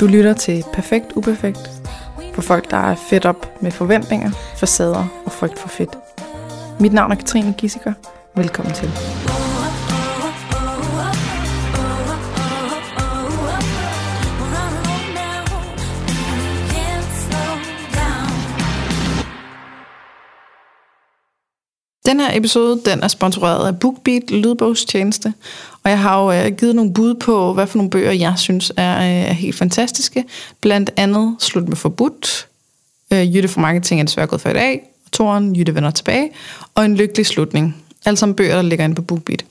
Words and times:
Du 0.00 0.06
lytter 0.06 0.32
til 0.32 0.64
Perfekt 0.72 1.12
Uperfekt 1.16 1.70
for 2.34 2.42
folk, 2.42 2.70
der 2.70 2.76
er 2.76 2.94
fedt 2.94 3.26
op 3.26 3.62
med 3.62 3.70
forventninger, 3.70 4.30
facader 4.56 5.06
og 5.24 5.32
frygt 5.32 5.58
for 5.58 5.68
fedt. 5.68 5.98
Mit 6.80 6.92
navn 6.92 7.12
er 7.12 7.16
Katrine 7.16 7.54
Gissiker. 7.58 7.92
Velkommen 8.34 8.74
til. 8.74 8.90
Her 22.28 22.38
episode 22.38 22.80
den 22.84 23.02
er 23.02 23.08
sponsoreret 23.08 23.66
af 23.66 23.78
BookBeat 23.78 24.30
lydbogstjeneste, 24.30 25.34
og 25.84 25.90
jeg 25.90 26.00
har 26.00 26.22
jo 26.22 26.32
øh, 26.32 26.56
givet 26.56 26.74
nogle 26.74 26.94
bud 26.94 27.14
på, 27.14 27.52
hvad 27.52 27.66
for 27.66 27.78
nogle 27.78 27.90
bøger, 27.90 28.12
jeg 28.12 28.34
synes 28.36 28.72
er, 28.76 28.98
øh, 28.98 29.30
er 29.30 29.32
helt 29.32 29.56
fantastiske. 29.56 30.24
Blandt 30.60 30.90
andet 30.96 31.36
Slut 31.38 31.68
med 31.68 31.76
forbudt, 31.76 32.48
øh, 33.12 33.36
Jytte 33.36 33.48
for 33.48 33.60
Marketing 33.60 34.00
er 34.00 34.04
desværre 34.04 34.26
gået 34.26 34.40
for 34.40 34.48
i 34.50 34.52
dag, 34.52 34.82
Toren, 35.12 35.56
Jytte 35.56 35.74
vender 35.74 35.90
tilbage, 35.90 36.30
og 36.74 36.84
En 36.84 36.96
lykkelig 36.96 37.26
slutning. 37.26 37.76
Alle 38.04 38.16
sammen 38.16 38.36
bøger, 38.36 38.54
der 38.54 38.62
ligger 38.62 38.84
inde 38.84 38.94
på 38.94 39.02
BookBeat. 39.02 39.44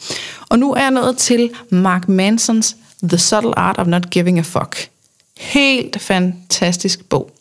Og 0.49 0.59
nu 0.59 0.73
er 0.73 0.81
jeg 0.81 0.91
nået 0.91 1.17
til 1.17 1.49
Mark 1.69 2.09
Mansons 2.09 2.75
The 3.03 3.17
Subtle 3.17 3.59
Art 3.59 3.77
of 3.77 3.87
Not 3.87 4.09
Giving 4.09 4.39
a 4.39 4.41
Fuck. 4.41 4.89
Helt 5.37 6.01
fantastisk 6.01 7.09
bog. 7.09 7.31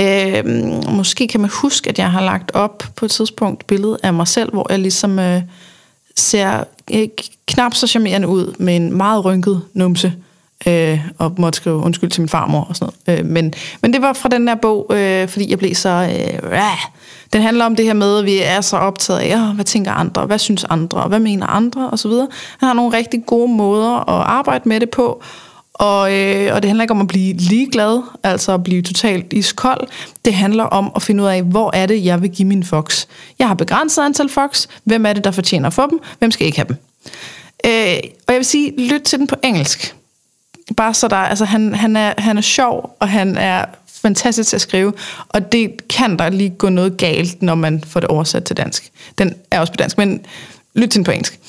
Øh, 0.00 0.44
måske 0.90 1.28
kan 1.28 1.40
man 1.40 1.50
huske, 1.52 1.90
at 1.90 1.98
jeg 1.98 2.10
har 2.10 2.20
lagt 2.20 2.50
op 2.54 2.84
på 2.96 3.04
et 3.04 3.10
tidspunkt 3.10 3.66
billede 3.66 3.98
af 4.02 4.14
mig 4.14 4.28
selv, 4.28 4.52
hvor 4.52 4.66
jeg 4.70 4.78
ligesom 4.78 5.18
øh, 5.18 5.42
ser 6.16 6.64
øh, 6.92 7.08
knap 7.46 7.74
så 7.74 7.86
charmerende 7.86 8.28
ud 8.28 8.54
med 8.58 8.76
en 8.76 8.96
meget 8.96 9.24
rynket 9.24 9.62
numse. 9.74 10.12
Øh, 10.66 11.00
og 11.18 11.34
måtte 11.38 11.56
skrive 11.56 11.76
undskyld 11.76 12.10
til 12.10 12.20
min 12.20 12.28
farmor 12.28 12.60
og 12.60 12.76
sådan 12.76 12.92
noget. 13.06 13.20
Øh, 13.20 13.26
men, 13.26 13.54
men 13.82 13.92
det 13.92 14.02
var 14.02 14.12
fra 14.12 14.28
den 14.28 14.48
her 14.48 14.54
bog, 14.54 14.86
øh, 14.94 15.28
fordi 15.28 15.50
jeg 15.50 15.58
blev 15.58 15.74
så... 15.74 15.88
Øh, 15.88 16.50
rah. 16.50 16.78
Den 17.32 17.42
handler 17.42 17.64
om 17.64 17.76
det 17.76 17.84
her 17.84 17.92
med, 17.92 18.18
at 18.18 18.24
vi 18.24 18.38
er 18.38 18.60
så 18.60 18.76
optaget 18.76 19.20
af, 19.20 19.54
hvad 19.54 19.64
tænker 19.64 19.92
andre, 19.92 20.26
hvad 20.26 20.38
synes 20.38 20.64
andre, 20.64 21.08
hvad 21.08 21.20
mener 21.20 21.46
andre 21.46 21.90
osv. 21.90 22.10
Han 22.10 22.28
har 22.60 22.72
nogle 22.72 22.96
rigtig 22.96 23.26
gode 23.26 23.52
måder 23.52 24.10
at 24.10 24.26
arbejde 24.26 24.68
med 24.68 24.80
det 24.80 24.90
på, 24.90 25.22
og, 25.78 26.12
øh, 26.12 26.54
og 26.54 26.62
det 26.62 26.68
handler 26.68 26.82
ikke 26.82 26.94
om 26.94 27.00
at 27.00 27.06
blive 27.06 27.34
ligeglad, 27.34 28.02
altså 28.22 28.52
at 28.54 28.64
blive 28.64 28.82
totalt 28.82 29.32
iskold. 29.32 29.88
Det 30.24 30.34
handler 30.34 30.64
om 30.64 30.92
at 30.96 31.02
finde 31.02 31.22
ud 31.22 31.28
af, 31.28 31.42
hvor 31.42 31.70
er 31.74 31.86
det, 31.86 32.04
jeg 32.04 32.22
vil 32.22 32.30
give 32.30 32.48
min 32.48 32.64
fox. 32.64 33.06
Jeg 33.38 33.48
har 33.48 33.54
begrænset 33.54 34.02
antal 34.02 34.28
fox. 34.28 34.66
Hvem 34.84 35.06
er 35.06 35.12
det, 35.12 35.24
der 35.24 35.30
fortjener 35.30 35.66
at 35.66 35.72
få 35.72 35.90
dem? 35.90 36.00
Hvem 36.18 36.30
skal 36.30 36.46
ikke 36.46 36.58
have 36.58 36.68
dem? 36.68 36.76
Øh, 37.66 37.98
og 38.26 38.32
jeg 38.32 38.36
vil 38.36 38.44
sige, 38.44 38.90
lyt 38.90 39.02
til 39.02 39.18
den 39.18 39.26
på 39.26 39.36
engelsk. 39.44 39.94
Bare 40.76 40.94
så 40.94 41.08
der, 41.08 41.16
altså 41.16 41.44
han, 41.44 41.74
han, 41.74 41.96
er, 41.96 42.14
han 42.18 42.38
er 42.38 42.42
sjov, 42.42 42.96
og 43.00 43.08
han 43.08 43.36
er 43.36 43.64
fantastisk 44.02 44.48
til 44.48 44.56
at 44.56 44.60
skrive, 44.60 44.92
og 45.28 45.52
det 45.52 45.88
kan 45.88 46.18
der 46.18 46.28
lige 46.28 46.50
gå 46.50 46.68
noget 46.68 46.96
galt, 46.96 47.42
når 47.42 47.54
man 47.54 47.84
får 47.86 48.00
det 48.00 48.08
oversat 48.08 48.44
til 48.44 48.56
dansk. 48.56 48.90
Den 49.18 49.34
er 49.50 49.60
også 49.60 49.72
på 49.72 49.76
dansk, 49.76 49.98
men 49.98 50.24
lyt 50.74 50.88
til 50.88 50.98
den 50.98 51.04
på 51.04 51.10
engelsk. 51.10 51.40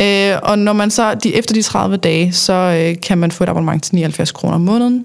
Øh, 0.00 0.36
og 0.42 0.58
når 0.58 0.72
man 0.72 0.90
så, 0.90 1.14
de, 1.14 1.34
efter 1.34 1.54
de 1.54 1.62
30 1.62 1.96
dage, 1.96 2.32
så 2.32 2.52
øh, 2.52 3.00
kan 3.00 3.18
man 3.18 3.30
få 3.30 3.44
et 3.44 3.48
abonnement 3.48 3.84
til 3.84 3.94
79 3.94 4.32
kroner 4.32 4.54
om 4.54 4.60
måneden. 4.60 5.04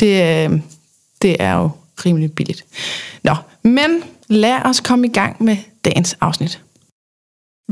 Det, 0.00 0.06
øh, 0.06 0.50
det 1.22 1.36
er 1.40 1.54
jo 1.54 1.70
rimelig 2.06 2.32
billigt. 2.32 2.64
Nå, 3.24 3.34
men 3.62 4.02
lad 4.28 4.58
os 4.64 4.80
komme 4.80 5.06
i 5.06 5.10
gang 5.10 5.42
med 5.42 5.56
dagens 5.84 6.16
afsnit. 6.20 6.60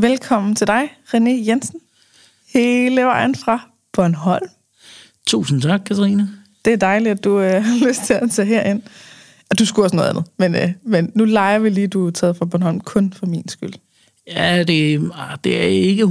Velkommen 0.00 0.54
til 0.54 0.66
dig, 0.66 0.88
René 1.14 1.48
Jensen. 1.48 1.80
Hele 2.54 3.02
vejen 3.04 3.34
fra 3.34 3.60
Bornholm. 3.92 4.48
Tusind 5.26 5.62
tak, 5.62 5.80
Katrine. 5.86 6.28
Det 6.64 6.72
er 6.72 6.76
dejligt, 6.76 7.10
at 7.18 7.24
du 7.24 7.40
øh, 7.40 7.62
har 7.64 7.88
lyst 7.88 8.04
til 8.04 8.14
at 8.14 8.30
tage 8.30 8.46
herind. 8.48 8.82
Og 9.50 9.58
du 9.58 9.64
skulle 9.64 9.86
også 9.86 9.96
noget 9.96 10.08
andet, 10.08 10.24
men, 10.36 10.54
øh, 10.54 10.68
men 10.82 11.12
nu 11.14 11.24
leger 11.24 11.58
vi 11.58 11.68
lige, 11.70 11.86
du 11.88 12.06
er 12.06 12.10
taget 12.10 12.36
fra 12.36 12.44
Bornholm 12.44 12.80
kun 12.80 13.12
for 13.12 13.26
min 13.26 13.48
skyld. 13.48 13.72
Ja, 14.26 14.58
det, 14.62 15.10
det 15.44 15.56
er 15.62 15.66
ikke 15.66 16.02
100% 16.04 16.08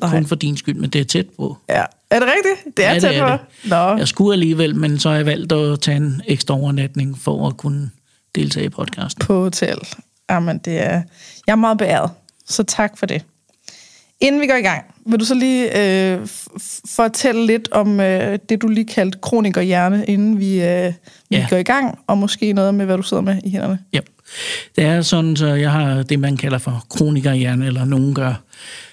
Nej. 0.00 0.10
kun 0.10 0.26
for 0.26 0.34
din 0.34 0.56
skyld, 0.56 0.74
men 0.74 0.90
det 0.90 1.00
er 1.00 1.04
tæt 1.04 1.26
på. 1.36 1.56
Ja, 1.68 1.84
er 2.10 2.18
det 2.20 2.28
rigtigt? 2.28 2.76
Det 2.76 2.84
er 2.84 2.88
Ja, 2.88 2.94
det 2.94 3.02
tæt 3.02 3.14
er 3.16 3.36
på. 3.36 3.44
det. 3.62 3.70
Nå, 3.70 3.76
Jeg 3.96 4.08
skulle 4.08 4.32
alligevel, 4.34 4.76
men 4.76 4.98
så 4.98 5.08
har 5.08 5.16
jeg 5.16 5.26
valgt 5.26 5.52
at 5.52 5.80
tage 5.80 5.96
en 5.96 6.22
ekstra 6.26 6.54
overnatning 6.54 7.18
for 7.18 7.48
at 7.48 7.56
kunne 7.56 7.90
deltage 8.34 8.66
i 8.66 8.68
podcasten. 8.68 9.26
på 9.26 9.42
hotel. 9.42 9.78
Jamen, 10.30 10.58
det 10.58 10.78
er... 10.86 11.02
Jeg 11.46 11.52
er 11.52 11.56
meget 11.56 11.78
beæret, 11.78 12.10
så 12.48 12.62
tak 12.62 12.98
for 12.98 13.06
det. 13.06 13.24
Inden 14.20 14.40
vi 14.40 14.46
går 14.46 14.54
i 14.54 14.60
gang, 14.62 14.84
vil 15.06 15.20
du 15.20 15.24
så 15.24 15.34
lige 15.34 15.78
øh, 16.12 16.26
fortælle 16.88 17.46
lidt 17.46 17.68
om 17.72 18.00
øh, 18.00 18.38
det, 18.48 18.62
du 18.62 18.68
lige 18.68 18.86
kaldte 18.86 19.18
kronikerhjerne, 19.22 20.04
inden 20.08 20.38
vi, 20.40 20.62
øh, 20.62 20.92
vi 21.30 21.36
Ja. 21.36 21.46
går 21.50 21.56
i 21.56 21.62
gang, 21.62 21.98
og 22.06 22.18
måske 22.18 22.52
noget 22.52 22.74
med, 22.74 22.84
hvad 22.86 22.96
du 22.96 23.02
sidder 23.02 23.22
med 23.22 23.40
i 23.44 23.50
hænderne. 23.50 23.78
Ja. 23.92 24.00
Det 24.76 24.84
er 24.84 25.02
sådan, 25.02 25.36
så 25.36 25.46
jeg 25.46 25.72
har 25.72 26.02
det, 26.02 26.18
man 26.20 26.36
kalder 26.36 26.58
for 26.58 26.86
kronikerhjerne, 26.90 27.66
eller 27.66 27.84
nogen 27.84 28.14
gør. 28.14 28.42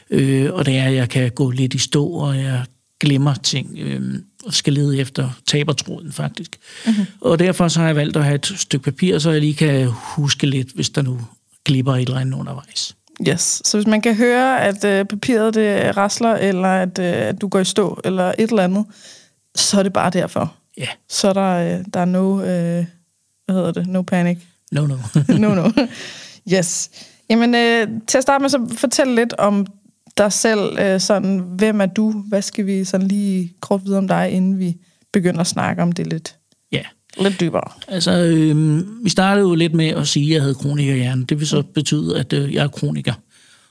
Øh, 0.09 0.53
og 0.53 0.66
det 0.66 0.78
er, 0.78 0.84
at 0.85 0.96
jeg 0.96 1.09
kan 1.09 1.31
gå 1.31 1.50
lidt 1.52 1.74
i 1.74 1.78
stå, 1.78 2.08
og 2.08 2.38
jeg 2.38 2.64
glemmer 3.00 3.34
ting, 3.34 3.78
øh, 3.80 4.02
og 4.46 4.53
skal 4.53 4.74
lede 4.74 4.97
efter 5.00 5.30
tabertråden 5.47 6.12
faktisk. 6.12 6.58
Mm-hmm. 6.85 7.06
Og 7.22 7.40
derfor 7.40 7.68
så 7.68 7.80
har 7.80 7.88
jeg 7.88 7.96
valgt 7.96 8.18
at 8.18 8.24
have 8.24 8.35
et 8.35 8.53
stykke 8.58 8.84
papir, 8.84 9.20
så 9.20 9.31
jeg 9.31 9.41
lige 9.41 9.53
kan 9.53 9.88
huske 9.91 10.47
lidt, 10.47 10.68
hvis 10.75 10.90
der 10.90 11.02
nu 11.02 11.20
glipper 11.66 11.94
et 11.96 12.02
eller 12.02 12.20
andet 12.20 12.40
undervejs. 12.40 12.96
Yes. 13.29 13.62
Så 13.66 13.78
hvis 13.78 13.88
man 13.88 14.01
kan 14.01 14.16
høre, 14.16 14.62
at 14.62 14.84
øh, 14.84 15.06
papiret 15.06 15.53
det 15.53 15.97
rasler, 15.97 16.34
eller 16.35 16.68
at, 16.68 17.00
øh, 17.00 17.06
at 17.06 17.41
du 17.41 17.47
går 17.47 17.59
i 17.59 17.66
stå, 17.66 18.00
eller 18.03 18.34
et 18.38 18.50
eller 18.50 18.63
andet, 18.63 18.85
så 19.56 19.79
er 19.79 19.84
det 19.84 19.94
bare 19.94 20.09
derfor. 20.09 20.56
Ja, 20.78 20.88
Så 21.09 21.29
er 21.29 21.34
der, 21.34 21.78
øh, 21.79 21.85
der 21.94 22.00
er 22.00 22.06
no, 22.06 22.40
øh, 22.41 22.85
hvad 23.46 23.56
hedder 23.56 23.72
det, 23.72 23.88
no 23.88 24.02
panic. 24.02 24.38
no, 24.72 24.85
no. 24.88 24.96
no, 25.38 25.56
no. 25.56 25.69
Yes. 26.53 26.90
Jamen, 27.29 27.56
øh, 27.56 27.88
til 28.07 28.18
at 28.18 28.22
starte 28.22 28.41
med, 28.41 28.50
så 28.50 28.75
fortæl 28.78 29.07
lidt 29.07 29.34
om 29.34 29.68
dig 30.18 30.34
selv. 30.34 30.79
Øh, 30.79 31.00
sådan, 31.00 31.40
hvem 31.40 31.81
er 31.81 31.85
du? 31.85 32.12
Hvad 32.12 32.41
skal 32.41 32.66
vi 32.66 32.84
sådan 32.84 33.07
lige 33.07 33.53
kort 33.59 33.85
vide 33.85 33.97
om 33.97 34.07
dig, 34.07 34.29
inden 34.31 34.59
vi 34.59 34.75
begynder 35.13 35.40
at 35.41 35.47
snakke 35.47 35.81
om 35.81 35.91
det 35.91 36.07
lidt, 36.07 36.35
ja. 36.72 36.81
Lidt 37.22 37.40
dybere? 37.40 37.72
Altså, 37.88 38.12
øh, 38.12 38.84
vi 39.03 39.09
startede 39.09 39.47
jo 39.47 39.56
lidt 39.56 39.74
med 39.74 39.88
at 39.88 40.07
sige, 40.07 40.25
at 40.25 40.34
jeg 40.34 40.41
havde 40.41 40.56
kronikerhjerne. 40.56 41.25
Det 41.25 41.40
vil 41.40 41.47
så 41.47 41.62
betyde, 41.62 42.19
at 42.19 42.34
øh, 42.34 42.53
jeg 42.53 42.63
er 42.63 42.68
kroniker. 42.68 43.13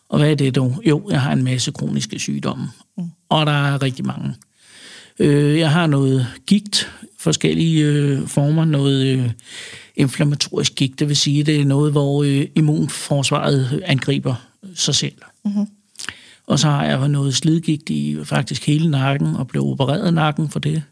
Og 0.08 0.18
hvad 0.18 0.30
er 0.30 0.34
det 0.34 0.54
dog? 0.54 0.82
Jo, 0.84 1.08
jeg 1.10 1.20
har 1.20 1.32
en 1.32 1.44
masse 1.44 1.72
kroniske 1.72 2.18
sygdomme. 2.18 2.68
Mm. 2.98 3.04
Og 3.28 3.46
der 3.46 3.52
er 3.52 3.82
rigtig 3.82 4.06
mange. 4.06 4.34
Øh, 5.18 5.58
jeg 5.58 5.70
har 5.70 5.86
noget 5.86 6.26
gigt, 6.46 6.90
forskellige 7.18 7.84
øh, 7.84 8.26
former, 8.26 8.64
noget 8.64 9.06
øh, 9.06 9.30
inflammatorisk 9.96 10.74
gigt. 10.74 10.98
Det 10.98 11.08
vil 11.08 11.16
sige, 11.16 11.42
det 11.42 11.60
er 11.60 11.64
noget, 11.64 11.92
hvor 11.92 12.22
øh, 12.22 12.46
immunforsvaret 12.54 13.82
angriber 13.86 14.34
sig 14.74 14.94
selv. 14.94 15.14
Mm-hmm. 15.44 15.66
Og 16.46 16.58
så 16.58 16.68
har 16.68 16.84
jeg 16.84 17.08
noget 17.08 17.34
slidgigt 17.34 17.90
i 17.90 18.18
faktisk 18.24 18.66
hele 18.66 18.90
nakken, 18.90 19.36
og 19.36 19.48
blev 19.48 19.66
opereret 19.66 20.14
nakken 20.14 20.48
for 20.48 20.58
det. 20.58 20.82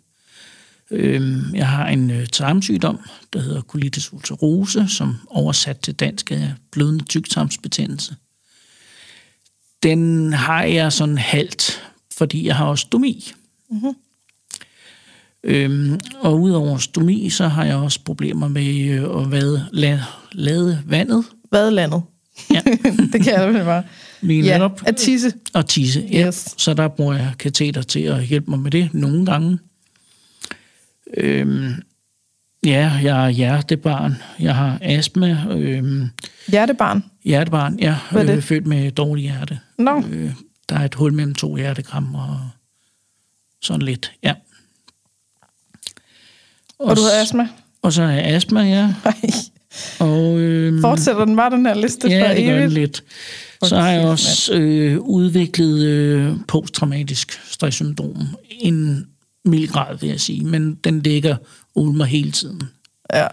Øhm, 0.91 1.55
Jeg 1.55 1.69
har 1.69 1.89
en 1.89 2.11
øh, 2.11 2.27
tarmsygdom, 2.27 2.99
der 3.33 3.41
hedder 3.41 3.61
colitis 3.62 4.12
ulcerose, 4.12 4.89
som 4.89 5.17
oversat 5.28 5.78
til 5.78 5.95
dansk 5.95 6.33
er 6.33 6.49
blødende 6.73 7.05
tyktarmsbetændelse. 7.05 8.17
Den 9.83 10.33
har 10.33 10.62
jeg 10.62 10.93
sådan 10.93 11.19
halvt, 11.19 11.83
fordi 12.17 12.47
jeg 12.47 12.56
har 12.56 12.65
også 12.66 12.83
stomi. 12.83 13.33
Mm-hmm. 13.71 13.95
Øhm, 15.45 16.01
og 16.21 16.41
udover 16.41 16.78
stomi, 16.78 17.31
så 17.31 17.48
har 17.48 17.65
jeg 17.65 17.77
også 17.77 18.01
problemer 18.04 18.48
med 18.48 18.81
øh, 18.89 19.22
at 19.22 19.31
vade, 19.31 19.66
lade, 19.72 20.03
lade 20.33 20.83
vandet. 20.86 21.25
Landet? 21.53 22.03
Ja, 22.51 22.60
det 23.13 23.22
kan 23.25 23.33
jeg 23.34 23.48
vel 23.54 23.65
bare. 23.65 23.83
lige 24.21 24.43
Ja, 24.45 24.53
netop. 24.53 24.83
at 24.86 24.97
tisse. 24.97 25.33
Og 25.54 25.66
tisse, 25.69 26.09
ja. 26.13 26.27
Yes. 26.27 26.54
Så 26.57 26.75
der 26.75 26.89
bruger 26.89 27.15
jeg 27.15 27.33
kateter 27.39 27.83
til 27.83 28.01
at 28.01 28.25
hjælpe 28.27 28.51
mig 28.51 28.59
med 28.59 28.71
det 28.71 28.95
nogle 28.95 29.27
gange. 29.27 29.59
Øhm, 31.16 31.72
ja, 32.66 32.92
jeg 33.03 33.24
er 33.27 33.28
hjertebarn. 33.30 34.16
Jeg 34.41 34.54
har 34.54 34.78
astma. 34.83 35.45
Øhm, 35.51 36.09
Hjertebarn. 36.48 37.04
hjertebarn, 37.24 37.78
ja. 37.78 37.97
Hvad 38.10 38.22
er 38.22 38.27
det? 38.27 38.36
Øh, 38.36 38.42
født 38.42 38.66
med 38.66 38.91
dårlig 38.91 39.22
hjerte. 39.22 39.59
Nå, 39.78 40.03
Øh, 40.10 40.30
der 40.68 40.77
er 40.78 40.84
et 40.84 40.95
hul 40.95 41.12
mellem 41.12 41.34
to 41.34 41.57
hjertekram 41.57 42.15
og 42.15 42.41
sådan 43.62 43.83
lidt, 43.83 44.12
ja. 44.22 44.34
og 46.78 46.97
du 46.97 47.01
har 47.03 47.22
astma. 47.22 47.48
Og 47.83 47.92
så 47.92 48.03
har 48.03 48.12
jeg 48.12 48.24
astma, 48.24 48.60
ja. 48.60 48.95
Og, 50.01 50.39
øhm, 50.39 50.80
fortsætter 50.80 51.24
den 51.24 51.36
bare 51.36 51.51
den 51.51 51.66
her 51.66 51.74
liste 51.74 52.09
ja, 52.09 52.22
for 52.22 52.34
det 52.34 52.45
gør 52.45 52.53
den 52.53 52.59
evigt? 52.62 52.74
lidt. 52.74 53.04
Så 53.65 53.77
har 53.77 53.91
jeg 53.91 54.07
også 54.07 54.54
øh, 54.54 54.98
udviklet 55.01 55.80
øh, 55.86 56.33
posttraumatisk 56.48 57.41
stresssyndrom. 57.53 58.27
En 58.51 59.07
mild 59.50 59.68
grad, 59.68 59.97
vil 59.98 60.08
jeg 60.08 60.20
sige, 60.20 60.44
men 60.44 60.74
den 60.74 61.00
ligger 61.00 61.36
ulmer 61.74 62.04
hele 62.04 62.32
tiden. 62.32 62.62
Ja. 63.14 63.26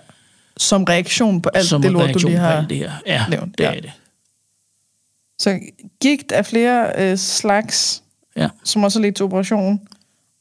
Som 0.57 0.83
reaktion 0.83 1.41
på 1.41 1.49
alt 1.53 1.65
som 1.67 1.81
det 1.81 1.91
lort, 1.91 2.13
du 2.13 2.19
lige 2.19 2.37
på 2.37 2.41
har 2.41 2.51
alt 2.57 2.69
det 2.69 2.77
her. 2.77 2.91
Ja, 3.05 3.25
nævnt, 3.29 3.57
det 3.57 3.63
ja. 3.63 3.75
er 3.75 3.81
det. 3.81 3.91
Så 5.39 5.59
gigt 6.01 6.31
af 6.31 6.45
flere 6.45 6.91
øh, 7.11 7.17
slags, 7.17 8.03
Ja. 8.35 8.47
som 8.63 8.83
også 8.83 8.99
ledt 8.99 9.15
til 9.15 9.25
operation, 9.25 9.79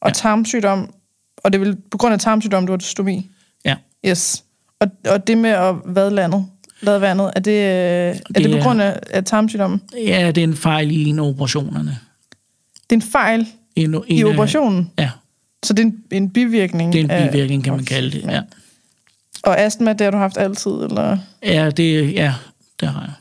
og 0.01 0.09
Ja. 0.09 0.13
tarmsygdom, 0.13 0.93
og 1.37 1.53
det 1.53 1.61
er 1.61 1.65
vel 1.65 1.77
på 1.91 1.97
grund 1.97 2.13
af 2.13 2.19
tarmsygdom, 2.19 2.67
du 2.67 2.73
har 2.73 2.79
stomi? 2.79 3.29
Ja. 3.65 3.75
Yes. 4.05 4.43
Og, 4.79 4.87
og 5.09 5.27
det 5.27 5.37
med 5.37 5.49
at 5.49 5.75
vade 5.85 6.11
landet, 6.11 6.45
lade 6.81 7.01
vandet, 7.01 7.31
er 7.35 7.39
det, 7.39 7.51
øh, 7.51 7.57
er 7.59 8.13
det, 8.13 8.35
Det 8.43 8.51
på 8.51 8.63
grund 8.63 8.81
af, 8.81 8.99
af 9.09 9.23
tarmsygdommen? 9.23 9.81
ja, 9.97 10.27
det 10.31 10.41
er 10.41 10.47
en 10.47 10.55
fejl 10.57 10.91
i 10.91 11.05
en 11.05 11.19
af 11.19 11.23
operationerne. 11.23 11.97
Det 12.89 12.91
er 12.91 12.95
en 12.95 13.01
fejl 13.01 13.47
En, 13.75 13.95
en 13.95 14.03
i 14.09 14.23
operationen, 14.23 14.91
Ja, 14.99 15.09
så 15.65 15.73
det 15.73 15.79
er 15.79 15.85
en, 15.85 16.03
en 16.11 16.29
bivirkning? 16.29 16.93
det 16.93 16.99
er 16.99 17.03
en 17.03 17.11
af- 17.11 17.31
bivirkning, 17.31 17.63
kan 17.63 17.73
man 17.73 17.85
kalde 17.85 18.11
det. 18.11 18.23
Ja, 18.23 18.41
Og 19.43 19.59
astma, 19.59 19.93
det 19.93 20.01
har 20.01 20.11
du 20.11 20.17
haft 20.17 20.37
altid, 20.37 20.71
eller? 20.71 21.17
ja, 21.43 21.69
det, 21.69 22.13
ja 22.13 22.33
det 22.79 22.87
har 22.89 23.01
jeg. 23.01 23.13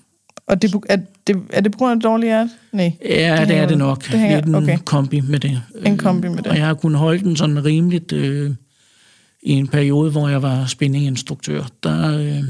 Og 0.47 0.63
det, 0.63 0.75
er 0.89 0.97
det, 1.27 1.37
er 1.51 1.61
det 1.61 1.73
på 1.73 1.79
grund 1.79 1.93
af 1.93 2.01
dårlig 2.01 2.27
hjerte? 2.27 2.51
Nej. 2.73 2.93
Ja, 3.05 3.09
det, 3.09 3.19
det 3.21 3.31
er 3.41 3.47
hænger- 3.47 3.67
det 3.69 3.79
nok. 3.79 4.03
det 4.11 4.21
hænger- 4.21 4.37
Lidt 4.37 4.47
en 4.47 4.55
okay. 4.55 4.79
kombi 4.85 5.21
med 5.21 5.41
det. 5.41 5.63
En 5.87 5.99
kombi 5.99 6.29
med 6.29 6.37
det. 6.37 6.47
Og 6.47 6.57
jeg 6.57 6.67
har 6.67 6.75
kunnet 6.75 6.99
holde 6.99 7.25
den 7.25 7.37
sådan 7.37 7.65
rimeligt 7.65 8.13
øh, 8.13 8.51
i 9.43 9.53
en 9.53 9.69
periode, 9.69 10.11
hvor 10.11 10.29
jeg 10.29 10.43
var 10.43 10.67
spinninginstruktør. 10.67 11.65
Der 11.83 12.19
øh, 12.19 12.43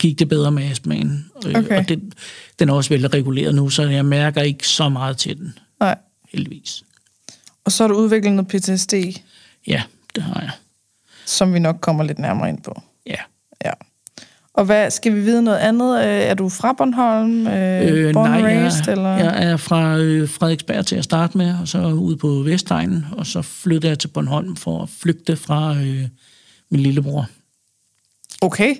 gik 0.00 0.18
det 0.18 0.28
bedre 0.28 0.52
med 0.52 0.62
astmaen. 0.70 1.26
Øh, 1.46 1.54
Okay. 1.56 1.78
Og 1.78 1.88
det, 1.88 2.00
den 2.58 2.68
er 2.68 2.72
også 2.72 2.90
velreguleret 2.94 3.54
nu, 3.54 3.68
så 3.70 3.82
jeg 3.82 4.04
mærker 4.04 4.42
ikke 4.42 4.68
så 4.68 4.88
meget 4.88 5.16
til 5.16 5.38
den, 5.38 5.54
Nej. 5.80 5.98
heldigvis. 6.32 6.84
Og 7.64 7.72
så 7.72 7.82
har 7.82 7.88
du 7.88 7.94
udviklet 7.94 8.32
noget 8.32 8.48
PTSD, 8.48 8.94
Ja, 9.66 9.82
det 10.14 10.22
har 10.22 10.40
jeg. 10.40 10.50
som 11.26 11.54
vi 11.54 11.58
nok 11.58 11.76
kommer 11.80 12.04
lidt 12.04 12.18
nærmere 12.18 12.48
ind 12.48 12.62
på. 12.62 12.82
Ja. 13.06 13.16
Ja. 13.64 13.70
Og 14.54 14.64
hvad, 14.64 14.90
skal 14.90 15.14
vi 15.14 15.20
vide 15.20 15.42
noget 15.42 15.58
andet? 15.58 15.98
Øh, 15.98 16.04
Er 16.04 16.34
du 16.34 16.48
fra 16.48 16.72
Bornholm? 16.72 17.46
Øh, 17.46 18.06
Øh, 18.06 18.14
born 18.14 18.30
nej, 18.30 18.38
and 18.38 18.48
jeg, 18.48 18.62
raised, 18.62 18.88
eller? 18.88 19.08
jeg 19.16 19.44
er 19.44 19.56
fra 19.56 19.96
øh, 19.98 20.28
Frederiksberg 20.28 20.86
til 20.86 20.96
at 20.96 21.04
starte 21.04 21.38
med, 21.38 21.54
og 21.60 21.68
så 21.68 21.86
ude 21.86 22.16
på 22.16 22.28
Vestegnen, 22.28 23.06
og 23.12 23.26
så 23.26 23.42
flyttede 23.42 23.88
jeg 23.90 23.98
til 23.98 24.08
Bornholm 24.08 24.56
for 24.56 24.82
at 24.82 24.88
flygte 24.88 25.36
fra 25.36 25.76
øh, 25.76 26.08
min 26.70 26.80
lillebror. 26.80 27.26
Okay. 28.40 28.74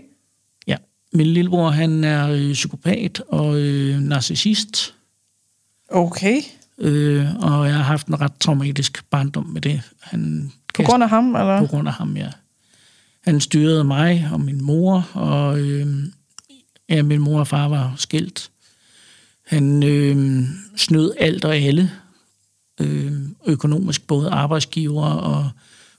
Ja, 0.67 0.77
min 1.13 1.27
lillebror 1.27 1.71
han 1.71 2.05
er 2.05 2.29
øh, 2.31 2.53
psykopat 2.53 3.23
og 3.29 3.57
øh, 3.59 3.99
narcissist, 4.01 4.95
Okay. 5.95 6.43
Øh, 6.79 7.35
og 7.35 7.67
jeg 7.67 7.75
har 7.75 7.83
haft 7.83 8.07
en 8.07 8.21
ret 8.21 8.33
traumatisk 8.41 9.05
barndom 9.11 9.47
med 9.47 9.61
det. 9.61 9.83
Han 10.01 10.53
På 10.75 10.83
grund 10.83 11.03
af 11.03 11.09
ham, 11.09 11.35
eller? 11.37 11.59
på 11.59 11.67
grund 11.67 11.89
af 11.89 11.95
ham, 11.95 12.17
ja. 12.17 12.31
Han 13.25 13.41
styrede 13.41 13.85
mig 13.85 14.29
og 14.33 14.41
min 14.41 14.65
mor, 14.65 15.09
og 15.13 15.61
øh, 15.61 15.87
ja, 16.89 17.03
min 17.03 17.21
mor 17.21 17.41
og 17.41 17.47
far 17.47 17.69
var 17.69 17.95
skilt. 17.97 18.51
Han 19.47 19.83
øh, 19.83 20.45
snød 20.77 21.13
alt 21.19 21.45
og 21.45 21.57
alle, 21.57 21.91
øh, 22.81 23.13
økonomisk, 23.47 24.07
både 24.07 24.31
arbejdsgiver 24.31 25.07
og 25.07 25.51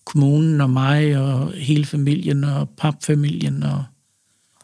kommunen 0.05 0.61
og 0.61 0.69
mig 0.69 1.17
og 1.17 1.51
hele 1.51 1.85
familien 1.85 2.43
og 2.43 2.69
papfamilien. 2.69 3.63
Og, 3.63 3.83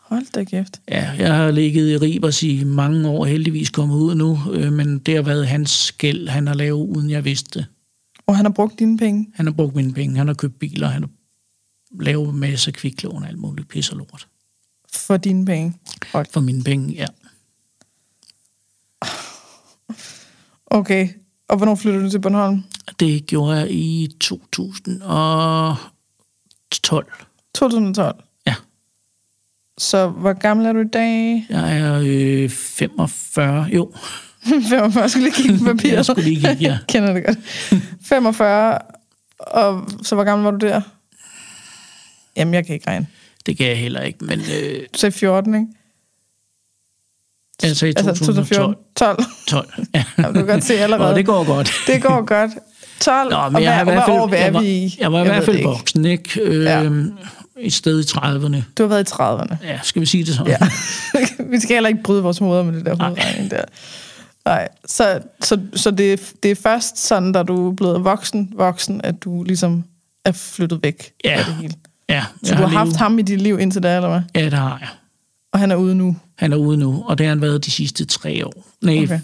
Hold 0.10 0.26
da 0.36 0.44
kæft. 0.44 0.82
ja, 0.88 1.12
jeg 1.18 1.36
har 1.36 1.52
ligget 1.52 1.90
i 1.90 1.98
Ribers 1.98 2.44
i 2.44 2.64
mange 2.64 3.10
år, 3.10 3.26
heldigvis 3.26 3.70
kommet 3.70 3.96
ud 3.96 4.16
nu, 4.16 4.40
øh, 4.54 4.74
men 4.74 5.00
det 5.00 5.16
har 5.16 5.22
været 5.22 5.48
hans 5.48 5.72
skæld, 5.72 6.28
han 6.28 6.48
har 6.48 6.54
lavet, 6.54 6.88
uden 6.88 7.10
jeg 7.10 7.26
vidste. 7.26 7.66
Og 8.28 8.36
han 8.36 8.46
har 8.46 8.52
brugt 8.52 8.80
dine 8.80 8.98
penge. 8.98 9.28
Han 9.34 9.46
har 9.46 9.54
brugt 9.54 9.76
mine 9.76 9.94
penge, 9.94 10.18
han 10.18 10.28
har 10.28 10.34
købt 10.34 10.60
biler, 10.60 10.88
han 10.88 11.04
har 11.04 11.10
lavet 12.04 12.36
masser 12.36 12.70
af 12.70 12.74
kviklån 12.74 13.24
og 13.24 13.30
alt 13.30 13.38
muligt 13.38 13.68
pis 13.68 13.90
og 13.90 13.98
lort. 13.98 14.28
For 14.94 15.18
dine 15.18 15.46
penge. 15.46 15.74
Hold. 16.12 16.28
For 16.34 16.40
mine 16.40 16.64
penge, 16.64 16.94
ja. 16.94 17.06
Okay. 20.66 21.10
Og 21.48 21.58
hvornår 21.58 21.76
flyttede 21.76 22.06
du 22.06 22.10
til 22.10 22.22
Bornholm? 22.22 22.64
Det 23.00 23.26
gjorde 23.26 23.58
jeg 23.58 23.72
i 23.72 24.08
2012. 24.20 27.06
2012. 27.54 28.24
Så 29.80 30.08
hvor 30.08 30.34
gammel 30.34 30.66
er 30.66 30.74
du 30.74 30.80
i 30.80 30.88
dag? 30.94 31.46
Jeg 31.50 31.78
er 31.80 32.02
øh, 32.06 32.50
45, 32.50 33.64
jo, 33.64 33.92
45, 34.70 35.02
jeg 35.02 35.10
skulle 35.12 35.24
lige 35.30 35.36
kigge 35.44 35.58
på 35.60 35.66
papiret. 35.76 35.96
jeg 35.96 36.06
skulle 36.06 36.24
lige 36.30 36.36
kigge, 36.48 36.56
ja. 36.70 36.78
Kender 36.90 37.14
det 37.14 37.26
godt. 37.26 37.38
45, 38.06 38.80
og 39.40 39.88
så 40.04 40.16
hvor 40.16 40.24
gammel 40.24 40.44
var 40.46 40.52
du 40.52 40.68
der? 40.68 40.82
Jamen, 42.38 42.54
jeg 42.54 42.66
kan 42.66 42.76
ikke 42.76 42.88
regne. 42.88 43.08
Det 43.46 43.58
kan 43.58 43.68
jeg 43.68 43.78
heller 43.78 44.02
ikke, 44.02 44.26
men 44.26 44.40
øh, 44.40 44.80
Du 44.94 45.00
sagde 45.00 45.12
14, 45.12 45.56
ikke? 45.56 45.68
jeg 47.64 47.76
sagde 47.76 47.94
Altså 47.98 48.26
2012. 48.26 48.76
12. 48.96 49.24
12, 49.48 49.70
ja. 49.96 50.04
Jamen, 50.18 50.34
du 50.34 50.40
kan 50.40 50.48
godt 50.48 50.64
se 50.64 50.74
allerede. 50.74 51.12
Nå, 51.12 51.18
det 51.18 51.26
går 51.26 51.44
godt. 51.46 51.72
Det 51.88 52.02
går 52.02 52.26
godt. 52.26 52.52
12, 53.00 53.30
Nå, 53.32 53.36
og 53.38 53.52
men 53.54 53.64
jeg, 53.64 53.74
har 53.74 53.82
i 53.82 53.84
hvad, 53.84 53.94
hvert 53.94 54.06
hvad 54.06 54.16
år 54.20 54.28
fald, 54.28 54.40
er 54.40 54.44
jeg, 54.46 54.54
var, 54.54 54.62
vi 54.62 54.68
i? 54.68 54.98
jeg 55.00 55.12
var 55.12 55.18
i 55.18 55.22
Jeg 55.22 55.28
hvert 55.32 55.38
ved 55.40 55.46
fald 55.46 55.56
det 55.56 55.60
ikke. 55.60 55.70
voksen, 55.70 56.06
ikke? 56.06 56.42
Øh, 56.42 56.64
Ja. 56.66 56.90
Et 57.62 57.74
sted 57.74 58.00
i 58.00 58.04
30'erne. 58.04 58.58
Du 58.78 58.84
har 58.84 58.88
været 58.88 59.10
i 59.10 59.14
30'erne. 59.14 59.66
Ja, 59.68 59.80
skal 59.84 60.00
vi 60.02 60.06
sige 60.06 60.24
det 60.26 60.36
sådan? 60.36 60.52
Ja. 60.62 60.70
vi 61.52 61.60
skal 61.60 61.74
heller 61.76 61.88
ikke 61.90 62.04
bryde 62.04 62.24
vores 62.24 62.38
hoveder 62.38 62.64
med 62.64 62.74
det 62.74 62.86
der 62.86 62.96
hovedregning 63.04 63.52
der. 63.52 63.64
Nej, 64.46 64.68
så, 64.86 65.20
så, 65.42 65.60
så 65.76 65.92
det, 65.92 66.34
det 66.44 66.52
er 66.52 66.56
først 66.56 66.98
sådan, 67.08 67.32
da 67.32 67.44
du 67.44 67.70
er 67.70 67.74
blevet 67.76 68.04
voksen, 68.04 68.54
voksen, 68.56 69.02
at 69.04 69.24
du 69.24 69.44
ligesom 69.44 69.84
er 70.26 70.32
flyttet 70.32 70.80
væk 70.84 71.12
Ja. 71.26 71.42
fra 71.42 71.46
det 71.52 71.56
hele. 71.56 71.74
ja 72.10 72.26
Så 72.44 72.56
du 72.56 72.62
har 72.62 72.68
haft 72.68 72.88
levet- 72.88 72.98
ham 72.98 73.20
i 73.20 73.22
dit 73.22 73.42
liv 73.42 73.60
indtil 73.60 73.84
da, 73.84 73.96
eller 73.96 74.10
hvad? 74.10 74.22
Ja, 74.36 74.46
det 74.46 74.54
har 74.54 74.78
jeg. 74.80 74.88
Og 75.54 75.60
han 75.60 75.72
er 75.72 75.76
ude 75.76 75.96
nu. 75.96 76.18
Han 76.38 76.54
er 76.54 76.58
ude 76.58 76.78
nu, 76.78 77.04
og 77.08 77.18
det 77.18 77.26
har 77.26 77.32
han 77.32 77.42
været 77.42 77.66
de 77.66 77.72
sidste 77.72 78.06
tre 78.06 78.46
år. 78.48 78.68
Nej, 78.82 79.04
okay. 79.04 79.20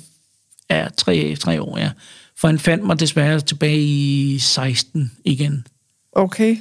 ja, 0.69 0.87
tre, 0.97 1.35
tre 1.39 1.61
år, 1.61 1.77
ja. 1.77 1.91
For 2.37 2.47
han 2.47 2.59
fandt 2.59 2.83
mig 2.85 2.99
desværre 2.99 3.39
tilbage 3.39 3.81
i 3.81 4.39
16 4.39 5.11
igen. 5.25 5.67
Okay. 6.11 6.57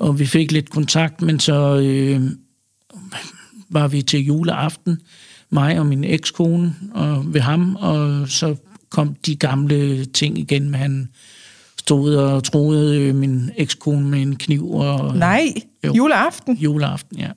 Og 0.00 0.18
vi 0.18 0.26
fik 0.26 0.52
lidt 0.52 0.70
kontakt, 0.70 1.22
men 1.22 1.40
så 1.40 1.76
øh, 1.76 2.22
var 3.70 3.88
vi 3.88 4.02
til 4.02 4.24
juleaften, 4.24 4.98
mig 5.50 5.78
og 5.78 5.86
min 5.86 6.04
ekskone 6.04 6.74
og 6.94 7.34
ved 7.34 7.40
ham, 7.40 7.76
og 7.76 8.28
så 8.28 8.56
kom 8.90 9.14
de 9.26 9.36
gamle 9.36 10.04
ting 10.04 10.38
igen, 10.38 10.70
med 10.70 10.78
han 10.78 11.08
stod 11.78 12.14
og 12.16 12.44
troede 12.44 13.00
øh, 13.00 13.14
min 13.14 13.50
ekskone 13.56 14.06
med 14.06 14.22
en 14.22 14.36
kniv 14.36 14.70
og 14.70 15.16
Nej, 15.16 15.52
Jo. 15.84 15.92
juleaften. 15.96 16.56
juleaften, 16.56 17.18
ja. 17.18 17.28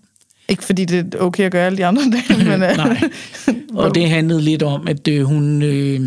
Ikke 0.50 0.64
fordi 0.64 0.86
det 0.86 1.16
er 1.16 1.20
okay 1.20 1.44
at 1.44 1.52
gøre 1.52 1.66
alle 1.66 1.78
de 1.78 1.86
andre 1.86 2.02
dage, 2.02 2.38
men... 2.50 2.64
øh, 2.64 2.78
Nej. 2.78 3.02
Og 3.84 3.96
det 3.96 4.10
handlede 4.10 4.42
lidt 4.42 4.64
om, 4.64 4.88
at 4.88 5.08
øh, 5.08 5.24
hun, 5.24 5.62
øh, 5.62 6.02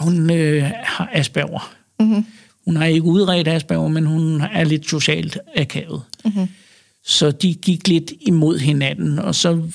hun 0.00 0.30
øh, 0.30 0.62
har 0.84 1.10
Asperger. 1.12 1.74
Mm-hmm. 2.00 2.24
Hun 2.66 2.76
har 2.76 2.84
ikke 2.84 3.02
udredt 3.06 3.48
Asperger, 3.48 3.88
men 3.88 4.06
hun 4.06 4.40
er 4.40 4.64
lidt 4.64 4.86
socialt 4.90 5.38
akavet. 5.56 6.02
Mm-hmm. 6.24 6.46
Så 7.04 7.30
de 7.30 7.54
gik 7.54 7.88
lidt 7.88 8.12
imod 8.20 8.58
hinanden, 8.58 9.18
og 9.18 9.34
så 9.34 9.70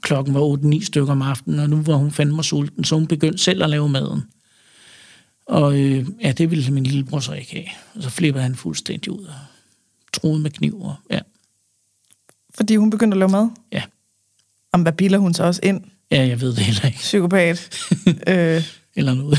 klokken 0.00 0.34
var 0.34 0.56
8-9 0.80 0.84
stykker 0.84 1.12
om 1.12 1.22
aftenen, 1.22 1.58
og 1.58 1.70
nu 1.70 1.82
var 1.82 1.94
hun 1.94 2.10
fandme 2.10 2.44
sulten, 2.44 2.84
så 2.84 2.94
hun 2.94 3.06
begyndte 3.06 3.38
selv 3.38 3.62
at 3.64 3.70
lave 3.70 3.88
maden. 3.88 4.22
Og 5.46 5.78
øh, 5.80 6.06
ja, 6.22 6.32
det 6.32 6.50
ville 6.50 6.70
min 6.70 6.84
lillebror 6.84 7.20
så 7.20 7.32
ikke 7.32 7.52
have. 7.52 7.66
Og 7.94 8.02
så 8.02 8.10
flippede 8.10 8.42
han 8.42 8.54
fuldstændig 8.54 9.12
ud 9.12 9.24
og 9.24 9.34
troede 10.12 10.38
med 10.40 10.50
kniver. 10.50 11.02
Ja, 11.10 11.20
Fordi 12.54 12.76
hun 12.76 12.90
begyndte 12.90 13.14
at 13.14 13.18
lave 13.18 13.30
mad. 13.30 13.48
ja. 13.72 13.82
Om 14.72 14.82
hvad 14.82 14.92
biler 14.92 15.18
hun 15.18 15.34
så 15.34 15.44
også 15.44 15.60
ind? 15.62 15.84
ja 16.10 16.26
jeg 16.26 16.40
ved 16.40 16.48
det 16.48 16.58
heller 16.58 16.86
ikke. 16.86 16.98
Psykopat. 16.98 17.70
øh, 18.28 18.62
Eller 18.96 19.14
noget. 19.14 19.38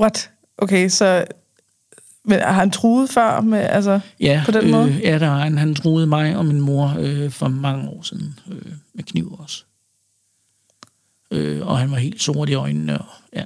what? 0.00 0.30
Okay, 0.58 0.88
så... 0.88 1.24
Men 2.30 2.40
har 2.40 2.52
han 2.52 2.70
truet 2.70 3.10
før 3.10 3.40
med, 3.40 3.58
altså... 3.58 4.00
Ja, 4.20 4.42
På 4.46 4.50
den 4.52 4.70
måde? 4.70 4.88
Øh, 4.88 5.00
ja, 5.02 5.18
der 5.18 5.26
har 5.26 5.38
han. 5.38 5.58
Han 5.58 5.74
troede 5.74 6.06
mig 6.06 6.36
og 6.36 6.46
min 6.46 6.60
mor 6.60 6.96
øh, 6.98 7.30
for 7.30 7.48
mange 7.48 7.88
år 7.88 8.02
siden 8.02 8.38
øh, 8.50 8.72
med 8.94 9.04
kniv 9.04 9.36
også. 9.38 9.64
Øh, 11.30 11.66
og 11.66 11.78
han 11.78 11.90
var 11.90 11.96
helt 11.96 12.22
sort 12.22 12.48
i 12.48 12.54
øjnene. 12.54 12.98
Og, 12.98 13.04
ja. 13.36 13.44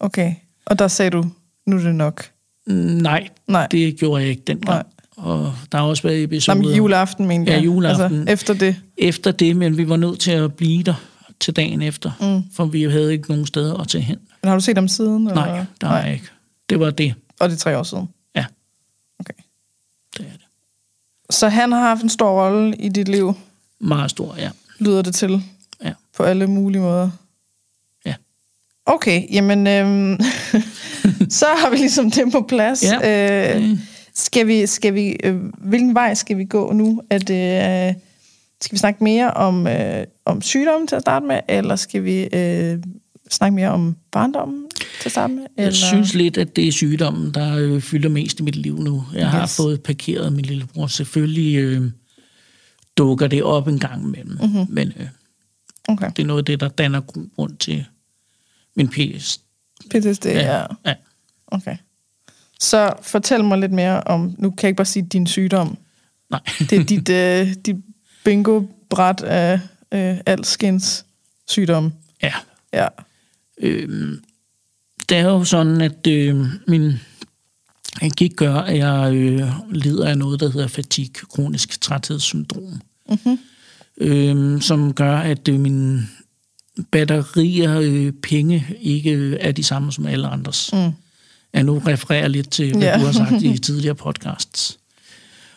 Okay. 0.00 0.34
Og 0.66 0.78
der 0.78 0.88
sagde 0.88 1.10
du, 1.10 1.24
nu 1.66 1.76
er 1.76 1.80
det 1.80 1.94
nok. 1.94 2.30
Nej, 2.66 3.28
Nej. 3.46 3.66
det 3.70 3.96
gjorde 3.98 4.22
jeg 4.22 4.30
ikke 4.30 4.42
dengang. 4.46 4.86
Og 5.16 5.52
der 5.72 5.78
har 5.78 5.84
også 5.84 6.02
været 6.02 6.18
Nå, 6.18 6.24
episoder 6.24 6.58
men 6.58 6.74
juleaften, 6.74 7.26
mente 7.26 7.50
Ja, 7.50 7.56
jeg. 7.56 7.64
juleaften. 7.64 8.28
Altså, 8.28 8.32
efter 8.32 8.54
det. 8.54 8.76
efter 8.98 9.30
det, 9.32 9.56
men 9.56 9.78
vi 9.78 9.88
var 9.88 9.96
nødt 9.96 10.20
til 10.20 10.30
at 10.30 10.54
blive 10.54 10.82
der 10.82 10.94
til 11.40 11.56
dagen 11.56 11.82
efter, 11.82 12.10
mm. 12.20 12.50
for 12.52 12.64
vi 12.64 12.82
havde 12.82 13.12
ikke 13.12 13.28
nogen 13.28 13.46
steder 13.46 13.74
at 13.80 13.88
tage 13.88 14.02
hen. 14.02 14.18
Men 14.42 14.48
har 14.48 14.56
du 14.56 14.60
set 14.60 14.76
ham 14.76 14.88
siden? 14.88 15.24
Nej, 15.24 15.48
eller? 15.48 15.64
der 15.80 15.86
har 15.86 16.02
jeg 16.02 16.12
ikke. 16.12 16.26
Det 16.70 16.80
var 16.80 16.90
det. 16.90 17.14
Og 17.40 17.48
det 17.48 17.54
er 17.54 17.58
tre 17.58 17.78
år 17.78 17.82
siden. 17.82 18.08
Ja, 18.36 18.44
Okay. 19.20 19.34
det 20.18 20.26
er 20.26 20.32
det. 20.32 20.46
Så 21.30 21.48
han 21.48 21.72
har 21.72 21.80
haft 21.80 22.02
en 22.02 22.08
stor 22.08 22.44
rolle 22.44 22.76
i 22.76 22.88
dit 22.88 23.08
liv, 23.08 23.34
Meget 23.80 24.10
stor, 24.10 24.34
ja. 24.38 24.50
lyder 24.78 25.02
det 25.02 25.14
til. 25.14 25.42
Ja. 25.84 25.92
På 26.16 26.22
alle 26.22 26.46
mulige 26.46 26.82
måder. 26.82 27.10
Okay, 28.86 29.22
jamen, 29.32 29.66
øhm, 29.66 30.20
så 31.40 31.46
har 31.46 31.70
vi 31.70 31.76
ligesom 31.76 32.10
det 32.10 32.32
på 32.32 32.44
plads. 32.48 32.84
Ja. 32.84 33.56
Øh, 33.56 33.78
skal 34.14 34.46
vi, 34.46 34.66
skal 34.66 34.94
vi, 34.94 35.16
øh, 35.24 35.36
hvilken 35.58 35.94
vej 35.94 36.14
skal 36.14 36.38
vi 36.38 36.44
gå 36.44 36.72
nu? 36.72 37.02
Er 37.10 37.18
det, 37.18 37.88
øh, 37.88 37.94
skal 38.60 38.72
vi 38.72 38.78
snakke 38.78 39.04
mere 39.04 39.30
om, 39.30 39.66
øh, 39.66 40.06
om 40.24 40.42
sygdommen 40.42 40.86
til 40.86 40.96
at 40.96 41.02
starte 41.02 41.26
med, 41.26 41.40
eller 41.48 41.76
skal 41.76 42.04
vi 42.04 42.28
øh, 42.32 42.82
snakke 43.30 43.54
mere 43.54 43.68
om 43.70 43.96
barndommen 44.12 44.63
til 45.00 45.12
med? 45.16 45.28
Eller? 45.30 45.46
Jeg 45.56 45.74
synes 45.74 46.14
lidt, 46.14 46.38
at 46.38 46.56
det 46.56 46.68
er 46.68 46.72
sygdommen, 46.72 47.34
der 47.34 47.56
øh, 47.56 47.80
fylder 47.80 48.08
mest 48.08 48.40
i 48.40 48.42
mit 48.42 48.56
liv 48.56 48.78
nu. 48.80 49.04
Jeg 49.14 49.30
har 49.30 49.42
Yes. 49.42 49.56
fået 49.56 49.82
parkeret 49.82 50.32
min 50.32 50.44
lillebror. 50.44 50.86
Selvfølgelig 50.86 51.56
øh, 51.56 51.90
dukker 52.96 53.26
det 53.26 53.42
op 53.42 53.68
en 53.68 53.78
gang 53.78 54.02
imellem. 54.04 54.38
Mm-hmm. 54.42 54.66
Men 54.68 54.92
øh, 55.00 55.06
Okay, 55.88 56.10
det 56.16 56.22
er 56.22 56.26
noget 56.26 56.38
af 56.38 56.44
det, 56.44 56.60
der 56.60 56.68
danner 56.68 57.00
grund 57.36 57.56
til 57.56 57.84
min 58.76 58.88
PS. 58.88 59.40
PTSD, 59.90 60.26
ja. 60.26 60.56
ja. 60.58 60.64
ja. 60.86 60.94
Okay. 61.46 61.76
Så 62.60 62.92
fortæl 63.02 63.44
mig 63.44 63.58
lidt 63.58 63.72
mere 63.72 64.00
om, 64.02 64.34
nu 64.38 64.50
kan 64.50 64.62
jeg 64.62 64.68
ikke 64.68 64.76
bare 64.76 64.84
sige 64.84 65.06
din 65.12 65.26
sygdom, 65.26 65.76
Nej. 66.30 66.40
det 66.58 66.72
er 66.72 66.84
dit, 66.84 67.08
øh, 67.48 67.54
dit 67.66 67.76
bingo-bræt 68.24 69.22
af 69.22 69.60
øh, 69.94 70.16
alskens 70.26 71.04
sygdom. 71.48 71.92
ja. 72.22 72.32
Ja. 72.72 72.88
Øh, 73.60 74.18
det 75.08 75.16
er 75.18 75.22
jo 75.22 75.44
sådan, 75.44 75.80
at 75.80 76.06
øh, 76.06 76.46
min 76.68 76.92
gik 78.16 78.36
gør, 78.36 78.54
at 78.54 78.78
jeg 78.78 79.14
øh, 79.14 79.48
lider 79.72 80.08
af 80.08 80.18
noget, 80.18 80.40
der 80.40 80.50
hedder 80.50 80.66
fatigue, 80.68 81.26
kronisk 81.30 81.80
træthedssyndrom. 81.80 82.80
Mm-hmm. 83.08 83.38
øh, 83.98 84.60
som 84.62 84.92
gør, 84.94 85.16
at 85.18 85.48
øh, 85.48 85.60
mine 85.60 86.06
batterier 86.90 87.78
øh, 87.80 88.12
penge 88.12 88.66
ikke 88.80 89.10
øh, 89.10 89.36
er 89.40 89.52
de 89.52 89.62
samme 89.64 89.92
som 89.92 90.06
alle 90.06 90.28
andres. 90.28 90.70
Mm. 90.72 90.90
Jeg 91.52 91.62
nu 91.64 91.78
refererer 91.86 92.28
lidt 92.28 92.50
til, 92.50 92.72
hvad 92.72 92.82
Ja. 92.82 92.98
du 92.98 93.04
har 93.04 93.12
sagt 93.12 93.42
i 93.42 93.58
tidligere 93.66 93.94
podcasts. 93.94 94.78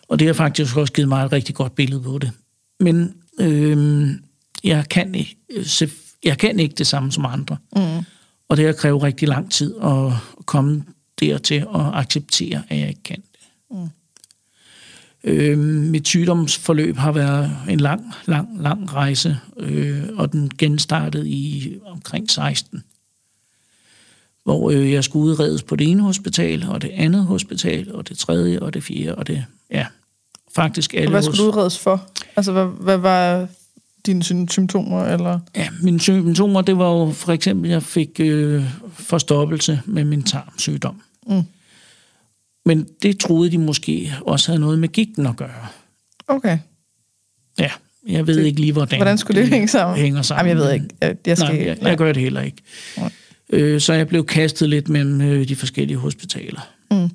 Og 0.08 0.20
det 0.20 0.28
har 0.28 0.34
faktisk 0.34 0.78
også 0.78 0.94
givet 0.94 1.10
mig 1.10 1.26
et 1.26 1.32
rigtig 1.32 1.56
godt 1.56 1.76
billede 1.76 2.02
på 2.02 2.18
det. 2.18 2.32
Men 2.80 3.14
øh, 3.40 4.10
jeg, 4.64 4.90
kan 4.90 5.16
ikke, 5.16 5.38
øh, 5.56 5.90
jeg 6.24 6.38
kan 6.38 6.60
ikke 6.60 6.76
det 6.76 6.88
samme 6.88 7.12
som 7.12 7.26
andre. 7.26 7.58
Mm. 7.76 7.82
Og 8.50 8.58
det 8.58 8.66
har 8.66 8.74
krævet 8.74 9.04
rigtig 9.04 9.28
lang 9.28 9.52
tid 9.52 9.76
at 9.84 10.12
komme 10.46 10.84
dertil 11.20 11.56
at 11.56 11.82
acceptere, 11.94 12.64
at 12.70 12.80
jeg 12.80 12.90
ikke 12.90 13.04
kan 13.04 13.24
det. 13.32 13.40
Mm. 13.72 13.90
Øh, 15.24 15.58
mit 15.60 16.08
sygdomsforløb 16.08 16.98
har 16.98 17.12
været 17.12 17.52
en 17.70 17.80
lang, 17.80 18.14
lang, 18.26 18.62
lang 18.62 18.94
rejse, 18.94 19.38
øh, 19.58 20.04
og 20.16 20.32
den 20.32 20.52
genstartede 20.58 21.30
i 21.30 21.74
omkring 21.86 22.32
16. 22.32 22.84
Hvor 24.44 24.72
øh, 24.72 24.92
jeg 24.92 25.04
skulle 25.04 25.26
udredes 25.26 25.64
på 25.64 25.76
det 25.76 25.92
ene 25.92 26.04
hospital, 26.04 26.66
og 26.70 26.82
det 26.82 26.90
andet 26.94 27.24
hospital, 27.24 27.96
og 27.96 28.10
det 28.10 28.18
tredje, 28.18 28.60
og 28.60 28.74
det 28.74 28.84
fjerde, 28.84 29.16
og 29.16 29.28
det, 29.28 29.46
ja, 29.72 29.88
faktisk 30.56 30.94
Og 30.94 31.00
alle 31.00 31.10
hvad 31.10 31.24
skulle 31.24 31.44
du 31.44 31.48
udredes 31.48 31.80
for? 31.80 32.08
Altså, 32.36 32.52
hvad, 32.52 32.66
hvad 32.66 32.98
var 32.98 33.48
dine 34.08 34.50
symptomer? 34.50 35.04
Eller? 35.06 35.40
Ja, 35.56 35.68
mine 35.82 36.00
symptomer, 36.00 36.62
det 36.62 36.78
var 36.78 36.92
jo 36.92 37.12
for 37.12 37.32
eksempel, 37.32 37.70
jeg 37.70 37.84
fik 37.84 38.10
øh, 38.20 38.64
forstoppelse 38.94 39.82
med 39.86 40.04
min 40.04 40.24
tarmsygdom. 40.24 41.02
Mm. 41.28 41.42
Men 42.66 42.88
det 43.02 43.20
troede 43.20 43.52
de 43.52 43.58
måske 43.58 44.14
også 44.22 44.52
havde 44.52 44.60
noget 44.62 44.80
med 44.80 44.90
gigten 44.90 45.26
at 45.28 45.36
gøre. 45.36 45.68
Okay. 46.28 46.58
Ja, 47.60 47.72
jeg 48.08 48.28
ved 48.28 48.38
Det- 48.38 48.46
ikke 48.46 48.60
lige, 48.62 48.74
hvordan, 48.74 48.98
Hvordan 49.00 49.18
skulle 49.18 49.42
det 49.42 49.50
hænge 49.50 49.68
sammen? 49.68 49.98
hænger 49.98 50.22
sammen. 50.22 50.48
Jamen, 50.50 50.62
jeg 50.64 50.68
ved 50.68 50.74
ikke. 50.74 50.86
Jeg, 51.02 51.16
jeg 51.28 51.38
skal, 51.38 51.56
Nej, 51.56 51.66
jeg, 51.68 51.78
jeg 51.82 51.98
gør 51.98 52.12
det 52.14 52.22
heller 52.24 52.42
ikke. 52.42 52.58
Nej. 52.98 53.12
Øh, 53.50 53.82
så 53.82 53.94
jeg 53.94 54.08
blev 54.08 54.26
kastet 54.26 54.70
lidt 54.70 54.90
mellem 54.90 55.22
øh, 55.22 55.48
de 55.48 55.56
forskellige 55.56 55.98
hospitaler. 55.98 56.68
Mm. 56.92 57.10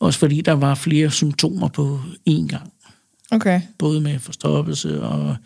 Også 0.00 0.18
fordi 0.18 0.40
der 0.40 0.52
var 0.52 0.74
flere 0.74 1.10
symptomer 1.10 1.68
på 1.68 2.00
én 2.30 2.46
gang. 2.46 2.72
Okay. 3.32 3.60
Både 3.78 4.00
med 4.00 4.18
forstoppelse 4.18 5.02
og 5.02 5.36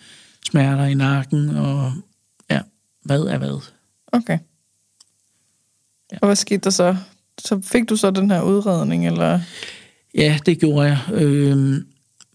smerter 0.47 0.85
i 0.85 0.95
nakken 0.95 1.49
og 1.49 1.93
ja, 2.51 2.61
hvad 3.05 3.21
er 3.21 3.39
hvad. 3.39 3.61
Okay. 4.13 4.39
Ja. 6.13 6.19
Og 6.21 6.29
hvad 6.29 6.37
skete 6.37 6.61
der 6.61 6.71
så? 6.71 6.97
Så 7.39 7.61
fik 7.65 7.89
du 7.89 7.97
så 7.97 8.11
den 8.11 8.31
her 8.31 8.43
udredning, 8.43 9.07
eller? 9.07 9.41
Ja, 10.15 10.39
det 10.47 10.61
gjorde 10.61 10.89
jeg. 10.89 10.99
Øhm, 11.13 11.87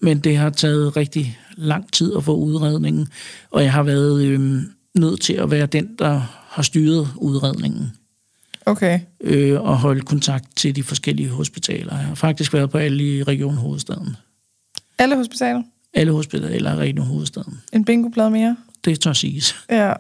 men 0.01 0.19
det 0.19 0.37
har 0.37 0.49
taget 0.49 0.97
rigtig 0.97 1.39
lang 1.55 1.93
tid 1.93 2.15
at 2.17 2.23
få 2.23 2.35
udredningen, 2.35 3.07
og 3.51 3.63
jeg 3.63 3.71
har 3.73 3.83
været 3.83 4.23
øhm, 4.23 4.71
nødt 4.95 5.21
til 5.21 5.33
at 5.33 5.51
være 5.51 5.65
den, 5.65 5.95
der 5.99 6.21
har 6.49 6.63
styret 6.63 7.09
udredningen 7.15 7.91
Okay. 8.67 8.99
øh, 9.21 9.61
og 9.61 9.77
holde 9.77 10.01
kontakt 10.01 10.45
til 10.55 10.75
de 10.75 10.83
forskellige 10.83 11.29
hospitaler. 11.29 11.97
Jeg 11.97 12.05
har 12.05 12.15
faktisk 12.15 12.53
været 12.53 12.69
på 12.69 12.77
alle 12.77 13.03
i 13.03 13.23
Region 13.23 13.55
Hovedstaden. 13.55 14.15
Alle 14.99 15.15
hospitaler? 15.15 15.63
Alle 15.93 16.11
hospitaler 16.11 16.73
i 16.73 16.75
Region 16.75 17.05
Hovedstaden. 17.05 17.61
En 17.73 17.85
bingoplade 17.85 18.29
mere? 18.29 18.57
Det 18.85 18.99
tør 18.99 19.13
siges. 19.13 19.55
Ja. 19.69 19.93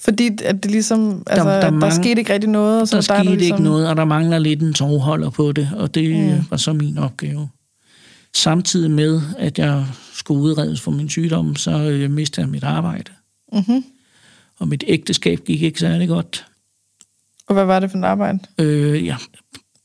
Fordi 0.00 0.30
at 0.44 0.62
det 0.62 0.70
ligesom, 0.70 1.22
altså, 1.26 1.48
der, 1.48 1.60
der 1.60 1.70
der, 1.70 1.78
der 1.80 1.90
skete 1.90 2.20
ikke 2.20 2.32
rigtig 2.32 2.50
noget. 2.50 2.80
Og 2.80 2.88
så 2.88 2.92
Der 2.92 3.14
er 3.14 3.22
skete 3.22 3.36
ligesom, 3.36 3.56
ikke 3.56 3.64
noget, 3.64 3.88
og 3.88 3.96
der 3.96 4.04
mangler 4.04 4.38
lidt 4.38 4.62
en 4.62 4.74
tovholder 4.74 5.30
på 5.30 5.52
det, 5.52 5.70
og 5.76 5.94
det 5.94 6.34
mm. 6.34 6.44
var 6.50 6.56
så 6.56 6.72
min 6.72 6.98
opgave. 6.98 7.48
Samtidig 8.34 8.90
med, 8.90 9.20
at 9.38 9.58
jeg 9.58 9.86
skulle 10.12 10.40
udredes 10.40 10.80
for 10.80 10.90
min 10.90 11.08
sygdom, 11.08 11.56
så 11.56 11.70
øh, 11.70 12.10
mistede 12.10 12.44
jeg 12.44 12.50
mit 12.50 12.64
arbejde. 12.64 13.12
Mm-hmm. 13.52 13.84
Og 14.58 14.68
mit 14.68 14.84
ægteskab 14.86 15.38
gik 15.44 15.62
ikke 15.62 15.80
særlig 15.80 16.08
godt. 16.08 16.46
Og 17.46 17.54
hvad 17.54 17.64
var 17.64 17.80
det 17.80 17.90
for 17.90 17.98
et 17.98 18.04
arbejde? 18.04 18.38
Øh, 18.58 19.06
ja, 19.06 19.16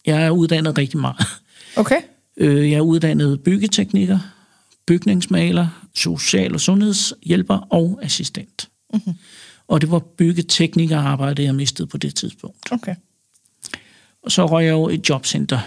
jeg 0.06 0.26
er 0.26 0.30
uddannet 0.30 0.78
rigtig 0.78 1.00
meget. 1.00 1.26
Okay. 1.76 2.02
Øh, 2.38 2.72
jeg 2.72 2.78
er 2.78 2.82
uddannet 2.82 3.42
byggetekniker, 3.44 4.20
bygningsmaler, 4.88 5.68
social- 5.96 6.54
og 6.54 6.62
sundhedshjælper 6.62 7.68
og 7.70 8.00
assistent. 8.04 8.70
Mhm. 8.94 9.14
Og 9.68 9.82
det 9.82 9.92
var 9.92 10.00
byggeteknikerarbejde, 10.00 11.44
jeg 11.44 11.56
mistede 11.56 11.88
på 11.88 11.98
det 11.98 12.16
tidspunkt. 12.16 12.72
Okay. 12.72 12.96
Og 14.24 14.32
så 14.32 14.46
røg 14.46 14.66
jeg 14.66 14.72
jo 14.72 14.88
et 14.90 15.10
jobcenter 15.10 15.60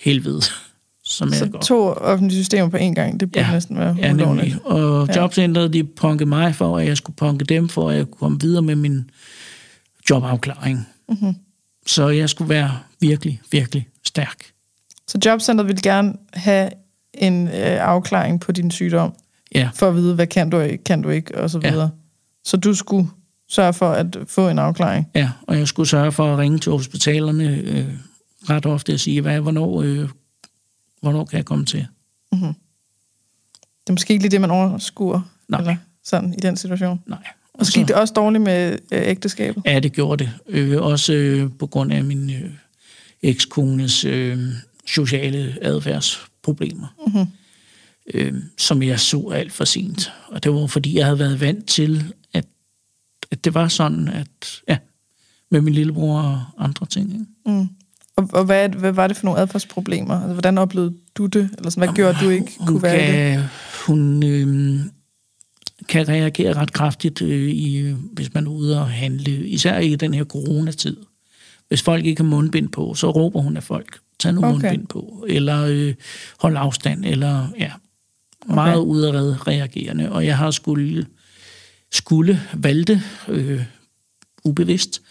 helvede, 0.00 0.42
som 1.04 1.28
jeg 1.28 1.38
Så 1.38 1.46
godt. 1.48 1.62
to 1.64 1.78
offentlige 1.88 2.40
systemer 2.42 2.68
på 2.68 2.76
én 2.76 2.94
gang, 2.94 3.20
det 3.20 3.32
burde 3.32 3.46
Ja. 3.46 3.52
næsten 3.52 3.76
være 3.78 3.96
Ja, 3.98 4.12
nemlig. 4.12 4.56
Og 4.64 5.06
Ja. 5.08 5.20
jobcenteret, 5.20 5.72
de 5.72 5.84
punkede 5.84 6.28
mig 6.28 6.54
for, 6.54 6.78
at 6.78 6.86
jeg 6.86 6.96
skulle 6.96 7.16
punke 7.16 7.44
dem, 7.44 7.68
for 7.68 7.90
at 7.90 7.96
jeg 7.96 8.06
kunne 8.06 8.18
komme 8.18 8.40
videre 8.40 8.62
med 8.62 8.74
min 8.74 9.10
jobafklaring. 10.10 10.88
Mhm. 11.08 11.34
Så 11.86 12.08
jeg 12.08 12.30
skulle 12.30 12.48
være 12.48 12.78
virkelig, 13.00 13.40
virkelig 13.52 13.88
stærk. 14.06 14.44
Så 15.08 15.18
jobcenteret 15.24 15.68
ville 15.68 15.82
gerne 15.82 16.14
have 16.32 16.70
en 17.14 17.48
øh, 17.48 17.54
afklaring 17.88 18.40
på 18.40 18.52
din 18.52 18.70
sygdom, 18.70 19.14
Ja, 19.54 19.70
for 19.74 19.88
at 19.88 19.94
vide, 19.94 20.14
hvad 20.14 20.26
kan 20.26 20.50
du 20.50 20.60
ikke, 20.60 20.84
kan 20.84 21.02
du 21.02 21.08
ikke, 21.08 21.38
og 21.38 21.50
så 21.50 21.60
Ja. 21.62 21.70
videre. 21.70 21.90
Så 22.44 22.56
du 22.56 22.74
skulle 22.74 23.08
sørge 23.48 23.72
for 23.72 23.90
at 23.90 24.16
få 24.26 24.48
en 24.48 24.58
afklaring. 24.58 25.06
ja, 25.14 25.30
og 25.42 25.58
jeg 25.58 25.68
skulle 25.68 25.88
sørge 25.88 26.12
for 26.12 26.32
at 26.32 26.38
ringe 26.38 26.58
til 26.58 26.72
hospitalerne 26.72 27.44
øh, 27.64 27.86
ret 28.50 28.66
ofte 28.66 28.92
og 28.94 29.00
sige, 29.00 29.20
hvad, 29.20 29.40
hvornår, 29.40 29.82
øh, 29.82 30.08
hvornår 31.02 31.24
kan 31.24 31.36
jeg 31.36 31.44
komme 31.44 31.64
til? 31.64 31.86
Mm-hmm. 32.32 32.54
Det 33.80 33.88
er 33.88 33.92
måske 33.92 34.12
ikke 34.12 34.22
lige 34.24 34.30
det, 34.30 34.40
man 34.40 34.50
overskuer, 34.50 35.20
Nej. 35.48 35.60
eller 35.60 35.76
sådan 36.04 36.32
i 36.32 36.40
den 36.40 36.56
situation. 36.56 37.00
Nej. 37.06 37.18
Og 37.54 37.66
så 37.66 37.72
gik 37.72 37.88
det 37.88 37.96
også 37.96 38.14
dårligt 38.14 38.42
med 38.44 38.72
øh, 38.92 39.02
ægteskabet. 39.08 39.62
Ja, 39.66 39.78
det 39.80 39.92
gjorde 39.92 40.24
det. 40.24 40.32
Øh, 40.48 40.82
også 40.82 41.12
øh, 41.12 41.50
på 41.58 41.66
grund 41.66 41.92
af 41.92 42.04
min 42.04 42.30
øh, 42.30 42.50
ekskones 43.22 44.04
øh, 44.04 44.38
sociale 44.94 45.56
adfærdsproblemer, 45.62 46.86
Mm-hmm. 47.06 47.26
øh, 48.14 48.34
som 48.58 48.82
jeg 48.82 49.00
så 49.00 49.28
alt 49.34 49.52
for 49.52 49.64
sent. 49.64 50.12
Og 50.28 50.44
det 50.44 50.54
var 50.54 50.66
fordi, 50.66 50.96
jeg 50.96 51.04
havde 51.04 51.18
været 51.18 51.40
vant 51.40 51.66
til, 51.66 52.04
at, 52.34 52.44
at 53.30 53.44
det 53.44 53.54
var 53.54 53.68
sådan, 53.68 54.08
at 54.08 54.62
ja, 54.68 54.78
med 55.50 55.60
min 55.60 55.74
lillebror 55.74 56.20
og 56.20 56.64
andre 56.64 56.86
ting. 56.86 57.12
Ikke? 57.12 57.26
Mm. 57.46 57.68
Og, 58.16 58.28
og 58.32 58.44
hvad, 58.44 58.68
hvad 58.68 58.92
var 58.92 59.06
det 59.06 59.16
for 59.16 59.24
nogle 59.24 59.40
adfærdsproblemer? 59.40 60.14
Altså, 60.14 60.32
hvordan 60.32 60.58
oplevede 60.58 60.94
du 61.14 61.26
det? 61.26 61.50
Eller 61.58 61.70
sådan, 61.70 61.88
hvad 61.88 61.94
gjorde, 61.96 62.10
at 62.10 62.24
du 62.24 62.28
ikke 62.30 62.52
hun 62.58 62.66
kunne 62.66 62.82
være 62.82 62.96
i 62.96 63.06
det? 63.06 63.34
kan, 63.34 63.44
Hun 63.86 64.22
øh, 64.24 64.80
kan 65.88 66.08
reagere 66.08 66.52
ret 66.52 66.72
kraftigt, 66.72 67.22
øh, 67.22 67.50
i, 67.50 67.94
hvis 68.12 68.34
man 68.34 68.46
er 68.46 68.50
ude 68.50 68.80
og 68.80 68.88
handle, 68.88 69.48
især 69.48 69.78
i 69.78 69.96
den 69.96 70.14
her 70.14 70.24
coronatid. 70.24 70.96
Hvis 71.68 71.82
folk 71.82 72.04
ikke 72.04 72.22
har 72.22 72.28
mundbind 72.28 72.68
på, 72.68 72.94
så 72.94 73.10
råber 73.10 73.40
hun 73.40 73.56
af 73.56 73.62
folk, 73.62 73.98
tag 74.20 74.34
nu 74.34 74.38
Okay. 74.40 74.50
mundbind 74.50 74.86
på, 74.86 75.24
eller 75.28 75.64
øh, 75.64 75.94
hold 76.40 76.56
afstand, 76.56 77.04
eller 77.04 77.48
ja, 77.58 77.72
meget 78.54 78.76
Okay. 78.76 78.88
udadreagerende, 78.88 79.38
reagerende. 79.46 80.12
Og 80.12 80.26
jeg 80.26 80.36
har 80.38 80.50
skulle, 80.50 81.06
skulle 81.92 82.40
valgte, 82.54 83.02
øh, 83.28 83.62
ubevidst, 84.44 85.02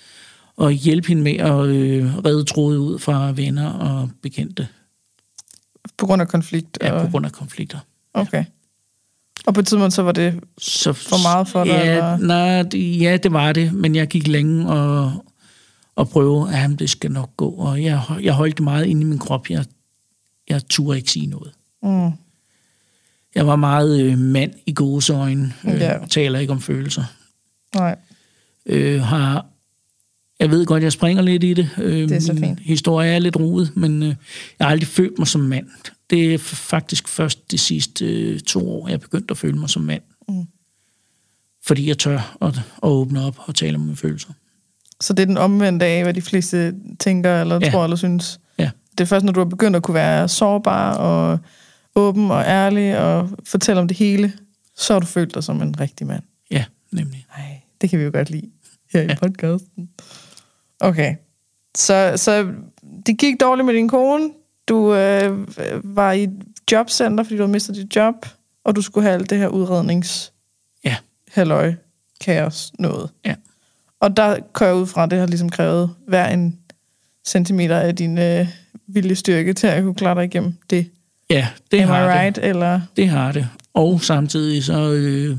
og 0.56 0.72
hjælpe 0.72 1.08
hende 1.08 1.22
med 1.24 1.36
at 1.36 1.66
øh, 1.66 2.18
redde 2.18 2.44
tråde 2.44 2.80
ud 2.80 3.00
fra 3.00 3.32
venner 3.32 3.70
og 3.70 4.10
bekendte, 4.22 4.68
På 5.98 6.06
grund 6.06 6.22
af 6.22 6.28
konflikt? 6.28 6.78
ja, 6.82 6.92
og, 6.92 7.06
på 7.06 7.12
grund 7.12 7.26
af 7.26 7.32
konflikter. 7.32 7.80
Okay. 8.14 8.46
Og 9.46 9.54
på 9.54 9.60
et 9.60 9.68
tidspunkt, 9.68 9.94
så 9.94 10.02
var 10.02 10.12
det 10.12 10.40
Så, 10.58 10.94
For 10.94 11.24
meget 11.24 11.48
for 11.48 11.64
dig, 11.64 11.72
ja, 11.72 11.92
eller? 11.92 12.18
Nej, 12.18 12.64
det, 12.64 13.02
ja, 13.02 13.18
det 13.18 13.32
var 13.34 13.54
det, 13.54 13.74
men 13.74 13.96
jeg 13.96 14.08
gik 14.08 14.28
længe 14.28 14.70
og, 14.70 15.26
og 15.98 16.10
prøvede, 16.10 16.58
at 16.58 16.80
det 16.80 16.90
skal 16.90 17.12
nok 17.12 17.38
gå. 17.38 17.50
Og 17.50 17.84
jeg, 17.84 18.02
jeg 18.22 18.34
holdt 18.34 18.60
meget 18.60 18.86
inde 18.86 19.02
i 19.02 19.06
min 19.06 19.20
krop. 19.20 19.50
Jeg, 19.50 19.66
jeg 20.50 20.62
turde 20.70 20.98
ikke 20.98 21.12
sige 21.12 21.28
noget. 21.28 21.52
Mm. 21.84 22.12
Jeg 23.36 23.48
var 23.48 23.56
meget 23.56 24.02
øh, 24.02 24.18
mand 24.18 24.54
i 24.66 24.74
gåseøjne. 24.74 25.54
Øh, 25.66 25.74
Ja. 25.80 25.98
Taler 26.10 26.40
ikke 26.40 26.54
om 26.54 26.62
følelser. 26.62 27.04
Nej. 27.76 27.96
Øh, 28.66 29.02
har, 29.02 29.46
jeg 30.40 30.52
ved 30.52 30.66
godt, 30.66 30.84
jeg 30.84 30.92
springer 30.92 31.24
lidt 31.24 31.44
i 31.44 31.54
det. 31.54 31.70
Øh, 31.78 32.10
Det 32.10 32.12
er 32.16 32.20
så 32.20 32.34
fint. 32.34 32.60
historie 32.60 33.12
er 33.12 33.20
lidt 33.20 33.36
rodet, 33.36 33.72
men 33.78 34.04
øh, 34.04 34.08
jeg 34.60 34.68
har 34.68 34.72
aldrig 34.72 34.88
følt 34.88 35.18
mig 35.18 35.28
som 35.28 35.42
mand. 35.42 35.68
Det 36.10 36.34
er 36.34 36.38
faktisk 36.38 37.08
først 37.08 37.52
de 37.52 37.58
sidste 37.58 38.06
øh, 38.06 38.40
to 38.40 38.70
år, 38.72 38.88
jeg 38.90 39.00
begyndte 39.02 39.32
at 39.32 39.38
føle 39.38 39.58
mig 39.60 39.70
som 39.70 39.82
mand. 39.82 40.02
Mm. 40.30 40.46
Fordi 41.66 41.88
jeg 41.88 41.98
tør 41.98 42.38
at, 42.42 42.56
at 42.58 42.90
åbne 42.90 43.22
op 43.26 43.36
og 43.40 43.56
tale 43.56 43.76
om 43.76 43.82
mine 43.82 43.96
følelser. 43.96 44.30
Så 45.02 45.14
det 45.14 45.22
er 45.24 45.26
den 45.28 45.38
omvendte 45.38 45.86
af, 45.86 46.04
hvad 46.04 46.14
de 46.14 46.22
fleste 46.22 46.76
tænker, 47.00 47.42
eller 47.42 47.60
Ja. 47.64 47.70
tror, 47.72 47.84
eller 47.84 47.98
synes. 47.98 48.40
Ja. 48.58 48.70
Det 48.92 49.00
er 49.02 49.06
først, 49.06 49.26
når 49.26 49.34
du 49.34 49.40
har 49.40 49.46
begyndt 49.46 49.76
at 49.76 49.84
kunne 49.84 49.96
være 49.96 50.28
sårbar 50.28 50.94
og 50.94 51.40
åben 51.96 52.32
og 52.32 52.42
ærlig 52.44 53.00
og 53.00 53.30
fortælle 53.46 53.82
om 53.82 53.88
det 53.88 53.98
hele, 53.98 54.34
så 54.76 54.94
har 54.94 55.00
du 55.00 55.06
følt 55.06 55.34
dig 55.36 55.44
som 55.44 55.62
en 55.62 55.80
rigtig 55.80 56.08
mand. 56.08 56.24
Ja, 56.52 56.66
nemlig. 56.92 57.26
Nej, 57.38 57.62
det 57.82 57.90
kan 57.90 58.00
vi 58.00 58.04
jo 58.04 58.12
godt 58.14 58.30
lide 58.30 58.50
her 58.94 59.02
i 59.02 59.06
Ja. 59.06 59.16
podcasten. 59.16 59.90
Okay. 60.80 61.16
Så, 61.78 62.14
så 62.16 62.52
det 63.06 63.18
gik 63.18 63.40
dårligt 63.40 63.66
med 63.66 63.74
din 63.74 63.90
kone. 63.90 64.30
Du 64.68 64.96
øh, 64.96 65.48
var 65.96 66.12
i 66.12 66.24
et 66.24 66.34
jobcenter, 66.72 67.24
fordi 67.24 67.36
du 67.38 67.42
havde 67.44 67.52
mistet 67.52 67.76
dit 67.76 67.96
job, 67.96 68.16
og 68.64 68.76
du 68.76 68.82
skulle 68.82 69.04
have 69.08 69.14
alt 69.14 69.30
det 69.30 69.38
her 69.38 69.48
udrednings 69.48 70.34
Ja. 70.84 70.96
halløj, 71.32 71.74
kaos, 72.22 72.72
noget. 72.80 73.10
Ja. 73.26 73.36
Og 74.02 74.18
der 74.18 74.38
kører 74.54 74.70
jeg 74.70 74.78
ud 74.82 74.88
fra, 74.88 75.04
at 75.04 75.12
det 75.12 75.20
har 75.20 75.28
ligesom 75.28 75.50
krævet 75.50 75.90
hver 76.08 76.28
en 76.30 76.60
centimeter 77.28 77.78
af 77.80 77.96
din 77.96 78.18
øh, 78.18 78.48
viljestyrke 78.88 79.54
til 79.54 79.68
at 79.68 79.84
kunne 79.84 79.96
klare 79.96 80.16
dig 80.16 80.24
igennem 80.24 80.54
det. 80.70 80.90
Ja, 81.30 81.48
det 81.72 81.78
Am 81.78 81.84
I 81.84 81.92
har 81.92 82.20
right? 82.20 82.36
det. 82.36 82.46
Eller, 82.46 82.82
Det 82.96 83.10
har 83.10 83.32
det. 83.32 83.48
Og 83.74 84.02
samtidig 84.02 84.64
så... 84.64 84.92
Øh, 84.94 85.38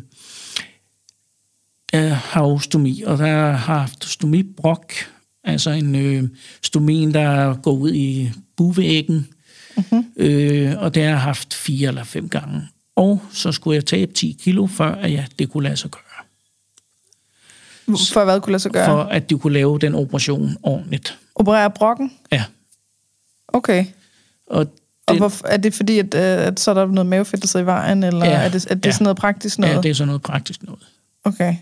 jeg 1.92 2.16
har 2.16 2.42
jo 2.42 2.58
stomi, 2.58 3.02
og 3.06 3.18
der 3.18 3.26
har 3.26 3.52
haft 3.52 4.04
stomibrok, 4.04 4.92
altså 5.44 5.70
en 5.70 5.94
øh, 5.94 6.22
stomin, 6.62 7.14
der 7.14 7.54
går 7.54 7.72
ud 7.72 7.92
i 7.92 8.30
buvæggen, 8.56 9.28
Mhm. 9.90 10.04
øh, 10.16 10.74
og 10.78 10.94
det 10.94 11.02
har 11.02 11.10
jeg 11.10 11.20
haft 11.20 11.54
fire 11.54 11.88
eller 11.88 12.04
fem 12.04 12.28
gange. 12.28 12.62
Og 12.96 13.22
så 13.32 13.52
skulle 13.52 13.74
jeg 13.74 13.86
tabe 13.86 14.12
10 14.12 14.36
kilo, 14.42 14.66
før 14.66 14.94
at 14.94 15.12
jeg, 15.12 15.26
det 15.38 15.50
kunne 15.50 15.62
lade 15.64 15.76
sig 15.76 15.90
gøre. 15.90 16.02
For 17.96 18.24
hvad 18.24 18.40
kunne 18.40 18.52
lade 18.52 18.62
sig 18.62 18.72
gøre? 18.72 18.86
For 18.86 19.02
at 19.02 19.30
de 19.30 19.38
kunne 19.38 19.52
lave 19.52 19.78
den 19.78 19.94
operation 19.94 20.56
ordentligt. 20.62 21.18
Operere 21.34 21.70
brokken? 21.70 22.12
Ja. 22.32 22.44
Okay. 23.48 23.86
Og 24.46 24.58
Og 24.58 24.66
den, 25.08 25.18
hvorfor, 25.18 25.46
er 25.46 25.56
det 25.56 25.74
fordi, 25.74 25.98
at, 25.98 26.14
øh, 26.14 26.20
at 26.46 26.60
så 26.60 26.70
er 26.70 26.74
der 26.74 26.86
noget 26.86 27.06
mavefedt, 27.06 27.42
der 27.42 27.48
sidder 27.48 27.64
i 27.64 27.66
vejen, 27.66 28.02
eller 28.04 28.24
Ja. 28.26 28.32
er 28.32 28.48
det, 28.48 28.66
er 28.70 28.74
det 28.74 28.86
Ja. 28.86 28.92
sådan 28.92 29.04
noget 29.04 29.16
praktisk 29.16 29.58
noget? 29.58 29.74
ja, 29.74 29.80
det 29.80 29.90
er 29.90 29.94
sådan 29.94 30.06
noget 30.06 30.22
praktisk 30.22 30.62
noget. 30.62 30.82
Okay. 31.24 31.56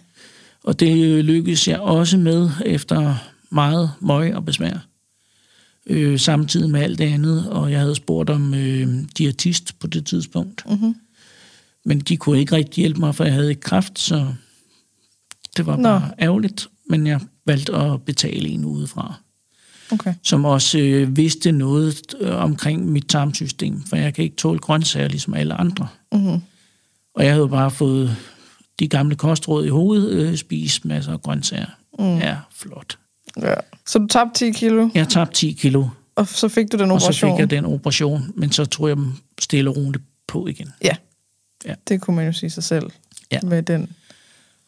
Og 0.65 0.81
det 0.81 1.25
lykkedes 1.25 1.69
jeg 1.69 1.81
også 1.81 2.19
med 2.19 2.51
efter 2.65 3.15
meget 3.51 3.91
møg 4.01 4.35
og 4.35 4.45
besvær. 4.45 4.87
Øh, 5.87 6.19
samtidig 6.19 6.71
med 6.71 6.81
alt 6.83 6.99
det 6.99 7.13
andet, 7.13 7.49
og 7.51 7.71
jeg 7.71 7.81
havde 7.81 7.95
spurgt 7.95 8.31
om 8.31 8.55
øh, 8.55 8.89
diætist 9.19 9.79
på 9.79 9.87
det 9.87 10.07
tidspunkt. 10.07 10.63
Mm-hmm. 10.71 10.95
Men 11.85 12.01
de 12.01 12.17
kunne 12.17 12.39
ikke 12.41 12.57
rigtig 12.57 12.81
hjælpe 12.83 13.01
mig, 13.01 13.15
for 13.15 13.25
jeg 13.25 13.33
havde 13.33 13.49
ikke 13.51 13.61
kraft, 13.61 13.99
så 13.99 14.27
det 15.57 15.67
var 15.67 15.77
Nå. 15.77 15.83
bare 15.83 16.11
ærgerligt. 16.19 16.69
Men 16.89 17.07
jeg 17.07 17.21
valgte 17.47 17.75
at 17.75 18.03
betale 18.03 18.49
en 18.49 18.65
udefra, 18.65 19.15
Okay. 19.93 20.15
som 20.23 20.45
også 20.45 20.79
øh, 20.79 21.17
vidste 21.17 21.53
noget 21.53 22.15
øh, 22.21 22.35
omkring 22.37 22.87
mit 22.93 23.05
tarmsystem, 23.09 23.83
for 23.89 23.97
jeg 23.97 24.15
kan 24.15 24.25
ikke 24.25 24.37
tåle 24.37 24.59
grøntsager 24.59 25.09
ligesom 25.09 25.35
alle 25.35 25.55
andre. 25.55 25.89
Mm-hmm. 26.13 26.41
Og 27.15 27.25
jeg 27.25 27.33
havde 27.35 27.49
bare 27.49 27.71
fået 27.71 28.17
de 28.79 28.89
gamle 28.89 29.17
kostråd 29.17 29.65
i 29.65 29.69
hovedet, 29.69 30.11
øh, 30.11 30.37
spise 30.37 30.81
masser 30.89 31.13
af 31.13 31.23
grøntsager. 31.23 31.67
Mm. 31.99 32.19
Ja, 32.19 32.37
flot. 32.55 32.99
Ja. 33.43 33.55
Så 33.87 33.99
du 33.99 34.07
tabte 34.07 34.39
10 34.39 34.51
kilo, 34.53 34.89
Jeg 34.95 35.09
tabte 35.09 35.35
10 35.35 35.53
kilo, 35.53 35.89
og 36.17 36.27
så 36.29 36.49
fik 36.49 36.73
du 36.73 36.77
den 36.77 36.91
og 36.91 37.01
så 37.01 37.07
operation? 37.07 37.37
fik 37.37 37.41
jeg 37.41 37.51
den 37.51 37.65
operation, 37.65 38.33
men 38.37 38.53
så 38.53 38.65
tog 38.65 38.89
jeg 38.89 38.97
dem 38.97 39.13
stille 39.41 39.71
og 39.71 39.77
roligt 39.77 40.05
på 40.29 40.47
igen. 40.47 40.73
Det 41.89 42.01
kunne 42.01 42.17
man 42.17 42.27
jo 42.27 42.33
sige 42.33 42.51
sig 42.51 42.65
selv. 42.65 42.91
Ja. 43.33 43.39
Med 43.43 43.63
den. 43.63 43.93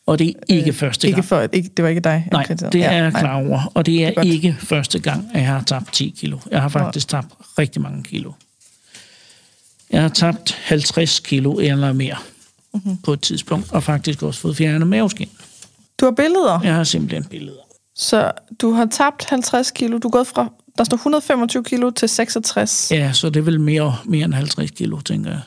Og 0.09 0.19
det 0.19 0.29
er 0.29 0.33
ikke 0.55 0.73
første 0.73 1.07
Ikke 1.09 1.17
gang. 1.17 1.25
for, 1.29 1.49
ikke, 1.53 1.71
det 1.77 1.83
var 1.83 1.89
ikke 1.89 2.01
dig. 2.01 2.11
jeg 2.11 2.29
Nej, 2.33 2.47
kritiserede. 2.47 2.73
det 2.79 2.85
er 2.85 2.93
Ja, 2.97 3.03
jeg 3.05 3.13
klar 3.13 3.35
over. 3.47 3.73
Og 3.75 3.87
det 3.87 4.05
er 4.05 4.11
Godt. 4.15 4.27
ikke 4.27 4.57
første 4.61 4.99
gang, 4.99 5.31
at 5.35 5.41
jeg 5.41 5.49
har 5.49 5.63
tabt 5.63 5.93
10 5.93 6.15
kilo. 6.19 6.39
Jeg 6.51 6.63
har 6.63 6.69
faktisk 6.69 7.09
tabt 7.09 7.27
rigtig 7.59 7.83
mange 7.83 8.03
kilo. 8.03 8.33
Jeg 9.93 10.03
har 10.03 10.09
tabt 10.09 10.59
50 10.65 11.21
kilo 11.21 11.53
eller 11.59 11.93
mere 11.93 12.17
Mhm. 12.73 12.83
mm-hmm. 12.85 12.97
på 13.03 13.13
et 13.13 13.21
tidspunkt, 13.21 13.73
og 13.73 13.83
faktisk 13.83 14.23
også 14.23 14.41
fået 14.41 14.57
fjernet 14.57 14.87
maveskin. 14.89 15.29
Du 16.01 16.05
har 16.05 16.13
billeder, 16.13 16.61
Jeg 16.65 16.75
har 16.75 16.85
simpelthen 16.85 17.25
billeder. 17.25 17.61
så 17.97 18.33
du 18.61 18.73
har 18.73 18.87
tabt 18.87 19.25
50 19.25 19.71
kilo. 19.71 19.99
Du 19.99 20.09
er 20.09 20.13
gået 20.13 20.27
fra, 20.27 20.53
der 20.79 20.85
står 20.85 20.97
125 20.97 21.65
kilo 21.65 21.91
til 21.91 22.09
66. 22.09 22.89
Ja, 22.91 23.13
så 23.13 23.31
det 23.31 23.41
er 23.41 23.45
vel 23.45 23.61
mere, 23.61 23.97
mere 24.05 24.25
end 24.25 24.35
50 24.35 24.71
kilo, 24.71 25.01
tænker 25.01 25.31
jeg. 25.31 25.41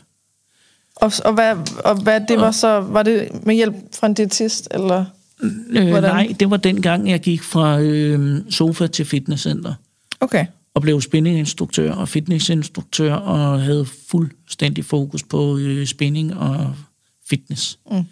Og, 1.01 1.11
og, 1.25 1.33
hvad, 1.33 1.55
og 1.85 2.01
hvad 2.03 2.21
det 2.27 2.39
var 2.39 2.51
så, 2.51 2.79
var 2.79 3.03
det 3.03 3.45
med 3.45 3.55
hjælp 3.55 3.75
fra 3.99 4.07
en 4.07 4.13
diætist, 4.13 4.67
eller? 4.71 5.05
Øh, 5.41 5.87
Hvordan? 5.89 6.03
nej, 6.03 6.35
det 6.39 6.49
var 6.49 6.57
dengang, 6.57 7.09
jeg 7.09 7.19
gik 7.19 7.43
fra 7.43 7.79
øh, 7.79 8.41
sofa 8.49 8.87
til 8.87 9.05
fitnesscenter. 9.05 9.73
Okay. 10.19 10.45
og 10.73 10.81
blev 10.81 11.01
spinninginstruktør 11.01 11.91
og 11.93 12.09
fitnessinstruktør 12.09 13.13
og 13.13 13.61
havde 13.61 13.85
fuldstændig 13.85 14.85
fokus 14.85 15.23
på 15.23 15.57
øh, 15.57 15.87
spinning 15.87 16.37
og 16.37 16.75
fitness. 17.29 17.79
Mm. 17.91 18.03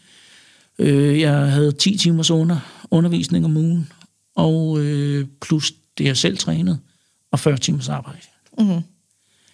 Øh, 0.80 1.19
jeg 1.19 1.52
havde 1.52 1.71
10 1.71 1.97
timers 1.97 2.32
under, 2.32 2.86
undervisning 2.91 3.45
om 3.45 3.58
ugen, 3.58 3.91
og 4.36 4.80
øh, 4.80 5.28
plus 5.41 5.73
det, 5.97 6.06
jeg 6.06 6.17
selv 6.17 6.38
trænede, 6.38 6.80
og 7.32 7.39
40 7.39 7.58
timers 7.58 7.89
arbejde. 7.89 8.19
Mm-hmm. 8.58 8.82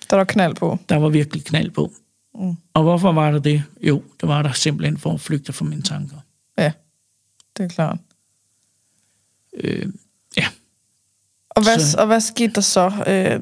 Der 0.09 0.15
var 0.15 0.23
knald 0.23 0.55
på. 0.55 0.79
Der 0.89 0.95
var 0.95 1.09
virkelig 1.09 1.45
knald 1.45 1.71
på. 1.71 1.93
Mm. 2.39 2.55
Og 2.73 2.83
hvorfor 2.83 3.11
var 3.11 3.31
der 3.31 3.39
det? 3.39 3.63
Jo, 3.81 4.03
det 4.21 4.29
var 4.29 4.41
der 4.41 4.51
simpelthen 4.51 4.97
for 4.97 5.13
at 5.13 5.21
flygte 5.21 5.53
fra 5.53 5.65
mine 5.65 5.81
tanker. 5.81 6.17
Ja, 6.57 6.71
det 7.57 7.63
er 7.63 7.67
klart. 7.67 7.97
Øh, 9.63 9.85
ja, 10.37 10.45
Og 11.49 11.63
hvad, 11.63 11.79
Så- 11.79 11.97
og 11.99 12.07
hvad 12.07 12.19
skete 12.19 12.53
der 12.53 12.61
så? 12.61 12.91
Øh, 13.07 13.39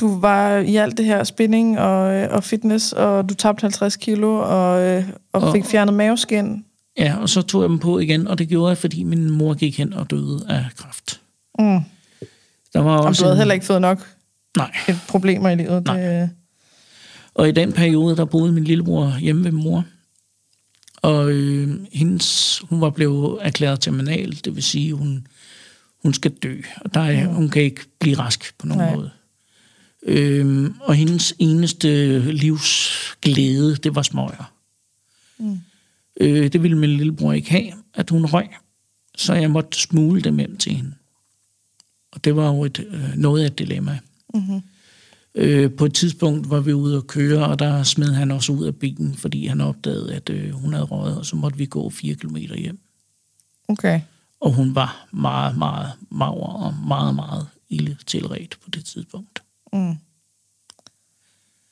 du 0.00 0.18
var 0.20 0.56
i 0.56 0.76
alt 0.76 0.96
det 0.98 1.04
her 1.06 1.24
spinning 1.24 1.78
og, 1.78 2.14
øh, 2.14 2.28
og 2.34 2.44
fitness, 2.44 2.92
og 2.92 3.28
du 3.28 3.34
tabte 3.34 3.62
50 3.62 3.96
kilo 3.96 4.34
og, 4.38 4.82
øh, 4.82 5.04
og 5.32 5.42
Og- 5.42 5.52
fik 5.52 5.64
fjernet 5.64 5.94
maveskin. 5.94 6.64
ja, 6.98 7.16
og 7.20 7.28
så 7.28 7.42
tog 7.42 7.62
jeg 7.62 7.70
dem 7.70 7.78
på 7.78 7.98
igen, 7.98 8.28
og 8.28 8.38
det 8.38 8.48
gjorde 8.48 8.68
jeg, 8.68 8.78
fordi 8.78 9.02
min 9.02 9.30
mor 9.30 9.54
gik 9.54 9.78
hen 9.78 9.92
og 9.92 10.10
døde 10.10 10.46
af 10.48 10.66
kræft. 10.76 11.20
Mm. 11.58 11.64
Der 12.72 12.80
var 12.80 12.98
Om 12.98 13.04
også 13.06 13.20
du 13.20 13.24
havde 13.24 13.34
en- 13.34 13.38
heller 13.38 13.54
ikke 13.54 13.66
fået 13.66 13.80
nok 13.80 14.08
Nej. 14.56 14.72
problemer 15.08 15.50
i 15.50 15.54
livet. 15.56 15.84
Nej. 15.84 16.00
Det, 16.00 16.30
Og 17.34 17.48
i 17.48 17.52
den 17.52 17.72
periode, 17.72 18.16
der 18.16 18.24
boede 18.24 18.52
min 18.52 18.64
lillebror 18.64 19.18
hjemme 19.18 19.44
ved 19.44 19.52
mor. 19.52 19.84
Og 21.02 21.32
øh, 21.32 21.80
hendes, 21.92 22.58
hun 22.68 22.80
var 22.80 22.90
blevet 22.90 23.38
erklæret 23.40 23.80
terminal, 23.80 24.40
det 24.44 24.54
vil 24.54 24.62
sige, 24.62 24.94
hun, 24.94 25.26
hun 26.02 26.14
skal 26.14 26.30
dø. 26.30 26.60
Og 26.80 26.94
der 26.94 27.00
er, 27.00 27.26
hun 27.26 27.48
kan 27.48 27.62
ikke 27.62 27.80
blive 27.98 28.18
rask 28.18 28.54
på 28.58 28.66
nogen 28.66 28.84
Nej. 28.84 28.94
måde. 28.94 29.10
Øhm, 30.02 30.74
og 30.80 30.94
hendes 30.94 31.34
eneste 31.38 32.18
livsglæde, 32.32 33.76
det 33.76 33.94
var 33.94 34.02
smøger. 34.02 34.52
Mm. 35.38 35.58
Øh, 36.20 36.52
det 36.52 36.62
ville 36.62 36.78
min 36.78 36.90
lillebror 36.90 37.32
ikke 37.32 37.50
have, 37.50 37.72
at 37.94 38.10
hun 38.10 38.26
røg. 38.26 38.48
Så 39.16 39.34
jeg 39.34 39.50
måtte 39.50 39.78
smule 39.78 40.20
dem 40.20 40.38
hjem 40.38 40.56
til 40.56 40.72
hende. 40.72 40.94
Og 42.12 42.24
det 42.24 42.36
var 42.36 42.46
jo 42.46 42.64
et, 42.64 42.86
øh, 42.88 43.14
noget 43.16 43.42
af 43.42 43.46
et 43.46 43.58
dilemma. 43.58 43.98
mm-hmm. 44.34 44.62
Øh, 45.34 45.72
på 45.72 45.84
et 45.84 45.94
tidspunkt 45.94 46.50
var 46.50 46.60
vi 46.60 46.72
ude 46.72 46.96
at 46.96 47.06
køre, 47.06 47.46
og 47.46 47.58
der 47.58 47.82
smed 47.82 48.12
han 48.12 48.30
også 48.30 48.52
ud 48.52 48.66
af 48.66 48.76
bilen, 48.76 49.14
fordi 49.14 49.46
han 49.46 49.60
opdagede, 49.60 50.14
at 50.14 50.30
øh, 50.30 50.50
hun 50.50 50.72
havde 50.72 50.84
røget, 50.84 51.18
og 51.18 51.26
så 51.26 51.36
måtte 51.36 51.58
vi 51.58 51.66
gå 51.66 51.90
fire 51.90 52.14
kilometer 52.14 52.56
hjem. 52.56 52.78
Okay. 53.68 54.00
Og 54.40 54.52
hun 54.52 54.74
var 54.74 55.06
meget, 55.12 55.58
meget 55.58 55.92
mager 56.10 56.64
og 56.66 56.74
meget, 56.88 57.14
meget 57.14 57.46
ille 57.68 57.98
tilret 58.06 58.56
på 58.64 58.70
det 58.70 58.84
tidspunkt. 58.84 59.42
Mm. 59.72 59.96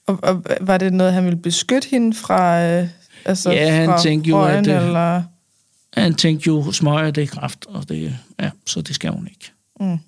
Og, 0.06 0.18
og 0.22 0.44
var 0.60 0.78
det 0.78 0.92
noget, 0.92 1.12
han 1.12 1.24
ville 1.24 1.38
beskytte 1.38 1.88
hende 1.88 2.16
fra? 2.16 2.62
Øh, 2.64 2.88
altså 3.24 3.50
Ja, 3.50 3.72
han 3.72 3.86
fra 3.86 4.02
tænkte 4.02 4.28
jo, 4.30 4.36
røgen, 4.36 4.68
at, 4.68 4.82
øh, 4.82 4.86
Eller? 4.86 5.22
Han 5.94 6.14
tænkte 6.14 6.46
jo, 6.46 6.72
smøger 6.72 7.10
det 7.10 7.22
er 7.22 7.26
kraft, 7.26 7.66
og 7.66 7.88
det, 7.88 8.18
ja, 8.40 8.50
så 8.66 8.80
det 8.80 8.94
skal 8.94 9.10
hun 9.10 9.26
ikke. 9.26 9.52
Mm. 9.80 9.98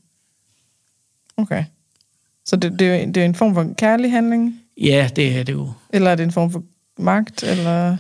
Okay. 1.37 1.65
Så 2.45 2.57
det, 2.57 2.79
det, 2.79 2.89
er 2.89 3.01
jo, 3.01 3.07
det 3.07 3.17
er 3.17 3.25
en 3.25 3.35
form 3.35 3.55
for 3.55 3.75
kærlig 3.79 4.11
handling? 4.11 4.61
Ja, 4.81 5.11
det 5.17 5.39
er 5.39 5.43
det 5.43 5.53
jo. 5.53 5.73
Eller 5.91 6.11
er 6.11 6.15
det 6.15 6.25
en 6.25 6.33
form 6.33 6.51
for 6.51 6.63
magt? 6.99 7.43
Eller? 7.43 7.97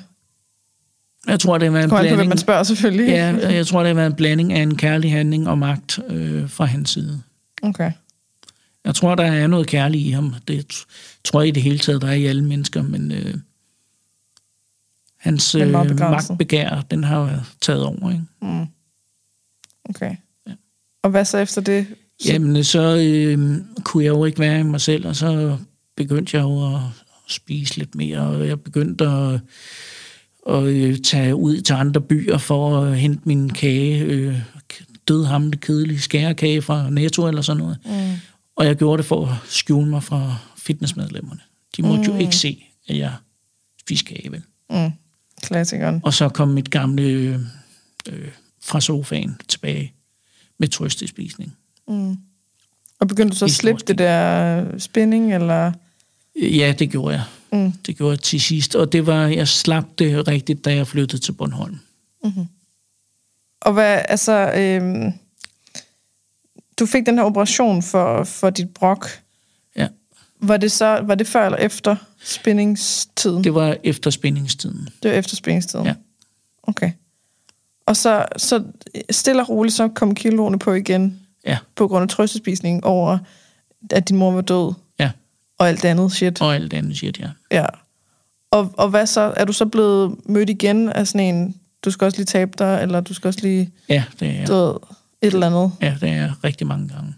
Jeg 1.27 1.41
tror, 1.41 1.59
det 1.59 1.67
har 1.67 1.73
været 1.73 1.85
en 1.85 1.91
an 1.91 1.97
på, 1.97 2.03
blanding. 2.03 2.29
man 2.29 2.39
spørger 2.39 2.63
selvfølgelig. 2.63 3.09
Ja, 3.09 3.51
jeg 3.51 3.67
tror, 3.67 3.81
det 3.81 3.89
har 3.89 3.95
været 3.95 4.07
en 4.11 4.17
blanding 4.17 4.53
af 4.53 4.63
en 4.63 4.77
kærlig 4.77 5.13
handling 5.13 5.49
og 5.49 5.59
magt 5.59 5.99
øh, 6.09 6.51
fra 6.51 6.65
hans 6.65 6.91
side. 6.91 7.23
Okay. 7.63 7.93
Jeg 8.85 8.95
tror, 8.95 9.15
der 9.15 9.25
er 9.25 9.47
noget 9.47 9.67
kærligt 9.67 10.07
i 10.07 10.11
ham. 10.11 10.35
Det 10.49 10.85
tror 11.25 11.41
jeg 11.41 11.49
i 11.49 11.51
det 11.51 11.63
hele 11.63 11.79
taget, 11.79 12.03
der 12.03 12.09
er 12.09 12.13
i 12.13 12.27
alle 12.27 12.45
mennesker, 12.45 12.83
men 12.83 13.13
øh, 13.13 13.35
hans 15.17 15.55
øh, 15.55 15.71
magtbegær, 15.71 16.81
den 16.91 17.05
har 17.05 17.47
taget 17.61 17.85
over. 17.85 18.11
Ikke? 18.11 18.25
Mm. 18.43 18.67
Okay. 19.85 20.17
Ja. 20.47 20.53
Og 21.03 21.11
hvad 21.11 21.25
så 21.25 21.39
efter 21.39 21.61
det? 21.61 21.87
Så, 22.23 22.33
Jamen, 22.33 22.65
så 22.65 22.97
øh, 22.97 23.59
kunne 23.85 24.05
jeg 24.05 24.11
jo 24.11 24.25
ikke 24.25 24.39
være 24.39 24.61
i 24.61 24.63
mig 24.63 24.81
selv, 24.81 25.07
og 25.07 25.17
så 25.17 25.57
begyndte 25.97 26.37
jeg 26.37 26.43
jo 26.43 26.75
at 26.75 26.81
spise 27.29 27.79
lidt 27.79 27.95
mere, 27.95 28.19
og 28.21 28.49
jeg 28.49 28.61
begyndte 28.61 29.05
at, 29.05 29.41
at 30.49 30.63
øh, 30.63 30.99
tage 30.99 31.35
ud 31.35 31.61
til 31.61 31.73
andre 31.73 32.01
byer 32.01 32.39
for 32.39 32.81
at 32.81 32.99
hente 32.99 33.23
min 33.25 33.51
kage, 33.51 34.05
øh, 34.05 34.39
dødhamle 35.09 35.57
kedelige 35.57 36.01
skærekage 36.01 36.63
fra 36.63 36.91
Netto 36.91 37.29
eller 37.29 37.43
sådan 37.43 37.63
noget. 37.63 37.79
mm. 37.85 38.17
Og 38.57 38.67
jeg 38.67 38.77
gjorde 38.77 38.99
det 38.99 39.07
for 39.07 39.27
at 39.27 39.37
skjule 39.49 39.89
mig 39.89 40.03
fra 40.03 40.37
fitnessmedlemmerne. 40.57 41.41
De 41.77 41.83
måtte 41.83 42.11
mm. 42.11 42.17
jo 42.17 42.21
ikke 42.23 42.37
se, 42.37 42.65
at 42.89 42.99
jeg 42.99 43.13
spiste 43.81 44.05
kage, 44.05 44.33
vel? 44.33 44.43
Mm. 44.71 44.91
Klassikeren. 45.43 46.01
Og 46.05 46.15
så 46.15 46.29
kom 46.29 46.49
mit 46.49 46.71
gamle 46.71 47.03
øh, 47.03 47.39
øh, 48.09 48.29
fra 48.63 48.81
sofaen 48.81 49.37
tilbage 49.49 49.95
med 50.59 50.69
trøstespisning. 50.69 51.57
Mm. 51.93 52.17
Og 53.01 53.09
begyndte 53.09 53.33
du 53.33 53.39
så 53.39 53.45
at 53.45 53.51
slippe 53.51 53.83
det 53.87 53.99
der 53.99 54.79
spænding, 54.79 55.35
eller? 55.35 55.73
Ja, 56.43 56.75
det 56.79 56.91
gjorde 56.91 57.15
jeg. 57.15 57.25
Mm. 57.53 57.73
Det 57.73 57.97
gjorde 57.97 58.11
jeg 58.11 58.21
til 58.21 58.41
sidst. 58.41 58.77
Og 58.77 58.93
det 58.93 59.07
var, 59.07 59.27
jeg 59.27 59.49
slap 59.49 59.85
det 59.99 60.29
rigtigt, 60.29 60.65
da 60.65 60.75
jeg 60.75 60.87
flyttede 60.87 61.23
til 61.23 61.33
Bornholm. 61.33 61.79
Og 63.61 63.73
hvad, 63.73 64.03
altså, 64.09 64.53
øhm, 64.57 65.13
du 66.79 66.87
fik 66.87 67.07
den 67.07 67.19
her 67.19 67.25
operation 67.25 67.83
for, 67.83 68.25
for 68.25 68.51
dit 68.51 68.71
brok. 68.75 69.09
Ja, 69.77 69.89
Var 70.41 70.57
det 70.57 70.73
så, 70.73 71.01
var 71.03 71.15
det 71.15 71.27
før 71.27 71.47
eller 71.47 71.59
efter 71.59 71.97
spændingstiden? 72.25 73.37
Det, 73.37 73.45
det 73.45 73.55
var 73.55 73.77
efter 73.85 74.11
spændingstiden. 74.11 74.89
det 75.03 75.11
var 75.11 75.17
efter 75.17 75.37
spændingstiden? 75.37 75.87
Ja. 75.87 75.95
Okay. 76.63 76.93
Og 77.87 77.97
så, 77.97 78.27
så 78.37 78.65
stille 79.11 79.43
og 79.43 79.49
roligt, 79.49 79.75
så 79.75 79.89
kom 79.89 80.15
kiloene 80.15 80.59
på 80.59 80.73
igen, 80.73 81.21
Ja, 81.47 81.59
på 81.77 81.89
grund 81.89 82.03
af 82.03 82.09
trøstespisning 82.09 82.85
over, 82.85 83.19
at 83.91 84.09
din 84.09 84.17
mor 84.17 84.31
var 84.31 84.41
død, 84.41 84.73
ja. 85.01 85.11
og 85.59 85.69
alt 85.69 85.83
det 85.83 85.89
andet 85.89 86.13
shit. 86.13 86.41
Og 86.41 86.55
alt 86.55 86.73
andet 86.73 86.97
shit, 86.97 87.21
ja. 87.21 87.29
Ja. 87.51 87.67
Og, 88.51 88.75
og 88.77 88.89
hvad 88.89 89.07
så? 89.07 89.35
Er 89.37 89.45
du 89.45 89.53
så 89.53 89.67
blevet 89.67 90.17
mødt 90.27 90.51
igen 90.51 90.89
af 90.89 91.07
sådan 91.07 91.35
en, 91.35 91.57
du 91.85 91.91
skal 91.91 92.05
også 92.05 92.19
lige 92.19 92.27
tabe 92.27 92.51
dig, 92.59 92.79
eller 92.83 93.01
du 93.01 93.15
skal 93.15 93.29
også 93.29 93.41
lige, 93.43 93.71
Ja, 93.89 94.05
det 94.21 94.29
er, 94.29 94.47
ved, 94.47 94.75
et 95.23 95.35
eller 95.35 95.47
andet? 95.47 95.73
ja, 95.83 95.97
det 96.01 96.09
er 96.09 96.45
rigtig 96.45 96.67
mange 96.67 96.89
gange. 96.89 97.15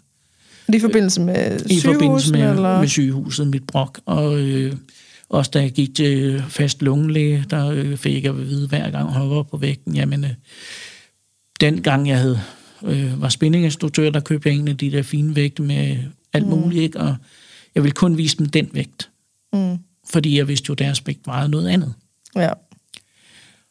Lige 0.69 0.79
i 0.79 0.81
forbindelse 0.81 1.21
med 1.21 1.61
I 1.71 1.81
forbindelse 1.81 2.33
med, 2.33 2.51
eller? 2.51 2.81
med 2.81 2.89
sygehuset, 2.89 3.47
mit 3.47 3.67
brok. 3.67 4.01
Og 4.07 4.39
øh, 4.39 4.73
også 5.29 5.51
da 5.55 5.61
jeg 5.61 5.73
gik 5.73 5.95
til 5.95 6.45
fast 6.49 6.83
lungelæge, 6.83 7.45
der 7.51 7.71
øh, 7.71 7.97
fik 7.97 8.25
jeg 8.25 8.31
at 8.31 8.39
vide 8.39 8.69
hver 8.69 8.91
gang, 8.91 9.15
jeg 9.15 9.31
var 9.31 9.43
på 9.43 9.57
vægten, 9.57 9.95
jamen, 9.95 10.25
øh, 10.25 10.31
den 11.61 11.83
gang 11.83 12.09
jeg 12.09 12.19
havde, 12.19 12.41
øh, 12.85 13.23
var 13.23 13.29
spændinginstruktør, 13.29 14.11
der 14.11 14.21
købte 14.21 14.49
jeg 14.49 14.57
en 14.59 14.69
af 14.69 14.77
de 14.77 14.91
der 14.93 15.03
fine 15.03 15.37
vægte 15.37 15.63
med 15.63 15.97
alt 16.33 16.45
Mm. 16.47 16.51
muligt, 16.51 16.83
ikke? 16.83 17.01
og 17.01 17.17
jeg 17.75 17.83
ville 17.83 17.95
kun 17.95 18.19
vise 18.19 18.37
dem 18.37 18.47
den 18.49 18.71
vægt, 18.73 19.11
Mm. 19.53 19.79
fordi 20.11 20.39
jeg 20.39 20.49
vidste 20.49 20.67
jo, 20.69 20.73
at 20.73 20.79
deres 20.79 21.07
vægt 21.07 21.27
vejede 21.27 21.49
noget 21.49 21.69
andet. 21.69 21.95
Ja. 22.37 22.51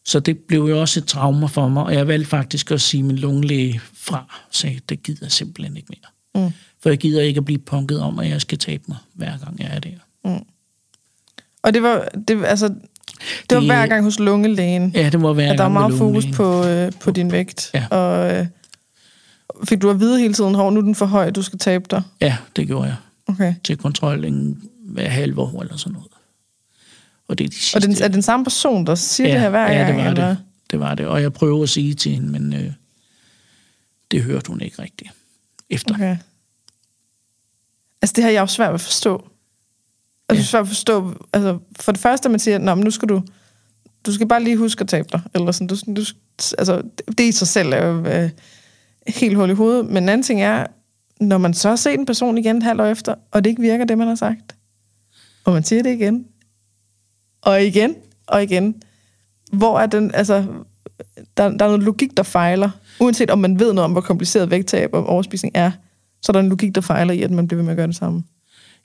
Så 0.06 0.20
det 0.20 0.38
blev 0.38 0.60
jo 0.60 0.82
også 0.82 1.00
et 1.00 1.06
traume 1.06 1.50
for 1.50 1.68
mig, 1.70 1.84
og 1.84 1.94
jeg 1.94 2.08
valgte 2.08 2.30
faktisk 2.30 2.72
at 2.72 2.82
sige 2.82 3.04
min 3.04 3.16
lungelæge 3.16 3.82
fra, 3.94 4.42
sagde, 4.52 4.80
det 4.90 5.04
gider 5.04 5.20
jeg 5.26 5.32
simpelthen 5.32 5.78
ikke 5.78 5.90
mere. 6.34 6.46
Mm. 6.46 6.52
For 6.84 6.90
jeg 6.90 6.98
gider 6.98 7.22
ikke 7.22 7.38
at 7.38 7.46
blive 7.46 7.60
punket 7.60 8.00
om, 8.00 8.20
at 8.20 8.30
jeg 8.30 8.42
skal 8.42 8.58
tabe 8.58 8.84
mig, 8.88 8.98
hver 9.14 9.38
gang 9.38 9.60
jeg 9.60 9.70
er 9.76 9.80
der. 9.80 10.40
Og 11.64 11.74
det 11.74 11.84
var, 11.84 12.08
det, 12.28 12.46
altså, 12.46 12.68
det 12.68 12.76
var 13.56 13.60
Det- 13.60 13.70
hver 13.70 13.88
gang 13.88 14.04
hos 14.04 14.20
lungelægen, 14.20 14.92
Ja, 14.96 15.10
det 15.10 15.20
må 15.20 15.34
være 15.34 15.52
at 15.52 15.58
der 15.58 15.64
var 15.64 15.70
gang 15.82 15.90
meget 15.90 15.98
fokus 15.98 16.26
på, 16.36 16.66
øh, 16.66 16.92
på 17.02 17.12
din 17.12 17.32
vægt. 17.32 17.72
Ja. 17.74 17.88
Og 17.88 18.32
øh, 18.34 18.46
fik 19.64 19.82
du 19.82 19.90
at 19.90 20.00
vide 20.00 20.20
hele 20.20 20.34
tiden, 20.34 20.56
hov, 20.56 20.72
nu 20.72 20.80
er 20.80 20.84
den 20.84 20.96
for 20.96 21.06
høj, 21.06 21.30
du 21.30 21.42
skal 21.42 21.60
tabe 21.60 21.86
dig. 21.92 22.02
Ja, 22.22 22.38
det 22.56 22.68
gjorde 22.68 22.86
jeg. 22.86 22.96
Okay. 23.28 23.56
Til 23.64 23.78
kontrol 23.78 24.26
en 24.26 24.70
hver 24.86 25.10
halve 25.10 25.42
år 25.42 25.62
eller 25.62 25.78
sådan 25.78 25.94
noget. 25.94 26.12
Og 27.28 27.38
det 27.38 27.44
er 27.44 27.50
de 27.50 27.56
sidste... 27.56 27.76
Og 27.78 27.82
den, 27.82 27.96
er 28.02 28.08
den 28.08 28.22
samme 28.22 28.44
person, 28.44 28.86
der 28.86 28.96
siger 28.96 29.28
ja, 29.28 29.34
det 29.34 29.42
her 29.42 29.50
hver 29.50 29.72
ja, 29.72 29.78
gang? 29.78 29.88
det 29.88 29.98
var 30.04 30.10
eller? 30.10 30.28
det. 30.28 30.38
Det 30.72 30.80
var 30.80 30.96
det. 30.96 31.06
Og 31.08 31.22
jeg 31.22 31.34
prøver 31.34 31.64
at 31.64 31.70
sige 31.70 31.94
til 31.94 32.12
hende, 32.12 32.28
men 32.28 32.54
øh, 32.54 32.72
det 34.12 34.24
hørte 34.24 34.48
hun 34.48 34.62
ikke 34.62 34.82
rigtigt 34.82 35.12
efter. 35.70 35.94
Okay. 35.94 36.18
Altså, 38.02 38.14
det 38.16 38.24
har 38.24 38.32
jeg 38.32 38.42
jo 38.42 38.48
svært 38.48 38.70
ved 38.70 38.74
at 38.74 38.82
forstå. 38.82 39.28
Altså, 40.30 40.42
Ja. 40.42 40.46
svært 40.46 40.62
at 40.62 40.68
forstå. 40.68 41.14
Altså, 41.34 41.60
for 41.80 41.92
det 41.92 42.02
første, 42.02 42.30
man 42.30 42.40
siger, 42.40 42.58
Nå, 42.58 42.76
men 42.76 42.84
nu 42.84 42.92
skal 42.92 43.10
du, 43.10 43.24
du 44.06 44.14
skal 44.14 44.28
bare 44.28 44.44
lige 44.44 44.58
huske 44.58 44.82
at 44.82 44.88
tabe 44.88 45.08
dig. 45.12 45.22
Eller 45.36 45.52
sådan, 45.52 45.68
du, 45.68 45.76
du, 45.96 46.06
altså, 46.58 46.82
det, 46.98 47.18
det 47.18 47.24
i 47.24 47.32
sig 47.32 47.48
selv 47.48 47.74
er 47.74 47.86
jo 47.86 48.06
øh, 48.06 48.30
helt 49.08 49.36
hul 49.36 49.50
i 49.50 49.54
hovedet. 49.54 49.86
Men 49.86 50.04
en 50.04 50.10
anden 50.10 50.24
ting 50.24 50.42
er, 50.42 50.68
når 51.20 51.38
man 51.38 51.54
så 51.54 51.70
har 51.70 51.76
set 51.76 51.94
en 52.00 52.06
person 52.06 52.38
igen 52.38 52.58
et 52.58 52.64
halvt 52.64 52.82
år 52.82 52.86
efter, 52.86 53.16
og 53.32 53.44
det 53.44 53.50
ikke 53.50 53.62
virker, 53.62 53.86
det 53.86 53.98
man 53.98 54.08
har 54.08 54.16
sagt. 54.16 54.56
Og 55.46 55.54
man 55.54 55.64
siger 55.64 55.84
det 55.84 55.94
igen. 55.94 56.26
Og 57.42 57.64
igen. 57.64 57.96
Og 58.28 58.44
igen. 58.44 58.76
Hvor 59.54 59.80
er 59.80 59.86
den, 59.86 60.12
altså, 60.16 60.46
der, 61.38 61.50
der 61.50 61.66
er 61.66 61.70
noget 61.70 61.84
logik, 61.84 62.18
der 62.18 62.24
fejler. 62.24 62.70
Uanset 63.00 63.30
om 63.30 63.40
man 63.40 63.60
ved 63.60 63.74
noget 63.74 63.86
om, 63.86 63.92
hvor 63.92 64.02
kompliceret 64.02 64.50
vægttab 64.52 64.90
og 64.94 65.06
overspisning 65.06 65.56
er, 65.56 65.72
så 66.22 66.32
er 66.32 66.34
der 66.34 66.40
en 66.40 66.50
logik, 66.50 66.76
der 66.76 66.82
fejler 66.82 67.14
i, 67.14 67.22
at 67.22 67.32
man 67.32 67.48
bliver 67.48 67.58
ved 67.58 67.64
med 67.64 67.72
at 67.72 67.78
gøre 67.78 67.88
det 67.88 67.96
samme. 67.96 68.24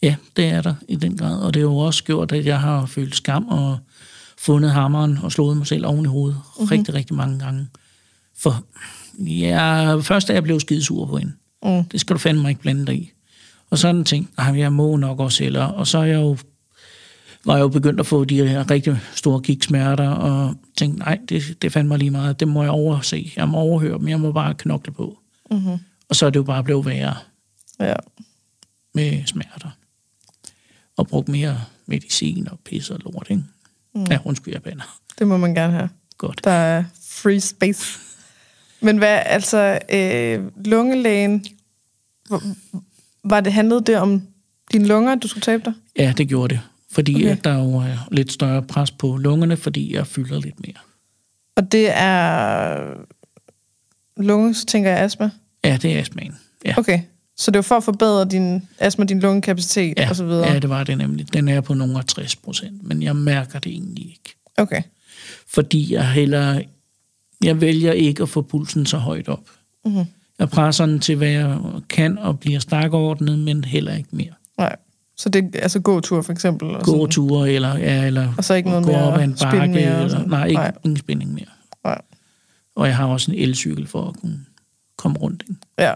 Ja, 0.02 0.16
det 0.36 0.44
er 0.44 0.62
der 0.62 0.74
i 0.88 0.96
den 0.96 1.16
grad. 1.16 1.40
Og 1.40 1.54
det 1.54 1.62
har 1.62 1.68
jo 1.68 1.76
også 1.76 2.04
gjort, 2.04 2.32
at 2.32 2.46
jeg 2.46 2.60
har 2.60 2.86
følt 2.86 3.16
skam 3.16 3.48
og 3.48 3.78
fundet 4.38 4.70
hammeren 4.70 5.18
og 5.22 5.32
slået 5.32 5.56
mig 5.56 5.66
selv 5.66 5.86
oven 5.86 6.04
i 6.04 6.08
hovedet 6.08 6.36
Mhm. 6.36 6.62
mm-hmm. 6.62 6.68
rigtig, 6.78 6.94
rigtig 6.94 7.16
mange 7.16 7.38
gange. 7.38 7.66
For 8.38 8.64
ja, 9.18 9.94
først 9.96 10.30
er 10.30 10.34
jeg 10.34 10.42
blevet 10.42 10.60
skidesur 10.62 11.06
på 11.06 11.16
hende. 11.16 11.32
Mm. 11.62 11.84
Det 11.84 12.00
skal 12.00 12.14
du 12.14 12.18
fandme 12.18 12.48
ikke 12.48 12.60
blande 12.60 12.86
dig 12.86 12.94
i. 12.94 13.10
Og 13.70 13.78
sådan 13.78 14.04
ting, 14.04 14.30
"Ej, 14.38 14.58
jeg 14.58 14.72
må 14.72 14.96
nok 14.96 15.20
også 15.20 15.44
hellere. 15.44 15.74
Og 15.74 15.86
så 15.86 15.98
er 15.98 16.04
jeg 16.04 16.14
jo, 16.14 16.36
var 17.44 17.54
jeg 17.56 17.62
jo 17.62 17.68
begyndt 17.68 18.00
at 18.00 18.06
få 18.06 18.24
de 18.24 18.48
her 18.48 18.70
rigtig 18.70 19.00
store 19.14 19.40
gigtsmerter, 19.40 20.08
og 20.08 20.54
tænkte, 20.78 20.98
nej, 20.98 21.18
det, 21.28 21.62
det 21.62 21.72
fandt 21.72 21.88
mig 21.88 21.98
lige 21.98 22.10
meget. 22.10 22.40
Det 22.40 22.48
må 22.48 22.62
jeg 22.62 22.70
overse. 22.70 23.32
Jeg 23.36 23.48
må 23.48 23.58
overhøre 23.58 23.98
dem. 23.98 24.08
Jeg 24.08 24.20
må 24.20 24.32
bare 24.32 24.54
knokle 24.54 24.92
på. 24.92 25.18
Mm-hmm. 25.50 25.78
Og 26.08 26.16
så 26.16 26.26
er 26.26 26.30
det 26.30 26.36
jo 26.38 26.44
bare 26.44 26.64
blevet 26.64 26.86
værre 26.86 27.16
Ja. 27.80 27.94
med 28.94 29.22
smerter. 29.26 29.70
Og 30.96 31.08
brugt 31.08 31.28
mere 31.28 31.60
medicin 31.86 32.48
og 32.50 32.58
pis 32.64 32.90
og 32.90 32.98
lort, 33.04 33.26
ikke? 33.30 33.42
Mm. 33.94 34.04
Ja, 34.10 34.18
undskyld, 34.24 34.54
jeg 34.54 34.62
bander. 34.62 34.98
Det 35.18 35.26
må 35.26 35.36
man 35.36 35.54
gerne 35.54 35.72
have. 35.72 35.88
Godt. 36.18 36.40
Der 36.44 36.50
er 36.50 36.84
free 37.10 37.40
space. 37.40 37.98
Men 38.80 38.98
hvad, 38.98 39.22
altså, 39.26 39.78
øh, 39.92 40.40
lungelægen, 40.64 41.44
var 43.24 43.40
det, 43.40 43.52
handlede 43.52 43.80
det 43.84 43.96
om 43.96 44.22
dine 44.72 44.86
lunger, 44.86 45.14
du 45.14 45.28
skulle 45.28 45.42
tabe 45.42 45.62
dig? 45.64 45.72
Ja, 45.98 46.12
det 46.16 46.28
gjorde 46.28 46.54
det. 46.54 46.60
Fordi 46.90 47.14
Okay. 47.14 47.24
okay. 47.32 47.40
der 47.44 47.50
er 47.50 47.64
jo 47.64 47.76
er 47.76 48.08
lidt 48.10 48.32
større 48.32 48.62
pres 48.62 48.90
på 48.90 49.16
lungerne, 49.16 49.56
fordi 49.56 49.94
jeg 49.94 50.06
fylder 50.06 50.40
lidt 50.40 50.60
mere. 50.60 50.74
Og 51.56 51.72
det 51.72 51.88
er 51.90 52.84
lunge, 54.16 54.54
så 54.54 54.66
tænker 54.66 54.90
jeg 54.90 54.98
astma? 54.98 55.30
Ja, 55.64 55.78
det 55.82 55.92
er 55.96 56.00
astmaen. 56.00 56.36
Ja. 56.64 56.74
Okay, 56.78 57.00
så 57.36 57.50
det 57.50 57.58
var 57.58 57.62
for 57.62 57.76
at 57.76 57.84
forbedre 57.84 58.24
din 58.24 58.68
astma, 58.78 59.04
din 59.04 59.20
lungekapacitet 59.20 59.98
Ja, 59.98 60.08
og 60.10 60.16
så 60.16 60.24
videre? 60.24 60.52
ja, 60.52 60.58
det 60.58 60.70
var 60.70 60.84
det 60.84 60.98
nemlig. 60.98 61.32
Den 61.32 61.48
er 61.48 61.60
på 61.60 61.74
nogle 61.74 61.98
af 61.98 62.04
60 62.04 62.36
procent, 62.36 62.82
men 62.82 63.02
jeg 63.02 63.16
mærker 63.16 63.58
det 63.58 63.72
egentlig 63.72 64.04
ikke. 64.04 64.36
Okay, 64.56 64.82
Fordi 65.48 65.94
jeg 65.94 66.10
heller... 66.12 66.60
Jeg 67.44 67.60
vælger 67.60 67.92
ikke 67.92 68.22
at 68.22 68.28
få 68.28 68.42
pulsen 68.42 68.86
så 68.86 68.98
højt 68.98 69.28
op. 69.28 69.50
Mhm. 69.84 70.04
Jeg 70.38 70.48
presser 70.50 70.86
den 70.86 71.00
til, 71.00 71.16
hvad 71.16 71.28
jeg 71.28 71.58
kan, 71.88 72.18
og 72.18 72.40
bliver 72.40 72.58
stakordnet, 72.58 73.38
men 73.38 73.64
heller 73.64 73.94
ikke 73.96 74.08
mere. 74.12 74.32
nej. 74.58 74.76
Så 75.16 75.28
det 75.28 75.54
er 75.54 75.60
altså 75.60 75.80
gåtur 75.80 76.22
for 76.22 76.32
eksempel? 76.32 76.68
Og 76.68 76.80
sådan. 76.86 76.98
Gåture, 76.98 77.52
eller, 77.52 77.78
ja, 77.78 78.04
eller 78.06 78.34
Og 78.38 78.44
så 78.44 78.54
ikke 78.54 78.68
noget 78.68 78.84
gå 78.84 78.92
mere 78.92 79.12
op 79.12 79.18
ad 79.18 79.24
en 79.24 79.36
bakke. 79.42 79.74
mere 79.74 80.04
Eller, 80.04 80.26
nej, 80.26 80.46
ikke, 80.46 80.60
Nej. 80.60 80.72
ingen 80.84 80.96
spænding 80.96 81.32
mere. 81.34 81.46
Nej. 81.84 82.00
Og 82.76 82.86
jeg 82.86 82.96
har 82.96 83.06
også 83.06 83.30
en 83.32 83.38
elcykel 83.38 83.86
for 83.86 84.08
at 84.08 84.16
kunne 84.20 84.40
komme 84.96 85.18
rundt. 85.18 85.44
Ikke? 85.48 85.60
Ja. 85.78 85.92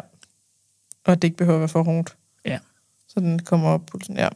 Og 1.05 1.23
det 1.23 1.29
ikke 1.29 1.37
behøver 1.37 1.57
at 1.57 1.61
være 1.61 1.69
for 1.69 1.83
hårdt. 1.83 2.17
Ja. 2.47 2.59
Så 3.09 3.21
den 3.21 3.39
kommer 3.39 3.69
op 3.69 3.87
pulsen, 3.87 4.17
ja. 4.17 4.29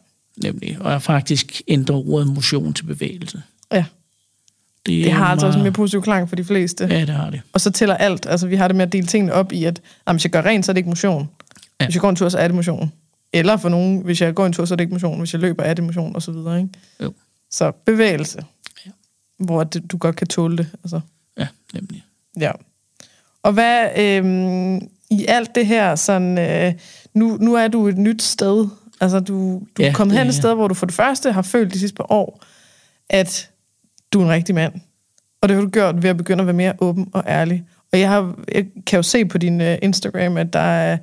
Nemlig. 0.43 0.77
Og 0.81 0.93
jeg 0.93 1.03
faktisk 1.03 1.63
ændret 1.69 1.97
ordet 2.07 2.27
motion 2.35 2.73
til 2.75 2.85
bevægelse. 2.85 3.43
Ja, 3.73 3.85
Det, 4.87 5.05
det 5.05 5.13
har 5.13 5.25
altså 5.27 5.47
også 5.47 5.59
en 5.59 5.63
mere 5.63 5.71
meget- 5.71 5.75
positiv 5.77 6.03
klang 6.03 6.29
for 6.29 6.37
de 6.37 6.45
fleste. 6.45 6.87
Ja, 6.91 7.01
det 7.01 7.09
har 7.09 7.31
det. 7.31 7.41
Og 7.53 7.61
så 7.61 7.71
tæller 7.71 7.95
alt. 7.95 8.27
Altså, 8.27 8.47
vi 8.47 8.57
har 8.57 8.69
det 8.69 8.77
med 8.77 8.87
at 8.87 8.93
dele 8.93 9.07
tingene 9.07 9.33
op 9.33 9.53
i, 9.53 9.65
at 9.65 9.81
jamen, 10.09 10.17
hvis 10.17 10.25
jeg 10.25 10.31
gør 10.33 10.43
rent, 10.43 10.67
så 10.67 10.73
er 10.73 10.75
det 10.75 10.79
ikke 10.79 10.89
motion. 10.89 11.29
Ja. 11.81 11.87
Hvis 11.87 11.95
jeg 11.95 12.01
går 12.01 12.11
en 12.11 12.17
tur, 12.17 12.29
så 12.29 12.39
er 12.39 12.49
det 12.49 12.55
motion. 12.55 12.93
Eller 13.33 13.57
for 13.57 13.69
nogen, 13.69 14.01
hvis 14.01 14.21
jeg 14.21 14.35
går 14.35 14.47
en 14.47 14.53
tur, 14.53 14.65
så 14.65 14.75
er 14.75 14.77
det 14.77 14.85
ikke 14.85 14.95
motion. 14.95 15.19
Hvis 15.19 15.33
jeg 15.33 15.41
løber, 15.41 15.63
er 15.63 15.75
det 15.75 15.85
motion, 15.85 16.17
og 16.17 16.23
så 16.23 16.33
videre. 16.33 16.59
Ikke? 16.59 16.71
Jo. 17.03 17.13
Så 17.51 17.71
bevægelse. 17.87 18.45
Ja. 18.87 18.91
hvor 19.39 19.65
det, 19.65 19.93
du 19.93 19.97
godt 19.97 20.17
kan 20.17 20.27
tåle 20.27 20.57
det. 20.57 20.67
Altså. 20.85 21.01
Ja, 21.39 21.47
nemlig. 21.75 22.05
Ja. 22.41 22.53
Og 23.43 23.53
hvad 23.53 23.89
øhm, 23.99 24.77
i 25.11 25.25
alt 25.29 25.55
det 25.55 25.67
her, 25.67 25.95
sådan, 25.95 26.39
øh, 26.39 26.73
nu, 27.15 27.37
nu 27.41 27.55
er 27.55 27.69
du 27.69 27.89
et 27.89 27.99
nyt 27.99 28.23
sted. 28.23 28.67
Altså, 29.01 29.21
du, 29.21 29.35
du 29.77 29.83
Ja, 29.83 29.89
er 29.89 29.93
kommet 29.93 30.19
hen 30.19 30.27
et 30.27 30.35
sted, 30.35 30.55
hvor 30.55 30.69
du 30.69 30.75
for 30.75 30.87
det 30.87 30.95
første 30.95 31.33
har 31.33 31.43
følt 31.43 31.75
de 31.75 31.79
sidste 31.79 31.95
par 31.97 32.13
år, 32.13 32.45
at 33.11 33.51
du 34.17 34.21
er 34.21 34.25
en 34.25 34.31
rigtig 34.33 34.55
mand. 34.55 34.73
Og 35.41 35.49
det 35.49 35.57
har 35.57 35.65
du 35.65 35.71
gjort 35.71 36.03
ved 36.03 36.11
at 36.11 36.17
begynde 36.17 36.41
at 36.41 36.47
være 36.47 36.55
mere 36.57 36.75
åben 36.79 37.09
og 37.13 37.25
ærlig. 37.27 37.65
Og 37.93 38.01
jeg, 38.01 38.09
har, 38.09 38.39
jeg 38.55 38.67
kan 38.87 38.97
jo 38.97 39.03
se 39.03 39.25
på 39.25 39.39
din 39.39 39.61
uh, 39.61 39.75
Instagram, 39.83 40.37
at, 40.37 40.53
der 40.53 40.59
er, 40.59 40.99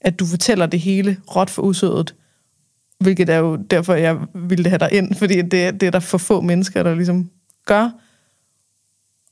at 0.00 0.18
du 0.18 0.26
fortæller 0.26 0.66
det 0.66 0.80
hele 0.80 1.16
råt 1.36 1.50
for 1.50 1.62
usødet. 1.62 2.14
Hvilket 3.00 3.28
er 3.28 3.36
jo 3.36 3.56
derfor, 3.56 3.94
jeg 3.94 4.16
ville 4.34 4.68
have 4.68 4.78
dig 4.78 4.88
ind, 4.92 5.14
fordi 5.14 5.42
det, 5.42 5.80
det 5.80 5.82
er 5.82 5.90
der 5.90 6.00
for 6.00 6.18
få 6.18 6.40
mennesker, 6.40 6.82
der 6.82 6.94
ligesom 6.94 7.30
gør. 7.66 7.90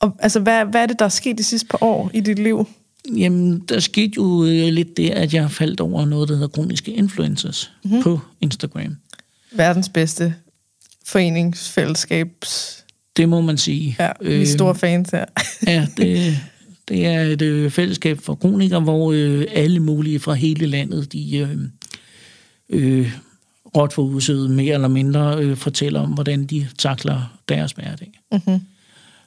Og, 0.00 0.16
altså, 0.18 0.40
hvad, 0.40 0.64
hvad 0.64 0.82
er 0.82 0.86
det, 0.86 0.98
der 0.98 1.04
er 1.04 1.08
sket 1.08 1.38
de 1.38 1.44
sidste 1.44 1.68
par 1.68 1.82
år 1.82 2.10
i 2.14 2.20
dit 2.20 2.38
liv? 2.38 2.68
Jamen, 3.16 3.58
der 3.58 3.80
skete 3.80 4.12
jo 4.16 4.44
øh, 4.44 4.72
lidt 4.72 4.96
det, 4.96 5.10
at 5.10 5.34
jeg 5.34 5.50
faldt 5.50 5.80
over 5.80 6.04
noget, 6.04 6.28
der 6.28 6.34
hedder 6.34 6.48
kroniske 6.48 6.92
influencers 6.92 7.72
Mhm. 7.84 7.90
mm-hmm. 7.90 8.02
på 8.02 8.20
Instagram. 8.40 8.96
Verdens 9.52 9.88
bedste 9.88 10.34
foreningsfællesskabs... 11.06 12.82
Det 13.16 13.28
må 13.28 13.40
man 13.40 13.58
sige. 13.58 13.96
Ja, 13.98 14.10
vi 14.20 14.42
er 14.42 14.46
store 14.46 14.74
fans 14.74 15.10
her. 15.10 15.24
Ja, 15.66 15.86
det, 15.96 16.36
det 16.88 17.06
er 17.06 17.20
et 17.22 17.42
øh, 17.42 17.70
fællesskab 17.70 18.18
for 18.20 18.34
kronikere, 18.34 18.80
hvor 18.80 19.12
øh, 19.12 19.44
alle 19.52 19.80
mulige 19.80 20.20
fra 20.20 20.34
hele 20.34 20.66
landet, 20.66 21.12
de 21.12 21.38
øh, 21.38 21.58
øh, 22.68 23.12
råt 23.76 23.92
for 23.92 24.02
usødet 24.02 24.50
mere 24.50 24.74
eller 24.74 24.88
mindre 24.88 25.42
øh, 25.42 25.56
fortæller 25.56 26.00
om, 26.00 26.10
hvordan 26.10 26.44
de 26.46 26.68
takler 26.78 27.38
deres 27.48 27.72
hverdag. 27.72 28.20
Mhm. 28.32 28.60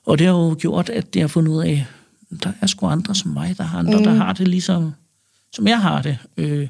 Og 0.06 0.20
det 0.20 0.28
har 0.28 0.34
jo 0.34 0.56
gjort, 0.60 0.90
at 0.90 1.06
jeg 1.16 1.24
har 1.24 1.28
fundet 1.28 1.52
ud 1.52 1.62
af, 1.64 1.86
der 2.44 2.52
er 2.62 2.68
sgu 2.68 2.88
andre 2.88 3.16
som 3.16 3.32
mig, 3.32 3.58
der 3.58 3.64
har 3.64 3.80
andre, 3.80 3.98
mm. 3.98 4.04
der 4.04 4.14
har 4.14 4.34
det 4.34 4.48
ligesom, 4.48 4.92
som 5.54 5.68
jeg 5.68 5.82
har 5.82 6.02
det. 6.02 6.18
Øh, 6.38 6.68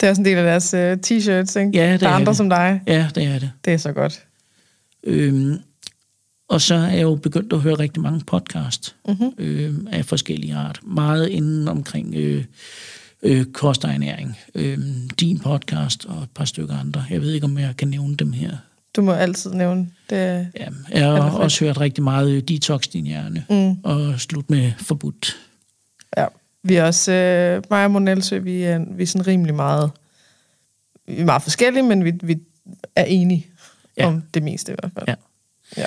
Det 0.00 0.06
er 0.06 0.10
også 0.10 0.20
en 0.22 0.24
del 0.24 0.38
af 0.38 0.44
deres 0.44 0.74
uh, 0.74 0.80
t-shirts, 0.80 1.58
ikke? 1.60 1.70
Ja, 1.74 1.92
det 1.92 2.00
der 2.00 2.06
er 2.08 2.10
er 2.10 2.14
andre 2.16 2.30
det. 2.30 2.36
som 2.36 2.48
dig. 2.48 2.80
ja, 2.86 3.08
det 3.14 3.24
er 3.24 3.38
det. 3.38 3.50
Det 3.64 3.72
er 3.72 3.76
så 3.76 3.92
godt. 3.92 4.22
Øhm, 5.04 5.58
og 6.48 6.60
så 6.60 6.74
er 6.74 6.88
jeg 6.90 7.02
jo 7.02 7.14
begyndt 7.14 7.52
at 7.52 7.60
høre 7.60 7.74
rigtig 7.74 8.02
mange 8.02 8.20
podcast 8.26 8.96
Mhm. 9.08 9.16
mm-hmm. 9.20 9.32
øhm, 9.44 9.88
af 9.92 10.04
forskellige 10.04 10.54
art. 10.54 10.80
Meget 10.82 11.28
inden 11.28 11.68
omkring 11.68 12.14
øh, 12.14 12.44
øh, 13.22 13.44
kost 13.44 13.84
og 13.84 13.90
ernæring. 13.90 14.38
Øhm, 14.54 15.08
din 15.20 15.38
podcast 15.38 16.04
og 16.06 16.22
et 16.22 16.28
par 16.34 16.44
stykker 16.44 16.78
andre. 16.78 17.04
Jeg 17.10 17.20
ved 17.20 17.32
ikke, 17.32 17.44
om 17.44 17.58
jeg 17.58 17.76
kan 17.76 17.88
nævne 17.88 18.16
dem 18.16 18.32
her. 18.32 18.56
Du 18.96 19.02
må 19.02 19.12
altid 19.12 19.50
nævne 19.50 19.90
det. 20.10 20.48
Ja, 20.60 20.68
jeg 20.90 21.06
har 21.08 21.30
også 21.30 21.64
hørt 21.64 21.80
rigtig 21.80 22.04
meget 22.04 22.30
øh, 22.30 22.42
Detox 22.42 22.82
Din 22.82 23.04
Hjerne 23.06 23.44
Mm. 23.50 23.78
og 23.82 24.20
Slut 24.20 24.50
med 24.50 24.72
Forbudt. 24.78 25.36
Ja. 26.16 26.26
Vi 26.62 26.74
er 26.74 26.84
også, 26.84 27.12
øh, 27.12 27.62
mig 27.70 27.84
og 27.84 27.90
Monelsø, 27.90 28.38
vi 28.38 28.62
er, 28.62 28.84
vi 28.96 29.02
er 29.02 29.06
sådan 29.06 29.26
rimelig 29.26 29.54
meget, 29.54 29.90
vi 31.06 31.16
er 31.16 31.24
meget 31.24 31.42
forskellige, 31.42 31.82
men 31.82 32.04
vi, 32.04 32.12
vi 32.22 32.36
er 32.96 33.04
enige. 33.04 33.46
Ja. 33.96 34.06
om 34.06 34.22
det 34.34 34.42
meste 34.42 34.72
i 34.72 34.74
hvert 34.80 34.92
fald. 34.94 35.04
Ja. 35.08 35.14
Ja. 35.76 35.86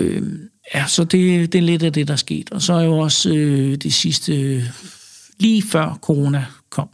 Øhm, 0.00 0.48
ja, 0.74 0.86
så 0.86 1.04
det, 1.04 1.52
det 1.52 1.58
er 1.58 1.62
lidt 1.62 1.82
af 1.82 1.92
det, 1.92 2.08
der 2.08 2.12
er 2.12 2.16
sket. 2.18 2.50
Og 2.50 2.62
så 2.62 2.72
er 2.72 2.82
jo 2.82 2.98
også 2.98 3.34
øh, 3.34 3.76
det 3.76 3.92
sidste, 3.92 4.42
øh, 4.42 4.64
lige 5.38 5.62
før 5.62 5.98
corona 6.02 6.46
kom, 6.70 6.88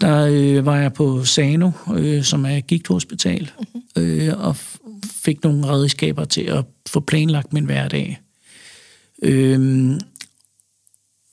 der 0.00 0.26
øh, 0.30 0.66
var 0.66 0.76
jeg 0.76 0.92
på 0.92 1.24
Sano, 1.24 1.70
øh, 1.94 2.22
som 2.22 2.46
er 2.46 2.60
gigthospital, 2.60 3.50
mm-hmm. 3.58 4.02
øh, 4.02 4.46
og 4.46 4.56
fik 5.04 5.42
nogle 5.42 5.66
redskaber 5.66 6.24
til 6.24 6.42
at 6.42 6.64
få 6.88 7.00
planlagt 7.00 7.52
min 7.52 7.64
hverdag. 7.64 8.20
Øhm, 9.22 10.00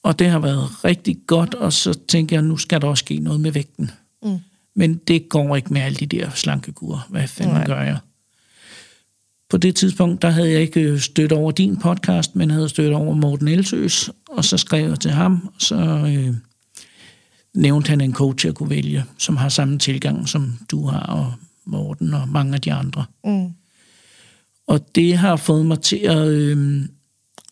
og 0.04 0.20
det 0.20 0.30
har 0.30 0.40
været 0.40 0.86
rigtig 0.86 1.18
godt, 1.28 1.54
og 1.54 1.74
så 1.74 2.00
tænker 2.08 2.36
jeg, 2.36 2.44
nu 2.44 2.58
skal 2.58 2.82
der 2.82 2.88
også 2.88 3.02
ske 3.02 3.18
noget 3.18 3.40
med 3.40 3.52
vægten. 3.52 3.92
Mm. 4.24 4.40
Men 4.76 4.96
det 4.96 5.30
går 5.30 5.56
ikke 5.56 5.74
med 5.74 5.82
alle 5.82 5.96
de 5.96 6.06
der 6.06 6.30
slankekurer. 6.30 7.08
Hvad 7.10 7.28
fanden. 7.28 7.56
Nej. 7.56 7.66
gør 7.66 7.82
jeg? 7.82 7.98
På 9.52 9.58
det 9.58 9.76
tidspunkt, 9.76 10.22
der 10.22 10.30
havde 10.30 10.52
jeg 10.52 10.62
ikke 10.62 10.82
øh, 10.82 11.00
stødt 11.00 11.32
over 11.32 11.52
din 11.52 11.78
podcast, 11.78 12.36
men 12.36 12.52
havde 12.52 12.70
stødt 12.70 12.94
over 12.94 13.14
Morten 13.14 13.48
Elsøs, 13.48 14.10
og 14.30 14.46
så 14.46 14.58
skrev 14.58 14.90
jeg 14.90 15.00
til 15.00 15.12
ham, 15.12 15.50
så 15.60 15.76
øh, 15.76 16.36
nævnte 17.54 17.90
han 17.90 18.02
en 18.02 18.14
coach, 18.14 18.46
jeg 18.46 18.54
kunne 18.56 18.70
vælge, 18.70 19.06
som 19.18 19.38
har 19.38 19.50
samme 19.50 19.80
tilgang, 19.80 20.30
som 20.30 20.58
du 20.72 20.86
har, 20.88 21.00
og 21.06 21.34
Morten 21.66 22.14
og 22.14 22.30
mange 22.30 22.54
af 22.56 22.62
de 22.62 22.74
andre. 22.74 23.06
Mm. 23.24 23.50
Og 24.68 24.96
det 24.96 25.18
har 25.18 25.36
fået 25.36 25.66
mig 25.66 25.82
til 25.82 25.98
at... 25.98 26.28
Øh, 26.28 26.82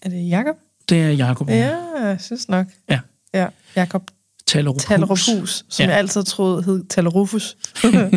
Er 0.02 0.10
det 0.10 0.30
Jakob? 0.30 0.56
det 0.90 1.02
er 1.02 1.10
Jacob 1.10 1.50
Ja, 1.50 1.76
jeg 2.02 2.18
synes 2.22 2.50
nok. 2.50 2.68
Ja. 2.90 3.00
Ja, 3.34 3.48
Jakob 3.76 4.12
Tallerup 4.48 4.80
Tallerup 4.80 5.10
Hus. 5.10 5.30
Hus, 5.40 5.66
som 5.70 5.84
Ja. 5.84 5.90
jeg 5.90 5.98
altid 6.00 6.24
troede 6.24 6.64
hed 6.64 6.84
Tallerufus. 6.90 7.58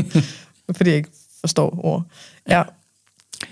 Fordi 0.76 0.90
jeg 0.90 0.96
ikke 0.96 1.10
forstår 1.40 1.84
ord. 1.84 2.04
Ja. 2.48 2.62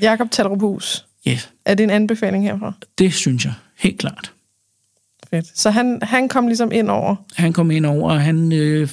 Jakob 0.01 0.31
Tallerup 0.31 0.61
Hus. 0.61 1.07
Ja, 1.27 1.39
Er 1.65 1.75
det 1.75 1.85
en 1.85 1.91
anbefaling 1.91 2.45
herfra? 2.45 2.73
det 2.99 3.15
synes 3.15 3.45
jeg 3.45 3.53
helt 3.79 3.99
klart. 3.99 4.33
Fedt. 5.31 5.59
Så 5.59 5.71
han, 5.71 5.99
han 6.03 6.29
kom 6.29 6.47
ligesom 6.47 6.73
ind 6.73 6.91
over. 6.91 7.17
han 7.35 7.53
kom 7.53 7.71
ind 7.71 7.87
over, 7.87 8.13
og 8.13 8.21
han 8.21 8.53
øh, 8.53 8.89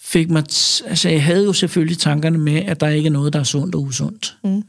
fik 0.00 0.30
mig... 0.30 0.42
T- 0.52 0.88
altså, 0.88 1.08
jeg 1.08 1.24
havde 1.24 1.44
jo 1.44 1.52
selvfølgelig 1.52 1.98
tankerne 1.98 2.38
med, 2.38 2.56
at 2.56 2.80
der 2.80 2.88
ikke 2.88 3.06
er 3.06 3.10
noget, 3.10 3.32
der 3.32 3.38
er 3.38 3.44
sundt 3.44 3.74
og 3.74 3.82
usundt. 3.82 4.36
Mm. 4.44 4.62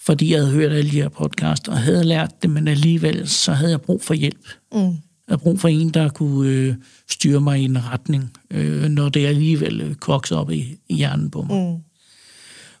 Fordi 0.00 0.32
jeg 0.32 0.40
havde 0.40 0.52
hørt 0.52 0.72
alle 0.72 0.90
de 0.90 1.02
her 1.02 1.08
podcast, 1.08 1.68
og 1.68 1.78
havde 1.78 2.04
lært 2.04 2.42
det, 2.42 2.50
men 2.50 2.68
alligevel, 2.68 3.28
så 3.28 3.52
havde 3.52 3.70
jeg 3.70 3.80
brug 3.80 4.02
for 4.02 4.14
hjælp. 4.14 4.48
Mm. 4.72 4.78
Jeg 4.78 4.92
havde 5.28 5.40
brug 5.42 5.60
for 5.60 5.68
en, 5.68 5.88
der 5.88 6.08
kunne 6.08 6.48
øh, 6.50 6.74
styre 7.10 7.40
mig 7.40 7.60
i 7.60 7.64
en 7.64 7.84
retning, 7.90 8.32
øh, 8.50 8.82
når 8.88 9.08
det 9.08 9.26
alligevel 9.26 9.80
øh, 9.80 9.94
kokser 9.94 10.36
op 10.36 10.50
i, 10.50 10.78
i 10.88 10.94
hjernen 10.94 11.30
på 11.30 11.42
mig. 11.42 11.72
Mm. 11.72 11.82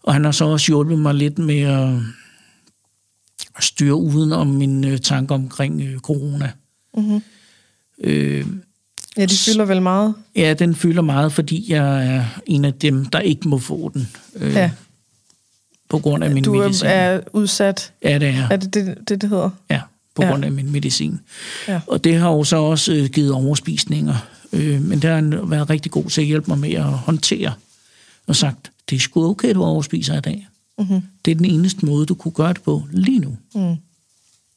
Og 0.04 0.12
han 0.12 0.24
har 0.24 0.32
så 0.32 0.44
også 0.44 0.66
hjulpet 0.66 0.98
mig 0.98 1.14
lidt 1.14 1.38
med 1.38 1.60
at 3.56 3.64
styre 3.64 3.94
uden 3.94 4.32
om 4.32 4.46
mine 4.46 4.88
øh, 4.88 4.98
tanker 4.98 5.34
omkring 5.34 5.80
øh, 5.82 5.98
corona. 5.98 6.50
Mm-hmm. 6.96 7.22
Øh, 8.00 8.46
Ja, 9.16 9.24
de 9.26 9.36
fylder 9.36 9.64
vel 9.64 9.82
meget. 9.82 10.14
Ja, 10.36 10.54
den 10.54 10.74
fylder 10.74 11.02
meget, 11.02 11.32
fordi 11.32 11.72
jeg 11.72 12.06
er 12.16 12.24
en 12.46 12.64
af 12.64 12.74
dem, 12.74 13.04
der 13.06 13.20
ikke 13.20 13.48
må 13.48 13.58
få 13.58 13.90
den. 13.94 14.08
Øh, 14.36 14.52
Ja. 14.54 14.70
På 15.88 15.98
grund 15.98 16.24
af 16.24 16.30
min 16.30 16.44
Du 16.44 16.54
medicin. 16.54 16.86
er, 16.86 16.90
er 16.92 17.20
udsat. 17.32 17.92
Ja, 18.02 18.18
det 18.18 18.28
er. 18.28 18.48
Er 18.50 18.56
det 18.56 18.74
det, 18.74 18.98
det, 19.08 19.22
det 19.22 19.28
hedder? 19.30 19.50
Ja, 19.70 19.80
på 20.14 20.22
Ja. 20.24 20.30
grund 20.30 20.44
af 20.44 20.52
min 20.52 20.72
medicin. 20.72 21.20
Ja. 21.68 21.80
Og 21.86 22.04
det 22.04 22.16
har 22.16 22.30
jo 22.30 22.44
så 22.44 22.56
også 22.56 22.92
øh, 22.92 23.04
givet 23.06 23.32
overspisninger. 23.32 24.14
Øh, 24.52 24.82
men 24.82 25.02
det 25.02 25.04
har 25.10 25.14
han 25.14 25.50
været 25.50 25.70
rigtig 25.70 25.92
god 25.92 26.04
til 26.04 26.20
at 26.20 26.26
hjælpe 26.26 26.46
mig 26.50 26.58
med 26.58 26.72
at 26.72 26.84
håndtere. 26.84 27.52
Og 28.26 28.36
sagt, 28.36 28.70
det 28.90 28.96
er 28.96 29.00
sgu 29.00 29.30
okay, 29.30 29.54
du 29.54 29.64
overspiser 29.64 30.18
i 30.18 30.20
dag. 30.20 30.48
Mm-hmm. 30.78 31.02
Det 31.24 31.30
er 31.30 31.34
den 31.34 31.44
eneste 31.44 31.86
måde, 31.86 32.06
du 32.06 32.14
kunne 32.14 32.32
gøre 32.32 32.52
det 32.52 32.62
på 32.62 32.82
lige 32.90 33.18
nu. 33.18 33.36
Mm. 33.54 33.76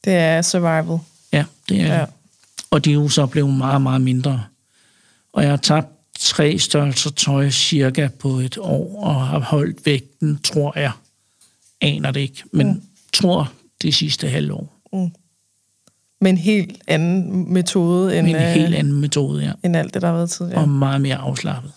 Det 0.04 0.12
er 0.12 0.42
survival. 0.42 0.98
Ja, 1.32 1.44
det 1.68 1.80
er 1.80 1.98
Ja. 1.98 2.04
Og 2.70 2.84
de 2.84 2.90
er 2.90 2.94
jo 2.94 3.08
så 3.08 3.26
blevet 3.26 3.54
meget, 3.54 3.82
meget 3.82 4.00
mindre. 4.00 4.44
Og 5.32 5.42
jeg 5.42 5.50
har 5.50 5.56
tabt 5.56 5.88
tre 6.18 6.58
størrelser 6.58 7.10
tøj 7.10 7.50
cirka 7.50 8.08
på 8.18 8.28
et 8.28 8.58
år, 8.58 9.04
og 9.04 9.26
har 9.26 9.38
holdt 9.40 9.86
vægten, 9.86 10.38
tror 10.44 10.78
jeg. 10.78 10.92
Aner 11.80 12.10
det 12.10 12.20
ikke, 12.20 12.42
men 12.52 12.66
mm. 12.66 12.82
tror 13.12 13.52
det 13.82 13.94
sidste 13.94 14.28
halvår. 14.28 14.74
Med 16.20 16.30
en 16.30 16.38
helt 16.38 16.82
anden 16.86 17.52
metode 17.52 18.18
end, 18.18 18.26
Med 18.26 18.34
en 18.34 18.46
øh, 18.46 18.52
helt 18.52 18.74
anden 18.74 19.00
metode, 19.00 19.44
ja. 19.44 19.52
end 19.64 19.76
alt 19.76 19.94
det, 19.94 20.02
der 20.02 20.08
har 20.08 20.14
været 20.14 20.30
tidligere. 20.30 20.60
Og 20.60 20.68
meget 20.68 21.00
mere 21.00 21.16
afslappet. 21.16 21.72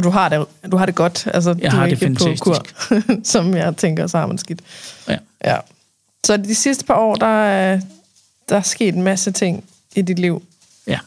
Så 0.00 0.04
du 0.04 0.10
har 0.10 0.28
det, 0.28 0.46
du 0.72 0.76
har 0.76 0.86
det 0.86 0.94
godt? 0.94 1.28
Altså, 1.34 1.54
Jeg 1.58 1.70
du 1.70 1.76
har 1.76 1.84
er 1.86 1.88
det 1.90 2.02
ikke 2.02 2.14
på 2.18 2.24
kur, 2.40 2.54
fantastisk. 2.88 3.30
som 3.32 3.54
jeg 3.54 3.76
tænker, 3.76 4.06
så 4.06 4.18
har 4.18 4.26
man 4.26 4.38
skidt. 4.38 4.60
Ja. 5.08 5.16
Ja. 5.44 5.56
Så 6.26 6.36
de 6.36 6.54
sidste 6.54 6.84
par 6.84 6.94
år, 6.94 7.14
der, 7.14 7.26
er- 7.44 7.80
der 8.48 8.56
er 8.56 8.62
sket 8.62 8.94
en 8.94 9.02
masse 9.02 9.30
ting 9.30 9.64
i 9.96 10.02
dit 10.02 10.18
liv. 10.18 10.42
ja. 10.86 10.98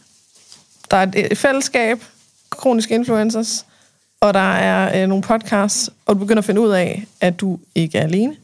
Der 0.92 0.98
er 0.98 1.04
et, 1.04 1.32
et 1.32 1.38
fællesskab, 1.38 2.04
kroniske 2.50 2.96
influencers, 2.96 3.66
og 4.22 4.34
der 4.34 4.54
er 4.54 5.02
øh, 5.04 5.10
nogle 5.10 5.24
podcasts, 5.24 5.90
og 6.06 6.16
du 6.16 6.20
begynder 6.20 6.42
at 6.42 6.46
finde 6.46 6.62
ud 6.62 6.70
af, 6.70 7.06
at 7.22 7.40
du 7.40 7.60
ikke 7.76 7.98
er 7.98 8.04
alene. 8.04 8.36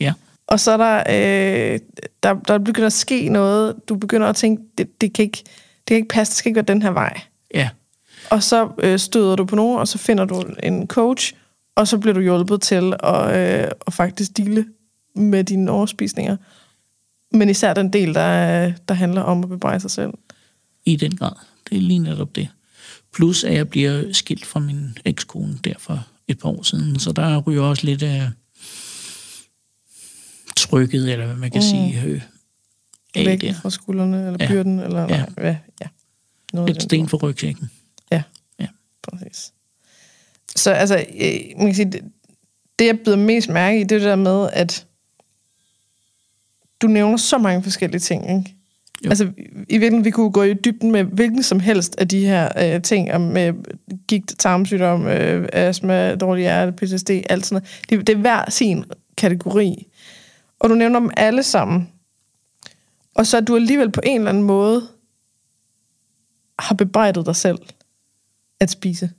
Ja. 0.00 0.12
Og 0.46 0.60
så 0.60 0.70
er 0.72 0.76
der, 0.76 0.96
øh, 1.08 1.80
der, 2.22 2.34
der 2.34 2.58
begynder 2.58 2.86
at 2.86 2.92
ske 2.92 3.28
noget. 3.28 3.74
Du 3.88 3.94
begynder 3.94 4.26
at 4.26 4.36
tænke, 4.36 4.62
det, 4.78 5.00
det, 5.00 5.12
kan 5.12 5.22
ikke, 5.22 5.38
det 5.44 5.86
kan 5.86 5.96
ikke 5.96 6.08
passe, 6.08 6.30
det 6.30 6.36
skal 6.38 6.48
ikke 6.48 6.56
være 6.56 6.64
den 6.74 6.82
her 6.82 6.90
vej. 6.90 7.20
Ja. 7.54 7.68
Og 8.30 8.42
så 8.42 8.68
øh, 8.78 8.98
støder 8.98 9.36
du 9.36 9.44
på 9.44 9.56
nogen, 9.56 9.78
og 9.78 9.88
så 9.88 9.98
finder 9.98 10.24
du 10.24 10.44
en 10.62 10.86
coach, 10.86 11.34
og 11.76 11.88
så 11.88 11.98
bliver 11.98 12.14
du 12.14 12.20
hjulpet 12.20 12.60
til 12.62 12.92
at, 13.02 13.36
øh, 13.64 13.70
at 13.86 13.92
faktisk 13.92 14.36
dele 14.36 14.66
med 15.14 15.44
dine 15.44 15.70
overspisninger. 15.70 16.36
Men 17.32 17.48
især 17.48 17.74
den 17.74 17.92
del, 17.92 18.14
der, 18.14 18.72
der 18.88 18.94
handler 18.94 19.20
om 19.22 19.42
at 19.42 19.48
bebrejde 19.48 19.80
sig 19.80 19.90
selv. 19.90 20.10
I 20.84 20.96
den 20.96 21.16
grad. 21.16 21.32
Det 21.70 21.76
er 21.76 21.80
lige 21.82 21.98
netop 21.98 22.36
det. 22.36 22.48
Plus, 23.14 23.44
at 23.44 23.54
jeg 23.54 23.68
bliver 23.68 24.12
skilt 24.12 24.46
fra 24.46 24.60
min 24.60 24.98
ekskone 25.04 25.58
der 25.64 25.72
for 25.78 26.06
et 26.28 26.38
par 26.38 26.48
år 26.48 26.62
siden, 26.62 26.98
så 26.98 27.12
der 27.12 27.38
ryger 27.40 27.62
også 27.62 27.86
lidt 27.86 28.02
af 28.02 28.30
trykket, 30.56 31.12
eller 31.12 31.26
hvad 31.26 31.36
man 31.36 31.50
kan 31.50 31.58
mm. 31.58 31.62
sige, 31.62 32.02
øh, 32.06 32.22
af 33.14 33.26
Væk 33.26 33.40
der. 33.40 33.54
fra 33.54 33.70
skuldrene, 33.70 34.16
eller 34.26 34.36
Ja. 34.40 34.48
byrden, 34.48 34.80
eller 34.80 35.02
Ja. 35.02 35.16
ja. 35.16 35.24
hvad? 35.36 35.54
Ja. 35.80 35.86
Noget 36.52 36.70
Et 36.76 36.82
sten 36.82 37.08
for 37.08 37.16
rygsækken. 37.16 37.70
Ja, 38.12 38.22
Ja. 38.60 38.66
præcis. 39.02 39.52
Så 40.56 40.70
altså, 40.70 40.96
øh, 40.98 41.40
man 41.56 41.66
kan 41.66 41.74
sige, 41.74 41.92
det, 41.92 42.04
det 42.78 42.86
jeg 42.86 42.98
bider 43.04 43.16
mest 43.16 43.48
mærke 43.48 43.80
i, 43.80 43.82
det 43.82 43.92
er 43.92 43.98
det 43.98 44.08
der 44.08 44.16
med, 44.16 44.48
at 44.52 44.86
du 46.82 46.86
nævner 46.86 47.16
så 47.16 47.38
mange 47.38 47.62
forskellige 47.62 48.00
ting, 48.00 48.22
ikke? 48.30 48.54
Jo. 49.04 49.08
Altså, 49.10 49.24
i 49.24 49.78
virkeligheden, 49.78 50.04
vi 50.04 50.10
kunne 50.10 50.30
gå 50.32 50.42
i 50.42 50.54
dybden 50.54 50.92
med 50.92 51.04
hvilken 51.04 51.42
som 51.42 51.60
helst 51.60 51.96
af 51.98 52.08
de 52.08 52.26
her 52.26 52.74
øh, 52.74 52.82
ting, 52.82 53.12
om 53.12 53.36
øh, 53.36 53.54
gigt, 54.08 54.34
tarmsygdom, 54.38 55.06
øh, 55.06 55.48
astma, 55.52 56.14
dårlig 56.14 56.42
hjerte, 56.42 56.72
PTSD, 56.72 57.10
alt 57.10 57.46
sådan 57.46 57.62
noget. 57.62 57.86
Det, 57.90 58.06
det 58.06 58.14
er 58.16 58.20
hver 58.20 58.50
sin 58.50 58.84
kategori. 59.16 59.86
Og 60.60 60.70
du 60.70 60.74
nævner 60.74 61.00
dem 61.00 61.10
alle 61.16 61.42
sammen. 61.42 61.88
Og 63.14 63.26
så 63.26 63.36
er 63.36 63.40
du 63.40 63.56
alligevel 63.56 63.90
på 63.90 64.00
en 64.04 64.20
eller 64.20 64.30
anden 64.30 64.44
måde 64.44 64.88
har 66.58 66.74
bebrejdet 66.74 67.26
dig 67.26 67.36
selv 67.36 67.58
at 68.60 68.70
spise. 68.70 69.10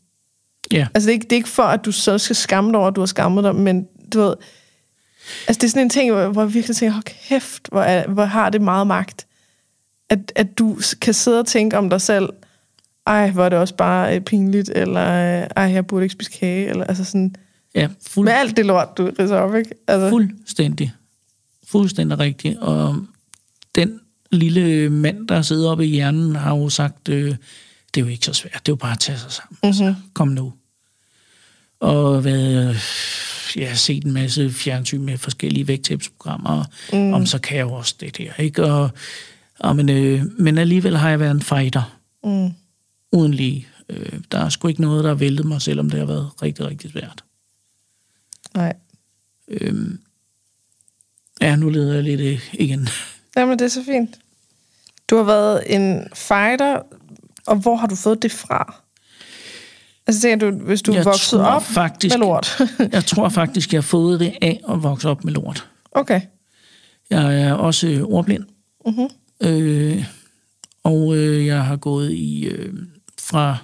Ja, 0.72 0.88
Altså, 0.94 1.08
det 1.08 1.12
er, 1.12 1.14
ikke, 1.14 1.24
det 1.24 1.32
er 1.32 1.36
ikke 1.36 1.50
for, 1.50 1.64
at 1.64 1.86
du 1.86 1.92
så 1.92 2.18
skal 2.18 2.36
skamme 2.36 2.70
dig 2.70 2.80
over, 2.80 2.88
at 2.88 2.96
du 2.96 3.02
har 3.02 3.06
skammet 3.06 3.44
dig, 3.44 3.56
men 3.56 3.88
du 4.14 4.20
ved... 4.20 4.36
Altså, 5.48 5.60
det 5.60 5.64
er 5.64 5.70
sådan 5.70 5.82
en 5.82 5.90
ting, 5.90 6.12
hvor, 6.12 6.28
hvor 6.28 6.42
jeg 6.42 6.54
virkelig 6.54 6.76
tænker, 6.76 6.94
hold 6.94 7.04
kæft, 7.04 7.68
hvor, 7.72 7.82
er, 7.82 8.08
hvor 8.08 8.26
har 8.26 8.50
det 8.50 8.62
meget 8.62 8.88
magt. 8.88 9.28
At, 10.10 10.32
at 10.36 10.60
du 10.60 10.78
kan 11.02 11.14
sidde 11.14 11.40
og 11.40 11.48
tænke 11.48 11.78
om 11.78 11.90
dig 11.90 12.02
selv, 12.02 12.30
ej, 13.08 13.32
hvor 13.32 13.46
er 13.46 13.50
det 13.50 13.60
også 13.60 13.76
bare 13.76 14.16
øh, 14.16 14.22
pinligt, 14.22 14.70
eller 14.76 15.02
ej, 15.56 15.64
jeg 15.64 15.88
burde 15.88 16.06
ikke 16.06 16.14
spise 16.14 16.32
kage, 16.32 16.68
eller 16.68 16.84
altså 16.84 17.04
sådan... 17.04 17.36
ja 17.76 17.90
fuld, 18.08 18.26
Med 18.26 18.34
alt 18.34 18.58
det 18.58 18.66
lort, 18.66 18.98
du 18.98 19.12
ridser 19.20 19.36
op, 19.36 19.56
ikke? 19.56 19.72
Altså, 19.88 20.10
fuldstændig. 20.10 20.94
Fuldstændig 21.68 22.20
rigtigt. 22.20 22.58
Og 22.58 22.96
den 23.76 24.00
lille 24.32 24.90
mand, 24.90 25.28
der 25.28 25.42
sidder 25.42 25.72
oppe 25.72 25.86
i 25.86 25.90
hjernen, 25.90 26.36
har 26.36 26.58
jo 26.58 26.70
sagt, 26.70 27.10
øh, 27.10 27.36
det 27.94 28.02
er 28.02 28.06
jo 28.06 28.12
ikke 28.12 28.26
så 28.26 28.34
svært, 28.34 28.54
det 28.54 28.68
er 28.68 28.72
jo 28.72 28.76
bare 28.76 28.92
at 28.92 29.00
tage 29.00 29.18
sig 29.18 29.32
sammen. 29.32 29.58
Mhm. 29.64 29.68
Altså, 29.68 29.96
kom 30.14 30.28
nu. 30.28 30.54
Og 31.80 32.22
hvad, 32.22 32.76
jeg 33.56 33.70
har 33.70 33.76
set 33.76 34.06
en 34.06 34.12
masse 34.12 34.52
fjernsyn 34.52 35.02
med 35.02 35.18
forskellige 35.18 35.68
vægttabsprogrammer, 35.68 36.64
mm. 36.94 37.14
om 37.14 37.26
så 37.26 37.40
kan 37.40 37.58
jeg 37.58 37.64
jo 37.64 37.74
også 37.74 37.96
det 38.00 38.18
der, 38.18 38.34
ikke? 38.40 38.64
Og, 38.64 38.90
og 39.60 39.76
men, 39.76 39.90
øh, 39.90 40.24
men 40.40 40.58
alligevel 40.58 40.98
har 40.98 41.10
jeg 41.10 41.20
været 41.20 41.32
en 41.32 41.42
fighter, 41.42 42.00
mm, 42.24 42.50
uden 43.12 43.34
lige. 43.34 43.68
Øh, 43.90 44.20
der 44.32 44.40
er 44.40 44.50
sgu 44.50 44.68
ikke 44.68 44.82
noget, 44.82 45.04
der 45.04 45.10
har 45.10 45.16
væltet 45.16 45.46
mig, 45.46 45.62
selvom 45.62 45.90
det 45.90 46.00
har 46.00 46.06
været 46.06 46.30
rigtig, 46.42 46.66
rigtig 46.66 46.92
svært. 46.92 47.24
nej. 48.56 48.74
Øhm, 49.48 50.00
ja, 51.42 51.56
nu 51.56 51.70
leder 51.70 51.94
jeg 51.94 52.04
lidt 52.04 52.22
øh, 52.22 52.50
igen. 52.54 52.88
Jamen, 53.38 53.60
det 53.60 53.66
er 53.66 53.70
så 53.70 53.84
fint. 53.84 54.20
Du 55.10 55.16
har 55.18 55.24
været 55.24 55.76
en 55.76 56.08
fighter, 56.14 56.82
og 57.50 57.56
hvor 57.56 57.76
har 57.76 57.88
du 57.88 57.96
fået 57.96 58.22
det 58.22 58.32
fra? 58.32 58.76
Altså, 60.08 60.38
du, 60.42 60.52
hvis 60.52 60.82
du 60.82 60.94
Jeg 60.94 61.06
vokset 61.06 61.40
tror 61.40 61.46
op 61.46 61.64
faktisk- 61.64 62.14
med 62.18 62.20
lort. 62.20 62.62
Jeg 62.92 63.06
tror 63.06 63.30
faktisk, 63.30 63.74
jeg 63.74 63.78
har 63.78 63.82
fået 63.88 64.20
det 64.20 64.34
af 64.42 64.62
at 64.70 64.84
vokse 64.84 65.10
op 65.10 65.24
med 65.26 65.34
lort. 65.34 65.70
okay. 65.92 66.22
Jeg 67.10 67.42
er 67.42 67.54
også 67.54 67.88
øh, 67.88 68.02
ordblind. 68.02 68.44
Mhm. 68.86 69.10
Øh, 69.42 70.06
og 70.84 71.18
øh, 71.18 71.46
jeg 71.46 71.64
har 71.66 71.76
gået 71.76 72.12
i... 72.12 72.46
Øh, 72.46 72.74
fra 73.22 73.58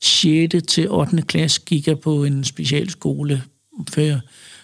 6. 0.00 0.54
til 0.68 0.90
8. 0.90 1.22
klasse 1.22 1.60
gik 1.66 1.86
jeg 1.88 2.00
på 2.00 2.24
en 2.24 2.44
specialskole 2.44 3.42
for, 3.90 4.20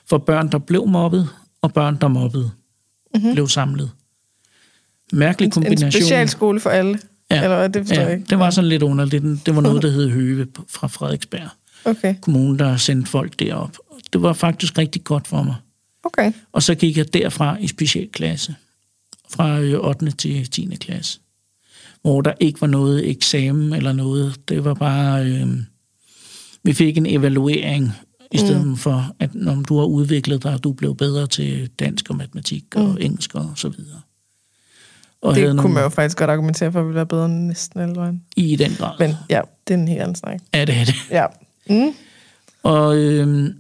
for 0.08 0.18
børn, 0.18 0.52
der 0.52 0.58
blev 0.58 0.86
mobbet, 0.86 1.28
og 1.62 1.72
børn, 1.72 1.96
der 2.00 2.08
mobbede, 2.08 2.50
mm-hmm. 3.14 3.32
blev 3.32 3.48
samlet. 3.48 3.90
Mærkelig 5.12 5.46
En 5.46 5.50
kombination. 5.50 5.90
specialskole 5.92 6.60
for 6.60 6.70
alle? 6.70 6.98
Ja. 7.30 7.42
Eller 7.44 7.56
hvad? 7.56 7.68
Det 7.68 7.82
forstår 7.82 8.02
jeg 8.02 8.08
ja, 8.08 8.14
ikke. 8.14 8.26
det 8.30 8.38
var 8.38 8.50
sådan 8.50 8.68
lidt 8.68 8.82
underligt. 8.82 9.24
Det 9.46 9.54
var 9.54 9.60
noget, 9.60 9.82
der 9.82 9.90
hed 9.96 10.08
Høve 10.10 10.46
fra 10.68 10.86
Frederiksberg. 10.86 11.48
Okay. 11.84 12.14
Kommunen, 12.20 12.58
der 12.58 12.76
sendte 12.76 13.10
folk 13.10 13.38
derop. 13.38 13.76
Det 14.12 14.22
var 14.22 14.32
faktisk 14.32 14.78
rigtig 14.78 15.04
godt 15.04 15.26
for 15.28 15.42
mig. 15.42 15.54
Okay. 16.04 16.32
Og 16.52 16.62
så 16.62 16.74
gik 16.74 16.96
jeg 16.96 17.14
derfra 17.14 17.56
i 17.60 17.66
specialklasse. 17.66 18.54
Fra 19.30 19.60
øh, 19.60 19.80
8. 19.80 20.10
til 20.10 20.50
10. 20.50 20.76
klasse. 20.80 21.20
Hvor 22.02 22.20
der 22.20 22.32
ikke 22.40 22.60
var 22.60 22.66
noget 22.66 23.10
eksamen 23.10 23.72
eller 23.72 23.92
noget. 23.92 24.48
Det 24.48 24.64
var 24.64 24.74
bare... 24.74 25.26
Øh, 25.26 25.46
vi 26.64 26.72
fik 26.72 26.98
en 26.98 27.06
evaluering 27.06 27.92
i 28.32 28.38
stedet 28.38 28.66
mm. 28.66 28.76
for, 28.76 29.12
at 29.18 29.34
når 29.34 29.54
du 29.62 29.78
har 29.78 29.84
udviklet 29.84 30.42
dig, 30.42 30.64
du 30.64 30.72
blev 30.72 30.96
bedre 30.96 31.26
til 31.26 31.70
dansk 31.78 32.10
og 32.10 32.16
matematik 32.16 32.64
og 32.76 32.84
Mm. 32.88 32.96
engelsk 33.00 33.34
og 33.34 33.52
så 33.56 33.68
videre. 33.68 34.00
Og 35.22 35.34
Det 35.34 35.44
kunne 35.44 35.56
nogle, 35.56 35.74
man 35.74 35.82
jo 35.82 35.88
faktisk 35.88 36.18
godt 36.18 36.30
argumentere 36.30 36.72
for, 36.72 36.80
at 36.80 36.88
vi 36.88 36.94
være 36.94 37.06
bedre 37.06 37.26
end 37.26 37.46
næsten 37.46 37.80
alle 37.80 37.96
vejen. 37.96 38.24
I 38.36 38.56
den 38.56 38.70
grad. 38.78 38.98
Men 38.98 39.14
ja, 39.30 39.40
det 39.68 39.74
er 39.74 39.78
en 39.78 39.88
helt 39.88 40.00
anden 40.00 40.16
snak. 40.16 40.40
Ja, 40.54 40.64
det 40.64 40.74
er 40.74 40.84
det. 40.84 40.94
Ja. 41.10 41.26
Mm. 41.70 41.94
Og 42.62 42.96
øh, 42.96 43.54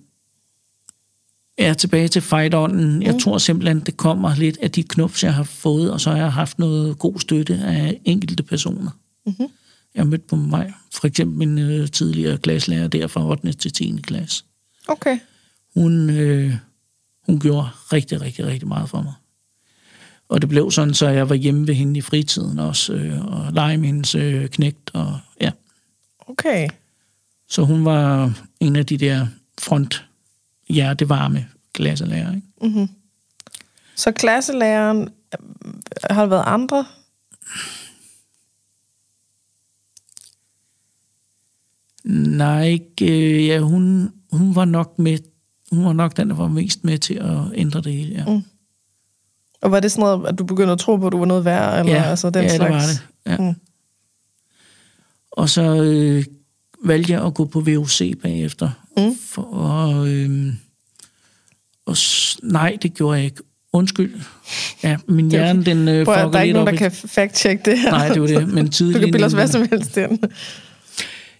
ja, 1.58 1.74
tilbage 1.74 2.08
til 2.08 2.22
fightånden. 2.22 3.02
Jeg 3.02 3.20
tror 3.20 3.38
simpelthen, 3.38 3.80
det 3.80 3.96
kommer 3.96 4.34
lidt 4.34 4.58
af 4.62 4.70
de 4.70 4.82
knups, 4.82 5.24
jeg 5.24 5.34
har 5.34 5.42
fået, 5.42 5.92
og 5.92 6.00
så 6.00 6.10
har 6.10 6.16
jeg 6.16 6.32
haft 6.32 6.58
noget 6.58 6.98
god 6.98 7.18
støtte 7.18 7.54
af 7.54 8.00
enkelte 8.04 8.42
personer. 8.42 8.90
Mhm. 9.26 9.48
Jeg 9.94 10.00
har 10.00 10.04
mødt 10.04 10.26
på 10.26 10.36
mig. 10.36 10.72
For 10.94 11.06
eksempel 11.06 11.38
min 11.38 11.58
øh, 11.58 11.88
tidligere 11.88 12.38
klasselærer 12.38 12.88
der 12.88 13.06
fra 13.06 13.26
8. 13.26 13.52
til 13.52 13.72
10. 13.72 14.00
klasse. 14.02 14.44
Okay. 14.88 15.18
Hun, 15.74 16.10
øh, 16.10 16.54
hun 17.26 17.40
gjorde 17.40 17.68
rigtig, 17.92 18.20
rigtig, 18.20 18.46
rigtig 18.46 18.68
meget 18.68 18.88
for 18.88 19.02
mig. 19.02 19.12
Og 20.28 20.40
det 20.40 20.48
blev 20.48 20.70
sådan, 20.70 20.94
så 20.94 21.08
jeg 21.08 21.28
var 21.28 21.34
hjemme 21.34 21.66
ved 21.66 21.74
hende 21.74 21.98
i 21.98 22.00
fritiden 22.00 22.58
også, 22.58 22.92
øh, 22.92 23.26
og 23.26 23.52
lege 23.52 23.76
med 23.78 23.86
hendes 23.86 24.14
øh, 24.14 24.48
knægt. 24.48 24.90
Og, 24.94 25.18
ja. 25.40 25.50
Okay. 26.18 26.68
Så 27.48 27.62
hun 27.62 27.84
var 27.84 28.32
en 28.60 28.76
af 28.76 28.86
de 28.86 28.98
der 28.98 29.26
front 29.60 30.04
hjertevarme 30.68 31.46
klasselærer. 31.72 32.34
Ikke? 32.34 32.46
Mm-hmm. 32.62 32.88
Så 33.94 34.12
klasselæreren, 34.12 35.00
øh, 35.00 35.38
har 36.10 36.22
der 36.22 36.28
været 36.28 36.44
andre? 36.46 36.84
Nej, 42.04 42.64
ikke, 42.64 43.34
øh, 43.34 43.46
ja, 43.46 43.58
hun, 43.58 44.12
hun 44.32 44.54
var 44.54 44.64
nok 44.64 44.98
med, 44.98 45.18
hun 45.72 45.84
var 45.84 45.92
nok 45.92 46.16
den, 46.16 46.28
der 46.30 46.36
var 46.36 46.48
mest 46.48 46.84
med 46.84 46.98
til 46.98 47.14
at 47.14 47.38
ændre 47.54 47.80
det 47.80 47.92
hele. 47.92 48.14
Ja, 48.14 48.24
Mm. 48.34 48.42
Og 49.62 49.70
var 49.70 49.80
det 49.80 49.92
sådan 49.92 50.02
noget, 50.02 50.28
at 50.28 50.38
du 50.38 50.44
begyndte 50.44 50.72
at 50.72 50.78
tro 50.78 50.96
på, 50.96 51.06
at 51.06 51.12
du 51.12 51.18
var 51.18 51.26
noget 51.26 51.44
værd? 51.44 51.78
Eller, 51.80 51.92
ja, 51.92 52.02
altså, 52.02 52.30
den 52.30 52.42
ja 52.42 52.56
slags? 52.56 52.86
det 52.86 53.02
var 53.26 53.36
det. 53.36 53.42
Ja. 53.42 53.48
Mm. 53.48 53.54
Og 55.32 55.48
så 55.48 55.82
øh, 55.82 56.24
valgte 56.84 57.12
jeg 57.12 57.26
at 57.26 57.34
gå 57.34 57.44
på 57.44 57.60
VUC 57.60 58.12
bagefter. 58.22 58.70
Mm. 58.96 59.16
For, 59.28 60.02
øh, 60.02 60.52
og 61.86 61.96
nej, 62.42 62.76
det 62.82 62.94
gjorde 62.94 63.16
jeg 63.16 63.24
ikke. 63.24 63.42
Undskyld. 63.72 64.20
Ja, 64.82 64.96
min 65.08 65.26
er 65.26 65.30
hjerne, 65.30 65.64
den 65.64 65.88
øh, 65.88 66.04
Prøv, 66.04 66.14
at, 66.14 66.20
der 66.20 66.26
fucker 66.26 66.38
er 66.38 66.42
ikke 66.42 66.52
lidt 66.52 66.54
nogen, 66.54 66.68
op. 66.68 66.72
der 66.72 66.78
kan 66.78 66.90
fact-check 66.92 67.62
det 67.64 67.78
her. 67.78 67.90
Nej, 67.90 68.08
det 68.08 68.22
var 68.22 68.26
det. 68.28 68.48
Men 68.48 68.66
Du 68.66 68.72
tidligere... 68.72 69.04
kan 69.04 69.12
bilde 69.12 69.26
os 69.26 69.32
hvad 69.32 69.48
som 69.48 69.68
helst 69.70 69.96
ind. 69.96 70.18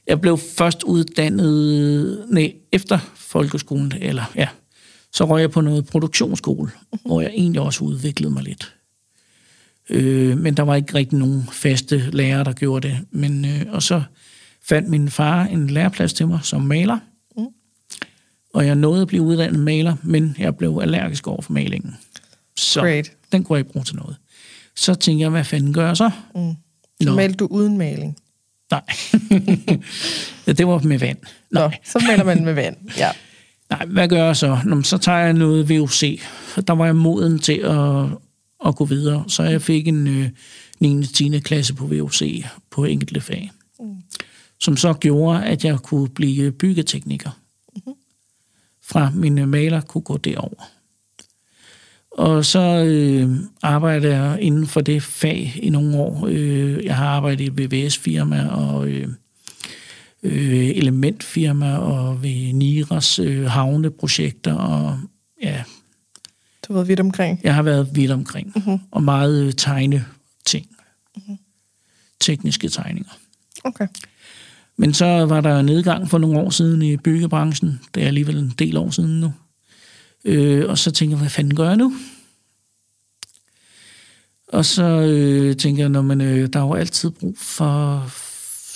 Jeg 0.06 0.20
blev 0.20 0.38
først 0.58 0.82
uddannet, 0.82 2.24
nej, 2.30 2.52
efter 2.72 2.98
folkeskolen, 3.14 3.92
eller 4.00 4.24
ja, 4.36 4.48
så 5.12 5.24
røg 5.24 5.40
jeg 5.40 5.50
på 5.50 5.60
noget 5.60 5.86
produktionsskole, 5.86 6.70
hvor 7.06 7.20
jeg 7.20 7.30
egentlig 7.30 7.60
også 7.60 7.84
udviklede 7.84 8.32
mig 8.32 8.42
lidt. 8.42 8.74
Øh, 9.90 10.38
men 10.38 10.54
der 10.56 10.62
var 10.62 10.74
ikke 10.74 10.94
rigtig 10.94 11.18
nogen 11.18 11.48
faste 11.52 12.10
lærere, 12.10 12.44
der 12.44 12.52
gjorde 12.52 12.88
det. 12.88 12.98
Men, 13.10 13.44
øh, 13.44 13.62
og 13.68 13.82
så 13.82 14.02
fandt 14.68 14.88
min 14.88 15.10
far 15.10 15.44
en 15.44 15.70
læreplads 15.70 16.12
til 16.12 16.28
mig 16.28 16.40
som 16.42 16.62
maler. 16.62 16.98
Mm. 17.36 17.46
Og 18.54 18.66
jeg 18.66 18.74
nåede 18.74 19.02
at 19.02 19.08
blive 19.08 19.22
uddannet 19.22 19.60
maler, 19.60 19.96
men 20.02 20.36
jeg 20.38 20.56
blev 20.56 20.78
allergisk 20.82 21.26
over 21.26 21.42
for 21.42 21.52
malingen. 21.52 21.96
Så 22.56 22.80
Great. 22.80 23.12
den 23.32 23.44
kunne 23.44 23.56
jeg 23.56 23.60
ikke 23.60 23.72
bruge 23.72 23.84
til 23.84 23.96
noget. 23.96 24.16
Så 24.76 24.94
tænkte 24.94 25.22
jeg, 25.22 25.30
hvad 25.30 25.44
fanden 25.44 25.72
gør 25.72 25.86
jeg 25.86 25.96
så? 25.96 26.10
Mm. 26.34 26.54
Så 27.02 27.08
Nå. 27.08 27.14
malte 27.14 27.36
du 27.36 27.46
uden 27.46 27.78
maling. 27.78 28.16
Nej. 28.70 28.82
ja, 30.46 30.52
det 30.52 30.66
var 30.66 30.78
med 30.78 30.98
vand. 30.98 31.18
Nå, 31.50 31.60
Nej. 31.60 31.78
så 31.84 32.04
maler 32.08 32.24
man 32.24 32.44
med 32.44 32.54
vand. 32.54 32.76
Ja. 32.96 33.10
Nej, 33.70 33.86
hvad 33.86 34.08
gør 34.08 34.24
jeg 34.24 34.36
så? 34.36 34.58
Nå, 34.64 34.82
så 34.82 34.98
tager 34.98 35.18
jeg 35.18 35.32
noget 35.32 35.68
VUC. 35.68 36.20
Der 36.66 36.72
var 36.72 36.84
jeg 36.84 36.96
moden 36.96 37.38
til 37.38 37.58
at, 37.58 38.04
at 38.66 38.76
gå 38.76 38.84
videre. 38.84 39.24
Så 39.28 39.42
jeg 39.42 39.62
fik 39.62 39.88
en 39.88 40.06
øh, 40.06 40.28
9. 40.80 41.06
10. 41.06 41.40
klasse 41.40 41.74
på 41.74 41.86
VUC 41.86 42.44
på 42.70 42.84
enkelte 42.84 43.20
fag. 43.20 43.50
Mm. 43.80 43.96
Som 44.60 44.76
så 44.76 44.92
gjorde, 44.92 45.44
at 45.44 45.64
jeg 45.64 45.78
kunne 45.78 46.08
blive 46.08 46.52
byggetekniker. 46.52 47.30
Mhm. 47.76 47.94
Fra 48.84 49.10
min 49.14 49.38
øh, 49.38 49.48
maler 49.48 49.80
kunne 49.80 50.02
gå 50.02 50.16
derover. 50.16 50.64
Og 52.10 52.44
så 52.44 52.84
øh, 52.84 53.36
arbejder 53.62 54.08
jeg 54.08 54.38
inden 54.40 54.66
for 54.66 54.80
det 54.80 55.02
fag 55.02 55.58
i 55.62 55.70
nogle 55.70 55.96
år. 55.96 56.26
Øh, 56.30 56.84
jeg 56.84 56.96
har 56.96 57.06
arbejdet 57.06 57.40
i 57.40 57.46
et 57.46 57.58
VVS-firma 57.58 58.48
og 58.48 58.88
øh, 58.88 59.08
øh, 60.22 60.68
elementfirma 60.68 61.76
og 61.76 62.22
ved 62.22 62.52
Niras 62.52 63.18
øh, 63.18 63.46
havneprojekter 63.46 64.54
og 64.54 64.98
ja, 65.42 65.62
Du 66.68 66.72
har 66.72 66.78
været 66.78 66.88
vidt 66.88 67.00
omkring. 67.00 67.40
Jeg 67.42 67.54
har 67.54 67.62
været 67.62 67.88
vidt 67.92 68.10
omkring, 68.10 68.52
mm-hmm. 68.56 68.78
og 68.90 69.02
meget 69.02 69.44
øh, 69.44 69.52
tegne 69.52 70.04
ting. 70.46 70.66
Mm-hmm. 71.16 71.38
Tekniske 72.20 72.68
tegninger. 72.68 73.18
Okay. 73.64 73.86
Men 74.76 74.94
så 74.94 75.06
var 75.06 75.40
der 75.40 75.62
nedgang 75.62 76.10
for 76.10 76.18
nogle 76.18 76.38
år 76.38 76.50
siden 76.50 76.82
i 76.82 76.96
byggebranchen. 76.96 77.80
Det 77.94 78.02
er 78.02 78.06
alligevel 78.06 78.38
en 78.38 78.54
del 78.58 78.76
år 78.76 78.90
siden 78.90 79.20
nu. 79.20 79.32
Øh, 80.24 80.68
og 80.68 80.78
så 80.78 80.90
tænker 80.90 81.16
jeg, 81.16 81.20
hvad 81.20 81.30
fanden 81.30 81.56
gør 81.56 81.68
jeg 81.68 81.76
nu? 81.76 81.92
Og 84.48 84.64
så 84.64 84.82
øh, 84.82 85.56
tænker 85.56 85.82
jeg, 85.82 85.88
når 85.88 86.02
man, 86.02 86.20
øh, 86.20 86.48
der 86.52 86.60
er 86.60 86.64
jo 86.64 86.74
altid 86.74 87.10
brug 87.10 87.38
for 87.38 88.10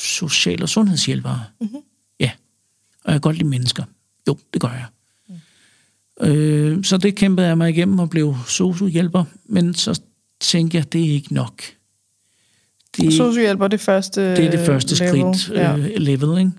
social- 0.03 0.63
og 0.63 0.69
sundhedshjælpere. 0.69 1.45
Mm-hmm. 1.61 1.81
Ja, 2.21 2.31
og 3.05 3.13
jeg 3.13 3.15
kan 3.15 3.21
godt 3.21 3.37
lide 3.37 3.49
mennesker. 3.49 3.85
Jo, 4.29 4.37
det 4.53 4.61
gør 4.61 4.69
jeg. 4.69 4.87
Mm. 5.29 6.27
Øh, 6.27 6.85
så 6.85 6.97
det 6.97 7.15
kæmpede 7.15 7.47
jeg 7.47 7.59
mig 7.59 7.71
igennem 7.71 7.99
og 7.99 8.11
blev 8.11 8.37
sociohjælper, 8.49 9.25
men 9.47 9.75
så 9.75 10.01
tænkte 10.41 10.77
jeg, 10.77 10.93
det 10.93 11.01
er 11.01 11.13
ikke 11.13 11.35
nok. 11.35 11.63
Det, 12.97 13.13
sociohjælper 13.13 13.69
det 13.69 13.81
første 13.81 14.37
Det 14.37 14.45
er 14.45 14.51
det 14.51 14.67
første 14.67 15.05
level. 15.05 15.39
skridt, 15.39 15.59
ja. 15.59 15.77
øh, 15.77 15.91
level, 15.97 16.39
ikke? 16.39 16.53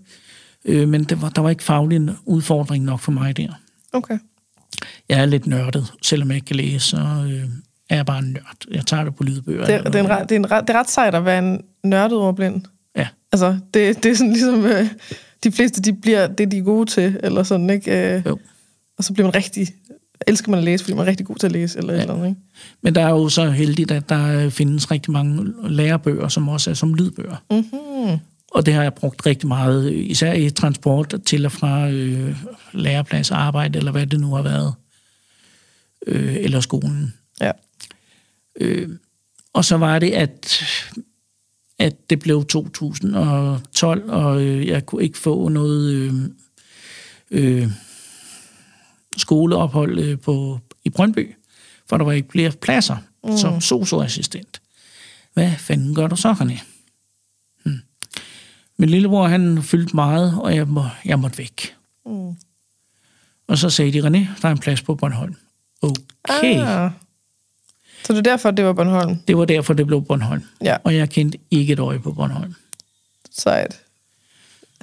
Øh, 0.65 0.89
men 0.89 1.03
det 1.03 1.21
var, 1.21 1.29
der 1.29 1.41
var 1.41 1.49
ikke 1.49 1.63
faglig 1.63 1.95
en 1.95 2.11
udfordring 2.25 2.85
nok 2.85 2.99
for 2.99 3.11
mig 3.11 3.37
der. 3.37 3.53
Okay. 3.93 4.17
Jeg 5.09 5.19
er 5.21 5.25
lidt 5.25 5.47
nørdet, 5.47 5.93
selvom 6.01 6.29
jeg 6.29 6.35
ikke 6.35 6.45
kan 6.45 6.55
læse, 6.55 6.79
så 6.79 6.97
øh, 6.97 7.49
er 7.89 7.95
jeg 7.95 8.05
bare 8.05 8.19
en 8.19 8.31
nørd. 8.31 8.65
Jeg 8.71 8.85
tager 8.85 9.03
det 9.03 9.15
på 9.15 9.23
lydbøger. 9.23 9.65
Det, 9.65 9.85
det, 9.85 9.95
er, 9.95 10.03
en, 10.03 10.09
ret, 10.09 10.29
det, 10.29 10.35
er, 10.35 10.39
en 10.39 10.43
det 10.43 10.69
er 10.75 10.79
ret 10.79 10.89
sejt 10.89 11.15
at 11.15 11.25
være 11.25 11.39
en 11.39 11.61
nørdet 11.83 12.17
ordblind. 12.17 12.61
Altså, 13.33 13.57
det, 13.73 14.03
det 14.03 14.11
er 14.11 14.15
sådan 14.15 14.33
ligesom, 14.33 14.65
øh, 14.65 14.87
de 15.43 15.51
fleste, 15.51 15.81
de 15.81 15.93
bliver 15.93 16.27
det, 16.27 16.51
de 16.51 16.57
er 16.57 16.61
gode 16.61 16.89
til, 16.89 17.19
eller 17.23 17.43
sådan, 17.43 17.69
ikke? 17.69 18.15
Øh, 18.15 18.23
jo. 18.25 18.39
Og 18.97 19.03
så 19.03 19.13
bliver 19.13 19.27
man 19.27 19.35
rigtig, 19.35 19.67
elsker 20.27 20.49
man 20.49 20.57
at 20.57 20.63
læse, 20.63 20.83
fordi 20.83 20.95
man 20.95 21.05
er 21.05 21.09
rigtig 21.09 21.25
god 21.25 21.35
til 21.35 21.47
at 21.47 21.51
læse, 21.51 21.79
eller 21.79 21.93
ja. 21.93 22.01
eller 22.01 22.13
andet, 22.13 22.29
ikke? 22.29 22.41
Men 22.81 22.95
der 22.95 23.05
er 23.05 23.09
jo 23.09 23.29
så 23.29 23.49
heldigt, 23.49 23.91
at 23.91 24.09
der 24.09 24.49
findes 24.49 24.91
rigtig 24.91 25.11
mange 25.11 25.53
lærebøger, 25.63 26.27
som 26.27 26.49
også 26.49 26.69
er 26.69 26.73
som 26.73 26.93
lydbøger. 26.93 27.43
Mm-hmm. 27.51 28.19
Og 28.51 28.65
det 28.65 28.73
har 28.73 28.83
jeg 28.83 28.93
brugt 28.93 29.25
rigtig 29.25 29.47
meget, 29.47 29.93
især 29.93 30.33
i 30.33 30.49
transport 30.49 31.15
til 31.25 31.45
og 31.45 31.51
fra 31.51 31.89
øh, 31.89 32.35
læreplads, 32.73 33.31
arbejde, 33.31 33.79
eller 33.79 33.91
hvad 33.91 34.07
det 34.07 34.19
nu 34.19 34.35
har 34.35 34.41
været. 34.41 34.73
Øh, 36.07 36.35
eller 36.35 36.59
skolen. 36.59 37.13
Ja. 37.41 37.51
Øh, 38.59 38.89
og 39.53 39.65
så 39.65 39.77
var 39.77 39.99
det, 39.99 40.11
at, 40.11 40.63
at 41.83 42.09
det 42.09 42.19
blev 42.19 42.45
2012, 42.45 44.09
og 44.09 44.41
øh, 44.41 44.67
jeg 44.67 44.85
kunne 44.85 45.03
ikke 45.03 45.17
få 45.17 45.49
noget 45.49 45.93
øh, 45.93 46.13
øh, 47.31 47.67
skoleophold 49.17 49.99
øh, 49.99 50.19
på, 50.19 50.59
i 50.83 50.89
Brøndby, 50.89 51.35
for 51.89 51.97
der 51.97 52.05
var 52.05 52.11
ikke 52.11 52.31
flere 52.31 52.51
pladser 52.51 52.97
mm. 53.23 53.37
som 53.37 53.61
socioassistent. 53.61 54.61
Hvad 55.33 55.51
fanden 55.57 55.95
gør 55.95 56.07
du 56.07 56.15
så, 56.15 56.31
René? 56.31 56.63
Hmm. 57.65 57.79
Min 58.77 58.89
lillebror, 58.89 59.27
han 59.27 59.63
fyldte 59.63 59.95
meget, 59.95 60.39
og 60.39 60.55
jeg, 60.55 60.67
må, 60.67 60.85
jeg 61.05 61.19
måtte 61.19 61.37
væk. 61.37 61.75
Mm. 62.05 62.35
Og 63.47 63.57
så 63.57 63.69
sagde 63.69 63.93
de, 63.93 64.07
René, 64.07 64.41
der 64.41 64.47
er 64.47 64.51
en 64.51 64.57
plads 64.57 64.81
på 64.81 64.95
Bornholm. 64.95 65.35
Okay. 65.81 66.59
Ah. 66.59 66.91
Så 68.05 68.13
det 68.13 68.17
er 68.17 68.21
derfor, 68.21 68.51
det 68.51 68.65
var 68.65 68.73
Bornholm? 68.73 69.17
Det 69.27 69.37
var 69.37 69.45
derfor, 69.45 69.73
det 69.73 69.87
blev 69.87 70.01
Bornholm. 70.01 70.43
Ja. 70.63 70.77
Og 70.83 70.95
jeg 70.95 71.09
kendte 71.09 71.37
ikke 71.51 71.73
et 71.73 71.79
øje 71.79 71.99
på 71.99 72.11
Bornholm. 72.11 72.53
Sejt. 73.31 73.79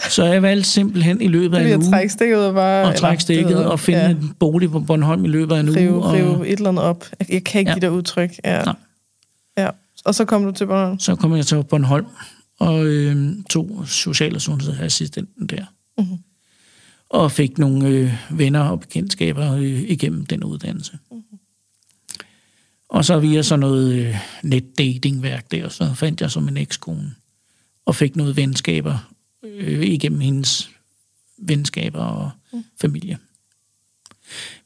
Så 0.09 0.25
jeg 0.25 0.43
valgte 0.43 0.71
simpelthen 0.71 1.21
i 1.21 1.29
løbet 1.29 1.57
af 1.57 1.73
en 1.73 1.83
uge... 1.83 1.91
trække 1.91 2.13
stikket 2.13 2.47
og 2.47 2.55
bare... 2.55 2.85
Og 2.85 2.97
trække 2.97 3.23
stikket 3.23 3.67
og 3.67 3.81
finde 3.81 4.01
ja. 4.01 4.11
en 4.11 4.35
bolig 4.39 4.71
på 4.71 4.81
Bornholm 4.81 5.25
i 5.25 5.29
løbet 5.29 5.55
af 5.55 5.61
en 5.61 5.77
rive, 5.77 5.95
uge. 5.95 6.05
Og... 6.05 6.13
Rive 6.13 6.49
et 6.49 6.57
eller 6.57 6.69
andet 6.69 6.85
op. 6.85 7.05
Jeg 7.29 7.45
kan 7.45 7.59
ikke 7.59 7.71
ja. 7.71 7.75
give 7.75 7.81
dig 7.81 7.91
udtryk. 7.93 8.31
Ja. 8.45 8.63
Nej. 8.63 8.75
ja. 9.59 9.69
Og 10.05 10.15
så 10.15 10.25
kom 10.25 10.45
du 10.45 10.53
til 10.53 10.67
Bornholm? 10.67 10.99
Så 10.99 11.15
kom 11.15 11.37
jeg 11.37 11.47
til 11.47 11.65
Bornholm 11.65 12.07
og 12.59 12.87
øh, 12.87 13.33
tog 13.51 13.83
social- 13.87 14.35
og 14.35 14.41
sundhedsassistenten 14.41 15.47
der. 15.47 15.65
Mm-hmm. 15.99 16.19
Og 17.11 17.33
fik 17.33 17.59
nogle 17.59 17.89
øh, 17.89 18.13
venner 18.31 18.61
og 18.61 18.81
bekendtskaber 18.81 19.53
øh, 19.53 19.81
igennem 19.89 20.27
den 20.27 20.45
uddannelse. 20.45 20.99
Og 22.91 23.05
så 23.05 23.19
via 23.19 23.43
sådan 23.43 23.61
noget 23.61 23.93
øh, 23.93 24.17
netdatingværk 24.43 25.51
der, 25.51 25.69
så 25.69 25.95
fandt 25.95 26.21
jeg 26.21 26.31
som 26.31 26.49
en 26.49 26.57
ekskone. 26.57 27.15
Og 27.85 27.97
fik 27.97 28.17
noget 28.17 28.37
venskaber 28.37 29.13
øh, 29.43 29.83
igennem 29.83 30.21
hendes 30.21 30.71
venskaber 31.39 32.05
og 32.05 32.31
mm. 32.53 32.65
familie. 32.81 33.19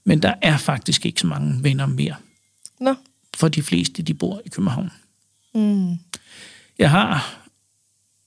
Men 0.05 0.22
der 0.22 0.35
er 0.43 0.57
faktisk 0.57 1.07
ikke 1.07 1.20
så 1.20 1.27
mange 1.27 1.62
venner 1.62 1.87
mere. 1.87 2.14
Nå. 2.81 2.95
For 3.37 3.49
de 3.49 3.62
fleste, 3.62 4.03
de 4.03 4.14
bor 4.14 4.43
i 4.45 4.49
København. 4.49 4.91
Mm. 5.55 5.99
Jeg 6.79 6.91
har 6.91 7.41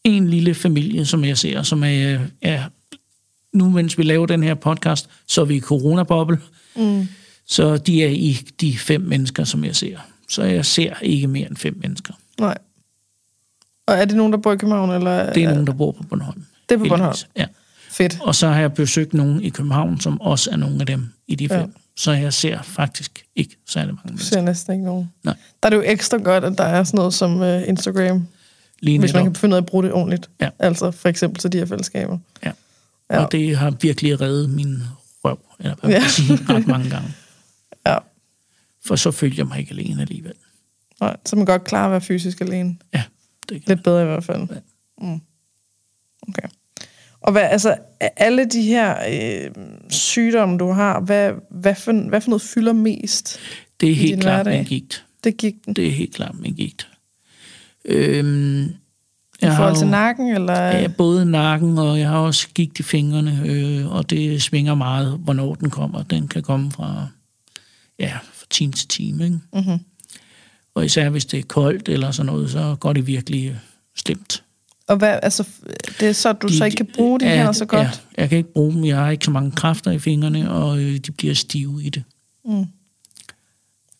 en 0.03 0.29
lille 0.29 0.55
familie, 0.55 1.05
som 1.05 1.25
jeg 1.25 1.37
ser, 1.37 1.63
som 1.63 1.83
er, 1.83 2.19
er 2.41 2.69
nu 3.53 3.69
mens 3.69 3.97
vi 3.97 4.03
laver 4.03 4.25
den 4.25 4.43
her 4.43 4.53
podcast, 4.53 5.09
så 5.27 5.41
er 5.41 5.45
vi 5.45 5.55
i 5.55 5.59
coronaboble. 5.59 6.41
Mm. 6.75 7.07
Så 7.47 7.77
de 7.77 8.03
er 8.03 8.09
i 8.09 8.39
de 8.61 8.77
fem 8.77 9.01
mennesker, 9.01 9.43
som 9.43 9.63
jeg 9.63 9.75
ser. 9.75 9.97
Så 10.29 10.43
jeg 10.43 10.65
ser 10.65 10.93
ikke 11.01 11.27
mere 11.27 11.47
end 11.47 11.57
fem 11.57 11.79
mennesker. 11.81 12.13
Nej. 12.39 12.57
Og 13.87 13.95
er 13.95 14.05
det 14.05 14.15
nogen, 14.17 14.33
der 14.33 14.39
bor 14.39 14.53
i 14.53 14.57
København? 14.57 14.91
Eller? 14.91 15.33
Det 15.33 15.43
er 15.43 15.49
nogen, 15.49 15.67
der 15.67 15.73
bor 15.73 15.91
på 15.91 16.03
Bornholm. 16.03 16.45
Det 16.69 16.75
er 16.75 16.79
på 16.79 16.85
Bornholm? 16.89 17.15
Ja. 17.37 17.45
Fedt. 17.89 18.17
Og 18.21 18.35
så 18.35 18.47
har 18.47 18.59
jeg 18.59 18.73
besøgt 18.73 19.13
nogen 19.13 19.43
i 19.43 19.49
København, 19.49 19.99
som 19.99 20.21
også 20.21 20.51
er 20.51 20.55
nogle 20.55 20.79
af 20.79 20.85
dem 20.85 21.09
i 21.27 21.35
de 21.35 21.49
fem. 21.49 21.59
Ja. 21.59 21.65
Så 21.95 22.11
jeg 22.11 22.33
ser 22.33 22.61
faktisk 22.61 23.25
ikke 23.35 23.57
særlig 23.67 23.93
mange 23.93 24.01
mennesker. 24.05 24.35
Du 24.35 24.39
ser 24.39 24.41
næsten 24.41 24.73
ikke 24.73 24.85
nogen. 24.85 25.11
Nej. 25.23 25.35
Der 25.63 25.67
er 25.67 25.69
det 25.69 25.77
jo 25.77 25.83
ekstra 25.85 26.17
godt, 26.17 26.43
at 26.43 26.57
der 26.57 26.63
er 26.63 26.83
sådan 26.83 26.97
noget 26.97 27.13
som 27.13 27.41
uh, 27.41 27.67
Instagram, 27.67 28.27
Lige 28.79 28.99
hvis 28.99 29.13
man 29.13 29.23
kan 29.23 29.35
finde 29.35 29.53
ud 29.53 29.57
af 29.57 29.61
at 29.61 29.65
bruge 29.65 29.83
det 29.83 29.93
ordentligt. 29.93 30.29
Ja. 30.41 30.49
Altså 30.59 30.91
for 30.91 31.09
eksempel 31.09 31.39
til 31.39 31.51
de 31.51 31.57
her 31.57 31.65
fællesskaber. 31.65 32.17
Ja. 32.45 32.51
ja. 33.11 33.23
Og 33.23 33.31
det 33.31 33.57
har 33.57 33.73
virkelig 33.81 34.21
reddet 34.21 34.49
min 34.49 34.83
røv, 35.23 35.39
eller 35.59 35.75
hvad 35.75 35.89
man 35.89 36.01
ja. 36.01 36.07
sige, 36.07 36.39
ret 36.49 36.67
mange 36.67 36.89
gange. 36.89 37.13
For 38.87 38.95
så 38.95 39.11
følger 39.11 39.35
jeg 39.37 39.47
mig 39.47 39.59
ikke 39.59 39.71
alene 39.71 40.01
alligevel. 40.01 40.33
Nej, 41.01 41.17
så 41.25 41.35
man 41.35 41.45
godt 41.45 41.63
klar 41.63 41.85
at 41.85 41.91
være 41.91 42.01
fysisk 42.01 42.41
alene. 42.41 42.75
Ja, 42.93 43.03
det 43.49 43.65
kan 43.65 43.75
Lidt 43.75 43.83
bedre 43.83 44.01
i 44.01 44.05
hvert 44.05 44.23
fald. 44.23 44.47
Ja. 44.51 44.59
Mm. 45.01 45.21
Okay. 46.29 46.47
Og 47.21 47.31
hvad, 47.31 47.41
altså, 47.41 47.75
alle 47.99 48.45
de 48.45 48.61
her 48.61 48.95
øh, 49.11 49.51
sygdomme, 49.89 50.57
du 50.57 50.71
har, 50.71 50.99
hvad, 50.99 51.31
hvad, 51.49 51.75
for, 51.75 52.09
hvad 52.09 52.21
for 52.21 52.29
noget 52.29 52.41
fylder 52.41 52.73
mest 52.73 53.39
Det 53.79 53.91
er 53.91 53.95
helt 53.95 54.21
klart 54.21 54.45
hverdag? 54.45 54.59
min 54.59 54.67
gigt. 54.67 55.05
Det 55.23 55.37
gik 55.37 55.65
den? 55.65 55.73
Det 55.73 55.87
er 55.87 55.91
helt 55.91 56.15
klart 56.15 56.35
min 56.39 56.53
gigt. 56.53 56.89
Øhm, 57.85 58.63
I 59.41 59.45
forhold 59.45 59.77
til 59.77 59.87
nakken, 59.87 60.35
eller? 60.35 60.61
Ja, 60.61 60.87
både 60.87 61.25
nakken, 61.25 61.77
og 61.77 61.99
jeg 61.99 62.09
har 62.09 62.17
også 62.17 62.47
gigt 62.53 62.79
i 62.79 62.83
fingrene, 62.83 63.43
øh, 63.45 63.95
og 63.95 64.09
det 64.09 64.41
svinger 64.41 64.75
meget, 64.75 65.19
hvornår 65.19 65.55
den 65.55 65.69
kommer. 65.69 66.03
Den 66.03 66.27
kan 66.27 66.43
komme 66.43 66.71
fra, 66.71 67.07
ja, 67.99 68.17
time 68.49 68.71
til 68.71 68.87
time, 68.87 69.23
ikke? 69.23 69.39
Mm-hmm. 69.53 69.79
Og 70.75 70.85
især 70.85 71.09
hvis 71.09 71.25
det 71.25 71.39
er 71.39 71.43
koldt 71.43 71.89
eller 71.89 72.11
sådan 72.11 72.25
noget, 72.25 72.51
så 72.51 72.75
går 72.79 72.93
det 72.93 73.07
virkelig 73.07 73.59
slemt. 73.95 74.43
Og 74.87 74.97
hvad, 74.97 75.19
altså, 75.23 75.47
det 75.99 76.07
er 76.07 76.11
så, 76.11 76.33
du 76.33 76.47
de, 76.47 76.57
så 76.57 76.65
ikke 76.65 76.75
kan 76.75 76.89
bruge 76.95 77.19
de 77.19 77.25
her 77.25 77.51
så 77.51 77.65
godt? 77.65 77.81
Ja, 77.87 78.21
jeg 78.21 78.29
kan 78.29 78.37
ikke 78.37 78.53
bruge 78.53 78.73
dem. 78.73 78.85
Jeg 78.85 78.97
har 78.97 79.09
ikke 79.09 79.25
så 79.25 79.31
mange 79.31 79.51
kræfter 79.51 79.91
i 79.91 79.99
fingrene, 79.99 80.51
og 80.51 80.79
øh, 80.79 80.97
de 80.97 81.11
bliver 81.11 81.33
stive 81.33 81.83
i 81.83 81.89
det. 81.89 82.03
Mm. 82.45 82.65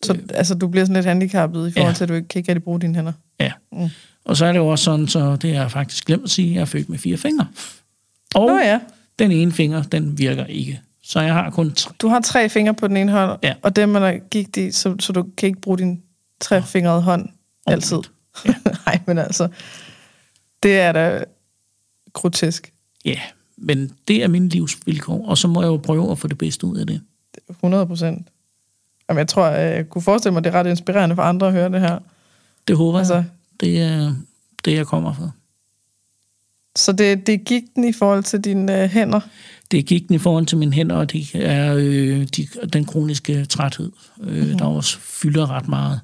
Så 0.02 0.12
øh, 0.12 0.18
altså, 0.34 0.54
du 0.54 0.68
bliver 0.68 0.84
sådan 0.84 0.94
lidt 0.94 1.06
handicappet 1.06 1.68
i 1.68 1.72
forhold 1.72 1.92
ja. 1.92 1.94
til, 1.94 2.04
at 2.04 2.08
du 2.08 2.14
ikke 2.14 2.28
kan 2.28 2.38
ikke 2.38 2.52
rigtig 2.52 2.64
bruge 2.64 2.80
dine 2.80 2.94
hænder? 2.94 3.12
Ja. 3.40 3.52
Mm. 3.72 3.88
Og 4.24 4.36
så 4.36 4.46
er 4.46 4.52
det 4.52 4.58
jo 4.58 4.66
også 4.66 4.84
sådan, 4.84 5.08
så 5.08 5.36
det 5.36 5.54
har 5.54 5.60
jeg 5.60 5.70
faktisk 5.70 6.04
glemt 6.04 6.24
at 6.24 6.30
sige, 6.30 6.54
jeg 6.54 6.60
er 6.60 6.64
født 6.64 6.88
med 6.88 6.98
fire 6.98 7.16
fingre. 7.16 7.46
Og 8.34 8.46
Nå 8.46 8.56
ja. 8.56 8.80
den 9.18 9.30
ene 9.30 9.52
finger, 9.52 9.82
den 9.82 10.18
virker 10.18 10.44
ikke. 10.44 10.80
Så 11.08 11.20
jeg 11.20 11.34
har 11.34 11.50
kun 11.50 11.72
tre. 11.72 11.94
Du 12.02 12.08
har 12.08 12.20
tre 12.20 12.48
fingre 12.48 12.74
på 12.74 12.88
den 12.88 12.96
ene 12.96 13.12
hånd, 13.12 13.38
ja. 13.42 13.54
og 13.62 13.76
dem 13.76 13.96
er 13.96 14.00
der 14.00 14.18
gik 14.30 14.54
de, 14.54 14.72
så, 14.72 14.96
så 15.00 15.12
du 15.12 15.26
kan 15.36 15.46
ikke 15.46 15.60
bruge 15.60 15.78
din 15.78 16.02
trefingrede 16.40 17.02
hånd 17.02 17.28
altid. 17.66 17.98
Ja. 18.44 18.54
Nej, 18.86 19.00
men 19.06 19.18
altså, 19.18 19.48
det 20.62 20.80
er 20.80 20.92
da 20.92 21.24
grotesk. 22.12 22.72
Ja, 23.04 23.20
men 23.56 23.92
det 24.08 24.22
er 24.22 24.28
min 24.28 24.48
livsvilkår, 24.48 25.26
og 25.26 25.38
så 25.38 25.48
må 25.48 25.62
jeg 25.62 25.68
jo 25.68 25.76
prøve 25.76 26.10
at 26.10 26.18
få 26.18 26.28
det 26.28 26.38
bedste 26.38 26.66
ud 26.66 26.76
af 26.76 26.86
det. 26.86 27.00
100 27.50 27.86
procent. 27.86 28.28
Jamen, 29.08 29.18
jeg 29.18 29.28
tror, 29.28 29.46
jeg 29.46 29.88
kunne 29.88 30.02
forestille 30.02 30.32
mig, 30.32 30.38
at 30.38 30.44
det 30.44 30.54
er 30.54 30.60
ret 30.60 30.66
inspirerende 30.66 31.14
for 31.14 31.22
andre 31.22 31.46
at 31.46 31.52
høre 31.52 31.72
det 31.72 31.80
her. 31.80 31.98
Det 32.68 32.76
håber 32.76 32.98
altså, 32.98 33.14
jeg. 33.14 33.24
Det 33.60 33.82
er 33.82 34.14
det, 34.64 34.74
jeg 34.74 34.86
kommer 34.86 35.14
for. 35.14 35.32
Så 36.76 36.92
det, 36.92 37.26
det 37.26 37.44
gik 37.44 37.62
den 37.74 37.84
i 37.84 37.92
forhold 37.92 38.24
til 38.24 38.40
dine 38.40 38.82
øh, 38.82 38.88
hænder? 38.88 39.20
Det 39.70 39.86
gik 39.86 40.08
den 40.08 40.14
i 40.14 40.18
forhold 40.18 40.46
til 40.46 40.58
mine 40.58 40.72
hænder, 40.72 40.96
og 40.96 41.12
det 41.12 41.30
er 41.34 41.74
øh, 41.74 42.26
de, 42.26 42.46
den 42.72 42.84
kroniske 42.84 43.44
træthed, 43.44 43.92
øh, 44.20 44.36
mm-hmm. 44.36 44.58
der 44.58 44.64
også 44.64 44.98
fylder 44.98 45.50
ret 45.50 45.68
meget 45.68 46.00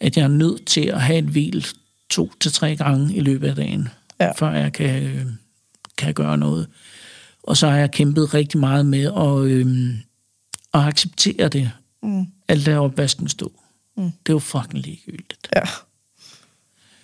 at 0.00 0.16
jeg 0.16 0.22
er 0.22 0.28
nødt 0.28 0.66
til 0.66 0.86
at 0.86 1.02
have 1.02 1.18
et 1.18 1.24
hvil 1.24 1.66
to 2.10 2.32
til 2.40 2.52
tre 2.52 2.76
gange 2.76 3.14
i 3.14 3.20
løbet 3.20 3.48
af 3.48 3.54
dagen, 3.54 3.88
ja. 4.20 4.32
før 4.32 4.52
jeg 4.52 4.72
kan, 4.72 5.02
øh, 5.02 5.26
kan 5.98 6.14
gøre 6.14 6.38
noget. 6.38 6.66
Og 7.42 7.56
så 7.56 7.68
har 7.68 7.76
jeg 7.76 7.90
kæmpet 7.90 8.34
rigtig 8.34 8.60
meget 8.60 8.86
med 8.86 9.04
at, 9.16 9.50
øh, 9.50 9.94
at 10.74 10.80
acceptere 10.80 11.48
det, 11.48 11.70
Mm. 12.02 12.26
Alt 12.48 12.66
der 12.66 12.78
opvasken 12.78 13.28
stå. 13.28 13.52
Mm. 13.96 14.02
Det 14.02 14.28
er 14.28 14.32
jo 14.32 14.38
fucking 14.38 14.82
ligegyldigt. 14.82 15.48
Ja. 15.56 15.62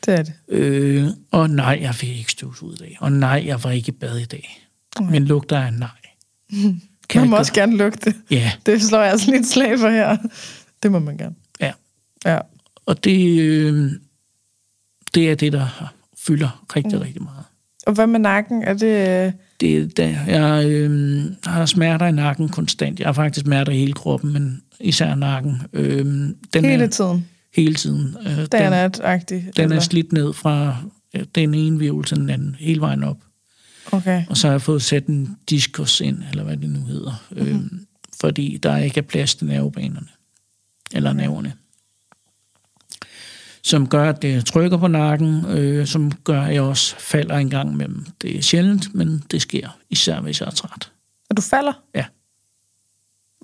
Det 0.06 0.18
er 0.18 0.22
det. 0.22 0.32
Øh, 0.48 1.08
og 1.30 1.50
nej, 1.50 1.78
jeg 1.80 1.94
fik 1.94 2.18
ikke 2.18 2.32
støvsud 2.32 2.74
i 2.74 2.76
dag. 2.76 2.96
Og 3.00 3.12
nej, 3.12 3.42
jeg 3.46 3.64
var 3.64 3.70
ikke 3.70 3.88
i 3.88 3.92
bad 3.92 4.18
i 4.18 4.24
dag. 4.24 4.65
Mm. 5.00 5.06
Men 5.06 5.24
lugter 5.24 5.58
af 5.58 5.72
nej. 5.74 5.88
Kan 7.08 7.20
man 7.20 7.30
må 7.30 7.36
også 7.36 7.52
gerne 7.52 7.76
lugte. 7.76 8.14
Ja, 8.30 8.52
Det 8.66 8.82
slår 8.82 9.00
jeg 9.00 9.10
altså 9.10 9.30
lidt 9.30 9.46
slag 9.46 9.78
for 9.78 9.88
her. 9.88 10.16
Det 10.82 10.92
må 10.92 10.98
man 10.98 11.16
gerne. 11.16 11.34
ja. 11.60 11.72
Ja. 12.24 12.38
Og 12.86 13.04
det, 13.04 13.40
øh, 13.40 13.90
det 15.14 15.30
er 15.30 15.34
det, 15.34 15.52
der 15.52 15.92
fylder 16.26 16.64
rigtig, 16.76 16.94
mm. 16.98 17.02
rigtig 17.02 17.22
meget. 17.22 17.44
Og 17.86 17.92
hvad 17.92 18.06
med 18.06 18.20
nakken? 18.20 18.62
Er 18.62 18.74
det... 18.74 19.26
øh, 19.26 19.32
Det 19.60 19.76
er 19.78 19.86
der, 19.96 20.24
jeg 20.26 20.66
øh, 20.70 21.24
har 21.44 21.66
smerter 21.66 22.06
i 22.06 22.12
nakken 22.12 22.48
konstant. 22.48 22.98
Jeg 23.00 23.08
har 23.08 23.12
faktisk 23.12 23.44
smerter 23.46 23.72
i 23.72 23.76
hele 23.78 23.92
kroppen, 23.92 24.32
men 24.32 24.62
især 24.80 25.14
nakken. 25.14 25.62
Øh, 25.72 26.04
den 26.52 26.64
Hele 26.64 26.84
er, 26.84 26.88
tiden. 26.88 27.26
hele 27.56 27.74
tiden. 27.74 28.16
Øh, 28.26 28.26
Der 28.36 28.46
den, 28.46 28.72
er 28.72 28.88
den 28.88 29.42
er 29.56 29.62
eller? 29.62 29.80
slidt 29.80 30.12
ned 30.12 30.32
fra 30.32 30.76
ja, 31.14 31.22
den 31.34 31.54
ene 31.54 31.78
virvel 31.78 32.04
til 32.04 32.16
den 32.16 32.30
anden, 32.30 32.56
hele 32.58 32.80
vejen 32.80 33.02
op. 33.04 33.18
Okay. 33.92 34.24
Og 34.30 34.36
så 34.36 34.46
har 34.46 34.52
jeg 34.52 34.62
fået 34.62 34.82
sat 34.82 35.06
en 35.06 35.36
diskus 35.50 36.00
ind, 36.00 36.22
eller 36.30 36.44
hvad 36.44 36.56
det 36.56 36.70
nu 36.70 36.80
hedder. 36.80 37.24
Mm-hmm. 37.30 37.48
Øh, 37.48 37.80
fordi 38.20 38.58
der 38.62 38.76
ikke 38.76 38.98
er 38.98 39.02
plads 39.02 39.34
til 39.34 39.46
nervebanerne. 39.46 40.06
Eller 40.92 41.12
nerverne. 41.12 41.52
Som 43.62 43.88
gør, 43.88 44.08
at 44.08 44.22
det 44.22 44.46
trykker 44.46 44.76
på 44.78 44.88
nakken, 44.88 45.44
øh, 45.46 45.86
som 45.86 46.12
gør, 46.12 46.42
at 46.42 46.54
jeg 46.54 46.62
også 46.62 46.96
falder 46.98 47.36
en 47.36 47.50
gang 47.50 47.72
imellem. 47.72 48.06
Det 48.22 48.36
er 48.38 48.42
sjældent, 48.42 48.94
men 48.94 49.22
det 49.30 49.42
sker, 49.42 49.68
især 49.90 50.20
hvis 50.20 50.40
jeg 50.40 50.46
er 50.46 50.50
træt. 50.50 50.92
Og 51.30 51.36
du 51.36 51.42
falder? 51.42 51.72
Ja. 51.94 52.04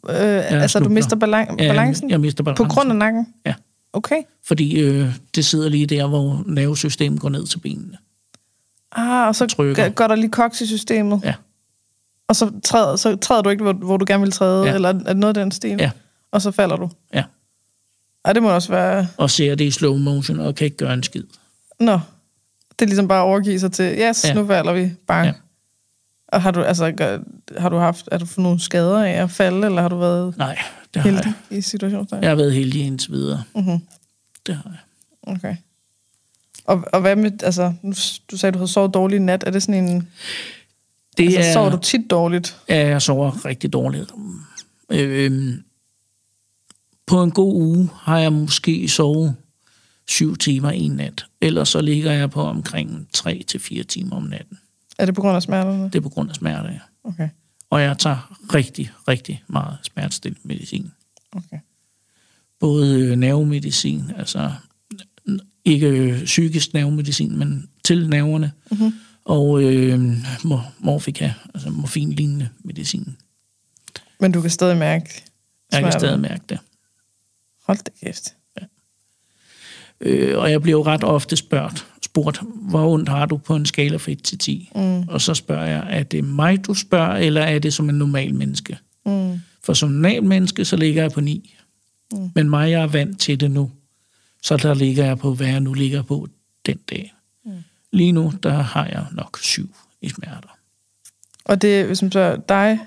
Øh, 0.08 0.52
altså, 0.62 0.78
du 0.78 0.82
snubler. 0.84 0.94
mister 0.94 1.16
balan- 1.16 1.56
Ja, 1.58 1.68
balancen? 1.68 2.10
Jeg 2.10 2.20
mister 2.20 2.44
På 2.44 2.44
balancen. 2.44 2.68
grund 2.68 2.90
af 2.90 2.96
nakken? 2.96 3.26
Ja. 3.46 3.54
Okay. 3.92 4.22
Fordi 4.44 4.80
øh, 4.80 5.08
det 5.34 5.44
sidder 5.44 5.68
lige 5.68 5.86
der, 5.86 6.06
hvor 6.06 6.42
nervesystemet 6.46 7.20
går 7.20 7.28
ned 7.28 7.46
til 7.46 7.58
benene. 7.58 7.96
Ah, 8.92 9.28
og 9.28 9.34
så 9.36 9.46
Trykker. 9.46 9.86
g- 9.88 9.92
går 9.92 10.06
der 10.06 10.14
lige 10.14 10.30
koks 10.30 10.60
i 10.60 10.66
systemet? 10.66 11.20
Ja. 11.24 11.34
Og 12.28 12.36
så 12.36 12.50
træder, 12.64 12.96
så 12.96 13.16
træder 13.16 13.42
du 13.42 13.50
ikke, 13.50 13.62
hvor, 13.62 13.72
hvor 13.72 13.96
du 13.96 14.04
gerne 14.08 14.22
vil 14.22 14.32
træde? 14.32 14.66
Ja. 14.66 14.74
Eller 14.74 14.88
er 14.88 14.92
det 14.92 15.16
noget 15.16 15.36
af 15.36 15.42
den 15.44 15.52
stil? 15.52 15.76
Ja. 15.78 15.90
Og 16.30 16.42
så 16.42 16.50
falder 16.50 16.76
du? 16.76 16.90
Ja. 17.14 17.24
Ej, 18.24 18.32
det 18.32 18.42
må 18.42 18.50
også 18.50 18.68
være... 18.72 19.08
Og 19.16 19.30
ser 19.30 19.54
det 19.54 19.64
i 19.64 19.70
slow 19.70 19.96
motion, 19.96 20.40
og 20.40 20.54
kan 20.54 20.64
ikke 20.64 20.76
gøre 20.76 20.94
en 20.94 21.02
skid. 21.02 21.24
Nå. 21.80 21.92
Det 22.78 22.82
er 22.82 22.86
ligesom 22.86 23.08
bare 23.08 23.18
at 23.20 23.24
overgive 23.24 23.60
sig 23.60 23.72
til, 23.72 23.98
yes, 24.00 24.24
Ja. 24.24 24.34
nu 24.34 24.46
falder 24.46 24.72
vi. 24.72 24.90
Bang. 25.06 25.26
Ja. 25.26 25.32
Og 26.28 26.42
har 26.42 26.50
du, 26.50 26.62
altså, 26.62 26.92
gør- 26.92 27.18
har 27.58 27.68
du 27.68 27.76
haft, 27.78 28.08
har 28.12 28.18
du 28.18 28.26
fået 28.26 28.42
nogle 28.42 28.60
skader 28.60 29.04
af 29.04 29.10
at 29.22 29.30
falde, 29.30 29.66
eller 29.66 29.82
har 29.82 29.88
du 29.88 29.96
været 29.98 30.36
Nej, 30.38 30.58
det 30.94 31.02
har 31.02 31.10
heldig 31.10 31.32
jeg. 31.50 31.58
i 31.58 31.62
situationen? 31.62 32.08
Jeg 32.22 32.28
har 32.30 32.34
været 32.36 32.52
heldig 32.54 32.82
indtil 32.86 33.12
videre. 33.12 33.42
Mm-hmm. 33.54 33.78
Det 34.46 34.54
har 34.56 34.70
jeg. 34.70 34.78
Okay. 35.36 35.56
Og, 36.64 36.84
og 36.92 37.00
hvad 37.00 37.16
med, 37.16 37.42
altså, 37.42 37.72
du 38.30 38.36
sagde, 38.36 38.52
du 38.52 38.58
havde 38.58 38.70
sovet 38.70 38.94
dårligt 38.94 39.20
i 39.20 39.24
nat. 39.24 39.44
Er 39.46 39.50
det 39.50 39.62
sådan 39.62 39.88
en, 39.88 40.08
Det 41.16 41.24
altså, 41.24 41.40
er, 41.40 41.52
sover 41.52 41.70
du 41.70 41.78
tit 41.78 42.10
dårligt? 42.10 42.56
Ja, 42.68 42.88
jeg 42.88 43.02
sover 43.02 43.44
rigtig 43.44 43.72
dårligt. 43.72 44.10
Øhm, 44.90 45.62
på 47.06 47.22
en 47.22 47.30
god 47.30 47.54
uge 47.54 47.90
har 47.94 48.18
jeg 48.18 48.32
måske 48.32 48.88
sovet 48.88 49.36
syv 50.08 50.36
timer 50.36 50.70
en 50.70 50.90
nat. 50.92 51.26
Ellers 51.40 51.68
så 51.68 51.80
ligger 51.80 52.12
jeg 52.12 52.30
på 52.30 52.42
omkring 52.42 53.08
3 53.12 53.44
til 53.46 53.60
fire 53.60 53.84
timer 53.84 54.16
om 54.16 54.22
natten. 54.22 54.58
Er 54.98 55.06
det 55.06 55.14
på 55.14 55.20
grund 55.20 55.36
af 55.36 55.42
smerterne? 55.42 55.84
Det 55.84 55.94
er 55.94 56.00
på 56.00 56.08
grund 56.08 56.30
af 56.30 56.36
smerte, 56.36 56.68
ja. 56.68 56.78
Okay. 57.04 57.28
Og 57.70 57.82
jeg 57.82 57.98
tager 57.98 58.36
rigtig, 58.54 58.92
rigtig 59.08 59.44
meget 59.46 59.78
smertestillende 59.82 60.48
medicin. 60.48 60.92
okay. 61.32 61.58
Både 62.60 63.00
øh, 63.00 63.16
nervemedicin, 63.16 64.10
altså 64.16 64.52
ikke 65.64 65.86
øh, 65.88 66.24
psykisk 66.24 66.74
nervemedicin, 66.74 67.38
men 67.38 67.68
til 67.84 68.08
nerverne, 68.08 68.52
Mm-hmm. 68.70 68.92
og 69.24 69.62
øh, 69.62 70.00
mor- 70.44 70.72
morfika, 70.78 71.32
altså 71.54 71.70
morfinlignende 71.70 72.48
medicin. 72.64 73.16
Men 74.20 74.32
du 74.32 74.40
kan 74.40 74.50
stadig 74.50 74.76
mærke 74.76 75.22
Jeg 75.72 75.82
kan 75.82 75.92
stadig 75.92 76.20
mærke 76.20 76.42
det. 76.48 76.58
Hold 77.66 77.78
da 77.84 77.90
kæft. 78.04 78.34
Øh, 80.00 80.38
og 80.38 80.50
jeg 80.50 80.62
bliver 80.62 80.78
jo 80.78 80.84
ret 80.84 81.04
ofte 81.04 81.36
spurgt, 81.36 81.86
spurgt, 82.04 82.40
hvor 82.70 82.92
ondt 82.92 83.08
har 83.08 83.26
du 83.26 83.36
på 83.36 83.56
en 83.56 83.66
skala 83.66 83.96
fra 83.96 84.12
1 84.12 84.22
til 84.22 84.38
10? 84.38 84.70
Mm. 84.74 85.08
Og 85.08 85.20
så 85.20 85.34
spørger 85.34 85.66
jeg, 85.66 85.86
er 85.90 86.02
det 86.02 86.24
mig, 86.24 86.66
du 86.66 86.74
spørger, 86.74 87.16
eller 87.16 87.40
er 87.40 87.58
det 87.58 87.74
som 87.74 87.88
en 87.88 87.94
normal 87.94 88.34
menneske? 88.34 88.78
Mm. 89.06 89.40
For 89.64 89.72
som 89.72 89.90
normal 89.90 90.24
menneske, 90.24 90.64
så 90.64 90.76
ligger 90.76 91.02
jeg 91.02 91.10
på 91.12 91.20
9. 91.20 91.54
Mm. 92.12 92.30
Men 92.34 92.50
mig, 92.50 92.70
jeg 92.70 92.82
er 92.82 92.86
vant 92.86 93.20
til 93.20 93.40
det 93.40 93.50
nu. 93.50 93.70
Så 94.42 94.56
der 94.56 94.74
ligger 94.74 95.04
jeg 95.04 95.18
på, 95.18 95.34
hvad 95.34 95.46
jeg 95.46 95.60
nu 95.60 95.72
ligger 95.74 96.02
på 96.02 96.28
den 96.66 96.76
dag. 96.90 97.14
Mm. 97.44 97.52
Lige 97.92 98.12
nu, 98.12 98.32
der 98.42 98.52
har 98.62 98.86
jeg 98.86 99.06
nok 99.12 99.38
7 99.42 99.74
i 100.02 100.08
smerter. 100.08 100.58
Og 101.44 101.62
det 101.62 101.80
er, 101.80 101.86
hvis 101.86 102.02
man 102.02 102.10
spørger 102.10 102.36
dig, 102.36 102.78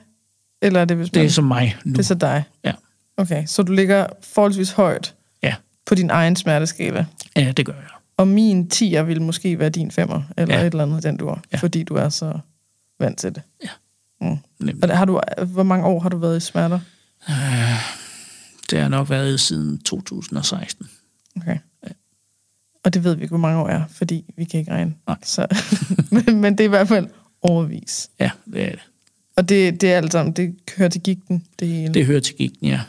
eller 0.61 0.81
er 0.81 0.85
det, 0.85 0.97
hvis 0.97 1.13
man... 1.13 1.21
Det 1.21 1.25
er 1.25 1.31
som 1.31 1.43
mig 1.43 1.75
nu. 1.85 1.91
det 1.91 1.99
er 1.99 2.03
så 2.03 2.13
dig? 2.15 2.43
Ja. 2.63 2.71
Okay, 3.17 3.45
så 3.45 3.63
du 3.63 3.71
ligger 3.71 4.07
forholdsvis 4.23 4.71
højt 4.71 5.15
Ja. 5.43 5.55
på 5.85 5.95
din 5.95 6.09
egen 6.09 6.35
smerteskala. 6.35 7.05
Ja, 7.35 7.51
det 7.57 7.65
gør 7.65 7.73
jeg. 7.73 7.83
Og 8.17 8.27
min 8.27 8.71
10'er 8.73 9.01
vil 9.01 9.21
måske 9.21 9.59
være 9.59 9.69
din 9.69 9.91
5'er, 9.91 10.21
eller 10.37 10.55
Ja. 10.55 10.61
et 10.61 10.65
eller 10.71 10.83
andet 10.83 11.03
den 11.03 11.17
du 11.17 11.27
er, 11.27 11.37
Ja. 11.51 11.57
fordi 11.57 11.83
du 11.83 11.93
er 11.95 12.09
så 12.09 12.39
vant 12.99 13.17
til 13.19 13.35
det. 13.35 13.41
Nemlig. 14.59 14.83
Og 14.91 14.97
har 14.97 15.05
du, 15.05 15.21
hvor 15.45 15.63
mange 15.63 15.85
år 15.85 15.99
har 15.99 16.09
du 16.09 16.17
været 16.17 16.37
i 16.37 16.39
smerter? 16.39 16.79
Det 18.69 18.79
har 18.79 18.87
nok 18.87 19.09
været 19.09 19.39
siden 19.39 19.79
2016. 19.79 20.87
Okay. 21.35 21.57
Og 22.83 22.93
det 22.93 23.03
ved 23.03 23.15
vi 23.15 23.21
ikke, 23.21 23.31
hvor 23.31 23.37
mange 23.37 23.59
år 23.59 23.67
er, 23.69 23.83
fordi 23.89 24.33
vi 24.37 24.43
kan 24.43 24.59
ikke 24.59 24.71
regne. 24.71 24.93
Nej. 25.07 25.17
Så, 25.23 25.47
men, 26.11 26.41
men 26.41 26.53
det 26.53 26.59
er 26.59 26.65
i 26.65 26.69
hvert 26.69 26.87
fald 26.87 27.07
overvis. 27.41 28.09
Ja, 28.19 28.31
det 28.53 28.63
er 28.63 28.69
det. 28.71 28.79
Og 29.35 29.49
det, 29.49 29.81
det 29.81 29.93
er 29.93 29.97
alt 29.97 30.11
sammen, 30.11 30.33
det 30.33 30.55
hører 30.77 30.89
til 30.89 31.01
gigten, 31.01 31.45
det 31.59 31.67
hele. 31.67 31.93
Det 31.93 32.05
hører 32.05 32.19
til 32.19 32.35
gigten, 32.35 32.67
ja. 32.67 32.81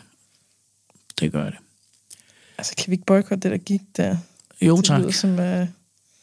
Det 1.20 1.32
gør 1.32 1.44
det. 1.44 1.54
Altså, 2.58 2.74
kan 2.78 2.90
vi 2.90 2.92
ikke 2.92 3.04
boykotte 3.06 3.42
det 3.42 3.50
der 3.50 3.64
gigt 3.64 3.96
der? 3.96 4.16
Jo, 4.62 4.76
Det 4.76 4.84
tak. 4.84 5.00
lyder 5.00 5.10
Som, 5.10 5.30
uh... 5.30 5.66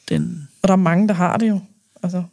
Den, 0.09 0.47
Og 0.61 0.67
der 0.67 0.73
er 0.73 0.77
mange, 0.77 1.07
der 1.07 1.13
har 1.13 1.37
det 1.37 1.49
jo. 1.49 1.59
Altså, 2.03 2.23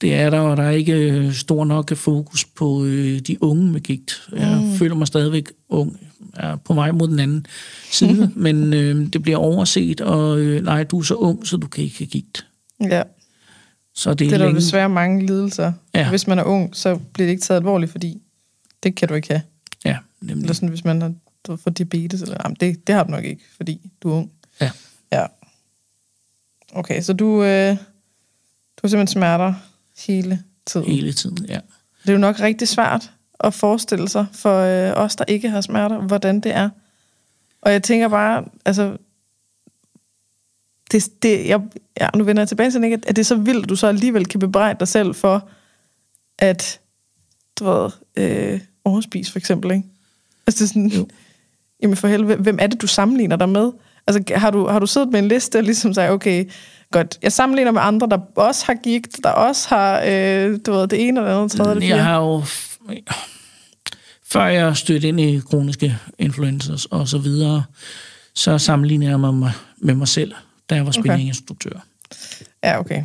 det 0.00 0.14
er 0.14 0.30
der, 0.30 0.40
og 0.40 0.56
der 0.56 0.62
er 0.62 0.70
ikke 0.70 0.92
øh, 0.92 1.32
stor 1.32 1.64
nok 1.64 1.96
fokus 1.96 2.44
på 2.44 2.84
øh, 2.84 3.18
de 3.20 3.42
unge 3.42 3.72
med 3.72 3.80
gigt. 3.80 4.28
Jeg 4.32 4.60
Mm. 4.62 4.74
føler 4.76 4.94
mig 4.94 5.06
stadigvæk 5.06 5.48
ung. 5.68 6.00
Er 6.34 6.56
på 6.56 6.74
vej 6.74 6.90
mod 6.90 7.08
den 7.08 7.18
anden 7.18 7.46
side, 7.90 8.32
men 8.36 8.74
øh, 8.74 9.12
det 9.12 9.22
bliver 9.22 9.38
overset, 9.38 10.00
og 10.00 10.38
øh, 10.38 10.64
nej, 10.64 10.84
du 10.84 10.98
er 10.98 11.02
så 11.02 11.14
ung, 11.14 11.46
så 11.46 11.56
du 11.56 11.66
kan 11.66 11.84
ikke 11.84 11.98
have 11.98 12.06
gigt. 12.06 12.46
ja, 12.80 13.02
Så 13.94 14.10
det 14.10 14.18
det 14.18 14.28
er, 14.28 14.32
er 14.34 14.38
der 14.38 14.44
længe, 14.44 14.60
desværre 14.60 14.88
mange 14.88 15.26
lidelser. 15.26 15.72
Ja. 15.94 16.08
Hvis 16.10 16.26
man 16.26 16.38
er 16.38 16.44
ung, 16.44 16.76
så 16.76 16.98
bliver 17.12 17.26
det 17.26 17.30
ikke 17.30 17.42
taget 17.42 17.60
alvorligt, 17.60 17.90
fordi 17.92 18.20
det 18.82 18.94
kan 18.94 19.08
du 19.08 19.14
ikke 19.14 19.28
have. 19.28 19.42
Ja, 19.84 19.96
nemlig. 20.20 20.42
Eller 20.42 20.54
sådan, 20.54 20.68
hvis 20.68 20.84
man 20.84 21.00
har 21.02 21.12
fået 21.56 21.78
diabetes, 21.78 22.22
eller, 22.22 22.36
jamen, 22.44 22.56
det, 22.60 22.86
det 22.86 22.94
har 22.94 23.04
du 23.04 23.10
nok 23.10 23.24
ikke, 23.24 23.42
fordi 23.56 23.90
du 24.02 24.10
er 24.10 24.14
ung. 24.14 24.30
Ja. 24.60 24.70
Ja. 25.12 25.26
Okay, 26.72 27.02
så 27.02 27.12
du, 27.12 27.42
øh, 27.42 27.70
du 27.70 27.76
har 28.82 28.88
simpelthen 28.88 29.06
smerter 29.06 29.54
hele 30.06 30.42
tiden. 30.66 30.86
Hele 30.86 31.12
tiden, 31.12 31.46
ja. 31.48 31.60
Det 32.02 32.08
er 32.08 32.12
jo 32.12 32.18
nok 32.18 32.40
rigtig 32.40 32.68
svært 32.68 33.10
at 33.40 33.54
forestille 33.54 34.08
sig 34.08 34.26
for 34.32 34.60
øh, 34.60 34.92
os, 34.96 35.16
der 35.16 35.24
ikke 35.28 35.50
har 35.50 35.60
smerter, 35.60 35.98
hvordan 35.98 36.40
det 36.40 36.54
er. 36.54 36.70
Og 37.62 37.72
jeg 37.72 37.82
tænker 37.82 38.08
bare, 38.08 38.44
altså, 38.64 38.96
det, 40.90 41.22
det, 41.22 41.48
jeg, 41.48 41.60
ja, 42.00 42.08
nu 42.14 42.24
vender 42.24 42.42
jeg 42.42 42.48
tilbage 42.48 42.70
til 42.70 42.82
det, 42.82 42.92
at 42.92 43.16
det 43.16 43.18
er 43.18 43.24
så 43.24 43.36
vildt, 43.36 43.62
at 43.62 43.68
du 43.68 43.76
så 43.76 43.86
alligevel 43.86 44.26
kan 44.26 44.40
bebrejde 44.40 44.78
dig 44.78 44.88
selv 44.88 45.14
for, 45.14 45.48
at, 46.38 46.80
du 47.58 47.64
ved, 47.64 47.90
øh, 48.16 48.60
overspise 48.84 49.32
for 49.32 49.38
eksempel, 49.38 49.70
ikke? 49.70 49.84
Altså 50.46 50.64
det 50.64 50.70
er 50.70 50.72
sådan, 50.72 50.88
Jo. 50.88 51.08
jamen 51.82 51.96
for 51.96 52.08
helvede, 52.08 52.36
hvem 52.36 52.58
er 52.60 52.66
det, 52.66 52.80
du 52.80 52.86
sammenligner 52.86 53.36
dig 53.36 53.48
med? 53.48 53.72
Altså 54.06 54.34
har 54.34 54.50
du, 54.50 54.66
har 54.66 54.78
du 54.78 54.86
siddet 54.86 55.10
med 55.10 55.18
en 55.18 55.28
liste 55.28 55.58
og 55.58 55.62
ligesom 55.62 55.94
sagt, 55.94 56.10
okay, 56.10 56.50
godt, 56.90 57.18
jeg 57.22 57.32
sammenligner 57.32 57.72
med 57.72 57.80
andre, 57.84 58.06
der 58.06 58.18
også 58.36 58.66
har 58.66 58.74
gigt, 58.74 59.16
der 59.22 59.30
også 59.30 59.68
har, 59.68 60.02
øh, 60.06 60.58
du 60.66 60.72
ved, 60.72 60.88
det 60.88 61.08
ene 61.08 61.20
eller 61.20 61.36
andet, 61.36 61.50
tredje 61.50 61.74
eller 61.76 61.96
Jeg 61.96 62.04
har 62.04 62.20
jo... 62.24 62.42
Før 64.22 64.44
jeg 64.46 64.76
stødte 64.76 65.08
ind 65.08 65.20
i 65.20 65.40
kroniske 65.40 65.98
influencers 66.18 66.84
og 66.84 67.08
så 67.08 67.18
videre, 67.18 67.64
så 68.34 68.58
sammenlignede 68.58 69.10
jeg 69.10 69.20
mig 69.20 69.52
med, 69.78 69.94
mig 69.94 70.08
selv, 70.08 70.34
da 70.70 70.74
jeg 70.74 70.84
var 70.84 70.90
Okay. 70.92 71.00
spinninginstruktør. 71.00 71.84
Ja, 72.64 72.80
okay. 72.80 73.04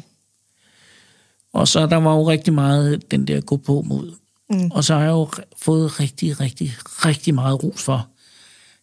Og 1.54 1.68
så 1.68 1.88
der 1.88 1.96
var 1.96 2.16
jo 2.16 2.30
rigtig 2.30 2.54
meget 2.54 3.12
den 3.12 3.28
der 3.28 3.42
gå 3.42 3.58
på 3.58 3.82
mod. 3.82 4.12
Mm. 4.50 4.72
Og 4.72 4.84
så 4.84 4.94
har 4.94 5.02
jeg 5.02 5.10
jo 5.10 5.30
fået 5.62 6.00
rigtig, 6.00 6.40
rigtig, 6.40 6.74
rigtig 6.88 7.34
meget 7.36 7.64
ros 7.64 7.84
for, 7.84 8.08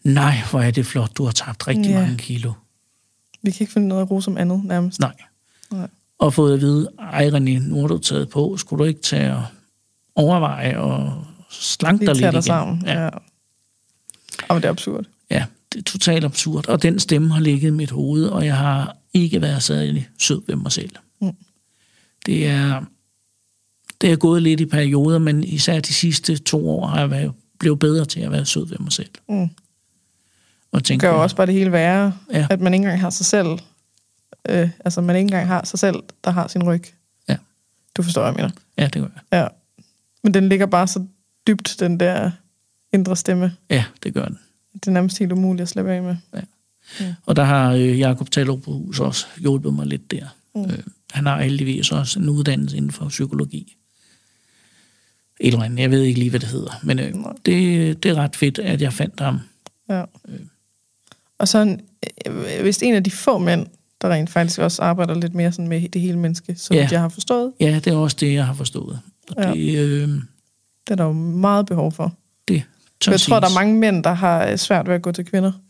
nej, 0.05 0.35
hvor 0.51 0.61
er 0.61 0.71
det 0.71 0.87
flot, 0.87 1.17
du 1.17 1.25
har 1.25 1.33
tabt 1.33 1.69
rigtig 1.69 1.91
Ja. 1.91 2.01
mange 2.01 2.17
kilo. 2.17 2.53
Vi 3.43 3.51
kan 3.51 3.65
ikke 3.65 3.73
finde 3.73 3.89
noget 3.89 4.03
at 4.03 4.11
rose 4.11 4.31
om 4.31 4.37
andet, 4.37 4.65
nærmest. 4.65 5.01
Nej. 5.01 5.15
Nej. 5.71 5.89
Og 6.19 6.35
fået 6.35 6.55
at 6.55 6.61
vide, 6.61 6.89
ej 6.99 7.29
René, 7.29 7.59
nu 7.69 7.81
har 7.81 7.87
du 7.87 7.99
taget 7.99 8.29
på, 8.29 8.57
skulle 8.57 8.81
du 8.81 8.85
ikke 8.89 9.03
tage 9.03 9.37
og 9.37 9.45
overveje 10.17 10.79
og 10.79 11.25
slanke 11.51 12.07
dig 12.07 12.15
lidt 12.15 12.33
igen? 12.33 12.43
sammen. 12.43 12.83
Ja. 12.87 13.03
Ja. 13.03 13.11
men 14.49 14.57
det 14.57 14.65
er 14.65 14.71
absurd. 14.71 15.05
Ja, 15.31 15.45
det 15.73 15.79
er 15.79 15.83
totalt 15.83 16.25
absurd. 16.25 16.69
Og 16.69 16.83
den 16.83 16.99
stemme 16.99 17.33
har 17.35 17.41
ligget 17.41 17.69
i 17.69 17.71
mit 17.71 17.91
hoved, 17.91 18.27
og 18.27 18.47
jeg 18.47 18.57
har 18.57 18.97
ikke 19.15 19.43
været 19.43 19.63
særlig 19.63 20.09
sød 20.19 20.43
ved 20.47 20.57
mig 20.57 20.73
selv. 20.73 20.91
Mm. 21.21 21.33
Det 22.27 22.47
er 22.47 22.85
det 24.01 24.13
er 24.13 24.17
gået 24.17 24.43
lidt 24.43 24.61
i 24.61 24.67
perioder, 24.67 25.19
men 25.19 25.45
især 25.45 25.81
de 25.81 25.93
sidste 25.93 26.39
to 26.39 26.69
år 26.69 26.87
har 26.87 27.01
jeg 27.01 27.11
været, 27.11 27.33
blevet 27.59 27.79
bedre 27.79 28.05
til 28.05 28.21
at 28.21 28.33
være 28.33 28.47
sød 28.47 28.67
ved 28.69 28.79
mig 28.79 28.93
selv. 28.93 29.11
Mm. 29.29 29.43
Og 30.73 30.79
Det 30.79 30.85
tænke, 30.85 31.07
gør 31.07 31.13
også 31.13 31.37
bare 31.37 31.47
det 31.47 31.55
hele 31.55 31.73
værre, 31.73 32.13
ja. 32.33 32.47
at 32.51 32.61
man 32.61 32.75
ikke 32.75 32.83
engang 32.85 33.01
har 33.01 33.11
sig 33.11 33.27
selv, 33.27 33.49
øh, 34.49 34.71
altså 34.85 35.01
man 35.01 35.17
ikke 35.17 35.27
engang 35.27 35.47
har 35.47 35.65
sig 35.65 35.79
selv, 35.79 35.97
der 36.25 36.31
har 36.31 36.49
sin 36.49 36.63
ryg. 36.63 36.85
Ja. 37.29 37.37
Du 37.97 38.03
forstår, 38.03 38.23
hvad 38.23 38.31
jeg 38.33 38.37
mener. 38.37 38.51
Ja, 38.79 38.85
det 38.85 38.95
gør 39.03 39.09
jeg. 39.15 39.23
Ja. 39.33 39.47
Men 40.25 40.35
den 40.35 40.49
ligger 40.49 40.67
bare 40.67 40.87
så 40.87 41.05
dybt, 41.47 41.77
den 41.81 42.01
der 42.01 42.31
indre 42.93 43.17
stemme. 43.17 43.53
Ja, 43.71 43.85
det 44.03 44.15
gør 44.15 44.25
den. 44.25 44.39
Det 44.75 44.87
er 44.87 44.91
nærmest 44.91 45.19
helt 45.19 45.33
umuligt 45.33 45.63
at 45.63 45.69
slippe 45.69 45.93
af 45.93 46.03
med. 46.03 46.17
Og 47.27 47.37
der 47.37 47.45
har 47.45 47.73
øh, 47.73 47.99
Jakob 47.99 48.31
Tallerup 48.31 48.65
Hus 48.65 49.01
også 49.01 49.27
hjulpet 49.39 49.75
mig 49.75 49.87
lidt 49.87 50.11
der. 50.11 50.27
Mm. 50.55 50.65
Øh, 50.65 50.79
han 51.11 51.27
har 51.27 51.43
heldigvis 51.43 51.93
også 51.93 52.21
en 52.21 52.29
uddannelse 52.29 52.77
inden 52.77 52.91
for 52.91 53.09
psykologi. 53.09 53.77
Et 55.41 55.47
eller 55.53 55.63
andet, 55.65 55.79
jeg 55.79 55.91
ved 55.91 56.03
ikke 56.03 56.19
lige, 56.19 56.31
hvad 56.31 56.41
det 56.41 56.49
hedder. 56.49 56.81
Men 56.83 56.99
øh, 56.99 57.15
Nej. 57.15 57.33
det, 57.47 58.03
det 58.03 58.11
er 58.11 58.15
ret 58.15 58.37
fedt, 58.37 58.59
at 58.59 58.83
jeg 58.83 58.93
fandt 58.93 59.21
ham. 59.21 59.41
Ja. 59.89 60.05
Og 61.39 61.49
så 61.49 61.59
en, 61.59 61.81
øh, 62.27 62.63
hvis 62.63 62.83
en 62.83 62.95
af 62.95 63.05
de 63.05 63.11
få 63.11 63.39
mænd, 63.39 63.67
der 64.03 64.09
rent 64.09 64.31
faktisk 64.31 64.61
også 64.61 64.83
arbejder 64.83 65.15
lidt 65.15 65.35
mere 65.35 65.53
sådan 65.53 65.69
med 65.69 65.89
det 65.89 66.01
hele 66.01 66.19
menneske, 66.19 66.55
som 66.57 66.75
Ja. 66.77 66.83
ja. 66.83 66.89
jeg 66.91 67.01
har 67.01 67.09
forstået, 67.09 67.53
Ja, 67.61 67.81
det 67.85 67.87
er 67.87 67.97
også 67.97 68.17
det, 68.21 68.35
jeg 68.35 68.47
har 68.47 68.55
forstået. 68.55 69.01
Og 69.37 69.45
Ja. 69.45 69.53
det, 69.53 69.79
øh, 69.79 70.09
det 70.09 70.91
er 70.91 70.95
der 70.95 71.05
jo 71.05 71.13
meget 71.13 71.67
behov 71.67 71.93
for. 71.93 72.15
det 72.49 72.63
tør 73.01 73.13
jeg 73.13 73.21
tror, 73.21 73.41
der 73.41 73.49
er 73.49 73.55
mange 73.55 73.75
mænd, 73.75 74.05
der 74.05 74.13
har 74.13 74.47
øh, 74.47 74.57
svært 74.59 74.89
ved 74.89 74.95
at 74.95 75.03
gå 75.03 75.13
til 75.13 75.25
kvinder 75.25 75.53
og 75.53 75.61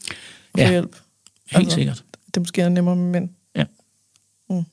få 0.54 0.60
Ja. 0.60 0.70
hjælp. 0.70 0.96
Helt 1.50 1.64
altså. 1.64 1.74
sikkert. 1.74 2.04
Det 2.34 2.42
måske 2.42 2.62
er 2.62 2.68
nemmere 2.68 2.96
med 2.96 3.04
mænd. 3.20 3.28
Ja. 3.56 3.64
Mm. 4.50 4.64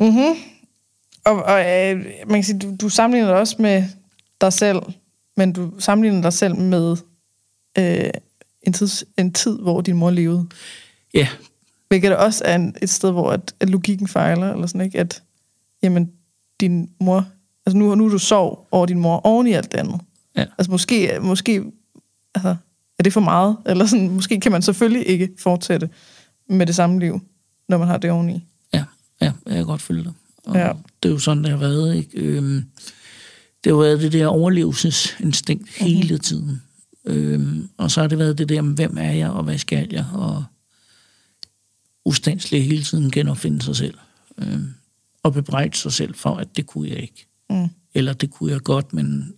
Mm-hmm. 0.00 0.34
Og, 1.24 1.42
og 1.42 1.60
øh, 1.60 2.04
man 2.26 2.34
kan 2.34 2.44
sige, 2.44 2.58
du, 2.58 2.76
du 2.80 2.88
sammenligner 2.88 3.28
dig 3.30 3.38
også 3.40 3.56
med 3.58 3.84
dig 4.40 4.52
selv, 4.52 4.78
men 5.36 5.52
du 5.52 5.72
sammenligner 5.78 6.22
dig 6.22 6.32
selv 6.32 6.56
med 6.56 6.96
øh, 7.78 8.10
en, 8.62 8.72
tid, 8.72 8.88
en 9.18 9.32
tid, 9.32 9.58
hvor 9.58 9.80
din 9.80 9.96
mor 9.96 10.10
levede. 10.10 10.46
Ja, 11.14 11.28
Hvilket 11.88 12.16
også 12.16 12.44
er 12.44 12.54
en, 12.54 12.76
et 12.82 12.90
sted, 12.90 13.10
hvor 13.10 13.30
at, 13.30 13.54
at 13.60 13.70
logikken 13.70 14.08
fejler, 14.08 14.52
eller 14.52 14.66
sådan 14.66 14.80
ikke, 14.80 14.98
at 15.00 15.22
jamen, 15.82 16.12
din 16.60 16.90
mor, 17.00 17.26
altså 17.66 17.76
nu, 17.78 17.94
nu 17.94 18.06
er 18.06 18.08
du 18.10 18.18
sov 18.18 18.68
over 18.70 18.86
din 18.86 18.98
mor 18.98 19.16
oven 19.26 19.46
i 19.46 19.52
alt 19.52 19.72
det 19.72 19.78
andet. 19.78 20.00
Ja. 20.36 20.44
Altså 20.58 20.70
måske, 20.70 21.18
måske 21.22 21.64
altså, 22.34 22.56
er 22.98 23.02
det 23.02 23.12
for 23.12 23.20
meget, 23.20 23.56
eller 23.66 23.86
sådan, 23.86 24.10
måske 24.10 24.40
kan 24.40 24.52
man 24.52 24.62
selvfølgelig 24.62 25.06
ikke 25.08 25.28
fortsætte 25.38 25.90
med 26.48 26.66
det 26.66 26.74
samme 26.74 27.00
liv, 27.00 27.20
når 27.68 27.78
man 27.78 27.88
har 27.88 27.98
det 27.98 28.10
oveni. 28.10 28.44
ja, 28.74 28.84
ja, 29.20 29.32
jeg 29.46 29.54
kan 29.54 29.64
godt 29.64 29.82
følge 29.82 30.04
dig. 30.04 30.12
Og 30.46 30.56
Ja. 30.56 30.72
Det 31.02 31.08
er 31.08 31.12
jo 31.12 31.18
sådan, 31.18 31.42
det 31.44 31.50
har 31.50 31.58
været. 31.58 31.96
Ikke? 31.96 32.18
Øhm, 32.18 32.64
det 33.64 33.66
har 33.66 33.70
jo 33.70 33.76
været 33.78 34.00
det 34.00 34.12
der 34.12 34.26
overlevelsesinstinkt 34.26 35.62
Mhm. 35.80 35.86
hele 35.88 36.18
tiden. 36.18 36.62
Øhm, 37.04 37.68
og 37.76 37.90
så 37.90 38.00
har 38.00 38.08
det 38.08 38.18
været 38.18 38.38
det 38.38 38.48
der, 38.48 38.62
hvem 38.62 38.96
er 38.98 39.12
jeg, 39.12 39.30
og 39.30 39.44
hvad 39.44 39.58
skal 39.58 39.88
jeg, 39.92 40.04
og 40.14 40.44
ustandsligt 42.04 42.64
hele 42.64 42.84
tiden 42.84 43.10
genopfinde 43.10 43.62
sig 43.62 43.76
selv. 43.76 43.94
Øhm, 44.38 44.74
og 45.22 45.32
bebrejde 45.32 45.76
sig 45.76 45.92
selv 45.92 46.14
for, 46.14 46.36
at 46.36 46.56
det 46.56 46.66
kunne 46.66 46.88
jeg 46.88 46.98
ikke. 46.98 47.28
Mm. 47.50 47.68
Eller 47.94 48.12
det 48.12 48.30
kunne 48.30 48.52
jeg 48.52 48.60
godt, 48.60 48.92
men... 48.92 49.34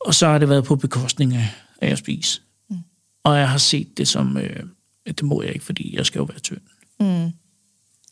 Og 0.00 0.14
så 0.14 0.26
har 0.26 0.38
det 0.38 0.48
været 0.48 0.64
på 0.64 0.76
bekostning 0.76 1.34
af, 1.34 1.48
af 1.82 1.88
at 1.88 1.98
spise. 1.98 2.42
Mm. 2.70 2.76
Og 3.24 3.38
jeg 3.38 3.50
har 3.50 3.58
set 3.58 3.98
det 3.98 4.08
som, 4.08 4.36
øh, 4.36 4.62
at 5.06 5.18
det 5.18 5.22
må 5.26 5.42
jeg 5.42 5.52
ikke, 5.52 5.64
fordi 5.64 5.96
jeg 5.96 6.06
skal 6.06 6.18
jo 6.18 6.24
være 6.24 6.38
tynd. 6.38 6.60
Mm. 7.00 7.32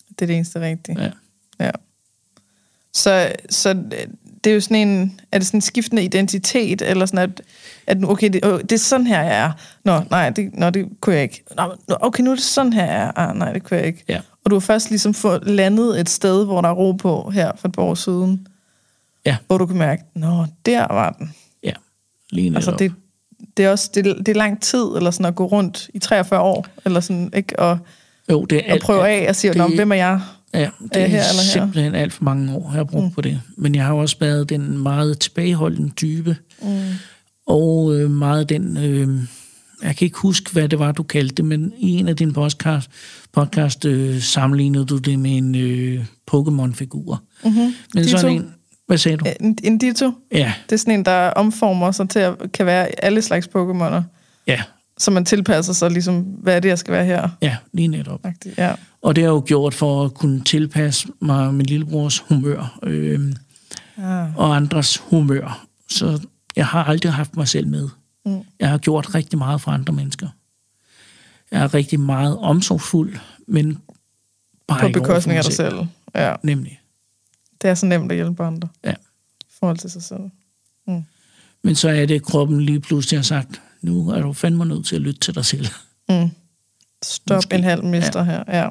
Det 0.09 0.23
er 0.23 0.27
det 0.27 0.37
eneste 0.37 0.61
rigtige. 0.61 1.03
Ja. 1.03 1.11
Ja. 1.61 1.71
Så, 2.93 3.33
så 3.51 3.85
det 4.47 4.51
er 4.51 4.55
jo 4.55 4.61
sådan 4.61 4.89
en, 4.89 5.21
er 5.33 5.39
det 5.39 5.47
sådan 5.47 5.59
en 5.59 5.63
skiftende 5.63 6.05
identitet, 6.05 6.83
eller 6.83 7.07
sådan 7.07 7.19
at, 7.19 7.43
at 7.87 8.01
nu, 8.01 8.11
okay, 8.11 8.29
det, 8.33 8.45
åh, 8.45 8.61
det 8.61 8.73
er 8.73 8.77
sådan 8.79 9.07
her, 9.07 9.23
jeg 9.23 9.37
er. 9.39 9.53
Nå, 9.85 10.01
nej, 10.11 10.31
det, 10.31 10.51
nå, 10.55 10.71
det 10.71 10.87
kunne 11.01 11.15
jeg 11.15 11.23
ikke. 11.23 11.45
Nå, 11.57 11.97
okay, 12.01 12.23
nu 12.23 12.31
er 12.31 12.35
det 12.35 12.45
sådan 12.45 12.73
her, 12.73 12.85
jeg 12.85 13.03
er. 13.03 13.13
Ah, 13.19 13.37
nej, 13.37 13.53
det 13.53 13.63
kunne 13.63 13.79
jeg 13.79 13.87
ikke. 13.87 14.05
Ja. 14.09 14.21
Og 14.45 14.51
du 14.51 14.55
har 14.57 14.61
først 14.61 14.91
ligesom 14.91 15.15
fået 15.15 15.43
landet 15.51 16.01
et 16.01 16.09
sted, 16.09 16.45
hvor 16.45 16.61
der 16.61 16.69
er 16.69 16.73
ro 16.73 16.93
på 16.93 17.31
her 17.35 17.53
for 17.57 17.69
et 17.69 17.75
par 17.75 17.83
år 17.83 17.95
siden. 17.95 18.47
Ja. 19.27 19.37
Hvor 19.47 19.59
du 19.59 19.67
kan 19.67 19.77
mærke, 19.77 20.03
nå, 20.15 20.47
der 20.67 20.87
var 20.95 21.11
den. 21.19 21.35
Ja, 21.63 21.73
lige 22.31 22.51
netop. 22.51 22.57
Altså, 22.57 22.77
det, 22.79 22.93
det 23.57 23.65
er 23.65 23.71
også 23.71 23.91
det, 23.95 24.05
det 24.05 24.29
er 24.29 24.35
lang 24.35 24.63
tid, 24.63 24.85
eller 24.97 25.11
sådan 25.11 25.27
at 25.27 25.35
gå 25.35 25.47
rundt 25.47 25.91
i 25.95 25.99
43 25.99 26.41
år, 26.41 26.67
eller 26.85 27.01
sådan, 27.01 27.31
ikke? 27.37 27.59
Og, 27.59 27.79
jo, 28.31 28.45
det 28.45 28.63
er 28.71 28.75
og 28.75 28.81
prøve 28.81 29.09
af 29.09 29.29
og 29.29 29.37
sige, 29.37 29.53
det- 29.53 29.75
hvem 29.75 29.93
er 29.93 29.97
jeg? 29.97 30.21
Ja, 30.55 30.71
det 30.95 31.03
er 31.03 31.07
her 31.07 31.07
eller 31.07 31.43
her? 31.43 31.51
simpelthen 31.53 31.95
alt 31.95 32.13
for 32.13 32.25
mange 32.25 32.55
år, 32.55 32.63
jeg 32.71 32.77
har 32.77 32.85
brugt 32.85 33.05
mm. 33.05 33.11
på 33.11 33.21
det. 33.21 33.41
Men 33.57 33.75
jeg 33.75 33.85
har 33.85 33.93
også 33.93 34.17
været 34.21 34.49
den 34.49 34.79
meget 34.79 35.19
tilbageholdende 35.19 35.91
type, 35.97 36.37
Mm. 36.63 36.69
og 37.47 37.95
øh, 37.97 38.11
meget 38.11 38.49
den... 38.49 38.77
Øh, 38.77 39.09
jeg 39.83 39.97
kan 39.97 40.05
ikke 40.07 40.19
huske, 40.19 40.53
hvad 40.53 40.69
det 40.69 40.79
var, 40.79 40.93
du 40.93 41.03
kaldte 41.03 41.35
det, 41.35 41.45
men 41.45 41.73
i 41.79 41.91
en 41.91 42.09
af 42.09 42.17
dine 42.17 42.33
podcast, 42.33 42.91
podcast 43.33 43.85
øh, 43.85 44.21
sammenlignede 44.21 44.85
du 44.87 44.99
det 44.99 45.19
med 45.19 45.31
en 45.37 45.55
øh, 45.55 46.05
Pokémon-figur. 46.31 47.23
Mm-hmm. 47.45 47.75
Men 47.95 48.03
Ditto. 48.05 48.19
sådan 48.19 48.37
en... 48.37 48.53
Hvad 48.87 48.99
sagde 48.99 49.17
du? 49.17 49.25
En, 49.41 49.59
en 49.65 49.79
ditto. 49.79 50.13
Ja, 50.33 50.53
Det 50.69 50.73
er 50.73 50.77
sådan 50.79 50.95
en, 50.95 51.05
der 51.05 51.31
omformer 51.31 51.91
sig 51.93 52.09
til 52.09 52.19
at 52.19 52.35
kan 52.53 52.67
være 52.67 53.05
alle 53.05 53.23
slags 53.23 53.49
Pokémoner, 53.57 54.03
ja, 54.47 54.63
så 54.99 55.11
man 55.11 55.25
tilpasser 55.25 55.73
sig 55.73 55.91
ligesom, 55.91 56.21
hvad 56.23 56.57
er 56.57 56.61
det, 56.61 56.69
jeg 56.69 56.79
skal 56.79 56.93
være 56.93 57.05
her? 57.05 57.29
ja, 57.43 57.57
lige 57.73 57.89
netop. 57.89 58.21
Agtigt. 58.25 58.59
Ja. 58.59 58.75
Og 59.03 59.17
det 59.17 59.25
har 59.25 59.31
jeg 59.31 59.35
jo 59.35 59.43
gjort 59.47 59.75
for 59.75 60.05
at 60.05 60.15
kunne 60.15 60.45
tilpasse 60.45 61.09
mig 61.21 61.55
min 61.55 61.67
lillebrors 61.67 62.19
humør 62.19 62.79
øh, 62.83 63.33
Ah. 63.99 64.37
og 64.37 64.57
andres 64.57 64.97
humør. 64.99 65.67
Så 65.89 66.27
jeg 66.57 66.67
har 66.67 66.85
aldrig 66.85 67.13
haft 67.13 67.37
mig 67.37 67.49
selv 67.49 67.67
med. 67.69 67.89
Mm. 68.27 68.41
Jeg 68.61 68.69
har 68.71 68.79
gjort 68.79 69.15
rigtig 69.15 69.39
meget 69.39 69.61
for 69.61 69.71
andre 69.71 69.93
mennesker. 69.93 70.29
Jeg 71.51 71.63
er 71.63 71.75
rigtig 71.75 72.01
meget 72.01 72.39
omsorgsfuld, 72.39 73.17
men 73.49 73.79
bare 74.69 74.81
På 74.81 74.89
bekostning 74.89 75.39
af 75.39 75.45
dig 75.45 75.53
selv. 75.53 75.75
Ja. 76.15 76.35
Nemlig. 76.43 76.81
Det 77.63 77.71
er 77.71 77.75
så 77.75 77.87
nemt 77.87 78.13
at 78.13 78.17
hjælpe 78.17 78.45
andre. 78.45 78.69
Ja. 78.85 78.93
I 79.41 79.53
forhold 79.59 79.79
til 79.79 79.91
sig 79.91 80.03
selv. 80.03 80.21
Men 81.65 81.75
så 81.75 81.89
er 81.89 82.07
det, 82.07 82.15
at 82.15 82.23
kroppen 82.23 82.61
lige 82.61 82.81
pludselig 82.81 83.19
har 83.19 83.23
sagt, 83.23 83.61
nu 83.83 84.09
er 84.11 84.21
du 84.21 84.33
fandme 84.33 84.65
nødt 84.65 84.87
til 84.87 84.97
at 84.97 85.03
lytte 85.03 85.21
til 85.21 85.35
dig 85.35 85.45
selv. 85.45 85.67
Mm. 86.09 86.31
Stop 87.03 87.37
Måske. 87.37 87.55
en 87.55 87.65
halv 87.65 87.85
mister 87.85 88.19
ja. 88.19 88.25
her. 88.25 88.45
Ja. 88.49 88.69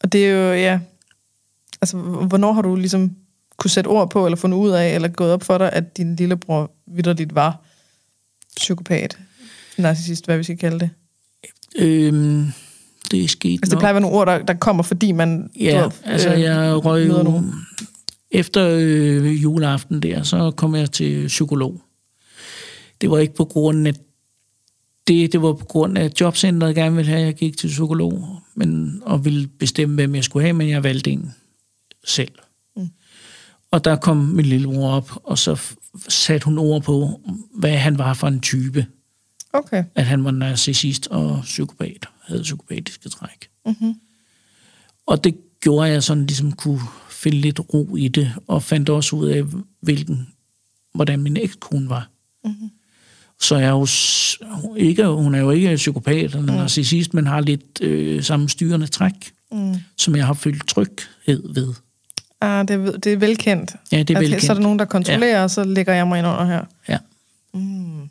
Og 0.00 0.12
det 0.12 0.26
er 0.26 0.30
jo, 0.30 0.52
ja... 0.52 0.80
Altså, 1.80 1.96
hvornår 1.98 2.52
har 2.52 2.62
du 2.62 2.76
ligesom 2.76 3.16
kunne 3.56 3.70
sætte 3.70 3.88
ord 3.88 4.10
på, 4.10 4.26
eller 4.26 4.36
fundet 4.36 4.58
ud 4.58 4.70
af, 4.70 4.94
eller 4.94 5.08
gået 5.08 5.32
op 5.32 5.42
for 5.42 5.58
dig, 5.58 5.72
at 5.72 5.96
din 5.96 6.16
lillebror 6.16 6.70
vidderligt 6.86 7.34
var 7.34 7.64
psykopat, 8.56 9.18
narcissist, 9.78 10.24
hvad 10.24 10.36
vi 10.36 10.42
skal 10.42 10.58
kalde 10.58 10.78
det. 10.80 10.90
Øhm, 11.78 12.46
det 13.10 13.24
er 13.24 13.28
sket 13.28 13.58
Altså, 13.58 13.70
det 13.70 13.78
plejer 13.78 13.90
at 13.90 13.94
være 13.94 14.00
nogle 14.00 14.16
ord, 14.16 14.26
der, 14.26 14.38
der 14.38 14.54
kommer, 14.54 14.82
fordi 14.82 15.12
man... 15.12 15.50
Ja, 15.60 15.82
ved, 15.82 15.90
altså 16.04 16.34
øh, 16.34 16.40
jeg 16.40 16.84
røg 16.84 17.08
jo... 17.08 17.42
Efter 18.30 18.68
øh, 18.78 19.42
juleaften 19.42 20.02
der, 20.02 20.22
så 20.22 20.50
kom 20.50 20.74
jeg 20.74 20.90
til 20.90 21.26
psykolog. 21.26 21.80
Det 23.02 23.10
var 23.10 23.18
ikke 23.18 23.34
på 23.34 23.44
grund 23.44 23.86
af 23.86 23.94
det, 25.06 25.32
det 25.32 25.42
var 25.42 25.52
på 25.52 25.64
grund 25.64 25.98
af 25.98 26.04
at 26.04 26.20
jobcenteret 26.20 26.74
gerne 26.74 26.96
ville 26.96 27.10
have, 27.10 27.20
at 27.20 27.26
jeg 27.26 27.34
gik 27.34 27.56
til 27.56 27.68
psykolog, 27.68 28.38
men, 28.54 29.02
og 29.04 29.24
ville 29.24 29.48
bestemme, 29.48 29.94
hvem 29.94 30.14
jeg 30.14 30.24
skulle 30.24 30.42
have, 30.44 30.52
men 30.52 30.68
jeg 30.68 30.82
valgte 30.82 31.10
en 31.10 31.34
selv. 32.04 32.32
Mm. 32.76 32.88
Og 33.70 33.84
der 33.84 33.96
kom 33.96 34.16
min 34.16 34.46
lillebror 34.46 34.90
op, 34.90 35.10
og 35.24 35.38
så 35.38 35.60
satte 36.08 36.44
hun 36.44 36.58
ord 36.58 36.82
på, 36.82 37.20
hvad 37.54 37.76
han 37.76 37.98
var 37.98 38.14
for 38.14 38.28
en 38.28 38.40
type. 38.40 38.86
Okay. 39.52 39.84
At 39.94 40.06
han 40.06 40.24
var 40.24 40.30
narcissist 40.30 41.06
og 41.06 41.40
psykopat, 41.42 42.06
havde 42.22 42.42
psykopatiske 42.42 43.08
træk. 43.08 43.50
Mm-hmm. 43.66 43.94
Og 45.06 45.24
det 45.24 45.36
gjorde, 45.60 45.90
jeg 45.90 46.02
sådan 46.02 46.26
ligesom 46.26 46.52
kunne 46.52 46.80
finde 47.10 47.36
lidt 47.36 47.60
ro 47.74 47.96
i 47.96 48.08
det, 48.08 48.32
og 48.46 48.62
fandt 48.62 48.88
også 48.88 49.16
ud 49.16 49.28
af, 49.28 49.44
hvilken, 49.80 50.28
hvordan 50.94 51.22
min 51.22 51.36
ekskone 51.36 51.88
var. 51.88 52.10
Mm-hmm. 52.44 52.70
Så 53.42 53.56
jeg 53.56 53.68
er 53.68 53.70
jo 53.70 53.86
ikke, 54.76 55.06
hun 55.06 55.34
er 55.34 55.38
jo 55.38 55.50
ikke 55.50 55.76
psykopat 55.76 56.24
eller 56.24 56.42
narcissist, 56.42 57.14
men 57.14 57.26
har 57.26 57.40
lidt 57.40 57.80
øh, 57.82 58.22
samme 58.22 58.48
styrende 58.48 58.86
træk, 58.86 59.32
Mm. 59.52 59.74
som 59.96 60.16
jeg 60.16 60.26
har 60.26 60.34
følt 60.34 60.68
tryghed 60.68 61.54
ved. 61.54 61.74
Ah, 62.40 62.68
det, 62.68 62.74
er, 62.74 62.92
det 62.92 63.12
er 63.12 63.16
velkendt. 63.16 63.74
Ja, 63.92 63.98
det 64.02 64.10
er 64.10 64.16
At 64.18 64.22
velkendt. 64.22 64.44
Så 64.44 64.52
er 64.52 64.54
der 64.54 64.62
nogen, 64.62 64.78
der 64.78 64.84
kontrollerer, 64.84 65.36
ja. 65.36 65.42
og 65.42 65.50
så 65.50 65.64
lægger 65.64 65.94
jeg 65.94 66.08
mig 66.08 66.18
ind 66.18 66.26
under 66.26 66.44
her. 66.44 66.64
Ja. 66.88 66.98
Mm. 67.54 68.10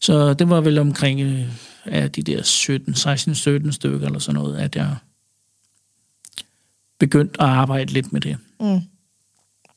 Så 0.00 0.34
det 0.34 0.48
var 0.48 0.60
vel 0.60 0.78
omkring 0.78 1.20
øh, 1.20 1.42
ja, 1.86 2.06
de 2.08 2.22
der 2.22 2.42
17, 2.42 2.94
16, 2.94 3.34
17 3.34 3.72
stykker 3.72 4.06
eller 4.06 4.18
sådan 4.18 4.40
noget, 4.40 4.56
at 4.58 4.76
jeg 4.76 4.96
begyndte 6.98 7.42
at 7.42 7.48
arbejde 7.48 7.92
lidt 7.92 8.12
med 8.12 8.20
det. 8.20 8.36
Mm. 8.60 8.80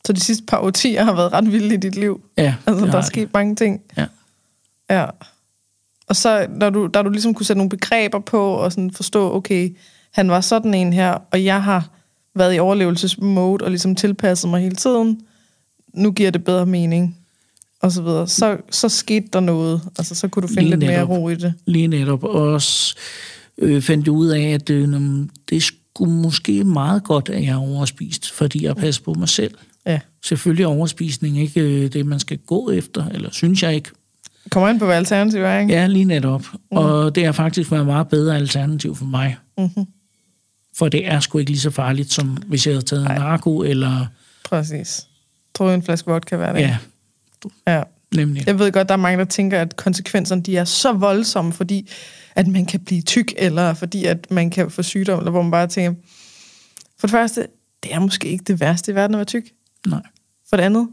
Så 0.07 0.13
de 0.13 0.19
sidste 0.19 0.43
par 0.47 0.57
årtier 0.59 1.03
har 1.03 1.13
været 1.15 1.33
ret 1.33 1.51
vilde 1.51 1.73
i 1.73 1.77
dit 1.77 1.95
liv. 1.95 2.21
Ja, 2.37 2.55
Altså, 2.65 2.85
der 2.85 2.97
er 2.97 3.01
sket 3.01 3.33
mange 3.33 3.55
ting. 3.55 3.81
Ja. 3.97 4.05
Ja. 4.89 5.05
Og 6.07 6.15
så, 6.15 6.47
når 6.49 6.69
du, 6.69 6.87
da 6.93 7.01
du 7.01 7.09
ligesom 7.09 7.33
kunne 7.33 7.45
sætte 7.45 7.57
nogle 7.57 7.69
begreber 7.69 8.19
på, 8.19 8.53
og 8.53 8.71
sådan 8.71 8.91
forstå, 8.91 9.33
okay, 9.35 9.77
han 10.11 10.29
var 10.29 10.41
sådan 10.41 10.73
en 10.73 10.93
her, 10.93 11.17
og 11.31 11.43
jeg 11.43 11.63
har 11.63 11.89
været 12.35 12.55
i 12.55 12.59
overlevelsesmode, 12.59 13.63
og 13.63 13.69
ligesom 13.69 13.95
tilpasset 13.95 14.49
mig 14.49 14.61
hele 14.61 14.75
tiden, 14.75 15.21
nu 15.93 16.11
giver 16.11 16.31
det 16.31 16.43
bedre 16.43 16.65
mening, 16.65 17.17
og 17.81 17.91
så 17.91 18.01
videre. 18.01 18.27
Så, 18.27 18.57
så 18.71 18.89
skete 18.89 19.27
der 19.33 19.39
noget. 19.39 19.81
Altså, 19.97 20.15
så 20.15 20.27
kunne 20.27 20.43
du 20.43 20.47
finde 20.47 20.61
Lige 20.61 20.69
lidt 20.69 20.79
mere 20.79 20.91
netop. 20.91 21.09
ro 21.09 21.29
i 21.29 21.35
det. 21.35 21.53
Lige 21.65 21.87
netop. 21.87 22.23
Og 22.23 22.41
også 22.53 22.95
øh, 23.57 23.81
fandt 23.81 24.05
jeg 24.05 24.13
ud 24.13 24.27
af, 24.27 24.41
at 24.41 24.69
øh, 24.69 24.89
det 25.49 25.63
skulle 25.63 26.13
måske 26.13 26.63
meget 26.63 27.03
godt, 27.03 27.29
at 27.29 27.43
jeg 27.43 27.51
er 27.51 27.57
overspist, 27.57 28.31
fordi 28.31 28.65
jeg 28.65 28.75
passer 28.75 29.03
på 29.03 29.13
mig 29.13 29.29
selv. 29.29 29.53
Ja. 29.85 29.99
Selvfølgelig 30.23 30.63
er 30.63 30.67
overspisning 30.67 31.39
ikke 31.39 31.61
øh, 31.61 31.93
det, 31.93 32.05
man 32.05 32.19
skal 32.19 32.37
gå 32.37 32.71
efter, 32.71 33.07
eller 33.07 33.29
synes 33.31 33.63
jeg 33.63 33.75
ikke. 33.75 33.89
Kommer 34.51 34.69
ind 34.69 34.79
på, 34.79 34.85
hvad 34.85 34.95
alternativet 34.95 35.45
er, 35.45 35.59
ikke? 35.59 35.73
Ja, 35.73 35.87
lige 35.87 36.05
netop. 36.05 36.41
Mm. 36.53 36.77
Og 36.77 37.15
det 37.15 37.25
har 37.25 37.31
faktisk 37.31 37.71
været 37.71 37.81
et 37.81 37.87
meget 37.87 38.07
bedre 38.07 38.35
alternativ 38.35 38.95
for 38.95 39.05
mig. 39.05 39.37
Mm-hmm. 39.57 39.85
For 40.77 40.89
det 40.89 41.07
er 41.07 41.19
sgu 41.19 41.37
ikke 41.37 41.51
lige 41.51 41.59
så 41.59 41.69
farligt, 41.69 42.13
som 42.13 42.27
hvis 42.27 42.67
jeg 42.67 42.73
havde 42.73 42.85
taget 42.85 43.03
Nej. 43.03 43.17
narko, 43.17 43.61
eller... 43.61 44.05
Præcis. 44.43 45.07
Tror 45.55 45.71
en 45.71 45.83
flaske 45.83 46.11
vodka 46.11 46.35
hver 46.35 46.53
dag. 46.53 46.79
Ja, 47.67 47.73
ja. 47.73 47.83
nemlig. 48.15 48.47
Jeg 48.47 48.59
ved 48.59 48.71
godt, 48.71 48.89
der 48.89 48.93
er 48.93 48.97
mange, 48.97 49.17
der 49.17 49.25
tænker, 49.25 49.61
at 49.61 49.75
konsekvenserne 49.75 50.41
de 50.41 50.57
er 50.57 50.65
så 50.65 50.93
voldsomme, 50.93 51.53
fordi 51.53 51.89
at 52.35 52.47
man 52.47 52.65
kan 52.65 52.79
blive 52.79 53.01
tyk, 53.01 53.33
eller 53.37 53.73
fordi 53.73 54.05
at 54.05 54.31
man 54.31 54.49
kan 54.49 54.71
få 54.71 54.81
sygdom, 54.81 55.19
eller 55.19 55.31
hvor 55.31 55.41
man 55.41 55.51
bare 55.51 55.67
tænker, 55.67 56.01
for 56.99 57.07
det 57.07 57.11
første, 57.11 57.47
det 57.83 57.93
er 57.93 57.99
måske 57.99 58.27
ikke 58.27 58.43
det 58.43 58.59
værste 58.59 58.91
i 58.91 58.95
verden 58.95 59.15
at 59.15 59.17
være 59.17 59.25
tyk. 59.25 59.43
Nej. 59.87 60.01
For 60.49 60.57
det 60.57 60.63
andet, 60.63 60.89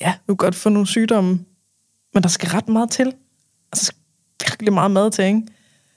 ja, 0.00 0.14
du 0.28 0.34
kan 0.34 0.36
godt 0.36 0.54
få 0.54 0.68
nogle 0.68 0.86
sygdomme, 0.86 1.40
men 2.14 2.22
der 2.22 2.28
skal 2.28 2.48
ret 2.48 2.68
meget 2.68 2.90
til. 2.90 3.12
Altså, 3.72 3.92
der 4.40 4.44
skal 4.46 4.52
virkelig 4.52 4.72
meget 4.72 4.90
mad 4.90 5.10
til, 5.10 5.24
ikke? 5.24 5.42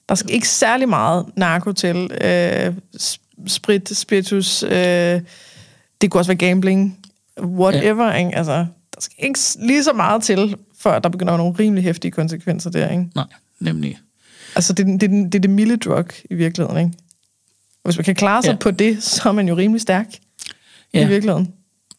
Der 0.10 0.16
skal 0.16 0.32
ikke 0.34 0.48
særlig 0.50 0.90
meget 0.90 1.26
narko 1.38 1.72
til. 1.72 2.12
Øh, 2.22 2.76
sp- 3.02 3.48
sprit, 3.48 3.98
spiritus, 3.98 4.64
øh, 4.64 4.72
det 6.02 6.12
kunne 6.12 6.20
også 6.22 6.30
være 6.32 6.38
gambling, 6.38 7.00
whatever, 7.42 8.06
ja. 8.08 8.14
ikke? 8.18 8.36
Altså, 8.38 8.54
der 8.96 9.02
skal 9.02 9.26
ikke 9.26 9.40
lige 9.60 9.84
så 9.84 9.94
meget 9.94 10.24
til, 10.24 10.56
før 10.80 11.00
der 11.00 11.10
begynder 11.10 11.34
at 11.34 11.38
være 11.38 11.46
nogle 11.48 11.60
rimelig 11.60 11.84
hæftige 11.84 12.12
konsekvenser 12.12 12.70
der, 12.70 12.90
ikke? 12.90 13.08
Nej, 13.16 13.26
nemlig. 13.60 14.00
Altså, 14.56 14.74
det, 14.74 14.86
det, 15.02 15.02
det 15.10 15.36
er 15.36 15.40
det 15.40 15.50
milde 15.50 15.78
drug 15.78 16.06
i 16.30 16.34
virkeligheden, 16.36 16.86
ikke? 16.86 16.98
Og 17.84 17.88
hvis 17.90 17.98
man 17.98 18.06
kan 18.06 18.16
klare 18.16 18.44
sig 18.44 18.52
Ja. 18.52 18.58
på 18.58 18.72
det, 18.72 19.04
så 19.04 19.30
er 19.30 19.34
man 19.34 19.48
jo 19.48 19.56
rimelig 19.58 19.82
stærk. 19.82 20.08
Ja. 20.94 21.06
i 21.06 21.08
virkeligheden. 21.08 21.54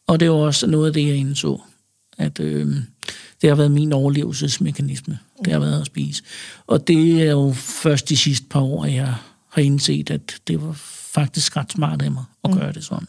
Og 0.06 0.20
det 0.20 0.26
jo 0.26 0.38
også 0.38 0.66
noget 0.66 0.86
af 0.86 0.92
det, 0.92 1.06
jeg 1.08 1.16
indså, 1.16 1.60
at 2.18 2.40
øh, 2.40 2.76
det 3.42 3.48
har 3.50 3.54
været 3.56 3.70
min 3.70 3.92
overlevelsesmekanisme. 3.92 5.18
Det 5.44 5.52
har 5.52 5.60
været 5.60 5.80
at 5.80 5.86
spise. 5.86 6.22
Og 6.66 6.88
det 6.88 7.22
er 7.22 7.30
jo 7.30 7.52
først 7.56 8.08
de 8.08 8.16
sidste 8.16 8.46
par 8.50 8.60
år, 8.60 8.84
jeg 8.84 9.14
har 9.50 9.62
indset, 9.62 10.10
at 10.10 10.36
det 10.46 10.62
var 10.62 10.72
faktisk 11.14 11.56
ret 11.56 11.72
smart 11.72 12.02
af 12.02 12.10
mig 12.10 12.24
at 12.44 12.50
gøre 12.52 12.72
det 12.72 12.84
sådan. 12.84 13.08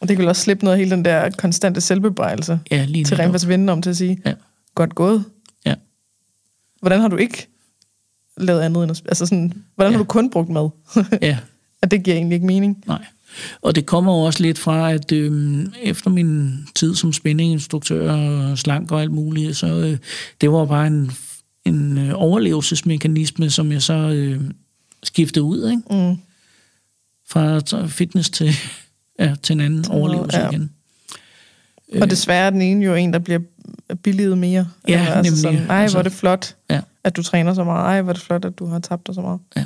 Og 0.00 0.08
det 0.08 0.16
kan 0.16 0.22
vel 0.22 0.28
også 0.28 0.42
slippe 0.42 0.64
noget 0.64 0.74
af 0.76 0.78
hele 0.78 0.90
den 0.96 1.04
der 1.04 1.30
konstante 1.30 1.80
selvbebrejelse 1.80 2.60
Ja, 2.70 2.84
lige 2.84 3.04
til 3.04 3.16
rent 3.16 3.26
faktisk 3.26 3.48
vende 3.48 3.72
om 3.72 3.82
til 3.82 3.90
at 3.90 3.96
sige, 3.96 4.20
Ja. 4.24 4.34
godt 4.74 4.94
gået. 4.94 5.24
Ja. 5.66 5.74
Hvordan 6.80 7.00
har 7.00 7.08
du 7.08 7.16
ikke 7.16 7.48
lavet 8.36 8.60
andet 8.60 8.82
end 8.82 8.90
at 8.90 9.02
Altså 9.08 9.26
sådan, 9.26 9.52
hvordan. 9.74 9.92
Ja. 9.92 9.96
har 9.96 10.04
du 10.04 10.08
kun 10.08 10.30
brugt 10.30 10.48
mad? 10.48 10.68
ja, 11.22 11.38
at 11.82 11.90
det 11.90 12.02
giver 12.04 12.16
egentlig 12.16 12.34
ikke 12.36 12.46
mening. 12.46 12.84
nej. 12.86 13.04
Og 13.62 13.74
det 13.74 13.86
kommer 13.86 14.12
jo 14.12 14.18
også 14.20 14.42
lidt 14.42 14.58
fra, 14.58 14.92
at 14.92 15.12
øh, 15.12 15.66
efter 15.82 16.10
min 16.10 16.58
tid 16.74 16.94
som 16.94 17.12
spændinginstruktør 17.12 18.12
og 18.12 18.58
slank 18.58 18.92
og 18.92 19.00
alt 19.00 19.12
muligt, 19.12 19.56
så 19.56 19.66
øh, 19.66 19.98
det 20.40 20.52
var 20.52 20.64
bare 20.64 20.86
en, 20.86 21.12
en 21.64 21.98
øh, 21.98 22.12
overlevelsesmekanisme, 22.14 23.50
som 23.50 23.72
jeg 23.72 23.82
så 23.82 23.94
øh, 23.94 24.40
skiftede 25.02 25.42
ud, 25.44 25.70
ikke? 25.70 25.82
Mm. 26.10 26.16
fra 27.30 27.86
fitness 27.86 28.30
til, 28.30 28.52
ja, 29.18 29.34
til 29.42 29.52
en 29.52 29.60
anden 29.60 29.90
overlevelse 29.90 30.38
ja. 30.38 30.50
igen. 30.50 30.70
Og 32.00 32.10
desværre 32.10 32.46
er 32.46 32.50
den 32.50 32.62
ene 32.62 32.84
jo 32.84 32.94
en, 32.94 33.12
der 33.12 33.18
bliver 33.18 33.40
billiget 34.02 34.38
mere. 34.38 34.68
Ja, 34.88 34.98
altså 35.04 35.22
nemlig. 35.22 35.38
Sådan, 35.40 35.70
Ej, 35.70 35.82
Altså- 35.82 35.94
hvor 35.96 35.98
er 35.98 36.02
det 36.02 36.12
flot, 36.12 36.56
Ja. 36.70 36.80
at 37.04 37.16
du 37.16 37.22
træner 37.22 37.54
så 37.54 37.64
meget. 37.64 37.84
Ej, 37.84 38.02
hvor 38.02 38.10
er 38.10 38.14
det 38.14 38.22
flot, 38.22 38.44
at 38.44 38.58
du 38.58 38.66
har 38.66 38.78
tabt 38.78 39.06
dig 39.06 39.14
så 39.14 39.20
meget. 39.20 39.40
Ja. 39.56 39.64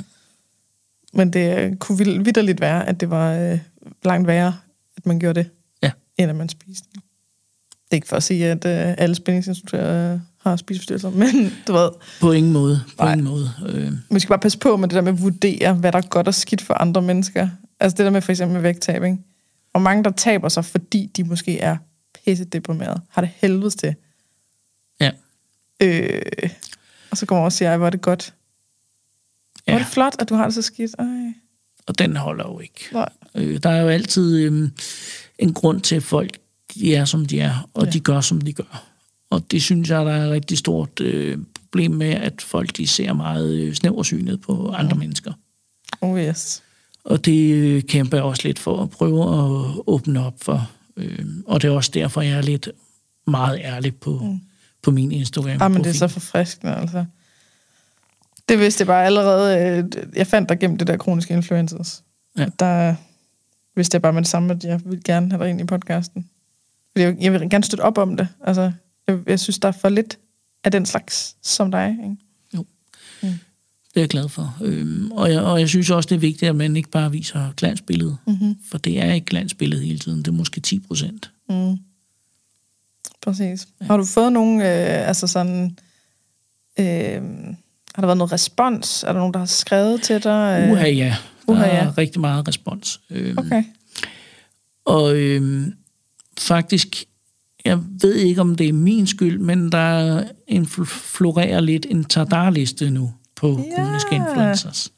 Men 1.15 1.33
det 1.33 1.57
øh, 1.59 1.75
kunne 1.75 1.97
vidderligt 1.97 2.61
være, 2.61 2.87
at 2.87 2.99
det 2.99 3.09
var 3.09 3.33
øh, 3.33 3.59
langt 4.05 4.27
værre, 4.27 4.55
at 4.97 5.05
man 5.05 5.19
gjorde 5.19 5.39
det, 5.39 5.49
Ja. 5.83 5.91
end 6.17 6.29
at 6.29 6.35
man 6.35 6.49
spiste. 6.49 6.87
Det 6.93 7.91
er 7.91 7.95
ikke 7.95 8.07
for 8.07 8.15
at 8.15 8.23
sige, 8.23 8.45
at 8.51 8.65
øh, 8.65 8.95
alle 8.97 9.15
spændingsinstruktører 9.15 10.13
øh, 10.13 10.19
har 10.41 10.55
spiseforstyrrelser, 10.55 11.09
men 11.21 11.53
du 11.67 11.73
ved, 11.73 11.89
På 12.21 12.31
ingen 12.31 12.53
måde. 12.53 12.81
På 12.97 13.03
Nej. 13.03 13.13
ingen 13.13 13.27
måde. 13.27 13.51
Øh, 13.67 13.91
man 14.09 14.19
skal 14.19 14.29
bare 14.29 14.39
passe 14.39 14.57
på 14.59 14.77
med 14.77 14.87
det 14.89 14.95
der 14.95 15.01
med 15.01 15.13
at 15.13 15.21
vurdere, 15.21 15.73
hvad 15.73 15.91
der 15.91 15.97
er 15.97 16.07
godt 16.07 16.27
og 16.27 16.33
skidt 16.33 16.61
for 16.61 16.73
andre 16.73 17.01
mennesker. 17.01 17.49
Altså 17.79 17.97
det 17.97 18.05
der 18.05 18.11
med 18.11 18.21
for 18.21 18.31
eksempel 18.31 18.63
vægttab, 18.63 19.03
ikke? 19.03 19.17
Og 19.73 19.81
mange, 19.81 20.03
der 20.03 20.11
taber 20.11 20.49
sig, 20.49 20.65
fordi 20.65 21.11
de 21.17 21.23
måske 21.23 21.59
er 21.59 21.77
pisse 22.25 22.45
deprimerede, 22.45 23.01
har 23.09 23.21
det 23.21 23.29
helvedes 23.35 23.75
til. 23.75 23.95
ja. 25.01 25.11
Øh, 25.81 26.21
og 27.11 27.17
så 27.17 27.25
går 27.25 27.35
man 27.35 27.45
og 27.45 27.51
siger, 27.53 27.77
hvor 27.77 27.85
er 27.85 27.89
det 27.89 28.01
godt. 28.01 28.33
Ja. 29.67 29.71
Hvor 29.71 29.73
er 29.73 29.77
ja. 29.77 29.85
det 29.85 29.93
flot, 29.93 30.15
at 30.19 30.29
du 30.29 30.35
har 30.35 30.45
det 30.45 30.53
så 30.53 30.61
skidt. 30.61 30.95
Ej, 30.99 31.33
Og 31.87 31.99
den 31.99 32.15
holder 32.15 32.43
jo 32.47 32.59
ikke. 32.59 32.89
nej. 32.93 33.09
Øh, 33.35 33.59
der 33.63 33.69
er 33.69 33.81
jo 33.81 33.87
altid 33.87 34.37
øh, 34.37 34.69
en 35.39 35.53
grund 35.53 35.81
til, 35.81 35.95
at 35.95 36.03
folk 36.03 36.37
de 36.75 36.95
er, 36.95 37.05
som 37.05 37.25
de 37.25 37.39
er, 37.39 37.69
og 37.73 37.81
Ja. 37.81 37.85
ja. 37.87 37.91
de 37.91 37.99
gør, 37.99 38.21
som 38.21 38.41
de 38.41 38.53
gør. 38.53 38.83
Og 39.29 39.51
det 39.51 39.63
synes 39.63 39.89
jeg, 39.89 40.05
der 40.05 40.11
er 40.11 40.25
et 40.25 40.31
rigtig 40.31 40.57
stort 40.57 40.99
øh, 40.99 41.37
problem 41.55 41.91
med, 41.91 42.07
at 42.11 42.41
folk 42.41 42.77
de 42.77 42.87
ser 42.87 43.13
meget 43.13 43.53
øh, 43.53 43.73
snæversynet 43.73 44.41
på 44.41 44.71
andre 44.71 44.97
mennesker. 44.97 45.33
Oh 46.01 46.19
yes. 46.19 46.63
Og 47.03 47.25
det 47.25 47.53
øh, 47.53 47.83
kæmper 47.83 48.17
jeg 48.17 48.23
også 48.23 48.41
lidt 48.45 48.59
for 48.59 48.83
at 48.83 48.89
prøve 48.89 49.21
at 49.23 49.71
åbne 49.87 50.25
op 50.25 50.35
for. 50.41 50.71
Øh, 50.97 51.25
og 51.45 51.61
det 51.61 51.67
er 51.67 51.71
også 51.71 51.91
derfor, 51.93 52.21
jeg 52.21 52.37
er 52.37 52.41
lidt 52.41 52.69
meget 53.27 53.59
ærlig 53.63 53.95
på, 53.95 54.19
mm. 54.23 54.39
på 54.81 54.91
min 54.91 55.11
Instagram. 55.11 55.57
Ah, 55.61 55.71
men 55.71 55.83
det 55.83 55.89
er 55.89 55.93
så 55.93 56.07
forfriskende, 56.07 56.75
altså. 56.75 57.05
Det 58.49 58.59
vidste 58.59 58.81
jeg 58.81 58.87
bare 58.87 59.05
allerede. 59.05 59.77
øh, 59.79 60.03
Jeg 60.15 60.27
fandt 60.27 60.49
dig 60.49 60.59
gennem 60.59 60.77
det 60.77 60.87
der 60.87 60.97
kroniske 60.97 61.33
influencers. 61.33 62.03
Ja. 62.37 62.45
Der 62.59 62.95
vidste 63.75 63.95
jeg 63.95 64.01
bare 64.01 64.13
med 64.13 64.21
det 64.21 64.29
samme, 64.29 64.53
at 64.53 64.63
jeg 64.63 64.81
ville 64.85 65.01
gerne 65.05 65.31
have 65.31 65.43
dig 65.43 65.49
ind 65.49 65.61
i 65.61 65.63
podcasten. 65.63 66.29
Fordi 66.91 67.03
jeg, 67.05 67.17
jeg 67.21 67.33
vil 67.33 67.49
gerne 67.49 67.63
støtte 67.63 67.81
op 67.81 67.97
om 67.97 68.17
det. 68.17 68.27
Altså, 68.43 68.71
jeg, 69.07 69.19
jeg 69.27 69.39
synes, 69.39 69.59
der 69.59 69.67
er 69.67 69.71
for 69.71 69.89
lidt 69.89 70.19
af 70.63 70.71
den 70.71 70.85
slags 70.85 71.35
som 71.41 71.71
dig. 71.71 71.89
Ikke? 72.03 72.15
Det 73.93 74.01
er 74.01 74.03
jeg 74.03 74.09
glad 74.09 74.29
for. 74.29 74.57
Øhm, 74.61 75.11
og, 75.11 75.31
jeg, 75.31 75.41
og 75.41 75.59
jeg 75.59 75.69
synes 75.69 75.89
også, 75.89 76.07
det 76.09 76.15
er 76.15 76.19
vigtigt, 76.19 76.49
at 76.49 76.55
man 76.55 76.75
ikke 76.75 76.89
bare 76.89 77.11
viser 77.11 77.53
glansbilledet. 77.57 78.17
Mm-hmm. 78.27 78.55
For 78.69 78.77
det 78.77 78.99
er 79.01 79.13
ikke 79.13 79.25
glansbilledet 79.25 79.85
hele 79.85 79.99
tiden. 79.99 80.17
Det 80.19 80.27
er 80.27 80.31
måske 80.31 80.61
10 80.61 80.79
procent. 80.79 81.31
Mm. 81.49 81.77
Præcis. 83.21 83.67
Ja. 83.81 83.85
Har 83.85 83.97
du 83.97 84.05
fået 84.05 84.33
nogen, 84.33 84.61
øh, 84.61 85.07
altså 85.07 85.27
sådan, 85.27 85.77
øh, 86.79 87.21
har 87.95 88.01
der 88.01 88.07
været 88.07 88.17
noget 88.17 88.31
respons? 88.31 89.03
Er 89.03 89.11
der 89.11 89.19
nogen, 89.19 89.33
der 89.33 89.39
har 89.39 89.45
skrevet 89.45 90.01
til 90.01 90.23
dig? 90.23 90.63
Øh, 90.65 90.71
Uha 90.71 90.87
ja. 90.89 91.15
Der 91.47 91.51
Uha, 91.53 91.65
ja. 91.65 91.75
er 91.75 91.97
rigtig 91.97 92.21
meget 92.21 92.47
respons. 92.47 92.99
Øhm, 93.09 93.37
Okay. 93.37 93.63
Og 94.85 95.15
øhm, 95.15 95.73
faktisk, 96.39 97.03
jeg 97.65 97.79
ved 98.01 98.13
ikke, 98.15 98.41
om 98.41 98.55
det 98.55 98.69
er 98.69 98.73
min 98.73 99.07
skyld, 99.07 99.39
men 99.39 99.71
der 99.71 100.23
florerer 100.85 101.59
lidt 101.59 101.85
en 101.89 102.03
tadarliste 102.03 102.89
nu 102.89 103.13
på 103.35 103.47
Ja. 103.77 103.83
kroniske 103.83 104.15
influencers, 104.15 104.91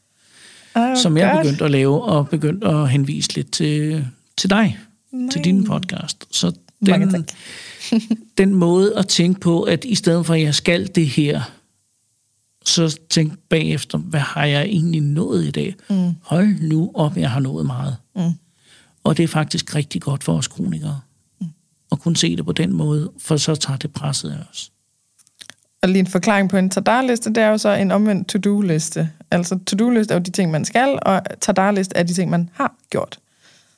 hvor 0.74 0.95
som 1.02 1.18
jeg 1.18 1.38
er 1.38 1.41
begyndt 1.41 1.62
at 1.62 1.72
lave, 1.72 2.02
og 2.04 2.30
begyndt 2.30 2.64
at 2.64 2.89
henvise 2.89 3.36
lidt 3.36 3.52
til, 3.52 4.06
til 4.38 4.50
dig, 4.50 4.78
Nej. 5.12 5.30
til 5.32 5.43
din 5.43 5.64
podcast. 5.64 6.26
Så 6.32 6.52
den, 6.86 7.26
den 8.38 8.56
måde 8.56 8.98
at 8.98 9.08
tænke 9.08 9.39
på, 9.39 9.62
at 9.62 9.86
i 9.86 9.95
stedet 9.95 10.26
for, 10.26 10.34
at 10.34 10.41
jeg 10.41 10.56
skal 10.56 10.89
det 10.95 11.08
her, 11.08 11.41
så 12.68 12.99
tænk 13.09 13.39
bagefter, 13.49 13.97
hvad 13.97 14.20
har 14.20 14.45
jeg 14.45 14.63
egentlig 14.63 15.01
nået 15.01 15.45
i 15.45 15.51
dag? 15.51 15.76
Mm. 15.89 16.13
Hold 16.22 16.61
nu 16.61 16.91
op, 16.93 17.18
jeg 17.18 17.32
har 17.32 17.39
nået 17.39 17.65
meget. 17.65 17.97
Mm. 18.15 18.32
Og 19.03 19.18
det 19.18 19.24
er 19.24 19.28
faktisk 19.28 19.76
rigtig 19.76 20.01
godt 20.01 20.24
for 20.24 20.38
os 20.38 20.47
kronikere. 20.47 20.99
Mm. 21.41 21.47
At 21.91 21.99
kunne 21.99 22.18
se 22.18 22.36
det 22.36 22.45
på 22.45 22.51
den 22.51 22.74
måde, 22.74 23.11
for 23.20 23.38
så 23.38 23.55
tager 23.55 23.78
det 23.78 23.93
presset 23.93 24.32
af 24.32 24.38
os. 24.51 24.72
Og 25.82 25.89
lige 25.89 25.99
en 25.99 26.07
forklaring 26.07 26.49
på 26.49 26.57
en 26.57 26.70
tadar-liste, 26.70 27.30
det 27.30 27.38
er 27.38 27.47
jo 27.47 27.57
så 27.57 27.70
en 27.70 27.91
omvendt 27.91 28.28
to-do-liste. 28.28 29.09
Altså 29.32 29.59
to-do-liste 29.68 30.13
er 30.13 30.18
jo 30.18 30.24
de 30.24 30.32
ting, 30.32 30.51
man 30.51 30.65
skal, 30.65 30.99
og 31.01 31.22
tadar-liste 31.41 31.97
er 31.97 32.03
de 32.03 32.13
ting, 32.13 32.30
man 32.30 32.49
har 32.53 32.76
gjort. 32.89 33.20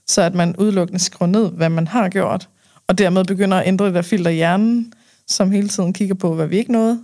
Så 0.08 0.22
at 0.22 0.36
man 0.36 0.56
udelukkende 0.56 1.00
skriver 1.00 1.32
ned, 1.32 1.52
hvad 1.52 1.70
man 1.70 1.88
har 1.88 2.10
gjort, 2.10 2.50
og 2.88 2.98
dermed 2.98 3.26
begynder 3.26 3.58
at 3.58 3.68
ændre 3.68 3.86
det 3.86 3.94
der 3.94 4.02
filter 4.02 4.32
i 4.32 4.36
hjernen, 4.36 4.94
som 5.28 5.52
hele 5.52 5.68
tiden 5.68 5.94
kigger 5.94 6.16
på, 6.16 6.36
hvad 6.36 6.48
vi 6.48 6.58
ikke 6.58 6.72
nåede, 6.72 7.04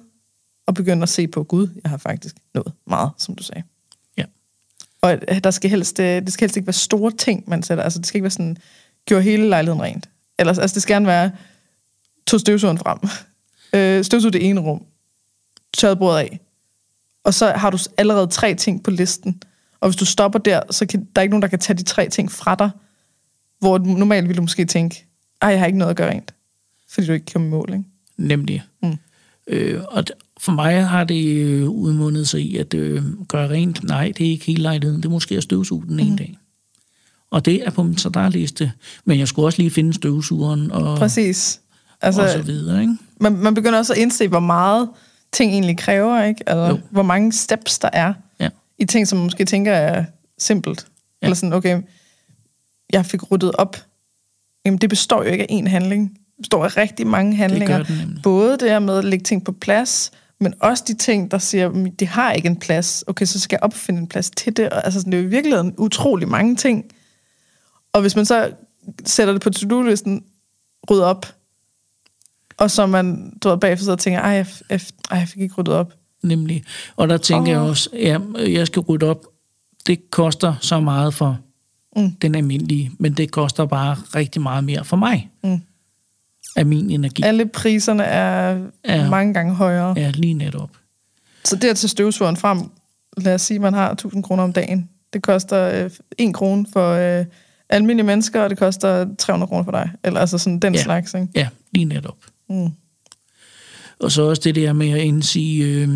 og 0.66 0.74
begynder 0.74 1.04
at 1.04 1.10
se 1.10 1.28
på, 1.28 1.44
Gud, 1.44 1.68
jeg 1.84 1.90
har 1.90 1.98
faktisk 1.98 2.36
nået 2.54 2.74
meget, 2.88 3.12
som 3.18 3.36
du 3.36 3.44
sagde. 3.44 3.64
Ja. 4.18 4.24
Og 5.02 5.12
at 5.12 5.44
der 5.44 5.52
skal 5.52 5.70
helst, 5.70 6.00
øh, 6.00 6.22
det 6.22 6.34
skal 6.34 6.46
helst 6.46 6.58
ikke 6.58 6.68
være 6.68 6.74
store 6.74 7.12
ting, 7.12 7.44
man 7.48 7.64
sætter. 7.64 7.84
Altså 7.84 8.00
det 8.00 8.08
skal 8.08 8.18
ikke 8.18 8.24
være 8.24 8.32
sådan, 8.32 8.58
gjorde 9.06 9.24
hele 9.24 9.50
lejligheden 9.50 9.82
rent. 9.82 10.10
Ellers, 10.40 10.58
altså 10.58 10.74
det 10.74 10.82
skal 10.82 10.94
gerne 10.94 11.08
være, 11.08 11.32
tog 12.28 12.40
støvsugeren 12.40 12.78
frem, 12.78 13.00
øh, 13.80 14.04
støvsug 14.04 14.34
det 14.34 14.50
ene 14.50 14.60
rum, 14.62 14.84
tørret 15.74 16.00
bordet 16.00 16.20
af, 16.20 16.40
og 17.26 17.34
så 17.34 17.52
har 17.52 17.70
du 17.70 17.78
allerede 17.98 18.28
tre 18.28 18.56
ting 18.56 18.84
på 18.84 18.92
listen. 18.92 19.44
Og 19.80 19.90
hvis 19.90 19.96
du 19.96 20.06
stopper 20.06 20.40
der, 20.40 20.62
så 20.72 20.86
kan 20.86 21.08
der 21.16 21.22
er 21.22 21.24
ikke 21.24 21.32
nogen, 21.32 21.42
der 21.42 21.48
kan 21.48 21.60
tage 21.60 21.78
de 21.78 21.84
tre 21.84 22.10
ting 22.10 22.32
fra 22.32 22.56
dig, 22.56 22.70
hvor 23.60 23.78
normalt 23.78 24.28
ville 24.28 24.38
du 24.38 24.42
måske 24.42 24.66
tænke, 24.66 25.06
ej, 25.42 25.50
jeg 25.50 25.60
har 25.60 25.66
ikke 25.66 25.78
noget 25.78 25.90
at 25.90 25.98
gøre 25.98 26.10
rent, 26.10 26.34
fordi 26.90 27.08
du 27.08 27.14
ikke 27.14 27.32
i 27.36 27.40
mål, 27.40 27.70
ikke? 27.74 27.84
Nemlig. 28.18 28.64
Mm. 28.84 28.98
Øh, 29.48 29.84
og 29.88 30.04
for 30.40 30.52
mig 30.52 30.88
har 30.88 31.04
det 31.04 31.36
øh, 31.36 31.70
udmundet 31.70 32.30
sig 32.30 32.42
i 32.42 32.58
at 32.58 32.74
øh, 32.74 33.04
gøre 33.28 33.50
rent. 33.50 33.84
Nej, 33.84 34.12
det 34.18 34.28
er 34.28 34.32
ikke 34.32 34.46
hele 34.46 34.62
lejligheden. 34.62 35.02
Det 35.02 35.08
er 35.08 35.14
måske 35.14 35.38
at 35.38 35.44
støvsuge 35.44 35.86
den 35.88 36.00
ene 36.00 36.10
mm. 36.10 36.18
dag. 36.18 36.38
Og 37.32 37.46
det 37.46 37.68
er 37.68 37.70
på 37.70 37.84
min 37.84 37.98
liste. 38.30 38.72
Men 39.06 39.20
jeg 39.20 39.28
skulle 39.28 39.48
også 39.48 39.62
lige 39.62 39.72
finde 39.72 39.94
støvsugeren 39.94 40.72
og, 40.72 40.98
Præcis. 40.98 41.62
Altså, 42.02 42.22
og 42.22 42.30
så 42.30 42.42
videre. 42.42 42.82
Ikke? 42.82 42.98
Man, 43.20 43.38
man 43.38 43.54
begynder 43.54 43.80
også 43.80 43.94
at 43.94 44.00
indse, 44.00 44.28
hvor 44.28 44.40
meget 44.40 44.90
ting 45.32 45.52
egentlig 45.52 45.78
kræver, 45.78 46.24
ikke? 46.24 46.44
Eller 46.48 46.70
jo. 46.70 46.80
hvor 46.90 47.04
mange 47.04 47.32
steps 47.32 47.80
der 47.80 47.90
er 47.94 48.14
ja. 48.40 48.50
i 48.80 48.86
ting, 48.86 49.08
som 49.08 49.18
man 49.18 49.24
måske 49.24 49.46
tænker 49.46 49.72
er 49.72 50.06
simpelt. 50.38 50.88
Ja. 51.22 51.28
Eller 51.28 51.36
sådan, 51.36 51.54
okay, 51.54 51.82
jeg 52.94 53.06
fik 53.06 53.32
ryddet 53.32 53.52
op. 53.52 53.78
Jamen, 54.66 54.78
det 54.78 54.90
består 54.90 55.24
jo 55.24 55.30
ikke 55.30 55.52
af 55.52 55.62
én 55.62 55.70
handling. 55.70 56.10
Det 56.10 56.42
består 56.42 56.66
af 56.66 56.78
rigtig 56.78 57.08
mange 57.08 57.36
handlinger. 57.36 57.78
Det 57.78 57.88
det 57.88 58.20
Både 58.24 58.58
det 58.58 58.70
her 58.70 58.80
med 58.80 58.98
at 58.98 59.06
lægge 59.06 59.24
ting 59.24 59.46
på 59.46 59.52
plads, 59.52 60.12
men 60.40 60.54
også 60.60 60.84
de 60.88 60.94
ting, 60.94 61.32
der 61.32 61.38
siger, 61.38 61.70
det 62.00 62.08
har 62.08 62.32
ikke 62.32 62.48
en 62.48 62.60
plads. 62.60 63.04
Okay, 63.08 63.26
så 63.26 63.40
skal 63.40 63.56
jeg 63.56 63.64
opfinde 63.64 64.02
en 64.02 64.08
plads 64.08 64.30
til 64.30 64.58
det. 64.58 64.70
Og, 64.70 64.86
altså, 64.86 65.00
det 65.00 65.14
er 65.14 65.18
jo 65.18 65.24
i 65.24 65.30
virkeligheden 65.30 65.74
utrolig 65.78 66.28
mange 66.28 66.56
ting. 66.56 66.86
Og 67.94 68.02
hvis 68.02 68.16
man 68.16 68.26
så 68.26 68.52
sætter 69.06 69.34
det 69.34 69.42
på 69.42 69.50
to-do-listen, 69.50 70.24
rydder 70.90 71.06
op, 71.06 71.26
og 72.58 72.72
så 72.72 72.86
man 72.86 73.38
du 73.44 73.50
ved, 73.50 73.58
bagefter 73.58 73.92
og 73.92 74.00
tænker, 74.00 74.20
ej 74.20 74.30
jeg, 74.30 74.48
jeg, 74.70 74.82
ej, 75.12 75.18
jeg 75.18 75.28
fik 75.28 75.42
ikke 75.42 75.56
ryddet 75.56 75.74
op. 75.74 75.94
Nemlig. 76.24 76.64
Og 76.96 77.10
der 77.10 77.18
tænker 77.18 77.42
oh. 77.42 77.50
jeg 77.50 77.60
også, 77.60 77.90
ja, 77.94 78.20
jeg 78.38 78.68
skal 78.68 78.80
rydde 78.80 79.06
op. 79.06 79.26
Det 79.88 80.12
koster 80.12 80.56
så 80.62 80.80
meget 80.80 81.14
for 81.14 81.40
mm. 81.96 82.12
den 82.12 82.36
almindelige, 82.36 82.92
men 83.00 83.14
det 83.14 83.32
koster 83.32 83.66
bare 83.66 83.96
rigtig 83.96 84.42
meget 84.42 84.64
mere 84.64 84.86
for 84.86 84.98
mig. 84.98 85.30
Mm. 85.44 85.62
Af 86.56 86.66
min 86.66 86.90
energi. 86.90 87.24
Alle 87.24 87.46
priserne 87.46 88.04
er 88.04 88.60
ja, 88.88 89.10
mange 89.10 89.34
gange 89.34 89.54
højere. 89.54 89.94
Ja, 89.98 90.12
lige 90.16 90.34
netop. 90.34 90.70
Så 91.44 91.56
det 91.56 91.68
at 91.68 91.78
tage 91.78 91.90
støvsugeren 91.90 92.38
frem, 92.38 92.60
lad 93.18 93.36
os 93.36 93.42
sige, 93.42 93.56
at 93.56 93.62
man 93.62 93.74
har 93.74 93.92
1000 93.92 94.24
kroner 94.24 94.44
om 94.44 94.54
dagen. 94.54 94.90
Det 95.14 95.22
koster 95.24 95.84
øh, 95.84 95.92
1 96.18 96.34
krone 96.34 96.66
for 96.74 97.20
øh, 97.20 97.26
almindelige 97.70 98.06
mennesker, 98.06 98.42
og 98.42 98.50
det 98.50 98.58
koster 98.58 99.08
300 99.20 99.50
kroner 99.50 99.64
for 99.64 99.72
dig. 99.72 99.92
Eller 100.04 100.20
altså 100.20 100.38
sådan 100.38 100.60
den 100.60 100.76
ja. 100.76 100.84
slags, 100.84 101.14
ikke? 101.14 101.28
Ja, 101.36 101.48
lige 101.72 101.86
netop. 101.86 102.18
Mm. 102.50 102.70
Og 104.00 104.12
så 104.12 104.22
også 104.22 104.42
det 104.46 104.56
der 104.56 104.74
med 104.74 104.90
at 104.90 104.98
indsige, 105.02 105.66
øh, 105.66 105.90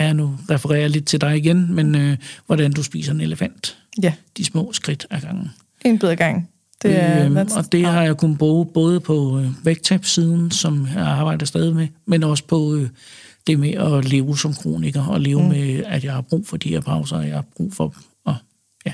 ja, 0.00 0.12
nu 0.12 0.38
refererer 0.50 0.80
jeg 0.80 0.90
lidt 0.90 1.06
til 1.06 1.20
dig 1.20 1.36
igen, 1.36 1.74
men 1.74 1.94
øh, 1.94 2.16
hvordan 2.46 2.72
du 2.72 2.82
spiser 2.82 3.12
en 3.12 3.20
elefant. 3.20 3.78
Ja. 4.02 4.12
De 4.36 4.44
små 4.44 4.72
skridt 4.72 5.06
ad 5.10 5.20
gangen. 5.20 5.50
En 5.84 5.98
bid 5.98 6.08
ad 6.08 6.16
gangen. 6.16 6.48
Det 6.82 7.02
er, 7.02 7.24
øhm, 7.24 7.36
og 7.36 7.72
det 7.72 7.86
har 7.86 8.02
jeg 8.02 8.16
kunnet 8.16 8.38
bruge 8.38 8.66
både 8.66 9.00
på 9.00 9.38
øh, 9.38 9.46
vægttabssiden, 9.64 10.50
som 10.50 10.88
jeg 10.94 11.06
arbejder 11.06 11.46
stadig 11.46 11.76
med, 11.76 11.88
men 12.06 12.22
også 12.22 12.44
på 12.44 12.74
øh, 12.74 12.88
det 13.46 13.58
med 13.58 13.70
at 13.70 14.04
leve 14.04 14.38
som 14.38 14.54
kroniker, 14.54 15.06
og 15.06 15.20
leve 15.20 15.42
mm. 15.42 15.48
med, 15.48 15.84
at 15.86 16.04
jeg 16.04 16.12
har 16.12 16.20
brug 16.20 16.46
for 16.46 16.56
de 16.56 16.68
her 16.68 16.80
pauser, 16.80 17.16
og 17.16 17.26
jeg 17.26 17.34
har 17.34 17.44
brug 17.56 17.74
for 17.74 17.94
at 18.26 18.34
ja, 18.86 18.92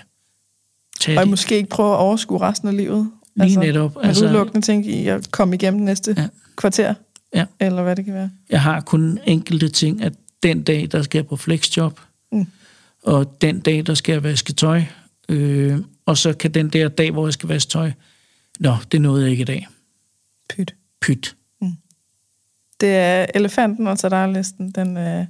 tage 1.01 1.19
Og 1.19 1.21
jeg 1.21 1.29
måske 1.29 1.57
ikke 1.57 1.69
prøve 1.69 1.93
at 1.93 1.99
overskue 1.99 2.39
resten 2.39 2.69
af 2.69 2.77
livet. 2.77 3.11
Lige 3.37 3.45
altså, 3.45 3.61
netop. 3.61 3.97
Altså, 4.03 4.25
udelukkende 4.25 4.67
tænke 4.67 4.91
i 4.91 5.09
at 5.09 5.31
komme 5.31 5.55
igennem 5.55 5.83
næste 5.83 6.15
ja. 6.19 6.29
kvarter, 6.57 6.95
ja. 7.35 7.45
eller 7.61 7.83
hvad 7.83 7.97
det 7.97 8.05
kan 8.05 8.15
være. 8.15 8.31
Jeg 8.51 8.63
har 8.63 8.81
kun 8.81 9.19
enkelte 9.27 9.69
ting, 9.69 10.03
at 10.03 10.13
den 10.43 10.63
dag, 10.63 10.89
der 10.93 11.03
skal 11.03 11.19
jeg 11.19 11.27
på 11.27 11.37
flexjob, 11.37 12.01
mm. 12.33 12.47
og 13.03 13.41
den 13.41 13.61
dag, 13.61 13.87
der 13.87 13.95
skal 13.95 14.13
jeg 14.13 14.23
vaske 14.23 14.53
tøj, 14.53 14.83
øh, 15.29 15.79
og 16.07 16.19
så 16.19 16.33
kan 16.33 16.51
den 16.51 16.69
der 16.69 16.89
dag, 16.89 17.11
hvor 17.11 17.27
jeg 17.27 17.33
skal 17.33 17.49
vaske 17.49 17.71
tøj, 17.71 17.93
nå, 18.59 18.77
det 18.93 19.01
nåede 19.01 19.23
jeg 19.23 19.31
ikke 19.31 19.43
i 19.43 19.45
dag. 19.45 19.69
Pyt. 20.49 20.75
Pyt. 21.01 21.37
Mm. 21.61 21.73
Det 22.81 22.97
er 22.97 23.27
elefanten 23.35 23.87
og 23.87 24.33
listen. 24.33 24.71
Den, 24.71 24.97
øh, 24.97 25.27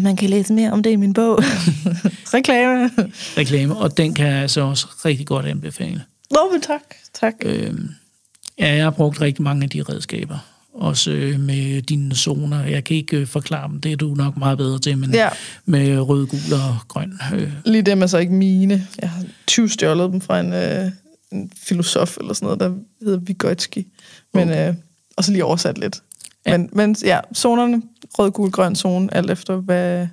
man 0.00 0.16
kan 0.16 0.30
læse 0.30 0.52
mere 0.52 0.72
om 0.72 0.82
det 0.82 0.90
i 0.90 0.96
min 0.96 1.12
bog. 1.12 1.38
Reklame. 2.34 2.90
Reklame, 3.36 3.76
og 3.76 3.96
den 3.96 4.14
kan 4.14 4.26
jeg 4.26 4.36
altså 4.36 4.60
også 4.60 4.86
rigtig 5.04 5.26
godt 5.26 5.46
anbefale. 5.46 6.04
Nå, 6.30 6.38
men 6.52 6.60
tak. 6.60 6.82
tak. 7.14 7.34
Øh, 7.44 7.74
ja, 8.58 8.74
jeg 8.74 8.84
har 8.84 8.90
brugt 8.90 9.20
rigtig 9.20 9.42
mange 9.42 9.64
af 9.64 9.70
de 9.70 9.82
redskaber. 9.82 10.38
Også 10.74 11.10
øh, 11.10 11.40
med 11.40 11.82
dine 11.82 12.14
zoner. 12.14 12.64
Jeg 12.64 12.84
kan 12.84 12.96
ikke 12.96 13.16
øh, 13.16 13.26
forklare 13.26 13.68
dem, 13.68 13.80
det 13.80 13.92
er 13.92 13.96
du 13.96 14.14
nok 14.14 14.36
meget 14.36 14.58
bedre 14.58 14.78
til, 14.78 14.98
men 14.98 15.14
ja. 15.14 15.28
med 15.64 15.98
rød, 15.98 16.26
gul 16.26 16.40
og 16.52 16.76
grøn. 16.88 17.20
Øh. 17.34 17.52
Lige 17.64 17.82
dem 17.82 18.02
er 18.02 18.06
så 18.06 18.18
ikke 18.18 18.32
mine. 18.32 18.86
Jeg 19.00 19.10
har 19.10 19.24
20 19.46 19.68
stjålet 19.68 20.12
dem 20.12 20.20
fra 20.20 20.40
en, 20.40 20.52
øh, 20.52 20.90
en 21.32 21.52
filosof 21.56 22.16
eller 22.16 22.34
sådan 22.34 22.46
noget, 22.46 22.60
der 22.60 22.72
hedder 23.04 23.18
Vygotsky. 23.18 23.86
Men, 24.34 24.48
okay. 24.48 24.68
øh, 24.68 24.74
og 25.16 25.24
så 25.24 25.32
lige 25.32 25.44
oversat 25.44 25.78
lidt. 25.78 26.02
Ja. 26.46 26.56
Men, 26.56 26.68
men 26.72 26.96
ja, 27.04 27.20
zonerne, 27.34 27.82
rød, 28.18 28.30
gul, 28.30 28.50
grøn 28.50 28.76
zone, 28.76 29.14
alt 29.14 29.30
efter 29.30 29.56
hvad, 29.56 30.08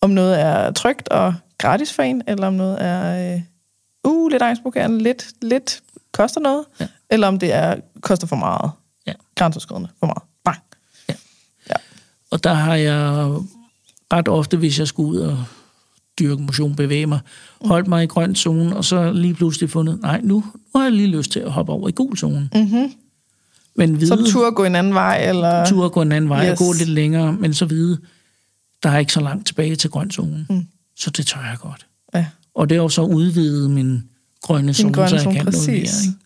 om 0.00 0.10
noget 0.10 0.40
er 0.40 0.70
trygt 0.70 1.08
og 1.08 1.34
gratis 1.58 1.92
for 1.92 2.02
en, 2.02 2.22
eller 2.26 2.46
om 2.46 2.52
noget 2.54 2.82
er 2.82 3.34
øh, 3.34 3.40
uh, 4.04 4.30
lidt 4.30 4.42
angstprovokerende, 4.42 4.98
lidt, 4.98 5.26
lidt 5.42 5.80
koster 6.12 6.40
noget, 6.40 6.64
ja. 6.80 6.86
eller 7.10 7.28
om 7.28 7.38
det 7.38 7.52
er 7.52 7.76
koster 8.00 8.26
for 8.26 8.36
meget. 8.36 8.70
Grænseoverskridende 9.38 9.88
for 9.98 10.06
meget. 10.06 10.22
Bang. 10.44 10.58
Ja. 11.08 11.14
ja. 11.70 11.74
Og 12.30 12.44
der 12.44 12.54
har 12.54 12.74
jeg 12.74 13.28
ret 14.12 14.28
ofte, 14.28 14.56
hvis 14.56 14.78
jeg 14.78 14.88
skulle 14.88 15.10
ud 15.10 15.18
og 15.18 15.44
dyrke 16.18 16.42
motion, 16.42 16.76
bevæge 16.76 17.06
mig, 17.06 17.20
holdt 17.60 17.88
mig 17.88 18.04
i 18.04 18.06
grøn 18.06 18.36
zone, 18.36 18.76
og 18.76 18.84
så 18.84 19.12
lige 19.12 19.34
pludselig 19.34 19.70
fundet, 19.70 20.00
nej, 20.02 20.20
nu, 20.22 20.44
nu 20.74 20.80
har 20.80 20.82
jeg 20.82 20.92
lige 20.92 21.08
lyst 21.08 21.30
til 21.30 21.40
at 21.40 21.52
hoppe 21.52 21.72
over 21.72 21.88
i 21.88 21.92
gul 21.92 22.16
zone. 22.16 22.48
Mm-hmm. 22.54 22.92
Men 23.76 24.00
vide, 24.00 24.08
så 24.08 24.32
turde 24.32 24.52
gå 24.52 24.64
en 24.64 24.74
anden 24.74 24.94
vej? 24.94 25.28
Eller? 25.28 25.66
Turde 25.66 25.90
gå 25.90 26.02
en 26.02 26.12
anden 26.12 26.28
vej 26.28 26.44
yes. 26.44 26.50
og 26.60 26.66
gå 26.66 26.72
lidt 26.72 26.88
længere, 26.88 27.32
men 27.32 27.54
så 27.54 27.64
vide, 27.64 27.98
der 28.82 28.90
er 28.90 28.98
ikke 28.98 29.12
så 29.12 29.20
langt 29.20 29.46
tilbage 29.46 29.76
til 29.76 29.90
grøn 29.90 30.10
zone. 30.10 30.46
Mm. 30.50 30.66
Så 30.96 31.10
det 31.10 31.26
tør 31.26 31.40
jeg 31.40 31.56
godt. 31.60 31.86
Ja. 32.14 32.26
Og 32.54 32.68
det 32.68 32.76
er 32.76 32.82
jo 32.82 32.88
så 32.88 33.02
udvidet 33.02 33.70
min 33.70 34.02
grønne 34.42 34.74
zone, 34.74 34.92
grønne 34.92 35.08
så 35.08 35.16
jeg 35.16 35.36
kan 35.36 35.44
præcis. 35.44 35.66
noget 35.66 35.80
mere. 35.80 35.80
Ikke? 35.80 36.18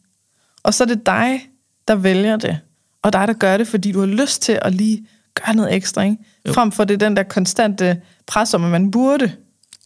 Og 0.63 0.75
så 0.75 0.85
er 0.85 0.89
det 0.89 1.07
dig, 1.07 1.41
der 1.89 1.95
vælger 1.95 2.37
det. 2.37 2.59
Og 3.03 3.13
dig, 3.13 3.29
der 3.29 3.35
gør 3.35 3.57
det, 3.57 3.69
fordi 3.69 3.93
du 3.93 4.01
har 4.01 4.07
lyst 4.07 4.43
til 4.43 4.59
at 4.63 4.75
lige 4.75 5.07
gøre 5.35 5.55
noget 5.55 5.75
ekstra. 5.75 6.03
Ikke? 6.03 6.17
Frem 6.49 6.73
for 6.73 6.85
det 6.85 7.01
den 7.01 7.17
der 7.17 7.23
konstante 7.23 8.01
pres 8.27 8.55
om, 8.55 8.65
at 8.65 8.71
man 8.71 8.91
burde 8.91 9.33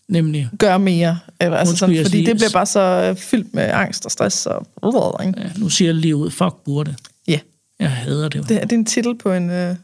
Nemlig. 0.08 0.48
gøre 0.58 0.78
mere. 0.78 1.18
Eller, 1.40 1.56
altså 1.56 1.76
sådan, 1.76 1.96
fordi 1.96 2.10
sige, 2.10 2.26
det 2.26 2.36
bliver 2.36 2.50
bare 2.52 2.66
så 2.66 2.80
øh, 2.80 3.16
fyldt 3.16 3.54
med 3.54 3.62
angst 3.62 4.04
og 4.04 4.10
stress. 4.10 4.46
Og, 4.46 5.26
ikke? 5.26 5.40
Ja, 5.40 5.50
nu 5.56 5.68
siger 5.68 5.88
jeg 5.88 5.94
lige 5.94 6.16
ud, 6.16 6.30
fuck 6.30 6.54
burde. 6.64 6.94
Ja. 7.28 7.32
Yeah. 7.32 7.40
Jeg 7.80 7.90
hader 7.90 8.28
det. 8.28 8.48
Det, 8.48 8.62
det 8.62 8.72
er 8.72 8.76
en 8.76 8.84
titel 8.84 9.14
på 9.14 9.32
en... 9.32 9.50
Uh... 9.50 9.76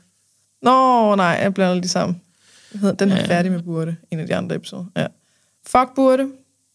Nå, 0.62 1.14
nej, 1.14 1.38
jeg 1.42 1.54
blander 1.54 1.74
lige 1.74 1.88
sammen. 1.88 2.20
Den 2.98 3.12
er 3.12 3.16
ja. 3.16 3.26
færdig 3.26 3.52
med 3.52 3.62
burde, 3.62 3.96
en 4.10 4.20
af 4.20 4.26
de 4.26 4.36
andre 4.36 4.56
episoder. 4.56 4.84
Ja. 4.96 5.06
Fuck 5.66 5.94
burde, 5.94 6.28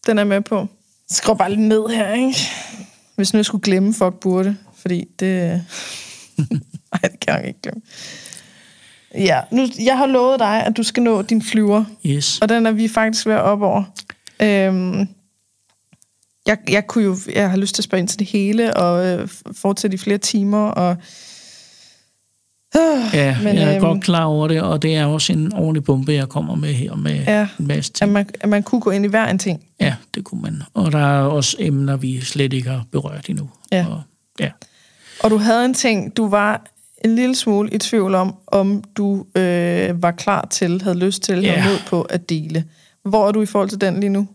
den 0.07 0.19
er 0.19 0.23
med 0.23 0.41
på. 0.41 0.67
Skru 1.09 1.33
bare 1.33 1.49
lidt 1.49 1.59
ned 1.59 1.87
her, 1.89 2.13
ikke? 2.13 2.39
Hvis 3.15 3.33
nu 3.33 3.37
jeg 3.37 3.45
skulle 3.45 3.61
glemme 3.61 3.93
fuck 3.93 4.13
burde, 4.13 4.55
fordi 4.75 5.07
det... 5.19 5.65
Nej, 6.91 7.01
det 7.01 7.19
kan 7.19 7.39
jeg 7.39 7.47
ikke 7.47 7.61
glemme. 7.61 7.81
Ja, 9.15 9.41
nu, 9.51 9.67
jeg 9.85 9.97
har 9.97 10.05
lovet 10.05 10.39
dig, 10.39 10.63
at 10.65 10.77
du 10.77 10.83
skal 10.83 11.03
nå 11.03 11.21
din 11.21 11.41
flyver. 11.41 11.85
Yes. 12.05 12.39
Og 12.41 12.49
den 12.49 12.65
er 12.65 12.71
vi 12.71 12.87
faktisk 12.87 13.25
ved 13.25 13.33
at 13.33 13.41
op 13.41 13.61
over. 13.61 13.83
Øhm, 14.41 15.07
jeg, 16.47 16.57
jeg, 16.69 16.87
kunne 16.87 17.03
jo, 17.03 17.17
jeg 17.35 17.49
har 17.49 17.57
lyst 17.57 17.75
til 17.75 17.81
at 17.81 17.83
spørge 17.83 17.99
ind 17.99 18.07
til 18.07 18.19
det 18.19 18.27
hele, 18.27 18.77
og 18.77 19.05
øh, 19.05 19.27
fortsætte 19.51 19.95
i 19.95 19.97
flere 19.97 20.17
timer, 20.17 20.67
og... 20.67 20.97
Øh, 22.77 23.13
ja, 23.13 23.37
men, 23.43 23.55
jeg 23.55 23.69
er 23.69 23.75
øh, 23.75 23.81
godt 23.81 24.03
klar 24.03 24.25
over 24.25 24.47
det, 24.47 24.61
og 24.61 24.81
det 24.81 24.95
er 24.95 25.05
også 25.05 25.33
en 25.33 25.53
ordentlig 25.53 25.83
bombe, 25.83 26.13
jeg 26.13 26.29
kommer 26.29 26.55
med 26.55 26.73
her 26.73 26.95
med 26.95 27.23
ja, 27.27 27.47
en 27.59 27.67
masse 27.67 27.93
ting. 27.93 28.09
At 28.09 28.13
man, 28.13 28.29
at 28.41 28.49
man 28.49 28.63
kunne 28.63 28.81
gå 28.81 28.89
ind 28.89 29.05
i 29.05 29.07
hver 29.07 29.27
en 29.27 29.39
ting. 29.39 29.63
Ja, 29.79 29.95
det 30.15 30.23
kunne 30.23 30.41
man. 30.41 30.61
Og 30.73 30.91
der 30.91 30.99
er 30.99 31.21
også 31.21 31.57
emner, 31.59 31.97
vi 31.97 32.21
slet 32.21 32.53
ikke 32.53 32.69
har 32.69 32.85
berørt 32.91 33.29
endnu. 33.29 33.49
Ja. 33.71 33.85
Og, 33.89 34.01
ja. 34.39 34.49
Og 35.19 35.29
du 35.29 35.37
havde 35.37 35.65
en 35.65 35.73
ting, 35.73 36.17
du 36.17 36.29
var 36.29 36.65
en 37.05 37.15
lille 37.15 37.35
smule 37.35 37.73
i 37.73 37.77
tvivl 37.77 38.15
om, 38.15 38.35
om 38.47 38.83
du 38.97 39.25
øh, 39.35 40.01
var 40.01 40.11
klar 40.11 40.47
til, 40.51 40.81
havde 40.81 40.99
lyst 40.99 41.23
til, 41.23 41.43
yeah. 41.43 41.61
havde 41.61 41.73
mod 41.73 41.79
på 41.87 42.01
at 42.01 42.29
dele. 42.29 42.65
Hvor 43.03 43.27
er 43.27 43.31
du 43.31 43.41
i 43.41 43.45
forhold 43.45 43.69
til 43.69 43.81
den 43.81 43.99
lige 43.99 44.09
nu? 44.09 44.27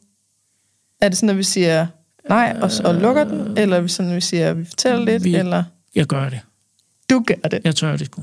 Er 1.01 1.09
det 1.09 1.19
sådan, 1.19 1.31
at 1.31 1.39
vi 1.39 1.43
siger 1.43 1.87
nej, 2.29 2.57
og, 2.63 2.71
og 2.85 2.95
lukker 2.95 3.25
den? 3.25 3.59
Eller 3.59 3.77
er 3.77 3.81
det 3.81 3.91
sådan, 3.91 4.11
at 4.11 4.17
vi 4.17 4.21
siger, 4.21 4.51
at 4.51 4.59
vi 4.59 4.65
fortæller 4.65 5.05
lidt? 5.05 5.25
Vi, 5.25 5.37
eller? 5.37 5.65
Jeg 5.95 6.07
gør 6.07 6.29
det. 6.29 6.41
Du 7.11 7.25
gør 7.27 7.49
det? 7.49 7.61
Jeg 7.65 7.77
tør 7.77 7.97
det 7.97 8.07
sgu. 8.07 8.23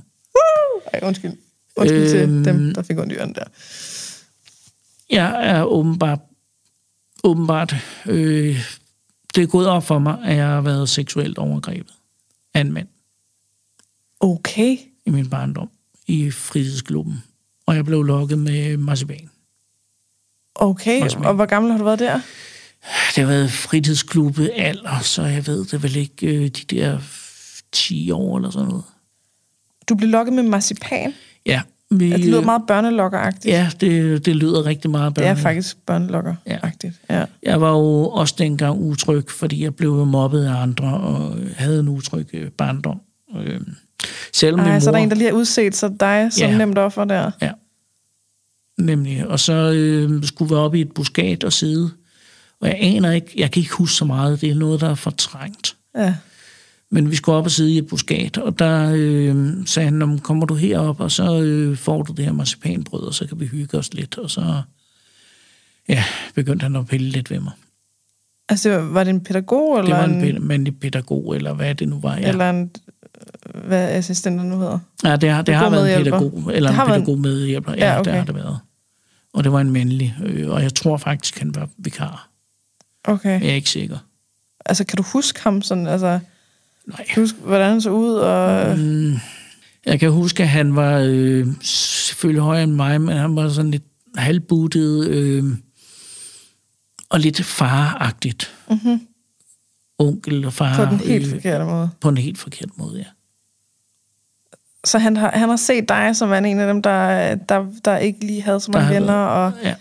Ej, 0.93 0.99
undskyld. 1.03 1.33
Undskyld 1.75 2.01
øhm, 2.01 2.43
til 2.43 2.53
dem, 2.53 2.73
der 2.73 2.81
fik 2.81 2.97
ondt 2.97 3.13
i 3.13 3.15
der. 3.15 3.43
Jeg 5.09 5.49
er 5.49 5.63
åbenbart, 5.63 6.19
åbenbart 7.23 7.75
øh, 8.05 8.59
det 9.35 9.43
er 9.43 9.47
gået 9.47 9.67
op 9.67 9.83
for 9.83 9.99
mig, 9.99 10.17
at 10.25 10.37
jeg 10.37 10.47
har 10.47 10.61
været 10.61 10.89
seksuelt 10.89 11.37
overgrebet 11.37 11.93
af 12.59 12.65
en 12.65 12.71
mand 12.73 12.87
Okay. 14.19 14.77
i 15.05 15.09
min 15.09 15.29
barndom 15.29 15.69
i 16.07 16.31
fritidsklubben. 16.31 17.23
Og 17.65 17.75
jeg 17.75 17.85
blev 17.85 18.03
lokket 18.03 18.39
med 18.39 18.77
marcipan. 18.77 19.29
Okay, 20.55 20.99
Marcipan. 21.01 21.25
og 21.25 21.33
hvor 21.33 21.45
gammel 21.45 21.71
har 21.71 21.77
du 21.77 21.83
været 21.83 21.99
der? 21.99 22.19
Det 23.15 23.23
har 23.23 23.25
været 23.25 23.51
fritidsklubbe 23.51 24.49
alder, 24.51 24.99
så 24.99 25.23
jeg 25.23 25.47
ved 25.47 25.65
det 25.65 25.83
vel 25.83 25.95
ikke, 25.95 26.27
øh, 26.27 26.47
de 26.47 26.75
der 26.75 26.99
10 27.71 28.11
år 28.11 28.37
eller 28.37 28.49
sådan 28.49 28.67
noget. 28.67 28.83
Du 29.89 29.95
blev 29.95 30.09
lokket 30.09 30.33
med 30.33 30.43
marcipan. 30.43 31.13
Ja, 31.45 31.61
vi, 31.91 32.07
Ja, 32.09 32.17
det 32.17 32.25
lyder 32.25 32.41
meget 32.41 32.61
børnelokkeragtigt. 32.67 33.45
ja 33.53 33.69
det, 33.81 34.25
det 34.25 34.35
lyder 34.35 34.65
rigtig 34.65 34.91
meget 34.91 35.15
Det 35.15 35.25
er 35.25 35.29
børne. 35.29 35.41
faktisk 35.41 35.77
børnelokkeragtigt. 35.85 36.93
Ja. 37.09 37.25
Jeg 37.43 37.61
var 37.61 37.71
jo 37.71 38.09
også 38.09 38.35
dengang 38.37 38.79
utryg, 38.79 39.29
fordi 39.31 39.63
jeg 39.63 39.75
blev 39.75 40.05
mobbet 40.05 40.45
af 40.45 40.61
andre 40.61 40.87
og 40.99 41.37
havde 41.55 41.79
en 41.79 41.87
utryg 41.87 42.27
øh, 42.33 42.49
barndom. 42.51 42.99
Øh, 43.37 43.59
selvom 44.33 44.59
Ej, 44.59 44.71
mor... 44.73 44.79
så 44.79 44.89
er 44.89 44.91
der 44.91 44.99
en, 44.99 45.09
der 45.09 45.15
lige 45.15 45.27
har 45.29 45.35
udset 45.37 45.75
sig 45.75 45.99
dig 45.99 46.27
som 46.33 46.49
Ja. 46.49 46.57
nemt 46.57 46.77
offer 46.77 47.05
der. 47.05 47.31
Ja, 47.41 47.51
nemlig. 48.77 49.27
Og 49.27 49.39
så 49.39 49.53
øh, 49.75 50.23
skulle 50.23 50.49
vi 50.49 50.55
op 50.55 50.75
i 50.75 50.81
et 50.81 50.91
buskat 50.91 51.43
og 51.43 51.53
sidde. 51.53 51.89
Og 52.61 52.67
jeg 52.67 52.77
aner 52.79 53.11
ikke, 53.11 53.33
jeg 53.37 53.51
kan 53.51 53.59
ikke 53.61 53.73
huske 53.73 53.95
så 53.95 54.05
meget, 54.05 54.41
det 54.41 54.49
er 54.49 54.55
noget, 54.55 54.81
der 54.81 54.89
er 54.89 54.95
fortrængt. 54.95 55.75
Ja. 55.97 56.15
Men 56.91 57.11
vi 57.11 57.15
skulle 57.15 57.37
op 57.37 57.45
og 57.45 57.51
sidde 57.51 57.71
i 57.73 57.77
et 57.77 57.87
buskat, 57.87 58.37
og 58.37 58.59
der 58.59 58.91
øh, 58.95 59.47
sagde 59.65 59.85
han, 59.85 59.93
"Nå, 59.93 60.17
kommer 60.17 60.45
du 60.45 60.55
herop, 60.55 60.99
og 60.99 61.11
så 61.11 61.41
øh, 61.41 61.77
får 61.77 62.01
du 62.03 62.13
det 62.13 62.25
her 62.25 62.31
marcipanbrød, 62.31 63.01
og 63.01 63.13
så 63.13 63.27
kan 63.27 63.39
vi 63.39 63.45
hygge 63.45 63.77
os 63.77 63.93
lidt. 63.93 64.17
Og 64.17 64.29
så 64.29 64.61
ja, 65.89 66.03
begyndte 66.35 66.63
han 66.63 66.75
at 66.75 66.87
pille 66.87 67.09
lidt 67.09 67.31
ved 67.31 67.39
mig. 67.39 67.51
Altså, 68.49 68.79
var 68.79 69.03
det 69.03 69.09
en 69.09 69.21
pædagog, 69.23 69.77
Det 69.77 69.83
eller, 69.83 69.97
var 69.97 70.05
en, 70.05 70.23
en 70.35 70.47
mandlig 70.47 70.79
pædagog, 70.79 71.35
eller 71.35 71.53
hvad 71.53 71.75
det 71.75 71.87
nu 71.89 71.99
var. 71.99 72.17
Ja, 72.17 72.29
eller 72.29 72.49
en 72.49 72.71
hvad 73.67 73.89
assistenter 73.89 74.43
nu 74.43 74.57
hedder? 74.59 74.79
ja 75.03 75.15
det 75.15 75.29
har, 75.29 75.41
det 75.41 75.55
har 75.55 75.69
været 75.69 75.97
en 75.97 76.03
pædagog, 76.03 76.51
eller 76.55 76.71
Det 76.71 76.79
en 76.79 76.87
pædagog 76.87 77.19
medhjælper. 77.19 77.73
Ja, 77.73 77.85
Ja, 77.93 77.99
okay. 77.99 78.11
det 78.11 78.17
har 78.19 78.25
det 78.25 78.35
været. 78.35 78.59
Og 79.33 79.43
det 79.43 79.51
var 79.51 79.61
en 79.61 79.71
mandlig, 79.71 80.15
øh, 80.25 80.49
og 80.49 80.63
jeg 80.63 80.73
tror 80.75 80.97
faktisk, 80.97 81.39
han 81.39 81.55
var 81.55 81.69
vikar. 81.77 82.29
Okay. 83.03 83.41
Jeg 83.41 83.49
er 83.49 83.53
ikke 83.55 83.69
sikker. 83.69 83.97
Altså, 84.65 84.83
kan 84.83 84.97
du 84.97 85.03
huske 85.13 85.39
ham 85.43 85.61
sådan, 85.61 85.87
altså, 85.87 86.19
Nej. 86.89 87.05
kan 87.05 87.15
du 87.15 87.21
huske, 87.21 87.37
hvordan 87.37 87.71
han 87.71 87.81
så 87.81 87.89
ud, 87.89 88.13
og... 88.13 88.77
Mm, 88.77 89.13
jeg 89.85 89.99
kan 89.99 90.11
huske, 90.11 90.43
at 90.43 90.49
han 90.49 90.75
var 90.75 90.99
øh, 91.05 91.47
selvfølgelig 91.61 92.43
højere 92.43 92.63
end 92.63 92.73
mig, 92.73 93.01
men 93.01 93.17
han 93.17 93.35
var 93.35 93.49
sådan 93.49 93.71
lidt 93.71 93.83
halvbuttet 94.15 95.07
øh, 95.07 95.43
og 97.09 97.19
lidt 97.19 97.45
faragtigt. 97.45 98.55
Mm-hmm. 98.69 99.07
Onkel 99.99 100.45
og 100.45 100.53
far. 100.53 100.85
På 100.85 100.91
den 100.91 100.99
helt 100.99 101.25
øh, 101.25 101.31
forkerte 101.31 101.65
måde. 101.65 101.89
På 102.01 102.09
en 102.09 102.17
helt 102.17 102.37
forkert 102.37 102.69
måde, 102.77 102.97
ja. 102.97 103.05
Så 104.83 104.97
han 104.99 105.17
har, 105.17 105.31
han 105.31 105.49
har 105.49 105.55
set 105.55 105.89
dig 105.89 106.15
som 106.15 106.33
en 106.33 106.59
af 106.59 106.67
dem, 106.67 106.81
der, 106.81 107.35
der, 107.35 107.65
der 107.85 107.97
ikke 107.97 108.25
lige 108.25 108.41
havde 108.41 108.59
så 108.59 108.71
mange 108.71 108.95
venner, 108.95 109.13
og, 109.13 109.53
ja. 109.63 109.75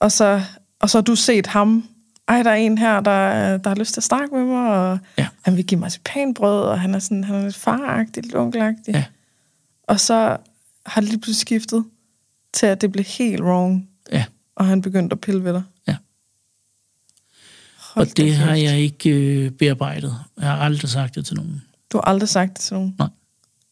og, 0.00 0.12
så, 0.12 0.42
og 0.80 0.90
så 0.90 0.98
har 0.98 1.02
du 1.02 1.14
set 1.14 1.46
ham. 1.46 1.88
Ej, 2.28 2.42
der 2.42 2.50
er 2.50 2.54
en 2.54 2.78
her, 2.78 3.00
der, 3.00 3.56
der 3.56 3.68
har 3.70 3.74
lyst 3.76 3.92
til 3.94 4.00
at 4.00 4.04
snakke 4.04 4.34
med 4.34 4.44
mig, 4.44 4.68
og 4.70 4.98
Ja. 5.18 5.28
han 5.42 5.56
vil 5.56 5.66
give 5.66 5.78
mig 5.78 5.84
marcipanbrød, 5.84 6.60
og 6.62 6.80
han 6.80 6.94
er, 6.94 6.98
sådan, 6.98 7.24
han 7.24 7.34
er 7.36 7.42
lidt 7.42 7.56
faragtig, 7.56 8.22
lidt 8.22 8.34
onkelagtig. 8.34 8.94
Ja. 8.94 9.04
Og 9.82 10.00
så 10.00 10.36
har 10.86 11.00
det 11.00 11.10
lige 11.10 11.20
pludselig 11.20 11.40
skiftet 11.40 11.84
til, 12.52 12.66
at 12.66 12.80
det 12.80 12.92
blev 12.92 13.04
helt 13.04 13.42
wrong, 13.42 13.88
ja. 14.12 14.24
og 14.54 14.66
han 14.66 14.82
begyndte 14.82 15.14
at 15.14 15.20
pille 15.20 15.44
ved 15.44 15.52
dig. 15.52 15.62
Ja. 15.88 15.96
Hold 17.78 18.06
Og 18.10 18.16
det 18.16 18.34
har 18.36 18.54
jeg 18.54 18.78
ikke 18.78 19.10
øh, 19.10 19.50
bearbejdet. 19.50 20.14
Jeg 20.40 20.48
har 20.48 20.56
aldrig 20.56 20.90
sagt 20.90 21.14
det 21.14 21.26
til 21.26 21.36
nogen. 21.36 21.62
Du 21.92 21.96
har 21.98 22.02
aldrig 22.02 22.28
sagt 22.28 22.52
det 22.52 22.60
til 22.60 22.74
nogen? 22.74 22.94
Nej. 22.98 23.08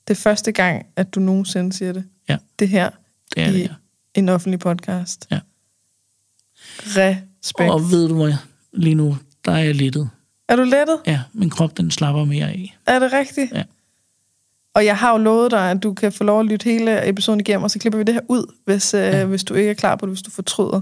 Det 0.08 0.14
er 0.16 0.20
første 0.20 0.52
gang, 0.52 0.86
at 0.96 1.14
du 1.14 1.20
nogensinde 1.20 1.72
siger 1.72 1.92
det? 1.92 2.04
Ja. 2.28 2.36
Det 2.58 2.68
her 2.68 2.90
Det 3.34 3.42
er 3.42 3.48
i 3.48 3.52
det, 3.52 3.60
ja. 3.60 3.68
en 4.14 4.28
offentlig 4.28 4.58
podcast? 4.60 5.26
Ja. 5.30 5.40
Respekt. 7.44 7.70
Og 7.70 7.90
ved 7.90 8.08
du 8.08 8.14
hvad? 8.14 8.34
Lige 8.72 8.94
nu, 8.94 9.16
der 9.44 9.52
er 9.52 9.58
jeg 9.58 9.74
lettet. 9.74 10.10
Er 10.48 10.56
du 10.56 10.62
lettet? 10.62 10.98
Ja, 11.06 11.20
min 11.32 11.50
krop, 11.50 11.76
den 11.76 11.90
slapper 11.90 12.24
mere 12.24 12.46
af. 12.46 12.78
Er 12.86 12.98
det 12.98 13.12
rigtigt? 13.12 13.52
Ja. 13.52 13.62
Og 14.74 14.84
jeg 14.84 14.96
har 14.96 15.12
jo 15.12 15.18
lovet 15.18 15.50
dig, 15.50 15.70
at 15.70 15.82
du 15.82 15.94
kan 15.94 16.12
få 16.12 16.24
lov 16.24 16.40
at 16.40 16.46
lytte 16.46 16.64
hele 16.64 17.08
episoden 17.08 17.40
igennem, 17.40 17.62
og 17.62 17.70
så 17.70 17.78
klipper 17.78 17.98
vi 17.98 18.04
det 18.04 18.14
her 18.14 18.20
ud, 18.28 18.54
hvis, 18.64 18.94
ja. 18.94 19.22
øh, 19.22 19.28
hvis 19.28 19.44
du 19.44 19.54
ikke 19.54 19.70
er 19.70 19.74
klar 19.74 19.96
på 19.96 20.06
det, 20.06 20.12
hvis 20.12 20.22
du 20.22 20.30
fortryder. 20.30 20.80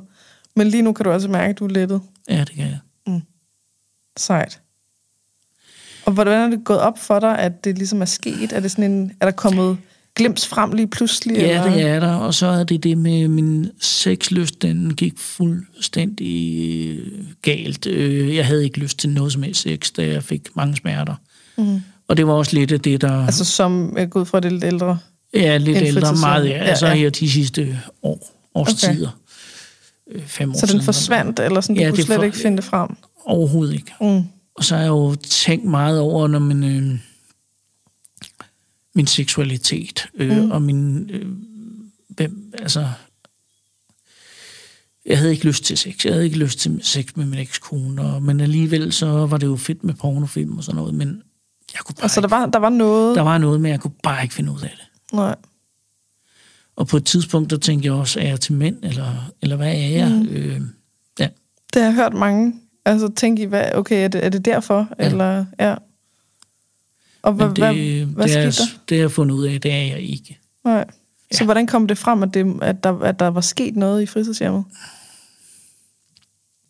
Men 0.56 0.68
lige 0.68 0.82
nu 0.82 0.92
kan 0.92 1.04
du 1.04 1.12
altså 1.12 1.28
mærke, 1.28 1.50
at 1.50 1.58
du 1.58 1.64
er 1.64 1.68
lettet. 1.68 2.00
Ja, 2.28 2.40
det 2.40 2.50
kan 2.50 2.64
jeg. 2.64 2.78
Sejt. 4.16 4.60
Og 6.06 6.12
hvordan 6.12 6.52
er 6.52 6.56
det 6.56 6.64
gået 6.64 6.80
op 6.80 6.98
for 6.98 7.20
dig, 7.20 7.38
at 7.38 7.64
det 7.64 7.78
ligesom 7.78 8.00
er 8.02 8.04
sket? 8.04 8.52
Er, 8.52 8.60
det 8.60 8.70
sådan 8.70 8.92
en, 8.92 9.12
er 9.20 9.26
der 9.26 9.32
kommet 9.32 9.78
glims 10.16 10.46
frem 10.46 10.72
lige 10.72 10.86
pludselig? 10.86 11.36
Ja, 11.36 11.48
eller? 11.64 11.76
det 11.76 11.82
er 11.86 12.00
der. 12.00 12.12
Og 12.14 12.34
så 12.34 12.46
er 12.46 12.64
det 12.64 12.82
det 12.82 12.98
med 12.98 13.28
min 13.28 13.70
sexlyst, 13.80 14.62
den 14.62 14.94
gik 14.94 15.12
fuldstændig 15.18 16.88
øh, 16.98 17.06
galt. 17.42 17.86
Øh, 17.86 18.36
Jeg 18.36 18.46
havde 18.46 18.64
ikke 18.64 18.78
lyst 18.78 18.98
til 18.98 19.10
noget 19.10 19.32
som 19.32 19.42
helst 19.42 19.62
sex, 19.62 19.90
da 19.96 20.06
jeg 20.06 20.22
fik 20.22 20.42
mange 20.56 20.76
smerter. 20.76 21.14
Mm. 21.58 21.80
Og 22.08 22.16
det 22.16 22.26
var 22.26 22.32
også 22.32 22.56
lidt 22.56 22.72
af 22.72 22.80
det, 22.80 23.00
der... 23.00 23.24
Altså 23.26 23.44
som 23.44 23.94
er 23.98 24.06
gået 24.06 24.28
fra 24.28 24.40
det 24.40 24.52
lidt 24.52 24.64
ældre? 24.64 24.98
ja, 25.34 25.56
lidt 25.56 25.76
ældre, 25.82 26.14
meget, 26.20 26.44
ja. 26.48 26.56
Ja, 26.56 26.62
Altså 26.64 26.86
ja. 26.86 26.94
her 26.94 27.10
de 27.10 27.30
sidste 27.30 27.80
år, 28.02 28.48
årstider. 28.54 29.18
Okay. 30.10 30.20
Fem 30.26 30.50
år 30.50 30.54
Så 30.54 30.60
den 30.60 30.68
siden. 30.68 30.82
forsvandt, 30.84 31.40
eller 31.40 31.60
sådan, 31.60 31.76
du 31.76 31.82
Ja, 31.82 31.88
kunne 31.88 31.96
det 31.96 32.04
slet 32.04 32.16
for- 32.16 32.22
ikke 32.24 32.36
finde 32.36 32.56
det 32.56 32.64
frem? 32.64 32.88
Overhovedet 33.26 33.74
ikke. 33.74 33.92
Mm. 34.00 34.22
Og 34.56 34.64
så 34.64 34.74
har 34.74 34.82
jeg 34.82 34.88
jo 34.88 35.14
tænkt 35.14 35.64
meget 35.64 36.00
over, 36.00 36.28
når 36.28 36.38
min, 36.38 36.64
øh, 36.64 36.98
min 38.96 39.06
seksualitet 39.06 40.08
øh, 40.14 40.42
mm. 40.42 40.50
og 40.50 40.62
min... 40.62 41.10
Øh, 41.10 41.26
hvem, 42.08 42.52
altså... 42.58 42.88
Jeg 45.06 45.18
havde 45.18 45.30
ikke 45.30 45.46
lyst 45.46 45.64
til 45.64 45.78
sex. 45.78 46.04
Jeg 46.04 46.12
havde 46.12 46.24
ikke 46.24 46.38
lyst 46.38 46.58
til 46.58 46.80
sex 46.82 47.06
med 47.16 47.26
min 47.26 47.38
ekskone. 47.38 48.02
Og, 48.02 48.22
men 48.22 48.40
alligevel 48.40 48.92
så 48.92 49.06
var 49.06 49.36
det 49.36 49.46
jo 49.46 49.56
fedt 49.56 49.84
med 49.84 49.94
pornofilm 49.94 50.58
og 50.58 50.64
sådan 50.64 50.76
noget. 50.76 50.94
Men 50.94 51.22
jeg 51.74 51.80
kunne 51.84 51.94
bare 51.94 52.04
Altså, 52.04 52.20
der 52.20 52.26
ikke, 52.26 52.36
var, 52.36 52.46
der 52.46 52.58
var 52.58 52.68
noget... 52.68 53.16
der 53.16 53.22
var 53.22 53.38
noget, 53.38 53.60
men 53.60 53.70
jeg 53.70 53.80
kunne 53.80 53.94
bare 54.02 54.22
ikke 54.22 54.34
finde 54.34 54.52
ud 54.52 54.60
af 54.60 54.74
det. 54.76 55.16
Nej. 55.16 55.36
Og 56.76 56.86
på 56.86 56.96
et 56.96 57.04
tidspunkt, 57.04 57.50
der 57.50 57.56
tænkte 57.56 57.86
jeg 57.86 57.92
også, 57.92 58.20
er 58.20 58.24
jeg 58.24 58.40
til 58.40 58.54
mænd, 58.54 58.76
eller, 58.82 59.32
eller 59.42 59.56
hvad 59.56 59.68
er 59.68 59.88
jeg? 59.88 60.10
Mm. 60.10 60.28
Øh, 60.28 60.60
ja. 61.18 61.28
Det 61.74 61.82
har 61.82 61.88
jeg 61.88 61.94
hørt 61.94 62.14
mange. 62.14 62.54
Altså 62.84 63.12
tænke 63.16 63.42
i, 63.42 63.46
hvad, 63.46 63.74
okay, 63.74 64.04
er 64.04 64.08
det, 64.08 64.24
er 64.24 64.28
det 64.28 64.44
derfor? 64.44 64.88
Ja. 64.98 65.06
Eller, 65.06 65.44
ja. 65.60 65.74
Og 67.26 67.34
Men 67.36 67.48
det, 67.48 67.58
hvad, 67.58 67.74
hvad 68.06 68.24
det, 68.24 68.30
skete 68.32 68.46
er, 68.46 68.50
der? 68.50 68.78
det 68.88 68.96
har 68.96 69.02
jeg 69.02 69.10
fundet 69.10 69.34
ud 69.34 69.44
af, 69.46 69.60
det 69.60 69.72
er 69.72 69.76
jeg 69.82 70.00
ikke. 70.00 70.38
Nej. 70.64 70.84
Så 71.32 71.38
Ja. 71.40 71.44
hvordan 71.44 71.66
kom 71.66 71.86
det 71.86 71.98
frem, 71.98 72.22
at, 72.22 72.34
det, 72.34 72.56
at, 72.62 72.84
der, 72.84 72.98
at 72.98 73.20
der 73.20 73.26
var 73.28 73.40
sket 73.40 73.76
noget 73.76 74.02
i 74.02 74.06
fritidshjemmet? 74.06 74.64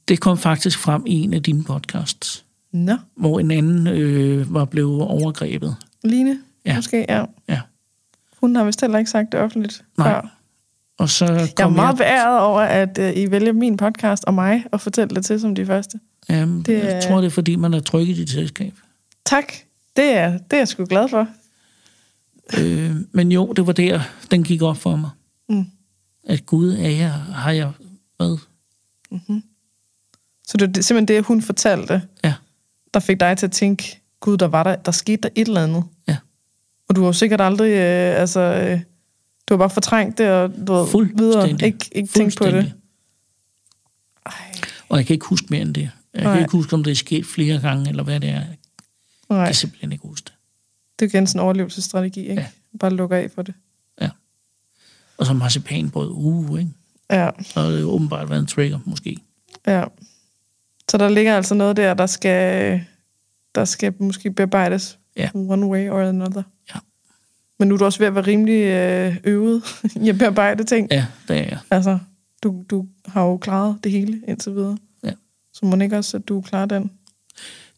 Det 0.09 0.21
kom 0.21 0.39
faktisk 0.39 0.79
frem 0.79 1.03
i 1.07 1.15
en 1.21 1.35
af 1.35 1.43
dine 1.43 1.65
podcasts. 1.65 2.45
Nå, 2.73 2.97
hvor 3.17 3.41
en 3.41 3.51
anden 3.51 3.87
øh, 3.87 4.55
var 4.55 4.65
blevet 4.65 5.03
overgrebet. 5.03 5.77
Line, 6.05 6.39
Ja. 6.67 6.75
måske, 6.77 7.07
ja. 7.09 7.25
Ja. 7.49 7.61
Hun 8.41 8.57
har 8.57 8.65
vist 8.65 8.81
heller 8.81 8.99
ikke 8.99 9.11
sagt 9.11 9.33
det 9.33 9.41
offentligt 9.41 9.85
Nej. 9.99 10.09
før. 10.11 10.33
Og 10.99 11.09
så 11.11 11.25
Jeg 11.25 11.43
er 11.43 11.47
kom 11.57 11.73
meget 11.73 11.97
beæret 11.97 12.41
over, 12.41 12.61
at 12.61 12.99
uh, 12.99 13.17
I 13.23 13.31
vælger 13.31 13.53
min 13.53 13.77
podcast 13.77 14.25
og 14.25 14.35
mig 14.35 14.65
og 14.73 14.81
fortælle 14.81 15.15
det 15.17 15.25
til 15.25 15.41
som 15.41 15.55
de 15.55 15.67
første. 15.67 15.99
Jamen, 16.29 16.63
Det 16.63 16.85
jeg 16.85 17.03
tror, 17.09 17.17
det 17.17 17.27
er, 17.27 17.31
fordi 17.31 17.57
man 17.57 17.75
er 17.75 17.81
tryg 17.81 18.09
i 18.09 18.13
dit 18.13 18.31
selskab. 18.31 18.75
Tak. 19.27 19.53
Det 19.97 20.05
er, 20.05 20.33
det 20.33 20.53
er 20.53 20.57
jeg 20.57 20.69
sgu 20.69 20.85
glad 20.85 21.09
for. 21.09 21.29
øh, 22.61 22.97
men 23.13 23.33
jo, 23.33 23.53
det 23.53 23.67
var 23.67 23.73
der, 23.73 24.01
den 24.31 24.45
gik 24.45 24.63
op 24.63 24.77
for 24.77 24.97
mig. 24.97 25.11
Mm. 25.49 25.65
At 26.25 26.47
Gud 26.47 26.73
er 26.73 26.89
jeg, 26.89 27.11
har 27.13 27.51
jeg 27.51 27.73
været. 28.19 28.41
Så 30.47 30.57
det 30.57 30.77
er 30.77 30.83
simpelthen 30.83 31.09
det, 31.17 31.25
hun 31.25 31.43
fortalte, 31.43 32.03
Ja, 32.25 32.35
der 32.95 33.01
fik 33.01 33.21
dig 33.21 33.39
til 33.39 33.47
at 33.47 33.53
tænke, 33.53 34.01
gud, 34.21 34.37
der 34.37 34.47
var 34.47 34.63
der, 34.63 34.77
der 34.77 34.93
skete 34.93 35.23
der 35.23 35.29
et 35.35 35.49
eller 35.49 35.63
andet. 35.63 35.85
ja. 36.09 36.17
Og 36.89 36.97
du 36.97 37.01
har 37.01 37.07
jo 37.09 37.13
sikkert 37.13 37.41
aldrig, 37.41 37.71
øh, 37.71 38.21
altså, 38.21 38.41
øh, 38.41 38.81
du 39.49 39.55
har 39.55 39.59
bare 39.59 39.71
fortrængt 39.71 40.19
det, 40.19 40.31
og 40.31 40.51
du 40.67 40.73
ved, 40.73 41.07
videre, 41.17 41.51
ikke, 41.51 41.89
ikke 41.93 42.09
tænkt 42.13 42.37
på 42.39 42.45
det. 42.45 42.73
Ej, 44.27 44.33
Og 44.89 44.99
jeg 44.99 45.07
kan 45.07 45.15
ikke 45.15 45.27
huske 45.27 45.47
mere 45.51 45.63
end 45.63 45.75
det. 45.75 45.91
Jeg 46.15 46.23
Nej. 46.23 46.33
kan 46.33 46.43
ikke 46.43 46.53
huske, 46.53 46.75
om 46.75 46.85
det 46.85 46.91
er 46.91 46.95
sket 46.95 47.27
flere 47.27 47.61
gange, 47.61 47.89
eller 47.91 48.03
hvad 48.03 48.21
det 48.21 48.29
er. 48.31 48.35
Jeg 48.35 48.57
nej, 49.31 49.45
kan 49.45 49.55
simpelthen 49.55 49.93
ikke 49.93 50.07
huske 50.09 50.25
det. 50.25 50.33
det 50.99 51.05
er 51.05 51.09
igen 51.19 51.27
sådan 51.27 51.41
en 51.41 51.45
overlevelsesstrategi, 51.45 52.21
ikke? 52.21 52.43
Ja. 52.43 52.47
Bare 52.81 52.91
lukke 52.91 53.17
af 53.17 53.31
for 53.31 53.43
det. 53.43 53.55
Og 55.19 55.27
så 55.27 55.33
marcipanbrød, 55.33 56.11
uh, 56.13 56.59
ikke? 56.61 56.71
Ja, 57.11 57.31
Så 57.43 57.61
har 57.61 57.69
det 57.71 57.81
jo 57.81 57.91
åbenbart 57.91 58.31
været 58.31 58.41
en 58.41 58.47
trigger, 58.47 58.79
måske. 58.85 59.17
ja. 59.67 59.85
Så 60.91 60.99
der 60.99 61.09
ligger 61.09 61.37
altså 61.37 61.55
noget 61.55 61.77
der, 61.77 61.95
der 61.95 62.07
skal, 62.07 62.81
der 63.55 63.65
skal 63.65 63.95
måske 63.99 64.31
bearbejdes 64.31 64.99
Ja. 65.17 65.31
one 65.35 65.67
way 65.67 65.91
or 65.91 66.01
another. 66.01 66.43
Ja. 66.75 66.79
Men 67.59 67.69
nu 67.69 67.75
er 67.75 67.79
du 67.79 67.85
også 67.85 67.99
ved 67.99 68.07
at 68.07 68.15
være 68.15 68.27
rimelig 68.27 68.63
øh, 68.63 69.17
øvet 69.25 69.63
i 70.05 70.09
at 70.09 70.19
bearbejde 70.19 70.65
ting. 70.65 70.89
Ja, 70.91 71.07
det 71.29 71.37
er 71.39 71.43
jeg. 71.45 71.59
Altså, 71.71 71.99
du, 72.43 72.65
du 72.71 72.87
har 73.07 73.23
jo 73.25 73.37
klaret 73.37 73.79
det 73.85 73.93
hele 73.93 74.23
indtil 74.29 74.55
videre. 74.55 74.79
Ja. 75.05 75.13
Så 75.53 75.67
må 75.67 75.77
ikke 75.77 75.99
også, 75.99 76.17
at 76.17 76.29
du 76.29 76.41
klarer 76.41 76.67
den. 76.67 76.91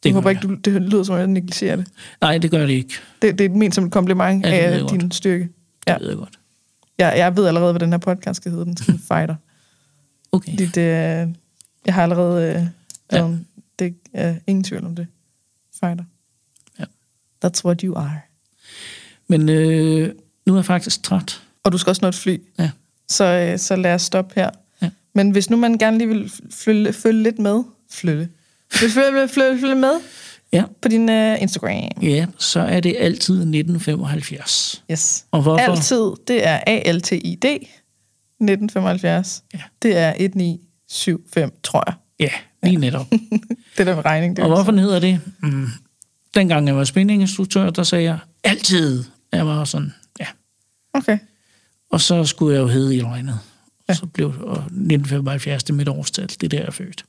Jeg 0.08 0.14
håber 0.14 0.30
ikke, 0.30 0.42
du, 0.42 0.54
det 0.54 0.82
lyder 0.82 1.02
som 1.02 1.12
om, 1.12 1.18
jeg 1.18 1.26
negligerer 1.26 1.76
det. 1.76 1.86
Nej, 2.20 2.38
det 2.38 2.50
gør 2.50 2.66
det 2.66 2.72
ikke. 2.72 2.94
Det, 3.22 3.38
det 3.38 3.44
er 3.44 3.48
ment 3.50 3.74
som 3.74 3.84
et 3.84 3.92
kompliment 3.92 4.46
Ja, 4.46 4.50
det 4.50 4.56
af 4.82 4.88
din 4.88 5.00
godt. 5.00 5.14
styrke. 5.14 5.42
Det 5.44 5.50
Ja. 5.92 5.96
ved 5.98 6.08
jeg 6.08 6.16
godt. 6.16 6.38
Jeg, 6.98 7.14
jeg 7.16 7.36
ved 7.36 7.46
allerede, 7.46 7.72
hvad 7.72 7.80
den 7.80 7.90
her 7.90 7.98
podcast 7.98 8.36
skal 8.36 8.52
hedde. 8.52 8.64
Den 8.64 8.76
skal 8.76 8.92
hedde 8.92 9.04
Fighter. 9.08 9.34
Okay. 10.32 10.52
Fordi 10.52 10.66
det, 10.66 10.90
er- 10.90 11.28
jeg 11.86 11.94
har 11.94 12.02
allerede... 12.02 12.54
Øh, 12.56 12.66
Ja. 13.12 13.26
ja. 13.26 13.34
Det 13.78 13.94
er 14.12 14.34
ingen 14.46 14.64
tvivl 14.64 14.84
om 14.84 14.96
det. 14.96 15.06
Fighter. 15.80 16.04
Ja. 16.78 16.84
That's 17.46 17.64
what 17.64 17.80
you 17.80 17.94
are. 17.96 18.20
Men 19.28 19.48
øh, 19.48 20.12
nu 20.46 20.52
er 20.52 20.58
jeg 20.58 20.64
faktisk 20.64 21.02
træt. 21.02 21.42
Og 21.64 21.72
du 21.72 21.78
skal 21.78 21.90
også 21.90 22.00
nå 22.02 22.08
et 22.08 22.14
fly. 22.14 22.42
Ja. 22.58 22.70
Så, 23.08 23.24
øh, 23.24 23.58
så 23.58 23.76
lad 23.76 23.94
os 23.94 24.02
stoppe 24.02 24.32
her. 24.36 24.50
Ja. 24.82 24.90
Men 25.14 25.30
hvis 25.30 25.50
nu 25.50 25.56
man 25.56 25.78
gerne 25.78 25.98
lige 25.98 26.08
vil 26.08 26.32
følge, 26.50 26.92
følge 26.92 27.22
lidt 27.22 27.38
med... 27.38 27.62
Flytte. 27.90 28.28
Vil 28.80 28.90
følge, 28.90 29.28
følge, 29.28 29.74
med 29.74 30.00
Ja. 30.52 30.64
på 30.82 30.88
din 30.88 31.08
uh, 31.08 31.42
Instagram. 31.42 31.90
Ja, 32.02 32.26
så 32.38 32.60
er 32.60 32.80
det 32.80 32.96
altid 32.98 33.34
1975. 33.34 34.84
Yes. 34.90 35.24
Og 35.30 35.42
hvorfor? 35.42 35.64
Altid, 35.64 36.12
det 36.28 36.46
er 36.46 36.60
ALTID 36.66 37.44
1975. 37.44 39.42
Ja. 39.54 39.60
Det 39.82 39.96
er 39.96 40.08
1975, 40.08 41.52
tror 41.62 41.84
jeg. 41.86 41.94
Ja, 42.20 42.30
lige 42.68 42.80
netop. 42.80 43.06
Det 43.78 43.86
der 43.86 43.94
med 43.94 44.04
regning. 44.04 44.36
Det 44.36 44.44
Og 44.44 44.50
hvorfor 44.50 44.70
den 44.70 44.80
hedder 44.80 45.00
det? 45.00 45.20
Mm. 45.42 45.68
Dengang 46.34 46.66
jeg 46.66 46.76
var 46.76 46.84
spændinginstruktør, 46.84 47.70
der 47.70 47.82
sagde 47.82 48.04
jeg 48.04 48.18
altid. 48.44 49.04
Jeg 49.32 49.46
var 49.46 49.64
sådan, 49.64 49.94
ja. 50.20 50.26
Okay. 50.94 51.18
Og 51.90 52.00
så 52.00 52.24
skulle 52.24 52.54
jeg 52.54 52.60
jo 52.62 52.66
hedde 52.66 52.96
i 52.96 53.02
regnet. 53.02 53.38
Ja. 53.88 53.94
Så 53.94 54.06
blev 54.06 54.26
og 54.26 54.56
1975 54.56 55.64
det 55.64 55.74
mit 55.74 55.88
årstal. 55.88 56.26
Det 56.28 56.42
er 56.42 56.48
der, 56.48 56.58
jeg 56.58 56.66
er 56.66 56.70
født. 56.70 57.04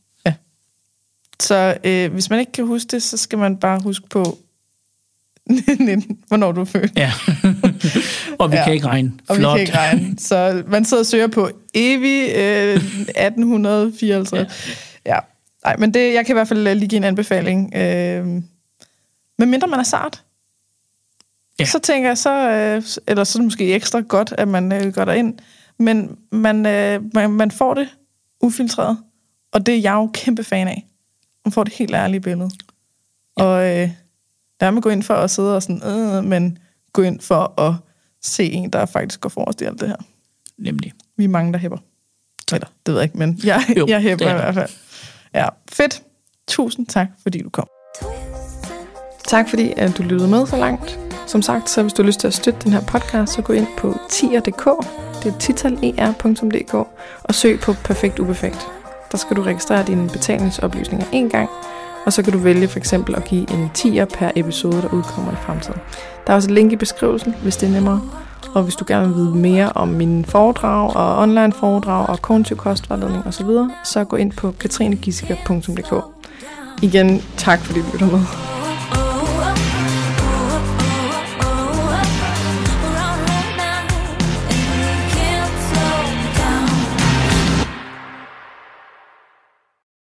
Så 1.40 1.78
øh, 1.84 2.14
hvis 2.14 2.30
man 2.30 2.40
ikke 2.40 2.52
kan 2.52 2.66
huske 2.66 2.88
det, 2.92 3.04
så 3.04 3.18
skal 3.18 3.40
man 3.40 3.58
bare 3.58 3.80
huske 3.84 4.08
på, 4.10 4.38
hvornår 6.28 6.52
du 6.52 6.62
er 6.62 6.66
født. 6.66 6.92
Ja. 6.98 7.12
og 8.40 8.52
vi 8.52 8.56
Ja. 8.58 8.64
kan 8.64 8.74
ikke 8.74 8.88
regne. 8.88 9.12
Og 9.28 9.36
Flot. 9.36 9.54
vi 9.54 9.58
kan 9.58 9.68
ikke 9.68 9.78
regne. 9.78 10.16
Så 10.20 10.64
man 10.68 10.86
sidder 10.86 11.02
og 11.02 11.08
søger 11.08 11.28
på 11.28 11.50
evig 11.74 12.30
øh, 12.36 12.76
1854. 12.76 14.34
Ja. 14.34 14.46
ja. 15.06 15.20
Nej, 15.66 15.78
men 15.78 15.94
det, 15.94 16.14
jeg 16.14 16.26
kan 16.26 16.34
i 16.34 16.38
hvert 16.38 16.48
fald 16.48 16.76
lige 16.76 16.88
give 16.90 16.98
en 16.98 17.04
anbefaling. 17.04 17.76
Øh, 17.76 18.26
men 19.40 19.50
mindre 19.50 19.68
man 19.68 19.80
er 19.80 19.84
sart, 19.84 20.24
Ja. 21.60 21.66
så 21.66 21.80
tænker 21.80 22.10
jeg, 22.10 22.18
så, 22.18 22.50
øh, 22.52 22.84
eller 23.08 23.24
så 23.24 23.38
er 23.38 23.40
det 23.40 23.46
måske 23.46 23.74
ekstra 23.74 24.00
godt, 24.00 24.34
at 24.38 24.48
man 24.48 24.72
øh, 24.72 24.94
går 24.94 25.06
derind. 25.06 25.34
Men 25.80 26.18
man, 26.32 26.66
øh, 26.66 27.02
man, 27.14 27.32
man 27.32 27.52
får 27.52 27.74
det 27.74 27.88
ufiltreret, 28.42 28.98
og 29.52 29.66
det 29.66 29.76
er 29.76 29.80
jeg 29.80 29.94
jo 29.94 30.10
kæmpe 30.14 30.44
fan 30.44 30.68
af. 30.68 30.86
Man 31.50 31.54
får 31.54 31.64
det 31.64 31.74
helt 31.74 31.95
ærlige 31.95 32.20
billede. 32.20 32.50
Ja. 33.39 33.43
Og 33.43 33.82
øh, 33.82 33.89
lad 34.62 34.72
mig 34.72 34.84
gå 34.84 34.89
ind 34.89 35.04
for 35.04 35.14
at 35.14 35.32
sidde 35.32 35.56
og 35.56 35.64
sådan, 35.64 35.84
øh, 35.84 36.24
men 36.24 36.58
gå 36.93 37.02
ind 37.02 37.20
for 37.20 37.62
at 37.62 37.74
se 38.22 38.43
en, 38.43 38.70
der 38.70 38.86
faktisk 38.86 39.22
går 39.22 39.30
forrest 39.30 39.62
i 39.62 39.66
alt 39.66 39.80
det 39.80 39.88
her. 39.88 39.95
Nemlig. 40.58 40.93
Vi 41.18 41.24
er 41.24 41.28
mange, 41.28 41.54
der 41.54 41.60
hæpper. 41.60 41.78
Eller, 42.54 42.68
det 42.86 42.93
ved 42.93 43.02
jeg 43.02 43.04
ikke, 43.04 43.18
men 43.18 43.39
jeg, 43.43 43.62
Jo, 43.78 43.88
jeg 43.89 44.02
hæpper 44.02 44.26
det 44.26 44.32
i 44.32 44.36
er 44.36 44.41
hvert 44.41 44.54
fald. 44.54 44.70
Ja, 45.34 45.47
fedt. 45.72 46.04
Tusind 46.47 46.88
tak, 46.88 47.08
fordi 47.24 47.41
du 47.41 47.50
kom. 47.50 47.68
Tak 49.28 49.50
fordi 49.50 49.74
at 49.78 49.97
du 49.97 50.04
lyttede 50.04 50.30
med 50.30 50.47
så 50.47 50.58
langt. 50.58 51.00
Som 51.28 51.41
sagt, 51.41 51.70
så 51.70 51.82
hvis 51.82 51.93
du 51.93 52.02
har 52.02 52.08
lyst 52.08 52.20
til 52.20 52.28
at 52.28 52.34
støtte 52.34 52.60
den 52.64 52.74
her 52.74 52.82
podcast, 52.82 53.34
så 53.34 53.41
gå 53.41 53.54
ind 53.54 53.68
på 53.78 53.97
tier.dk, 54.10 54.66
det 55.24 55.34
er 55.34 55.38
titaler.dk, 55.39 56.74
og 57.24 57.36
søg 57.36 57.60
på 57.60 57.74
Perfekt 57.74 58.20
Uperfekt. 58.20 58.79
Der 59.12 59.18
skal 59.18 59.38
du 59.38 59.41
registrere 59.41 59.84
dine 59.84 60.10
betalingsoplysninger 60.10 61.05
en 61.12 61.30
gang, 61.30 61.49
og 62.05 62.14
så 62.14 62.24
kan 62.24 62.34
du 62.34 62.39
vælge 62.39 62.68
for 62.68 62.80
eksempel 62.80 63.16
at 63.16 63.24
give 63.24 63.51
en 63.51 63.70
tier 63.74 64.05
per 64.05 64.32
episode, 64.36 64.82
der 64.82 64.93
udkommer 64.93 65.32
i 65.32 65.36
fremtiden. 65.36 65.80
Der 66.28 66.34
er 66.34 66.36
også 66.36 66.49
et 66.49 66.55
link 66.55 66.72
i 66.72 66.76
beskrivelsen, 66.76 67.36
hvis 67.43 67.57
det 67.57 67.70
er 67.70 67.74
nemmere. 67.74 68.01
Og 68.53 68.64
hvis 68.64 68.76
du 68.76 68.86
gerne 68.88 69.07
vil 69.07 69.16
vide 69.16 69.36
mere 69.36 69.72
om 69.76 69.88
mine 69.88 70.26
foredrag 70.26 70.95
og 70.95 71.18
online 71.18 71.53
foredrag 71.53 72.10
og 72.10 72.22
kognitiv 72.22 72.57
kostvejledning 72.57 73.28
osv., 73.28 73.47
så 73.84 74.03
gå 74.03 74.16
ind 74.16 74.32
på 74.32 74.51
katrinegissiker.dk. 74.60 75.93
Igen, 76.82 77.22
tak 77.38 77.60
fordi 77.60 77.80
du 77.80 77.86
lytter 77.93 78.12
med. 78.12 78.69